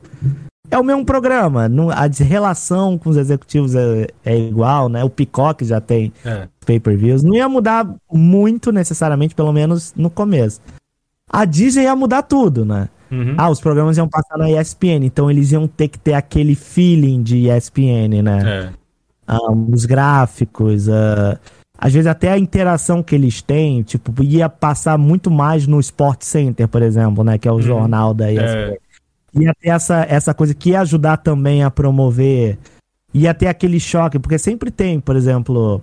É 0.70 0.78
o 0.78 0.84
mesmo 0.84 1.02
programa. 1.04 1.66
a 1.94 2.22
relação 2.24 2.98
com 2.98 3.08
os 3.08 3.16
executivos 3.16 3.74
é, 3.74 4.06
é 4.22 4.38
igual, 4.38 4.90
né? 4.90 5.02
O 5.02 5.08
Peacock 5.08 5.64
já 5.64 5.80
tem 5.80 6.12
É. 6.22 6.46
pay-per-views. 6.66 7.22
Não 7.22 7.34
ia 7.34 7.48
mudar 7.48 7.88
muito 8.12 8.70
necessariamente, 8.70 9.34
pelo 9.34 9.50
menos 9.50 9.94
no 9.96 10.10
começo. 10.10 10.60
A 11.28 11.44
Disney 11.44 11.84
ia 11.84 11.94
mudar 11.94 12.22
tudo, 12.22 12.64
né? 12.64 12.88
Uhum. 13.10 13.34
Ah, 13.38 13.50
os 13.50 13.60
programas 13.60 13.96
iam 13.96 14.08
passar 14.08 14.36
na 14.36 14.50
ESPN, 14.50 15.04
então 15.04 15.30
eles 15.30 15.52
iam 15.52 15.66
ter 15.66 15.88
que 15.88 15.98
ter 15.98 16.14
aquele 16.14 16.54
feeling 16.54 17.22
de 17.22 17.48
ESPN, 17.48 18.22
né? 18.22 18.42
É. 18.44 18.70
Ah, 19.26 19.52
os 19.52 19.84
gráficos, 19.84 20.88
ah, 20.88 21.38
às 21.78 21.92
vezes 21.92 22.06
até 22.06 22.32
a 22.32 22.38
interação 22.38 23.02
que 23.02 23.14
eles 23.14 23.40
têm, 23.40 23.82
tipo, 23.82 24.22
ia 24.22 24.48
passar 24.48 24.98
muito 24.98 25.30
mais 25.30 25.66
no 25.66 25.78
Sport 25.80 26.22
Center, 26.22 26.66
por 26.66 26.82
exemplo, 26.82 27.22
né? 27.22 27.38
Que 27.38 27.48
é 27.48 27.52
o 27.52 27.62
jornal 27.62 28.12
da 28.12 28.32
ESPN. 28.32 28.76
Ia 29.34 29.54
ter 29.54 29.68
essa, 29.68 30.06
essa 30.08 30.34
coisa 30.34 30.54
que 30.54 30.70
ia 30.70 30.80
ajudar 30.80 31.18
também 31.18 31.62
a 31.62 31.70
promover. 31.70 32.58
Ia 33.14 33.32
ter 33.32 33.46
aquele 33.46 33.78
choque, 33.78 34.18
porque 34.18 34.38
sempre 34.38 34.70
tem, 34.70 34.98
por 34.98 35.16
exemplo, 35.16 35.82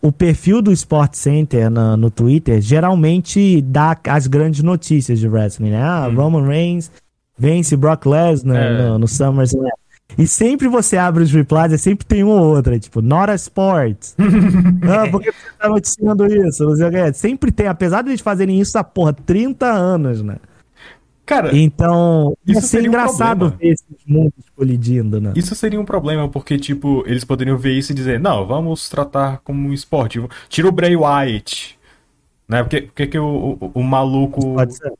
o 0.00 0.12
perfil 0.12 0.62
do 0.62 0.72
Sport 0.72 1.14
Center 1.14 1.68
na- 1.70 1.96
no 1.96 2.10
Twitter 2.10 2.60
geralmente 2.60 3.60
dá 3.62 3.96
as 4.08 4.26
grandes 4.26 4.62
notícias 4.62 5.18
de 5.18 5.28
wrestling, 5.28 5.70
né? 5.70 5.82
Ah, 5.82 6.08
Hum. 6.08 6.14
Roman 6.14 6.46
Reigns 6.46 6.90
vence 7.38 7.76
Brock 7.76 8.06
Lesnar 8.06 8.56
É. 8.56 8.78
no, 8.88 8.98
no 9.00 9.08
SummerSlam. 9.08 9.68
E 10.16 10.26
sempre 10.26 10.68
você 10.68 10.96
abre 10.96 11.22
os 11.22 11.30
replies 11.30 11.70
e 11.72 11.78
sempre 11.78 12.06
tem 12.06 12.24
uma 12.24 12.34
ou 12.40 12.56
outra, 12.56 12.78
tipo, 12.78 13.02
Not 13.02 13.30
a 13.30 13.34
Sports. 13.34 14.16
ah, 14.82 15.06
por 15.10 15.20
que 15.20 15.30
você 15.30 15.38
tá 15.60 15.68
noticiando 15.68 16.26
isso? 16.26 16.64
Não 16.64 16.74
sei 16.76 16.86
o 16.86 16.90
quê. 16.90 17.12
Sempre 17.12 17.52
tem, 17.52 17.66
apesar 17.68 18.02
de 18.02 18.08
eles 18.10 18.20
fazerem 18.20 18.58
isso 18.58 18.78
há, 18.78 18.82
porra, 18.84 19.12
30 19.12 19.66
anos, 19.66 20.22
né? 20.22 20.36
Cara, 21.28 21.54
Então, 21.54 22.34
Isso 22.46 22.54
ia 22.56 22.60
ser 22.62 22.66
seria 22.68 22.88
um 22.88 22.92
engraçado 22.92 23.38
problema. 23.40 23.58
ver 23.60 23.68
esses 23.68 24.06
mundos 24.06 24.44
colidindo, 24.56 25.20
né? 25.20 25.32
Isso 25.36 25.54
seria 25.54 25.78
um 25.78 25.84
problema, 25.84 26.26
porque, 26.26 26.58
tipo, 26.58 27.04
eles 27.06 27.22
poderiam 27.22 27.58
ver 27.58 27.74
isso 27.74 27.92
e 27.92 27.94
dizer, 27.94 28.18
não, 28.18 28.46
vamos 28.46 28.88
tratar 28.88 29.38
como 29.44 29.68
um 29.68 29.72
esporte. 29.74 30.18
Tira 30.48 30.66
o 30.66 30.72
Bray 30.72 30.96
Wyatt. 30.96 31.78
Né? 32.48 32.62
Porque, 32.62 32.80
porque 32.80 33.06
que 33.08 33.18
o, 33.18 33.58
o, 33.60 33.70
o 33.74 33.82
maluco 33.82 34.56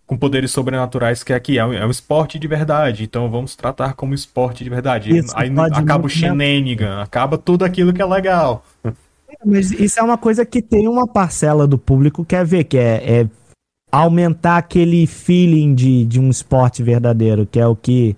com 0.06 0.18
poderes 0.18 0.50
sobrenaturais 0.50 1.22
quer 1.22 1.34
aqui? 1.34 1.58
É 1.58 1.64
um, 1.64 1.72
é 1.72 1.86
um 1.86 1.90
esporte 1.90 2.38
de 2.38 2.46
verdade, 2.46 3.04
então 3.04 3.30
vamos 3.30 3.56
tratar 3.56 3.94
como 3.94 4.12
esporte 4.12 4.62
de 4.62 4.68
verdade. 4.68 5.16
Isso, 5.16 5.32
Aí 5.34 5.50
acaba 5.72 6.04
o 6.04 6.10
shenanigan, 6.10 7.00
acaba 7.00 7.38
tudo 7.38 7.64
aquilo 7.64 7.90
que 7.90 8.02
é 8.02 8.04
legal. 8.04 8.62
Mas 9.46 9.70
isso 9.70 9.98
é 9.98 10.02
uma 10.02 10.18
coisa 10.18 10.44
que 10.44 10.60
tem 10.60 10.86
uma 10.86 11.06
parcela 11.06 11.66
do 11.66 11.78
público 11.78 12.22
que 12.22 12.36
quer 12.36 12.44
ver, 12.44 12.64
que 12.64 12.76
é, 12.76 13.20
é 13.22 13.26
aumentar 13.90 14.58
aquele 14.58 15.06
feeling 15.06 15.74
de, 15.74 16.04
de 16.04 16.20
um 16.20 16.30
esporte 16.30 16.82
verdadeiro, 16.82 17.46
que 17.46 17.58
é 17.58 17.66
o 17.66 17.76
que 17.76 18.16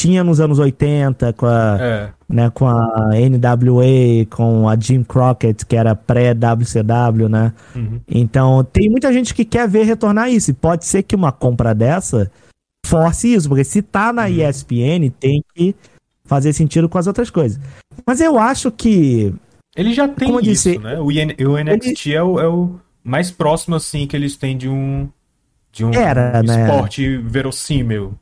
tinha 0.00 0.22
nos 0.22 0.38
anos 0.38 0.58
80 0.58 1.32
com 1.32 1.46
a, 1.46 1.76
É, 1.80 2.10
né, 2.28 2.50
com 2.50 2.68
a 2.68 3.10
NWA, 3.12 4.26
com 4.30 4.68
a 4.68 4.78
Jim 4.78 5.02
Crockett, 5.02 5.66
que 5.66 5.74
era 5.74 5.94
pré-WCW, 5.94 7.28
né? 7.28 7.52
uhum. 7.74 8.00
Então, 8.06 8.62
tem 8.64 8.88
muita 8.88 9.12
gente 9.12 9.34
que 9.34 9.44
quer 9.44 9.68
ver 9.68 9.84
retornar 9.84 10.30
isso. 10.30 10.50
E 10.50 10.54
pode 10.54 10.84
ser 10.84 11.02
que 11.02 11.16
uma 11.16 11.32
compra 11.32 11.74
dessa 11.74 12.30
force 12.86 13.34
isso, 13.34 13.48
porque 13.48 13.64
se 13.64 13.82
tá 13.82 14.12
na 14.12 14.30
ESPN, 14.30 15.10
tem 15.18 15.42
que 15.54 15.74
fazer 16.24 16.52
sentido 16.52 16.88
com 16.88 16.98
as 16.98 17.06
outras 17.06 17.30
coisas. 17.30 17.60
Mas 18.06 18.20
eu 18.20 18.38
acho 18.38 18.70
que. 18.70 19.34
Ele 19.76 19.92
já 19.92 20.06
tem 20.06 20.30
isso, 20.30 20.42
disse, 20.42 20.78
né? 20.78 20.98
O, 21.00 21.10
IN 21.10 21.34
o 21.46 21.56
NXT 21.58 22.12
é, 22.12 22.22
o, 22.22 22.40
é 22.40 22.46
o 22.48 22.78
mais 23.08 23.30
próximo, 23.30 23.74
assim, 23.76 24.06
que 24.06 24.14
eles 24.16 24.36
têm 24.36 24.56
de 24.56 24.68
um, 24.68 25.08
de 25.72 25.84
um 25.84 25.92
Era, 25.94 26.42
né? 26.42 26.64
esporte 26.66 27.16
verossímil. 27.18 28.14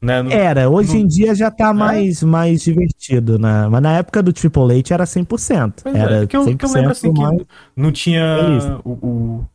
Né? 0.00 0.22
No- 0.22 0.32
Era, 0.32 0.70
hoje 0.70 0.94
no- 0.94 1.00
em 1.00 1.06
dia 1.06 1.34
já 1.34 1.50
tá 1.50 1.74
mais, 1.74 2.22
mais 2.22 2.62
divertido, 2.62 3.38
né? 3.38 3.68
Mas 3.68 3.82
na 3.82 3.98
época 3.98 4.22
do 4.22 4.32
Triple 4.32 4.62
H 4.78 4.94
era 4.94 5.04
100%. 5.04 5.82
Pois 5.82 5.94
é, 5.94 5.98
era 5.98 6.26
que 6.26 6.34
eu, 6.36 6.56
que 6.56 6.64
eu 6.64 6.72
lembro 6.72 6.92
assim 6.92 7.12
mais- 7.12 7.36
que 7.38 7.46
não 7.76 7.92
tinha 7.92 8.36
feliz. 8.40 8.64
o, 8.82 8.90
o, 8.90 9.46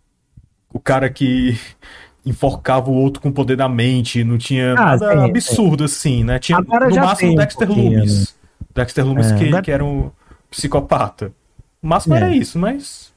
o 0.74 0.80
cara 0.80 1.10
que 1.10 1.58
enforcava 2.24 2.92
o 2.92 2.94
outro 2.94 3.22
com 3.24 3.30
o 3.30 3.34
poder 3.34 3.56
da 3.58 3.68
mente, 3.68 4.24
não 4.24 4.38
tinha 4.38 4.74
Ah, 4.74 4.98
nada 4.98 5.12
sim, 5.14 5.18
absurdo 5.30 5.84
assim, 5.86 6.24
né? 6.24 6.38
Tinha 6.38 6.60
Agora 6.60 6.90
no 6.90 6.96
máximo 6.96 7.32
o 7.32 7.34
um 7.34 7.38
Dexter 7.38 7.68
pouquinho, 7.68 7.92
Loomis. 7.94 8.36
Dexter 8.76 9.06
Loomis 9.06 9.32
É, 9.32 9.36
que, 9.38 9.48
agora- 9.48 9.62
que 9.64 9.72
era 9.72 9.84
um 9.86 10.12
psicopata. 10.52 11.32
O 11.82 11.88
máximo 11.88 12.14
É. 12.14 12.18
era 12.18 12.36
isso, 12.36 12.60
mas 12.60 13.12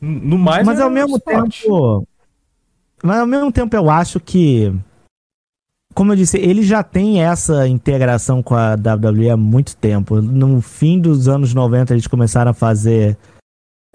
no 0.00 0.38
mais 0.38 0.66
Mas 0.66 0.76
era 0.78 0.84
ao 0.84 0.90
mesmo 0.90 1.16
esporte. 1.16 1.62
tempo. 1.62 2.06
Mas 3.02 3.18
ao 3.18 3.26
mesmo 3.26 3.50
tempo 3.52 3.74
eu 3.76 3.90
acho 3.90 4.18
que. 4.20 4.72
Como 5.94 6.12
eu 6.12 6.16
disse, 6.16 6.38
ele 6.38 6.62
já 6.62 6.82
tem 6.82 7.20
essa 7.22 7.66
integração 7.66 8.42
com 8.42 8.54
a 8.54 8.74
WWE 8.74 9.30
há 9.30 9.36
muito 9.36 9.76
tempo. 9.76 10.20
No 10.22 10.60
fim 10.60 11.00
dos 11.00 11.28
anos 11.28 11.52
90, 11.52 11.92
eles 11.94 12.06
começaram 12.06 12.50
a 12.52 12.54
fazer. 12.54 13.16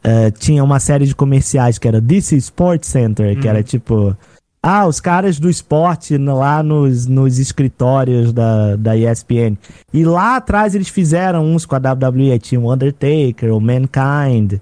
eh, 0.04 0.30
tinha 0.32 0.64
uma 0.64 0.80
série 0.80 1.06
de 1.08 1.16
comerciais 1.16 1.80
que 1.80 1.88
era 1.88 2.00
This 2.02 2.32
is 2.34 2.44
Sports 2.46 2.88
Center, 2.90 3.34
que 3.40 3.46
Uhum. 3.46 3.50
era 3.50 3.64
tipo. 3.64 4.16
Ah, 4.62 4.88
os 4.88 5.00
caras 5.00 5.40
do 5.40 5.48
esporte 5.50 6.18
lá 6.18 6.62
nos, 6.64 7.06
nos 7.06 7.38
escritórios 7.38 8.34
da, 8.34 8.76
da 8.76 8.98
ESPN. 8.98 9.56
E 9.94 10.04
lá 10.04 10.36
atrás 10.38 10.74
eles 10.76 10.90
fizeram 10.90 11.46
uns 11.46 11.66
com 11.68 11.76
a 11.76 11.80
WWE. 11.80 12.38
Tinha 12.40 12.60
o 12.60 12.74
Undertaker, 12.74 13.54
o 13.56 13.62
Mankind. 13.62 14.60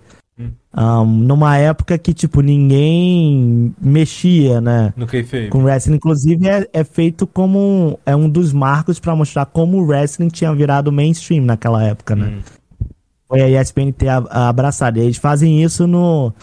Um, 0.76 1.06
numa 1.06 1.56
época 1.58 1.98
que, 2.00 2.14
tipo, 2.14 2.41
ninguém 2.41 3.74
mexia, 3.80 4.60
né? 4.60 4.91
No 4.98 5.06
kayfabe. 5.06 5.50
Com 5.50 5.64
wrestling, 5.64 5.95
inclusive, 5.95 6.48
é, 6.48 6.68
é 6.74 6.84
feito 6.84 7.28
como 7.28 7.60
um, 7.60 7.95
é 8.06 8.16
um 8.16 8.28
dos 8.28 8.52
marcos 8.52 9.00
pra 9.00 9.16
mostrar 9.16 9.45
como 9.45 9.78
o 9.78 9.86
wrestling 9.86 10.30
tinha 10.30 10.54
virado 10.54 10.91
mainstream 10.91 11.45
naquela 11.45 11.84
época, 11.84 12.16
né? 12.16 12.34
Hum. 12.38 12.88
Foi 13.28 13.41
a 13.41 13.62
ESPN 13.62 13.91
ter 13.91 14.10
abraçado. 14.10 14.98
E 14.98 15.02
eles 15.02 15.18
fazem 15.18 15.64
isso 15.64 15.86
no, 15.86 16.34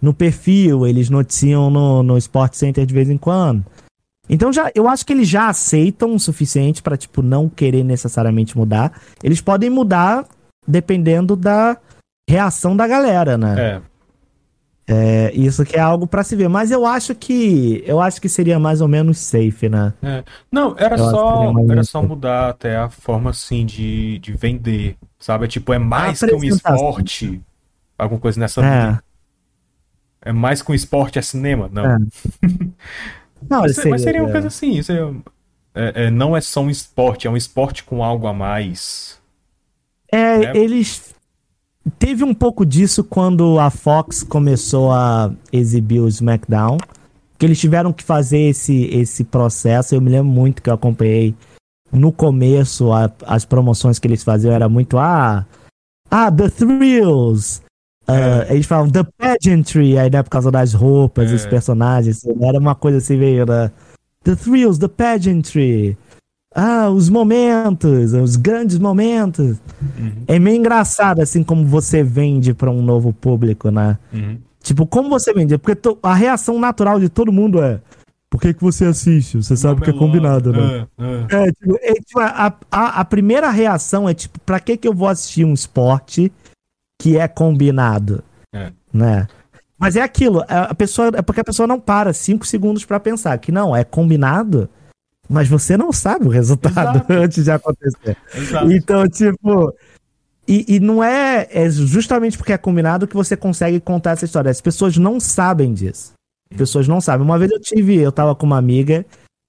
no 0.00 0.14
perfil, 0.14 0.86
eles 0.86 1.10
noticiam 1.10 1.70
no, 1.70 2.02
no 2.02 2.18
Sport 2.18 2.54
Center 2.54 2.86
de 2.86 2.94
vez 2.94 3.10
em 3.10 3.16
quando. 3.16 3.64
Então 4.28 4.52
já, 4.52 4.70
eu 4.74 4.88
acho 4.88 5.04
que 5.04 5.12
eles 5.12 5.28
já 5.28 5.48
aceitam 5.48 6.14
o 6.14 6.20
suficiente 6.20 6.82
pra 6.82 6.96
tipo 6.96 7.22
não 7.22 7.48
querer 7.48 7.84
necessariamente 7.84 8.56
mudar. 8.56 9.00
Eles 9.22 9.40
podem 9.40 9.68
mudar 9.68 10.26
dependendo 10.66 11.34
da 11.34 11.76
reação 12.28 12.76
da 12.76 12.86
galera, 12.86 13.36
né? 13.36 13.54
É. 13.58 13.92
É, 14.84 15.32
isso 15.32 15.64
que 15.64 15.76
é 15.76 15.80
algo 15.80 16.08
pra 16.08 16.24
se 16.24 16.34
ver, 16.34 16.48
mas 16.48 16.70
eu 16.72 16.84
acho 16.84 17.14
que 17.14 17.84
eu 17.86 18.00
acho 18.00 18.20
que 18.20 18.28
seria 18.28 18.58
mais 18.58 18.80
ou 18.80 18.88
menos 18.88 19.16
safe, 19.18 19.68
né? 19.68 19.94
É. 20.02 20.24
Não, 20.50 20.74
era 20.76 20.96
Eu 20.96 21.10
só, 21.10 21.54
era 21.70 21.84
só 21.84 22.02
mudar 22.02 22.50
até 22.50 22.76
a 22.76 22.90
forma 22.90 23.30
assim 23.30 23.64
de, 23.64 24.18
de 24.18 24.32
vender, 24.32 24.96
sabe? 25.20 25.46
Tipo, 25.46 25.72
é 25.72 25.78
mais 25.78 26.18
que 26.18 26.34
um 26.34 26.42
esporte. 26.42 27.40
Alguma 27.96 28.20
coisa 28.20 28.40
nessa 28.40 28.60
É. 28.60 28.98
É 30.24 30.32
mais 30.32 30.62
que 30.62 30.72
um 30.72 30.74
esporte, 30.74 31.18
é 31.18 31.22
cinema? 31.22 31.70
Não. 31.72 31.84
É. 31.84 31.98
Não, 33.50 33.62
Mas, 33.62 33.74
seria, 33.74 33.90
mas 33.90 34.02
seria 34.02 34.22
uma 34.22 34.30
coisa 34.30 34.46
assim, 34.46 34.80
seria, 34.84 35.12
é, 35.74 36.04
é, 36.04 36.10
não 36.10 36.36
é 36.36 36.40
só 36.40 36.60
um 36.60 36.70
esporte, 36.70 37.26
é 37.26 37.30
um 37.30 37.36
esporte 37.36 37.82
com 37.82 38.04
algo 38.04 38.28
a 38.28 38.32
mais. 38.32 39.20
É, 40.12 40.38
né? 40.38 40.52
eles 40.54 41.11
teve 41.98 42.24
um 42.24 42.34
pouco 42.34 42.64
disso 42.64 43.02
quando 43.04 43.58
a 43.58 43.70
Fox 43.70 44.22
começou 44.22 44.92
a 44.92 45.32
exibir 45.52 46.00
o 46.00 46.08
SmackDown, 46.08 46.78
que 47.38 47.46
eles 47.46 47.58
tiveram 47.58 47.92
que 47.92 48.04
fazer 48.04 48.38
esse 48.40 48.84
esse 48.86 49.24
processo. 49.24 49.94
Eu 49.94 50.00
me 50.00 50.10
lembro 50.10 50.30
muito 50.32 50.62
que 50.62 50.70
eu 50.70 50.74
acompanhei 50.74 51.34
no 51.92 52.12
começo 52.12 52.92
a- 52.92 53.10
as 53.26 53.44
promoções 53.44 53.98
que 53.98 54.06
eles 54.06 54.22
faziam 54.22 54.52
era 54.52 54.68
muito 54.68 54.96
ah, 54.98 55.44
ah, 56.10 56.30
the 56.30 56.48
thrills. 56.48 57.60
Ah, 58.06 58.46
Eles 58.52 58.66
falavam 58.66 58.90
the 58.90 59.04
pageantry, 59.16 59.96
aí 59.98 60.10
né, 60.10 60.22
por 60.22 60.30
causa 60.30 60.50
das 60.50 60.72
roupas, 60.74 61.30
É. 61.30 61.34
os 61.34 61.46
personagens, 61.46 62.24
era 62.40 62.58
uma 62.58 62.74
coisa 62.74 62.98
assim 62.98 63.16
meio 63.16 63.46
da 63.46 63.70
the 64.24 64.34
thrills, 64.34 64.78
the 64.78 64.88
pageantry. 64.88 65.96
Ah, 66.54 66.90
os 66.90 67.08
momentos, 67.08 68.12
os 68.12 68.36
grandes 68.36 68.78
momentos. 68.78 69.58
Uhum. 69.80 70.12
É 70.26 70.38
meio 70.38 70.56
engraçado, 70.56 71.20
assim, 71.20 71.42
como 71.42 71.64
você 71.64 72.02
vende 72.02 72.52
para 72.54 72.70
um 72.70 72.82
novo 72.82 73.12
público, 73.12 73.70
né? 73.70 73.98
Uhum. 74.12 74.38
Tipo, 74.62 74.86
como 74.86 75.08
você 75.08 75.32
vende? 75.32 75.58
Porque 75.58 75.76
a 76.02 76.14
reação 76.14 76.58
natural 76.58 77.00
de 77.00 77.08
todo 77.08 77.32
mundo 77.32 77.62
é. 77.62 77.80
Por 78.30 78.40
que, 78.40 78.54
que 78.54 78.62
você 78.62 78.86
assiste? 78.86 79.36
Você 79.36 79.54
sabe 79.56 79.82
que 79.82 79.90
é 79.90 79.92
combinado, 79.92 80.52
né? 80.52 80.86
É, 80.98 81.04
é. 81.04 81.48
é, 81.48 81.52
tipo, 81.52 81.78
é 81.82 81.92
tipo, 81.92 82.20
a, 82.20 82.54
a, 82.70 83.00
a, 83.00 83.04
primeira 83.04 83.50
reação 83.50 84.08
é 84.08 84.14
tipo, 84.14 84.40
pra 84.40 84.58
que, 84.58 84.78
que 84.78 84.88
eu 84.88 84.94
vou 84.94 85.06
assistir 85.06 85.44
um 85.44 85.52
esporte 85.52 86.32
que 86.98 87.18
é 87.18 87.28
combinado? 87.28 88.24
É. 88.54 88.72
Né? 88.90 89.26
Mas 89.78 89.96
é 89.96 90.00
aquilo, 90.00 90.42
é, 90.48 90.56
a 90.70 90.74
pessoa, 90.74 91.10
é 91.14 91.20
porque 91.20 91.42
a 91.42 91.44
pessoa 91.44 91.66
não 91.66 91.78
para 91.78 92.14
cinco 92.14 92.46
segundos 92.46 92.86
para 92.86 92.98
pensar 92.98 93.36
que 93.36 93.52
não, 93.52 93.76
é 93.76 93.84
combinado, 93.84 94.66
mas 95.32 95.48
você 95.48 95.76
não 95.76 95.92
sabe 95.92 96.26
o 96.26 96.30
resultado 96.30 96.96
Exato. 96.96 97.12
antes 97.12 97.44
de 97.44 97.50
acontecer. 97.50 98.16
Exato. 98.34 98.72
Então, 98.72 99.08
tipo, 99.08 99.74
e, 100.46 100.76
e, 100.76 100.80
não 100.80 101.02
é, 101.02 101.48
é 101.50 101.70
justamente 101.70 102.36
porque 102.36 102.52
é 102.52 102.58
combinado 102.58 103.06
que 103.06 103.14
você 103.14 103.36
consegue 103.36 103.80
contar 103.80 104.12
essa 104.12 104.24
história. 104.24 104.50
As 104.50 104.60
pessoas 104.60 104.96
não 104.96 105.18
sabem 105.20 105.72
disso. 105.72 106.12
As 106.50 106.56
pessoas 106.58 106.86
não 106.86 107.00
sabem. 107.00 107.24
Uma 107.24 107.38
vez 107.38 107.50
eu 107.50 107.60
tive, 107.60 107.96
eu 107.96 108.12
tava 108.12 108.34
com 108.34 108.44
uma 108.44 108.58
amiga 108.58 109.06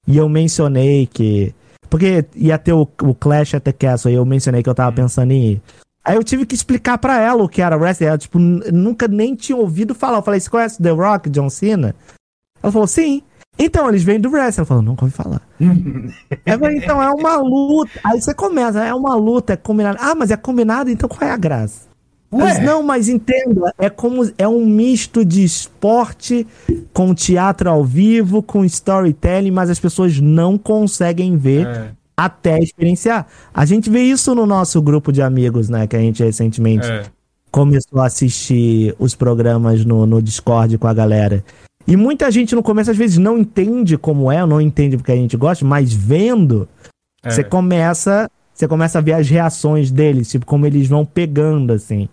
e 0.08 0.18
eu 0.18 0.30
mencionei 0.30 1.08
que. 1.08 1.54
Porque 1.90 2.26
ia 2.36 2.58
ter 2.58 2.74
o, 2.74 2.82
o 3.02 3.14
Clash 3.14 3.56
at 3.56 3.64
the 3.64 3.74
Castle 3.74 4.12
e 4.12 4.16
eu 4.16 4.26
mencionei 4.26 4.64
que 4.64 4.70
eu 4.70 4.76
tava 4.76 4.92
hum. 4.92 4.96
pensando 4.96 5.32
em 5.32 5.52
ir. 5.54 5.62
Aí 6.06 6.16
eu 6.16 6.24
tive 6.24 6.46
que 6.46 6.56
explicar 6.56 6.98
para 6.98 7.20
ela 7.20 7.44
o 7.44 7.50
que 7.50 7.62
era 7.62 7.78
wrestling. 7.78 8.08
Ela, 8.08 8.18
tipo, 8.18 8.38
nunca 8.38 9.08
nem 9.08 9.36
tinha 9.36 9.58
ouvido 9.58 9.96
falar. 9.96 10.18
Eu 10.18 10.24
falei, 10.24 10.40
você 10.40 10.50
conhece 10.50 10.82
The 10.82 10.90
Rock, 10.90 11.30
John 11.30 11.50
Cena? 11.50 11.96
Ela 12.62 12.72
falou, 12.72 12.88
sim. 12.88 13.24
Então, 13.58 13.88
eles 13.88 14.04
vêm 14.04 14.20
do 14.20 14.30
wrestling. 14.30 14.66
Falou, 14.66 14.84
nunca 14.84 15.06
ouvi 15.06 15.16
falar. 15.16 15.42
é, 16.46 16.54
então, 16.76 17.02
é 17.02 17.10
uma 17.10 17.38
luta. 17.38 18.00
Aí 18.04 18.22
você 18.22 18.34
começa, 18.34 18.84
é 18.84 18.94
uma 18.94 19.16
luta, 19.16 19.54
é 19.54 19.58
combinado. 19.58 19.98
Ah, 20.02 20.16
mas 20.16 20.32
é 20.32 20.38
combinado, 20.38 20.90
então 20.90 21.08
qual 21.08 21.30
é 21.30 21.32
a 21.32 21.38
graça? 21.38 21.94
Mas 22.38 22.60
não, 22.64 22.82
mas 22.82 23.08
entenda, 23.08 23.74
é 23.78 23.90
como 23.90 24.30
é 24.38 24.48
um 24.48 24.66
misto 24.66 25.24
de 25.24 25.44
esporte 25.44 26.48
com 26.92 27.14
teatro 27.14 27.70
ao 27.70 27.84
vivo, 27.84 28.42
com 28.42 28.66
storytelling, 28.66 29.52
mas 29.52 29.70
as 29.70 29.80
pessoas 29.80 30.20
não 30.20 30.58
conseguem 30.58 31.38
ver 31.38 31.68
é. 31.68 31.92
até 32.18 32.60
experienciar. 32.60 33.28
A 33.54 33.66
gente 33.66 33.90
vê 33.90 34.02
isso 34.02 34.34
no 34.34 34.46
nosso 34.46 34.82
grupo 34.82 35.12
de 35.12 35.22
amigos, 35.22 35.70
né, 35.70 35.86
que 35.86 35.96
a 35.96 36.00
gente 36.00 36.24
recentemente 36.24 36.88
é. 36.88 37.04
começou 37.52 38.02
a 38.02 38.08
assistir 38.08 38.96
os 38.98 39.14
programas 39.14 39.86
no, 39.86 40.08
no 40.08 40.22
Discord 40.22 40.78
com 40.78 40.88
a 40.88 40.94
galera. 40.94 41.44
E 41.86 41.98
muita 41.98 42.32
gente 42.32 42.56
no 42.56 42.64
começo 42.64 42.92
às 42.92 42.98
vezes 42.98 43.18
não 43.18 43.38
entende 43.38 43.98
como 43.98 44.32
é, 44.32 44.46
não 44.46 44.62
entende 44.62 44.98
porque 44.98 45.12
a 45.12 45.16
gente 45.16 45.36
gosta, 45.36 45.66
mas 45.66 45.94
vendo, 45.94 46.68
é. 47.22 47.30
você 47.30 47.44
começa, 47.44 48.30
você 48.54 48.68
começa 48.68 49.00
a 49.00 49.02
ver 49.02 49.14
as 49.14 49.30
reações 49.30 49.92
deles, 49.92 50.30
tipo 50.30 50.46
como 50.46 50.66
eles 50.66 50.88
vão 50.88 51.06
pegando 51.06 51.74
assim. 51.74 52.08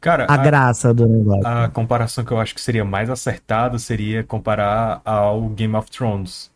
Cara, 0.00 0.26
a, 0.28 0.34
a 0.34 0.36
graça 0.36 0.94
do 0.94 1.08
negócio. 1.08 1.46
A 1.46 1.68
comparação 1.68 2.24
que 2.24 2.30
eu 2.30 2.38
acho 2.38 2.54
que 2.54 2.60
seria 2.60 2.84
mais 2.84 3.10
acertada 3.10 3.78
seria 3.78 4.22
comparar 4.22 5.00
ao 5.04 5.48
Game 5.48 5.74
of 5.74 5.90
Thrones. 5.90 6.50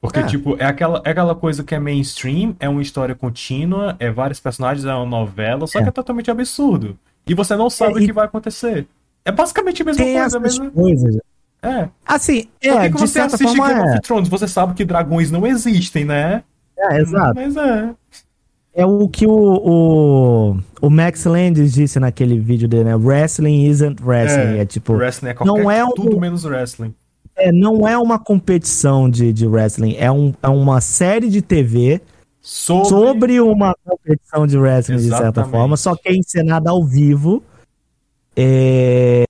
Porque, 0.00 0.18
é. 0.18 0.26
tipo, 0.26 0.54
é 0.58 0.66
aquela, 0.66 1.00
é 1.02 1.10
aquela 1.12 1.34
coisa 1.34 1.64
que 1.64 1.74
é 1.74 1.78
mainstream, 1.78 2.54
é 2.60 2.68
uma 2.68 2.82
história 2.82 3.14
contínua, 3.14 3.96
é 3.98 4.10
vários 4.10 4.38
personagens, 4.38 4.84
é 4.84 4.92
uma 4.92 5.06
novela, 5.06 5.66
só 5.66 5.78
é. 5.78 5.82
que 5.82 5.88
é 5.88 5.92
totalmente 5.92 6.30
absurdo. 6.30 6.98
E 7.26 7.32
você 7.32 7.56
não 7.56 7.70
sabe 7.70 8.00
é, 8.00 8.02
o 8.02 8.06
que 8.06 8.12
vai 8.12 8.26
acontecer. 8.26 8.86
É 9.24 9.32
basicamente 9.32 9.82
a 9.82 9.84
mesma 9.84 10.04
coisa, 10.04 10.40
mesmo. 10.40 10.70
Coisas. 10.70 11.16
É. 11.62 11.88
Assim, 12.04 12.46
é, 12.60 12.72
Por 12.72 12.80
que, 12.82 12.90
que 12.90 13.00
você 13.00 13.20
assiste 13.20 13.56
forma, 13.56 13.68
Game 13.68 13.80
of 13.80 13.96
é. 13.96 14.00
Thrones? 14.00 14.28
Você 14.28 14.46
sabe 14.46 14.74
que 14.74 14.84
dragões 14.84 15.30
não 15.30 15.46
existem, 15.46 16.04
né? 16.04 16.42
É, 16.78 17.00
exato. 17.00 17.34
Mas 17.34 17.56
é. 17.56 17.90
É 18.76 18.84
o 18.84 19.08
que 19.08 19.24
o, 19.24 19.30
o, 19.32 20.58
o 20.82 20.90
Max 20.90 21.24
Landis 21.24 21.72
disse 21.72 22.00
naquele 22.00 22.38
vídeo 22.38 22.66
dele, 22.66 22.84
né? 22.84 22.96
Wrestling 22.96 23.66
isn't 23.66 24.02
wrestling. 24.02 24.58
É, 24.58 24.58
é 24.58 24.66
tipo. 24.66 24.94
Wrestling 24.94 25.30
é 25.30 25.34
qualquer, 25.34 25.62
não 25.62 25.70
é 25.70 25.84
um, 25.84 25.90
tudo 25.92 26.20
menos 26.20 26.44
wrestling. 26.44 26.92
É, 27.36 27.52
não 27.52 27.86
é 27.86 27.96
uma 27.96 28.18
competição 28.18 29.08
de, 29.08 29.32
de 29.32 29.46
wrestling. 29.46 29.94
É, 29.96 30.10
um, 30.10 30.34
é 30.42 30.48
uma 30.48 30.80
série 30.80 31.30
de 31.30 31.40
TV 31.40 32.00
sobre, 32.40 32.88
sobre 32.88 33.40
uma 33.40 33.76
competição 33.84 34.44
de 34.44 34.58
wrestling, 34.58 34.96
Exatamente. 34.96 35.32
de 35.32 35.34
certa 35.36 35.50
forma. 35.50 35.76
Só 35.76 35.94
que 35.94 36.08
é 36.08 36.14
encenada 36.14 36.70
ao 36.70 36.84
vivo. 36.84 37.42
É, 38.36 39.24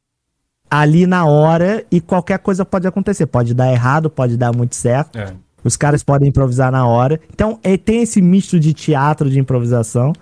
ali 0.70 1.06
na 1.06 1.24
hora 1.26 1.84
e 1.90 2.00
qualquer 2.00 2.38
coisa 2.38 2.64
pode 2.64 2.86
acontecer. 2.86 3.26
Pode 3.26 3.54
dar 3.54 3.72
errado, 3.72 4.10
pode 4.10 4.36
dar 4.36 4.54
muito 4.54 4.74
certo. 4.74 5.18
É. 5.18 5.34
Os 5.62 5.76
caras 5.76 6.02
podem 6.02 6.28
improvisar 6.28 6.70
na 6.70 6.86
hora. 6.86 7.20
Então, 7.32 7.58
é, 7.62 7.76
tem 7.76 8.02
esse 8.02 8.20
misto 8.20 8.60
de 8.60 8.74
teatro 8.74 9.30
de 9.30 9.38
improvisação. 9.38 10.12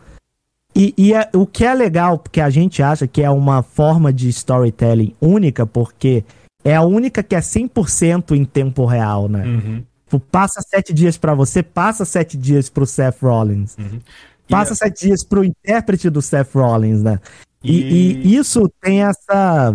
E, 0.74 0.94
e 0.96 1.12
é, 1.12 1.28
o 1.34 1.46
que 1.46 1.64
é 1.64 1.74
legal, 1.74 2.18
porque 2.18 2.40
a 2.40 2.48
gente 2.48 2.82
acha 2.82 3.06
que 3.06 3.22
é 3.22 3.30
uma 3.30 3.62
forma 3.62 4.12
de 4.12 4.28
storytelling 4.28 5.14
única, 5.20 5.66
porque 5.66 6.24
é 6.64 6.76
a 6.76 6.82
única 6.82 7.22
que 7.22 7.34
é 7.34 7.40
100% 7.40 8.36
em 8.36 8.44
tempo 8.44 8.86
real, 8.86 9.28
né? 9.28 9.44
Uhum. 9.44 9.82
Tipo, 10.04 10.20
passa 10.20 10.60
sete 10.62 10.92
dias 10.92 11.18
para 11.18 11.34
você, 11.34 11.62
passa 11.62 12.04
sete 12.04 12.36
dias 12.36 12.68
pro 12.68 12.86
Seth 12.86 13.20
Rollins. 13.22 13.76
Uhum. 13.78 14.00
Passa 14.48 14.72
é... 14.72 14.76
sete 14.76 15.06
dias 15.06 15.24
pro 15.24 15.44
intérprete 15.44 16.08
do 16.08 16.22
Seth 16.22 16.54
Rollins, 16.54 17.02
né? 17.02 17.18
E, 17.62 17.80
e... 17.80 18.26
e 18.26 18.36
isso 18.36 18.68
tem 18.80 19.02
essa 19.02 19.74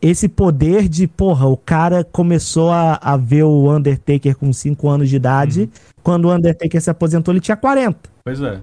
esse 0.00 0.28
poder 0.28 0.88
de, 0.88 1.06
porra, 1.08 1.46
o 1.46 1.56
cara 1.56 2.04
começou 2.04 2.70
a, 2.70 2.98
a 3.02 3.16
ver 3.16 3.42
o 3.42 3.68
Undertaker 3.70 4.36
com 4.36 4.52
5 4.52 4.88
anos 4.88 5.08
de 5.08 5.16
idade. 5.16 5.62
Uhum. 5.62 5.68
Quando 6.02 6.24
o 6.26 6.32
Undertaker 6.32 6.80
se 6.80 6.88
aposentou, 6.88 7.34
ele 7.34 7.40
tinha 7.40 7.56
40. 7.56 7.98
Pois 8.24 8.40
é. 8.40 8.60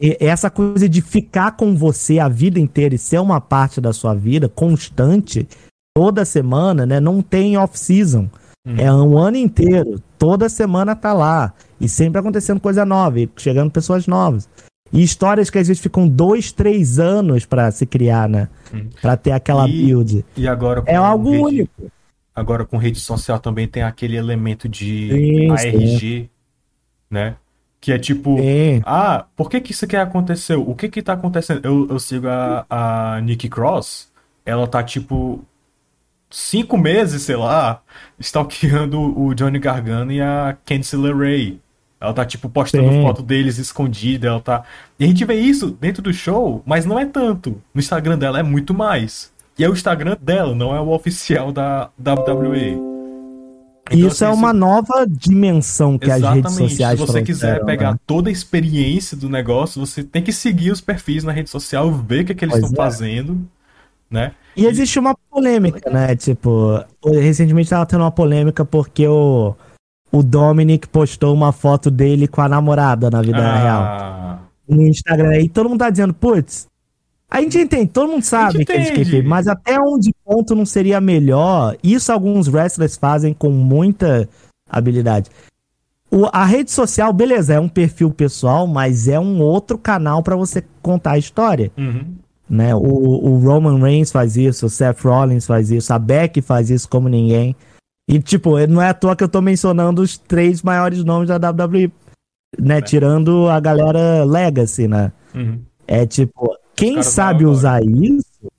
E 0.00 0.16
essa 0.18 0.50
coisa 0.50 0.88
de 0.88 1.02
ficar 1.02 1.52
com 1.52 1.76
você 1.76 2.18
a 2.18 2.28
vida 2.28 2.58
inteira 2.58 2.94
e 2.94 2.98
ser 2.98 3.18
uma 3.20 3.40
parte 3.40 3.80
da 3.80 3.92
sua 3.92 4.14
vida, 4.14 4.48
constante, 4.48 5.46
toda 5.94 6.24
semana, 6.24 6.86
né? 6.86 6.98
Não 6.98 7.22
tem 7.22 7.56
off-season. 7.56 8.28
Uhum. 8.66 8.76
É 8.76 8.92
um 8.92 9.18
ano 9.18 9.36
inteiro. 9.36 10.02
Toda 10.18 10.48
semana 10.48 10.96
tá 10.96 11.12
lá. 11.12 11.52
E 11.80 11.88
sempre 11.88 12.18
acontecendo 12.18 12.60
coisa 12.60 12.84
nova, 12.84 13.20
e 13.20 13.30
chegando 13.36 13.70
pessoas 13.70 14.06
novas. 14.06 14.48
E 14.92 15.02
histórias 15.02 15.50
que 15.50 15.58
às 15.58 15.68
vezes 15.68 15.82
ficam 15.82 16.08
dois, 16.08 16.50
três 16.52 16.98
anos 16.98 17.46
para 17.46 17.70
se 17.70 17.86
criar, 17.86 18.28
né? 18.28 18.48
Hum. 18.74 18.88
Para 19.00 19.16
ter 19.16 19.32
aquela 19.32 19.68
e, 19.68 19.84
build. 19.84 20.24
E 20.36 20.48
agora 20.48 20.82
é 20.86 20.96
algo 20.96 21.30
rede, 21.30 21.42
único. 21.42 21.92
Agora 22.34 22.64
com 22.64 22.76
rede 22.76 22.98
social 22.98 23.38
também 23.38 23.68
tem 23.68 23.82
aquele 23.82 24.16
elemento 24.16 24.68
de 24.68 25.48
ARG, 25.50 26.30
né? 27.10 27.36
Que 27.80 27.92
é 27.92 27.98
tipo, 27.98 28.36
ah, 28.84 29.24
por 29.34 29.48
que 29.48 29.60
que 29.60 29.72
isso 29.72 29.86
aqui 29.86 29.96
aconteceu? 29.96 30.68
O 30.68 30.74
que 30.74 30.88
que 30.88 31.00
tá 31.00 31.14
acontecendo? 31.14 31.64
Eu, 31.64 31.88
eu 31.88 31.98
sigo 31.98 32.28
a, 32.28 32.66
a 32.68 33.20
Nikki 33.22 33.48
Cross, 33.48 34.10
ela 34.44 34.66
tá 34.66 34.82
tipo 34.82 35.42
cinco 36.30 36.78
meses, 36.78 37.22
sei 37.22 37.36
lá, 37.36 37.82
stalkeando 38.18 39.00
o 39.00 39.34
Johnny 39.34 39.58
Gargano 39.58 40.12
e 40.12 40.20
a 40.20 40.56
Candice 40.64 40.96
LeRae. 40.96 41.60
Ela 42.00 42.14
tá, 42.14 42.24
tipo, 42.24 42.48
postando 42.48 42.88
Sim. 42.88 43.02
foto 43.02 43.22
deles 43.22 43.58
escondida, 43.58 44.28
ela 44.28 44.40
tá... 44.40 44.64
E 44.98 45.04
a 45.04 45.06
gente 45.06 45.24
vê 45.24 45.34
isso 45.34 45.76
dentro 45.78 46.02
do 46.02 46.12
show, 46.12 46.62
mas 46.64 46.86
não 46.86 46.98
é 46.98 47.04
tanto. 47.04 47.60
No 47.74 47.78
Instagram 47.78 48.16
dela 48.16 48.40
é 48.40 48.42
muito 48.42 48.72
mais. 48.72 49.30
E 49.58 49.64
é 49.64 49.68
o 49.68 49.74
Instagram 49.74 50.16
dela, 50.18 50.54
não 50.54 50.74
é 50.74 50.80
o 50.80 50.88
oficial 50.88 51.52
da 51.52 51.90
WWE. 51.98 52.90
Então, 53.90 54.08
isso 54.08 54.24
assim, 54.24 54.24
é 54.24 54.28
uma 54.34 54.52
se... 54.52 54.56
nova 54.56 55.06
dimensão 55.06 55.98
que 55.98 56.06
Exatamente. 56.06 56.46
as 56.46 56.56
redes 56.56 56.70
sociais 56.70 57.00
Se 57.00 57.06
você 57.06 57.22
quiser 57.22 57.64
pegar 57.64 57.92
né? 57.92 57.98
toda 58.06 58.30
a 58.30 58.32
experiência 58.32 59.16
do 59.16 59.28
negócio, 59.28 59.84
você 59.84 60.02
tem 60.02 60.22
que 60.22 60.32
seguir 60.32 60.70
os 60.70 60.80
perfis 60.80 61.24
na 61.24 61.32
rede 61.32 61.50
social, 61.50 61.92
ver 61.92 62.22
o 62.22 62.24
que, 62.24 62.32
é 62.32 62.34
que 62.34 62.44
eles 62.44 62.54
estão 62.54 62.72
é. 62.72 62.76
fazendo, 62.76 63.40
né? 64.08 64.32
E, 64.56 64.62
e 64.62 64.66
existe 64.66 64.98
uma 64.98 65.14
polêmica, 65.14 65.90
né? 65.90 66.14
Tipo, 66.14 66.82
recentemente 67.04 67.68
tava 67.68 67.84
tendo 67.84 68.02
uma 68.02 68.10
polêmica 68.10 68.64
porque 68.64 69.06
o 69.06 69.54
o 70.12 70.22
Dominic 70.22 70.88
postou 70.88 71.34
uma 71.34 71.52
foto 71.52 71.90
dele 71.90 72.26
com 72.26 72.40
a 72.40 72.48
namorada 72.48 73.10
na 73.10 73.22
vida 73.22 73.38
ah. 73.38 73.62
real. 73.62 74.40
No 74.68 74.86
Instagram. 74.86 75.38
E 75.38 75.48
todo 75.48 75.68
mundo 75.68 75.80
tá 75.80 75.90
dizendo, 75.90 76.14
putz, 76.14 76.68
a 77.30 77.40
gente 77.40 77.58
entende, 77.58 77.92
todo 77.92 78.10
mundo 78.10 78.24
sabe 78.24 78.58
que 78.58 78.64
querem, 78.64 79.22
mas 79.22 79.46
até 79.46 79.78
onde 79.80 80.12
ponto 80.24 80.54
não 80.54 80.66
seria 80.66 81.00
melhor? 81.00 81.76
Isso 81.82 82.12
alguns 82.12 82.48
wrestlers 82.48 82.96
fazem 82.96 83.32
com 83.32 83.50
muita 83.50 84.28
habilidade. 84.68 85.30
O, 86.10 86.26
a 86.32 86.44
rede 86.44 86.72
social, 86.72 87.12
beleza, 87.12 87.54
é 87.54 87.60
um 87.60 87.68
perfil 87.68 88.10
pessoal, 88.10 88.66
mas 88.66 89.06
é 89.06 89.18
um 89.18 89.40
outro 89.40 89.78
canal 89.78 90.24
para 90.24 90.34
você 90.34 90.64
contar 90.82 91.12
a 91.12 91.18
história. 91.18 91.70
Uhum. 91.78 92.04
Né? 92.48 92.74
O, 92.74 92.80
o, 92.80 93.38
Roman 93.38 93.80
Reigns 93.80 94.10
faz 94.10 94.36
isso, 94.36 94.66
o 94.66 94.70
Seth 94.70 95.02
Rollins 95.02 95.46
faz 95.46 95.70
isso, 95.70 95.92
a 95.92 95.98
Beck 96.00 96.42
faz 96.42 96.68
isso 96.68 96.88
como 96.88 97.08
ninguém. 97.08 97.54
E, 98.10 98.18
tipo, 98.18 98.58
não 98.66 98.82
é 98.82 98.88
à 98.88 98.94
toa 98.94 99.14
que 99.14 99.22
eu 99.22 99.28
tô 99.28 99.40
mencionando 99.40 100.02
os 100.02 100.18
três 100.18 100.62
maiores 100.62 101.04
nomes 101.04 101.28
da 101.28 101.36
WWE, 101.36 101.92
né? 102.58 102.78
É. 102.78 102.82
Tirando 102.82 103.48
a 103.48 103.60
galera 103.60 104.24
Legacy, 104.24 104.88
né? 104.88 105.12
Uhum. 105.32 105.60
É 105.86 106.04
tipo, 106.04 106.58
quem 106.74 107.04
sabe 107.04 107.46
usar 107.46 107.80
isso, 107.84 108.50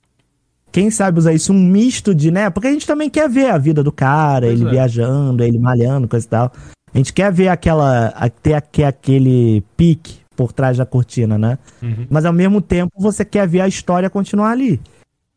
quem 0.70 0.90
sabe 0.90 1.18
usar 1.18 1.34
isso, 1.34 1.52
um 1.52 1.62
misto 1.62 2.14
de, 2.14 2.30
né? 2.30 2.48
Porque 2.48 2.66
a 2.66 2.72
gente 2.72 2.86
também 2.86 3.10
quer 3.10 3.28
ver 3.28 3.50
a 3.50 3.58
vida 3.58 3.82
do 3.82 3.92
cara, 3.92 4.46
pois 4.46 4.58
ele 4.58 4.70
é. 4.70 4.72
viajando, 4.72 5.44
ele 5.44 5.58
malhando, 5.58 6.08
coisa 6.08 6.24
e 6.24 6.30
tal. 6.30 6.50
A 6.94 6.96
gente 6.96 7.12
quer 7.12 7.30
ver 7.30 7.48
aquela. 7.48 8.10
ter 8.42 8.84
aquele 8.84 9.62
pique 9.76 10.20
por 10.34 10.50
trás 10.50 10.78
da 10.78 10.86
cortina, 10.86 11.36
né? 11.36 11.58
Uhum. 11.82 12.06
Mas 12.08 12.24
ao 12.24 12.32
mesmo 12.32 12.62
tempo 12.62 12.90
você 12.98 13.22
quer 13.22 13.46
ver 13.46 13.60
a 13.60 13.68
história 13.68 14.08
continuar 14.08 14.52
ali. 14.52 14.80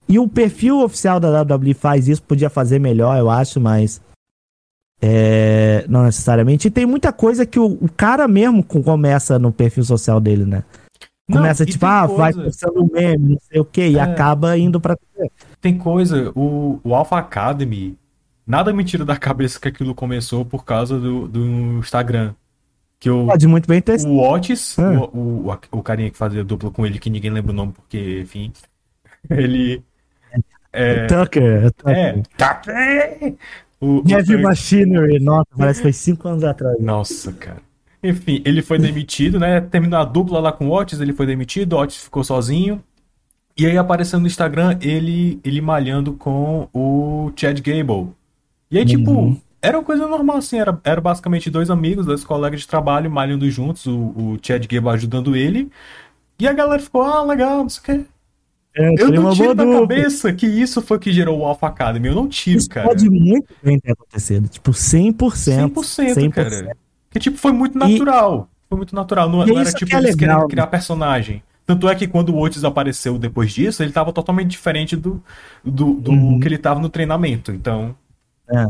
E 0.08 0.20
o 0.20 0.28
perfil 0.28 0.82
oficial 0.82 1.20
da 1.20 1.42
WWE 1.42 1.74
faz 1.74 2.08
isso, 2.08 2.22
podia 2.22 2.50
fazer 2.50 2.80
melhor, 2.80 3.18
eu 3.18 3.30
acho, 3.30 3.60
mas. 3.60 4.02
É, 5.02 5.86
não 5.88 6.04
necessariamente. 6.04 6.68
E 6.68 6.72
tem 6.72 6.86
muita 6.86 7.12
coisa 7.12 7.46
que 7.46 7.60
o, 7.60 7.66
o, 7.66 7.90
cara 7.92 8.28
mesmo 8.28 8.64
começa 8.64 9.38
no 9.38 9.52
perfil 9.52 9.84
social 9.84 10.20
dele, 10.20 10.46
né? 10.46 10.64
Começa 11.30 11.66
não, 11.66 11.72
tipo, 11.72 11.86
ah, 11.86 12.08
coisa... 12.08 12.22
vai 12.22 12.34
postando 12.34 12.90
meme, 12.94 13.30
não 13.30 13.40
sei 13.42 13.60
o 13.60 13.66
que, 13.66 13.82
é. 13.82 13.90
e 13.90 14.00
acaba 14.00 14.58
indo 14.58 14.80
pra. 14.80 14.96
Tem 15.60 15.78
coisa, 15.78 16.32
o, 16.36 16.80
o 16.84 16.94
Alpha 16.94 17.18
Academy, 17.18 17.98
nada 18.46 18.72
me 18.72 18.84
tira 18.84 19.04
da 19.04 19.18
cabeça 19.18 19.60
que 19.60 19.68
aquilo 19.68 19.96
começou 19.96 20.46
por 20.46 20.64
causa 20.64 21.00
do, 21.00 21.28
do 21.28 21.44
Instagram. 21.80 22.36
Que 23.00 23.10
o, 23.10 23.26
Pode 23.26 23.48
muito 23.48 23.68
bem 23.68 23.82
ter 23.82 24.00
O 24.02 24.20
Otis, 24.20 24.78
é. 24.78 24.88
o, 24.98 25.48
o, 25.48 25.60
o, 25.72 25.84
carinha 25.84 26.10
que 26.10 26.18
fazia 26.18 26.44
dupla 26.44 26.72
com 26.72 26.86
ele, 26.86 27.00
que 27.00 27.10
ninguém 27.10 27.32
lembra 27.32 27.52
o 27.52 27.56
nome, 27.56 27.74
porque, 27.74 28.22
enfim. 28.22 28.52
Ele. 29.30 29.84
É, 30.76 31.08
Tucker. 31.08 31.72
É, 31.86 32.12
Tucker. 32.38 33.36
O, 33.80 34.04
Heavy 34.08 34.38
Machinery, 34.42 35.20
nossa, 35.20 35.48
parece 35.58 35.80
que 35.80 35.84
foi 35.84 35.94
cinco 35.94 36.28
anos 36.28 36.44
atrás. 36.44 36.80
Nossa, 36.80 37.32
cara. 37.34 37.62
Enfim, 38.02 38.42
ele 38.46 38.62
foi 38.62 38.78
demitido, 38.78 39.40
né? 39.40 39.60
Terminou 39.62 40.00
a 40.00 40.06
dupla 40.06 40.40
lá 40.40 40.52
com 40.52 40.68
o 40.68 40.72
Otis, 40.72 41.02
ele 41.02 41.14
foi 41.14 41.26
demitido, 41.26 41.74
o 41.74 41.80
Otis 41.80 42.04
ficou 42.04 42.24
sozinho. 42.24 42.82
E 43.58 43.66
aí 43.66 43.78
apareceu 43.78 44.20
no 44.20 44.28
Instagram 44.28 44.78
ele, 44.82 45.40
ele 45.44 45.62
malhando 45.62 46.14
com 46.14 46.68
o 46.74 47.32
Chad 47.36 47.60
Gable. 47.62 48.10
E 48.70 48.78
aí, 48.78 48.86
tipo, 48.86 49.12
uhum. 49.12 49.42
era 49.62 49.78
uma 49.78 49.84
coisa 49.84 50.08
normal, 50.08 50.38
assim, 50.38 50.60
era, 50.60 50.78
era 50.84 51.00
basicamente 51.00 51.50
dois 51.50 51.70
amigos, 51.70 52.06
dois 52.06 52.24
colegas 52.24 52.62
de 52.62 52.68
trabalho 52.68 53.10
malhando 53.10 53.50
juntos, 53.50 53.86
o, 53.86 53.98
o 53.98 54.40
Chad 54.42 54.66
Gable 54.68 54.90
ajudando 54.90 55.36
ele. 55.36 55.72
E 56.38 56.48
a 56.48 56.54
galera 56.54 56.82
ficou, 56.82 57.02
ah, 57.02 57.24
legal, 57.24 57.60
não 57.60 57.70
sei 57.70 57.82
o 57.82 57.86
quê. 57.86 58.06
É, 58.78 59.02
eu 59.02 59.10
não 59.10 59.32
tiro 59.32 59.56
da 59.56 59.64
dupla. 59.64 59.82
cabeça 59.82 60.34
que 60.34 60.46
isso 60.46 60.82
foi 60.82 61.00
que 61.00 61.12
gerou 61.14 61.40
o 61.40 61.46
Alpha 61.46 61.68
Academy. 61.68 62.10
Eu 62.10 62.16
não 62.16 62.28
tiro, 62.28 62.58
isso 62.58 62.70
cara. 62.70 62.88
Pode 62.88 63.10
muito 63.10 63.48
bem 63.64 63.80
ter 63.80 63.94
acontecido. 63.94 64.50
Tipo, 64.50 64.72
100%. 64.72 65.14
100%, 65.16 66.14
100%. 66.14 66.32
cara. 66.32 66.78
Que, 67.10 67.20
tipo, 67.20 67.38
foi 67.38 67.54
muito 67.54 67.78
natural. 67.78 68.50
E... 68.52 68.70
Foi 68.70 68.78
muito 68.78 68.94
natural. 68.94 69.30
Não, 69.30 69.46
não 69.46 69.60
era, 69.60 69.72
tipo, 69.72 69.96
é 69.96 70.00
eles 70.00 70.16
legal, 70.16 70.18
querendo 70.18 70.48
criar 70.50 70.66
né? 70.66 70.70
personagem. 70.70 71.44
Tanto 71.66 71.88
é 71.88 71.96
que 71.96 72.08
quando 72.08 72.30
o 72.30 72.40
Otis 72.40 72.64
apareceu 72.66 73.18
depois 73.18 73.54
disso, 73.54 73.82
ele 73.82 73.94
tava 73.94 74.12
totalmente 74.12 74.50
diferente 74.50 74.96
do, 74.96 75.24
do, 75.64 75.94
do 75.94 76.12
uhum. 76.12 76.40
que 76.40 76.48
ele 76.48 76.58
tava 76.58 76.80
no 76.80 76.90
treinamento. 76.90 77.52
Então. 77.52 77.96
É. 78.50 78.68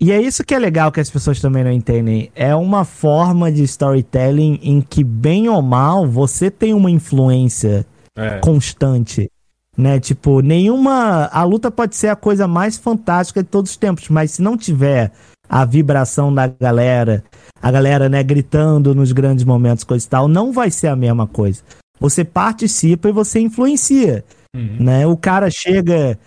E 0.00 0.12
é 0.12 0.22
isso 0.22 0.44
que 0.44 0.54
é 0.54 0.58
legal 0.58 0.92
que 0.92 1.00
as 1.00 1.10
pessoas 1.10 1.40
também 1.40 1.64
não 1.64 1.72
entendem. 1.72 2.30
É 2.36 2.54
uma 2.54 2.84
forma 2.84 3.50
de 3.50 3.64
storytelling 3.64 4.60
em 4.62 4.80
que, 4.80 5.02
bem 5.02 5.48
ou 5.48 5.60
mal, 5.60 6.06
você 6.06 6.48
tem 6.50 6.72
uma 6.72 6.90
influência 6.90 7.84
é. 8.18 8.38
constante. 8.40 9.30
Né? 9.76 10.00
Tipo, 10.00 10.40
nenhuma. 10.40 11.26
A 11.26 11.44
luta 11.44 11.70
pode 11.70 11.94
ser 11.94 12.08
a 12.08 12.16
coisa 12.16 12.48
mais 12.48 12.76
fantástica 12.76 13.42
de 13.42 13.48
todos 13.48 13.70
os 13.70 13.76
tempos, 13.76 14.08
mas 14.08 14.32
se 14.32 14.42
não 14.42 14.56
tiver 14.56 15.12
a 15.48 15.64
vibração 15.64 16.34
da 16.34 16.46
galera, 16.46 17.24
a 17.62 17.70
galera, 17.70 18.08
né, 18.08 18.22
gritando 18.22 18.94
nos 18.94 19.12
grandes 19.12 19.44
momentos, 19.44 19.84
coisa 19.84 20.04
e 20.04 20.08
tal, 20.08 20.28
não 20.28 20.52
vai 20.52 20.70
ser 20.70 20.88
a 20.88 20.96
mesma 20.96 21.26
coisa. 21.26 21.62
Você 22.00 22.24
participa 22.24 23.08
e 23.08 23.12
você 23.12 23.40
influencia. 23.40 24.24
Uhum. 24.54 24.76
Né? 24.80 25.06
O 25.06 25.16
cara 25.16 25.50
chega. 25.50 26.18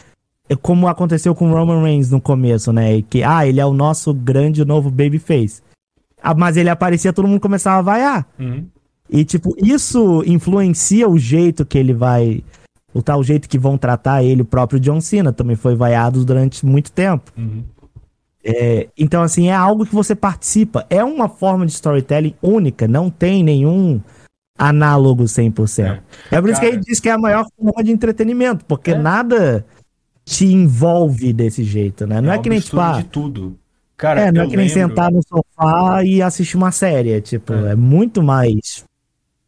É 0.49 0.55
como 0.55 0.87
aconteceu 0.87 1.33
com 1.33 1.49
o 1.49 1.53
Roman 1.53 1.81
Reigns 1.81 2.09
no 2.09 2.19
começo, 2.19 2.73
né? 2.73 3.01
Que, 3.03 3.23
ah, 3.23 3.47
ele 3.47 3.61
é 3.61 3.65
o 3.65 3.73
nosso 3.73 4.13
grande 4.13 4.65
novo 4.65 4.91
babyface. 4.91 5.61
Ah, 6.21 6.33
mas 6.33 6.57
ele 6.57 6.69
aparecia, 6.69 7.13
todo 7.13 7.27
mundo 7.27 7.39
começava 7.39 7.79
a 7.79 7.81
vaiar. 7.81 8.27
Uhum. 8.37 8.65
E, 9.11 9.25
tipo, 9.25 9.53
isso 9.57 10.23
influencia 10.25 11.07
o 11.09 11.19
jeito 11.19 11.65
que 11.65 11.77
ele 11.77 11.93
vai. 11.93 12.41
O 12.93 13.01
tal 13.01 13.21
jeito 13.23 13.49
que 13.49 13.59
vão 13.59 13.77
tratar 13.77 14.23
ele, 14.23 14.41
o 14.41 14.45
próprio 14.45 14.79
John 14.79 15.01
Cena 15.01 15.33
também 15.33 15.55
foi 15.55 15.75
vaiado 15.75 16.23
durante 16.23 16.65
muito 16.65 16.91
tempo. 16.91 17.31
Uhum. 17.37 17.63
É, 18.43 18.87
então, 18.97 19.21
assim, 19.21 19.49
é 19.49 19.53
algo 19.53 19.85
que 19.85 19.93
você 19.93 20.15
participa. 20.15 20.85
É 20.89 21.03
uma 21.03 21.27
forma 21.29 21.65
de 21.65 21.73
storytelling 21.73 22.35
única, 22.41 22.87
não 22.87 23.09
tem 23.09 23.43
nenhum 23.43 24.01
análogo 24.57 25.23
100%. 25.23 25.85
É, 26.31 26.35
é 26.35 26.41
por 26.41 26.49
isso 26.49 26.59
Cara... 26.59 26.71
que 26.71 26.77
ele 26.77 26.85
diz 26.85 26.99
que 26.99 27.09
é 27.09 27.11
a 27.11 27.17
maior 27.17 27.45
forma 27.57 27.83
de 27.83 27.91
entretenimento, 27.91 28.65
porque 28.65 28.91
é. 28.91 28.97
nada 28.97 29.65
te 30.23 30.45
envolve 30.45 31.33
desse 31.33 31.63
jeito, 31.63 32.05
né? 32.07 32.21
Não 32.21 32.31
é, 32.31 32.35
é 32.35 32.39
que 32.39 32.49
nem 32.49 32.59
tipo. 32.59 32.79
Ah, 32.79 32.97
de 32.97 33.05
tudo. 33.05 33.57
Cara, 33.97 34.21
é, 34.21 34.31
não 34.31 34.43
é 34.43 34.47
que 34.47 34.57
nem 34.57 34.67
lembro... 34.67 34.89
sentar 34.89 35.11
no 35.11 35.21
sofá 35.21 36.03
e 36.03 36.21
assistir 36.21 36.57
uma 36.57 36.71
série. 36.71 37.11
É, 37.11 37.21
tipo, 37.21 37.53
é, 37.53 37.71
é 37.71 37.75
muito 37.75 38.23
mais 38.23 38.83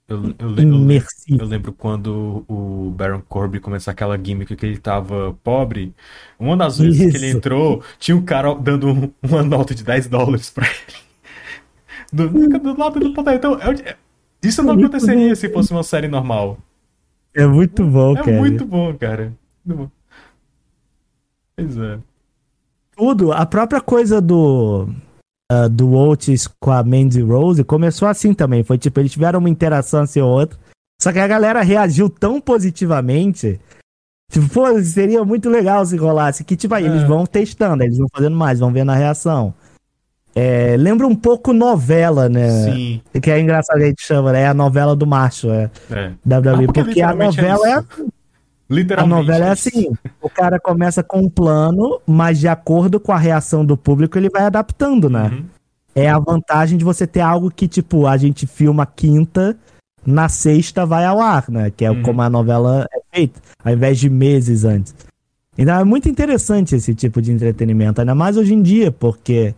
eu, 0.08 0.36
eu, 0.38 0.60
Imersivo. 0.60 1.40
Eu, 1.40 1.46
eu, 1.46 1.46
lembro 1.46 1.72
quando 1.72 2.44
o 2.48 2.92
Baron 2.92 3.22
Corbin 3.22 3.60
começou 3.60 3.92
aquela 3.92 4.18
gimmick 4.18 4.56
que 4.56 4.66
ele 4.66 4.78
tava 4.78 5.34
pobre. 5.44 5.94
Uma 6.38 6.58
das 6.58 6.78
vezes 6.78 7.00
Isso. 7.00 7.12
que 7.12 7.18
ele 7.18 7.32
entrou, 7.32 7.84
tinha 7.98 8.16
um 8.16 8.22
cara 8.22 8.54
dando 8.56 8.88
um, 8.90 9.12
uma 9.22 9.44
nota 9.44 9.74
de 9.74 9.84
10 9.84 10.08
dólares 10.08 10.50
pra 10.50 10.66
ele. 10.66 11.04
Do, 12.14 12.30
do 12.30 12.78
lado 12.78 13.00
do 13.00 13.12
poder. 13.12 13.34
Então, 13.34 13.60
eu, 13.60 13.74
isso 14.44 14.62
não 14.62 14.76
é 14.76 14.78
aconteceria 14.78 15.30
bom, 15.30 15.36
se 15.36 15.50
fosse 15.50 15.72
uma 15.72 15.82
série 15.82 16.08
normal. 16.08 16.60
É 17.34 17.48
muito 17.48 17.84
bom, 17.84 18.12
é 18.12 18.18
cara. 18.18 18.32
É 18.32 18.40
muito 18.40 18.66
bom, 18.66 18.94
cara. 18.96 19.34
Muito 19.66 19.80
bom. 19.80 19.92
Pois 21.56 21.76
é. 21.76 22.00
Tudo. 22.96 23.32
A 23.32 23.48
própria 23.48 23.82
coisa 23.82 24.22
do 24.22 24.90
uh, 25.66 25.70
do 25.70 25.94
Otis 25.94 26.48
com 26.60 26.72
a 26.72 26.84
Mandy 26.84 27.22
Rose 27.22 27.64
começou 27.64 28.08
assim 28.08 28.34
também. 28.34 28.64
Foi 28.64 28.78
tipo, 28.78 29.00
eles 29.00 29.12
tiveram 29.12 29.40
uma 29.40 29.50
interação 29.50 30.02
assim 30.02 30.22
ou 30.22 30.30
outra. 30.30 30.58
Só 31.02 31.12
que 31.12 31.20
a 31.20 31.28
galera 31.28 31.62
reagiu 31.62 32.10
tão 32.10 32.40
positivamente. 32.40 33.60
Tipo, 34.32 34.50
pô, 34.50 34.82
seria 34.82 35.24
muito 35.24 35.50
legal 35.50 35.86
se 35.86 35.98
rolasse. 35.98 36.44
Que, 36.44 36.56
tipo, 36.56 36.74
aí 36.74 36.86
é. 36.86 36.88
eles 36.88 37.04
vão 37.04 37.26
testando, 37.26 37.84
eles 37.84 37.98
vão 37.98 38.08
fazendo 38.14 38.36
mais, 38.36 38.60
vão 38.60 38.72
vendo 38.72 38.92
a 38.92 38.96
reação. 38.96 39.54
É, 40.36 40.76
lembra 40.78 41.06
um 41.06 41.16
pouco 41.16 41.54
novela, 41.54 42.28
né? 42.28 42.50
Sim. 42.50 43.02
Que 43.22 43.30
é 43.30 43.40
engraçado 43.40 43.78
que 43.78 43.84
a 43.84 43.88
gente 43.88 44.02
chama, 44.02 44.32
né? 44.32 44.42
É 44.42 44.48
a 44.48 44.54
novela 44.54 44.96
do 44.96 45.06
macho, 45.06 45.52
é. 45.52 45.70
é. 45.92 46.12
WWE. 46.26 46.64
Ah, 46.64 46.66
porque, 46.66 46.84
porque 46.84 47.02
a 47.02 47.14
novela 47.14 47.68
é, 47.68 47.74
é 47.74 47.84
Literalmente. 48.74 49.14
A 49.14 49.18
novela 49.18 49.46
é 49.46 49.50
assim: 49.52 49.92
o 50.22 50.30
cara 50.30 50.60
começa 50.60 51.04
com 51.04 51.20
um 51.20 51.30
plano, 51.30 52.02
mas 52.06 52.40
de 52.40 52.48
acordo 52.48 53.00
com 53.00 53.12
a 53.12 53.18
reação 53.18 53.64
do 53.64 53.78
público, 53.78 54.18
ele 54.18 54.30
vai 54.30 54.44
adaptando, 54.44 55.10
né? 55.10 55.30
Uhum. 55.32 55.46
É 55.96 56.10
a 56.10 56.18
vantagem 56.18 56.78
de 56.78 56.84
você 56.84 57.06
ter 57.06 57.22
algo 57.22 57.52
que, 57.52 57.68
tipo, 57.68 58.08
a 58.08 58.18
gente 58.18 58.48
filma 58.48 58.86
quinta, 58.86 59.56
na 60.04 60.28
sexta 60.28 60.86
vai 60.86 61.06
ao 61.06 61.22
ar, 61.22 61.46
né? 61.50 61.70
Que 61.70 61.86
é 61.86 61.92
uhum. 61.92 62.02
como 62.02 62.22
a 62.22 62.30
novela 62.30 62.88
é 62.92 63.16
feita, 63.16 63.40
ao 63.64 63.72
invés 63.72 64.00
de 64.00 64.10
meses 64.10 64.66
antes. 64.66 64.96
Então 65.56 65.80
é 65.80 65.84
muito 65.84 66.10
interessante 66.10 66.76
esse 66.76 66.96
tipo 66.96 67.22
de 67.22 67.32
entretenimento, 67.32 68.02
ainda 68.02 68.16
mais 68.16 68.38
hoje 68.38 68.54
em 68.54 68.62
dia, 68.62 68.92
porque. 68.92 69.54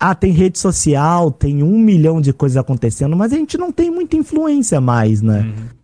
Ah, 0.00 0.16
tem 0.16 0.32
rede 0.32 0.58
social, 0.58 1.30
tem 1.30 1.62
um 1.62 1.78
milhão 1.78 2.20
de 2.20 2.32
coisas 2.32 2.56
acontecendo, 2.56 3.14
mas 3.14 3.32
a 3.32 3.36
gente 3.36 3.56
não 3.56 3.70
tem 3.70 3.88
muita 3.88 4.16
influência 4.16 4.80
mais, 4.80 5.22
né? 5.22 5.42
Uhum. 5.42 5.81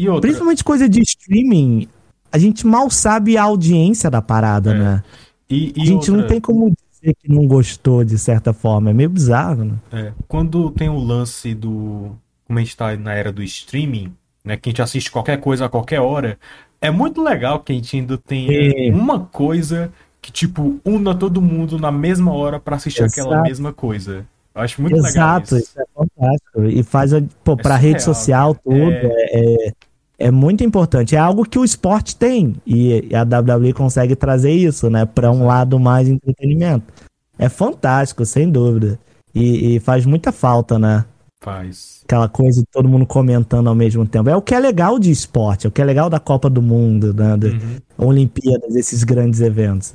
E 0.00 0.08
outra... 0.08 0.22
Principalmente 0.22 0.64
coisa 0.64 0.88
de 0.88 1.02
streaming, 1.02 1.86
a 2.32 2.38
gente 2.38 2.66
mal 2.66 2.88
sabe 2.88 3.36
a 3.36 3.42
audiência 3.42 4.10
da 4.10 4.22
parada, 4.22 4.70
é. 4.70 4.78
né? 4.78 5.04
E, 5.48 5.72
e 5.76 5.82
a 5.82 5.84
gente 5.84 6.10
outra... 6.10 6.16
não 6.16 6.26
tem 6.26 6.40
como 6.40 6.72
dizer 6.90 7.14
que 7.18 7.30
não 7.30 7.46
gostou 7.46 8.02
de 8.02 8.18
certa 8.18 8.54
forma, 8.54 8.90
é 8.90 8.94
meio 8.94 9.10
bizarro, 9.10 9.64
né? 9.64 9.74
É. 9.92 10.12
Quando 10.26 10.70
tem 10.70 10.88
o 10.88 10.98
lance 10.98 11.54
do. 11.54 12.12
Como 12.46 12.58
a 12.58 12.62
gente 12.62 12.76
tá 12.76 12.96
na 12.96 13.12
era 13.12 13.30
do 13.30 13.42
streaming, 13.42 14.12
né? 14.42 14.56
Que 14.56 14.70
a 14.70 14.72
gente 14.72 14.80
assiste 14.80 15.10
qualquer 15.10 15.38
coisa 15.38 15.66
a 15.66 15.68
qualquer 15.68 16.00
hora. 16.00 16.38
É 16.80 16.90
muito 16.90 17.22
legal 17.22 17.60
que 17.60 17.72
a 17.72 17.74
gente 17.74 17.94
ainda 17.94 18.16
tenha 18.16 18.88
é. 18.88 18.90
uma 18.90 19.20
coisa 19.20 19.92
que, 20.22 20.32
tipo, 20.32 20.80
una 20.82 21.14
todo 21.14 21.42
mundo 21.42 21.78
na 21.78 21.92
mesma 21.92 22.32
hora 22.32 22.58
para 22.58 22.76
assistir 22.76 23.02
Exato. 23.02 23.20
aquela 23.20 23.42
mesma 23.42 23.70
coisa. 23.70 24.26
Eu 24.54 24.62
acho 24.62 24.80
muito 24.80 24.96
Exato, 24.96 25.10
legal 25.12 25.42
isso. 25.42 25.56
isso 25.58 25.80
é 25.80 25.84
fantástico. 25.94 26.64
E 26.64 26.82
faz, 26.82 27.12
pô, 27.44 27.52
é 27.52 27.56
pra 27.56 27.76
surreal, 27.76 27.78
rede 27.78 28.02
social, 28.02 28.54
tudo, 28.54 28.90
é, 28.92 29.68
é 29.68 29.72
é 30.20 30.30
muito 30.30 30.62
importante. 30.62 31.16
É 31.16 31.18
algo 31.18 31.48
que 31.48 31.58
o 31.58 31.64
esporte 31.64 32.14
tem 32.14 32.54
e 32.66 33.08
a 33.14 33.22
WWE 33.22 33.72
consegue 33.72 34.14
trazer 34.14 34.52
isso, 34.52 34.90
né, 34.90 35.06
para 35.06 35.32
um 35.32 35.46
lado 35.46 35.80
mais 35.80 36.06
entretenimento. 36.06 36.92
É 37.38 37.48
fantástico, 37.48 38.24
sem 38.26 38.50
dúvida. 38.50 39.00
E, 39.34 39.76
e, 39.76 39.80
faz 39.80 40.04
muita 40.04 40.30
falta, 40.30 40.78
né? 40.78 41.06
Faz. 41.40 42.02
Aquela 42.04 42.28
coisa 42.28 42.60
de 42.60 42.66
todo 42.66 42.88
mundo 42.88 43.06
comentando 43.06 43.68
ao 43.68 43.74
mesmo 43.74 44.06
tempo. 44.06 44.28
É 44.28 44.36
o 44.36 44.42
que 44.42 44.54
é 44.54 44.58
legal 44.58 44.98
de 44.98 45.10
esporte, 45.10 45.66
é 45.66 45.68
o 45.68 45.72
que 45.72 45.80
é 45.80 45.84
legal 45.84 46.10
da 46.10 46.20
Copa 46.20 46.50
do 46.50 46.60
Mundo, 46.60 47.14
né, 47.14 47.36
da 47.36 47.48
uhum. 47.48 48.08
Olimpíadas, 48.08 48.76
esses 48.76 49.02
grandes 49.04 49.40
eventos. 49.40 49.94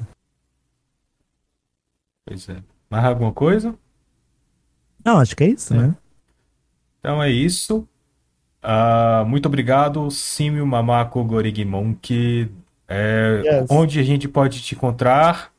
Pois 2.26 2.50
é. 2.50 2.58
Mais 2.90 3.06
alguma 3.06 3.32
coisa? 3.32 3.76
Não, 5.04 5.20
acho 5.20 5.36
que 5.36 5.44
é 5.44 5.50
isso, 5.50 5.74
é. 5.74 5.78
né? 5.78 5.96
Então 7.00 7.22
é 7.22 7.30
isso. 7.30 7.88
Uh, 8.66 9.24
muito 9.28 9.46
obrigado, 9.46 10.10
Simio 10.10 10.66
Mamako 10.66 11.24
Gorigimon, 11.24 11.94
que 12.02 12.50
é, 12.88 13.44
yes. 13.46 13.68
onde 13.70 14.00
a 14.00 14.04
gente 14.04 14.28
pode 14.28 14.60
te 14.62 14.74
encontrar? 14.74 15.52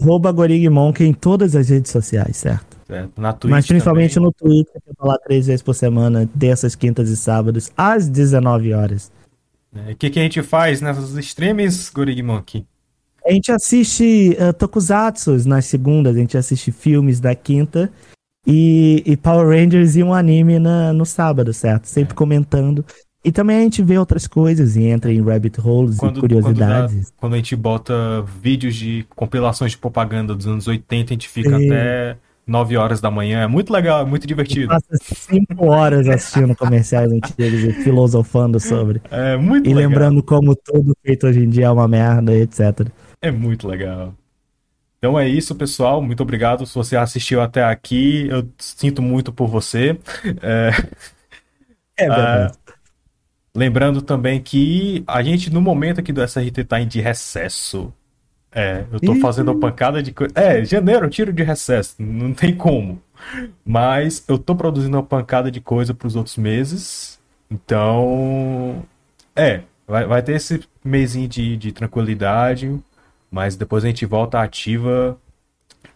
Arroba 0.00 0.32
Gorigmonk 0.32 1.02
em 1.02 1.12
todas 1.12 1.54
as 1.56 1.68
redes 1.68 1.90
sociais, 1.90 2.36
certo? 2.36 2.78
certo. 2.86 3.20
Na 3.20 3.32
Twitch 3.32 3.50
Mas 3.50 3.66
principalmente 3.66 4.14
também. 4.14 4.26
no 4.28 4.32
Twitter, 4.32 4.80
que 4.80 4.90
eu 4.90 4.94
tô 4.94 5.06
lá 5.06 5.18
três 5.18 5.46
vezes 5.46 5.62
por 5.62 5.74
semana, 5.74 6.28
terças, 6.38 6.74
quintas 6.74 7.10
e 7.10 7.16
sábados, 7.16 7.70
às 7.76 8.08
19 8.08 8.72
horas. 8.72 9.10
O 9.74 9.96
que, 9.96 10.08
que 10.08 10.20
a 10.20 10.22
gente 10.22 10.42
faz 10.42 10.80
nessas 10.80 11.14
streams, 11.16 11.90
Gorig 11.92 12.22
Monkey? 12.22 12.64
A 13.26 13.32
gente 13.32 13.50
assiste 13.50 14.36
uh, 14.40 14.52
Tokusatsu 14.52 15.48
nas 15.48 15.66
segundas, 15.66 16.14
a 16.16 16.18
gente 16.18 16.36
assiste 16.36 16.70
filmes 16.70 17.20
da 17.20 17.34
quinta 17.34 17.90
e, 18.46 19.02
e 19.06 19.16
Power 19.16 19.48
Rangers 19.48 19.96
e 19.96 20.02
um 20.02 20.12
anime 20.12 20.58
na, 20.58 20.92
no 20.92 21.04
sábado, 21.06 21.52
certo? 21.52 21.86
Sempre 21.86 22.12
É. 22.12 22.16
comentando. 22.16 22.84
E 23.24 23.30
também 23.30 23.56
a 23.58 23.60
gente 23.60 23.82
vê 23.82 23.96
outras 23.98 24.26
coisas 24.26 24.74
e 24.74 24.82
entra 24.84 25.12
em 25.12 25.22
rabbit 25.22 25.60
holes 25.60 25.96
Quando- 25.96 26.16
e 26.16 26.20
curiosidades. 26.20 26.94
Quando, 26.94 27.04
dá- 27.04 27.10
quando 27.18 27.32
a 27.34 27.36
gente 27.36 27.54
bota 27.54 27.94
vídeos 28.42 28.74
de 28.74 29.06
compilações 29.14 29.72
de 29.72 29.78
propaganda 29.78 30.34
dos 30.34 30.46
anos 30.48 30.66
80, 30.66 31.12
a 31.12 31.14
gente 31.14 31.28
fica 31.28 31.56
Sim. 31.56 31.66
até 31.66 32.16
9 32.44 32.76
horas 32.76 33.00
da 33.00 33.12
manhã. 33.12 33.42
É 33.42 33.46
muito 33.46 33.72
legal, 33.72 34.02
é 34.02 34.04
muito 34.04 34.26
divertido. 34.26 34.66
Passa 34.66 34.86
cinco 35.04 35.66
horas 35.70 36.08
assistindo 36.08 36.56
comerciais 36.56 37.12
antigos 37.12 37.62
e 37.62 37.72
filosofando 37.84 38.58
sobre. 38.58 39.00
É 39.08 39.36
muito 39.36 39.70
E 39.70 39.72
legal. 39.72 39.88
lembrando 39.88 40.20
como 40.20 40.56
tudo 40.56 40.92
feito 41.06 41.24
hoje 41.28 41.44
em 41.44 41.48
dia 41.48 41.66
é 41.66 41.70
uma 41.70 41.86
merda, 41.86 42.34
etc. 42.34 42.88
É 43.20 43.30
muito 43.30 43.68
legal. 43.68 44.12
Então 45.02 45.18
é 45.18 45.28
isso, 45.28 45.56
pessoal. 45.56 46.00
Muito 46.00 46.22
obrigado 46.22 46.64
se 46.64 46.72
você 46.76 46.96
assistiu 46.96 47.40
até 47.42 47.64
aqui. 47.64 48.28
Eu 48.28 48.48
sinto 48.56 49.02
muito 49.02 49.32
por 49.32 49.48
você. 49.48 49.98
É, 50.40 50.70
É 51.96 52.08
verdade. 52.08 52.56
lembrando 53.54 54.00
também 54.02 54.40
que 54.40 55.04
a 55.06 55.22
gente, 55.22 55.50
no 55.50 55.60
momento 55.60 56.00
aqui 56.00 56.12
do 56.12 56.22
SRT, 56.22 56.64
tá 56.64 56.80
em 56.80 56.86
de 56.86 57.00
recesso. 57.00 57.92
É, 58.52 58.84
eu 58.92 59.00
tô 59.00 59.14
fazendo 59.16 59.50
uma 59.50 59.60
pancada 59.60 60.02
de 60.02 60.12
coisa. 60.12 60.32
É, 60.36 60.64
janeiro 60.64 61.08
tiro 61.08 61.32
de 61.32 61.42
recesso, 61.42 61.96
não 61.98 62.34
tem 62.34 62.54
como. 62.54 63.02
Mas 63.64 64.24
eu 64.28 64.38
tô 64.38 64.54
produzindo 64.54 64.96
uma 64.96 65.02
pancada 65.02 65.50
de 65.50 65.60
coisa 65.60 65.94
pros 65.94 66.16
outros 66.16 66.36
meses. 66.36 67.20
Então. 67.50 68.84
É, 69.36 69.62
vai, 69.86 70.06
vai 70.06 70.22
ter 70.22 70.34
esse 70.34 70.62
mesinho 70.84 71.28
de, 71.28 71.56
de 71.56 71.72
tranquilidade. 71.72 72.80
Mas 73.32 73.56
depois 73.56 73.82
a 73.82 73.88
gente 73.88 74.04
volta 74.04 74.42
ativa. 74.42 75.18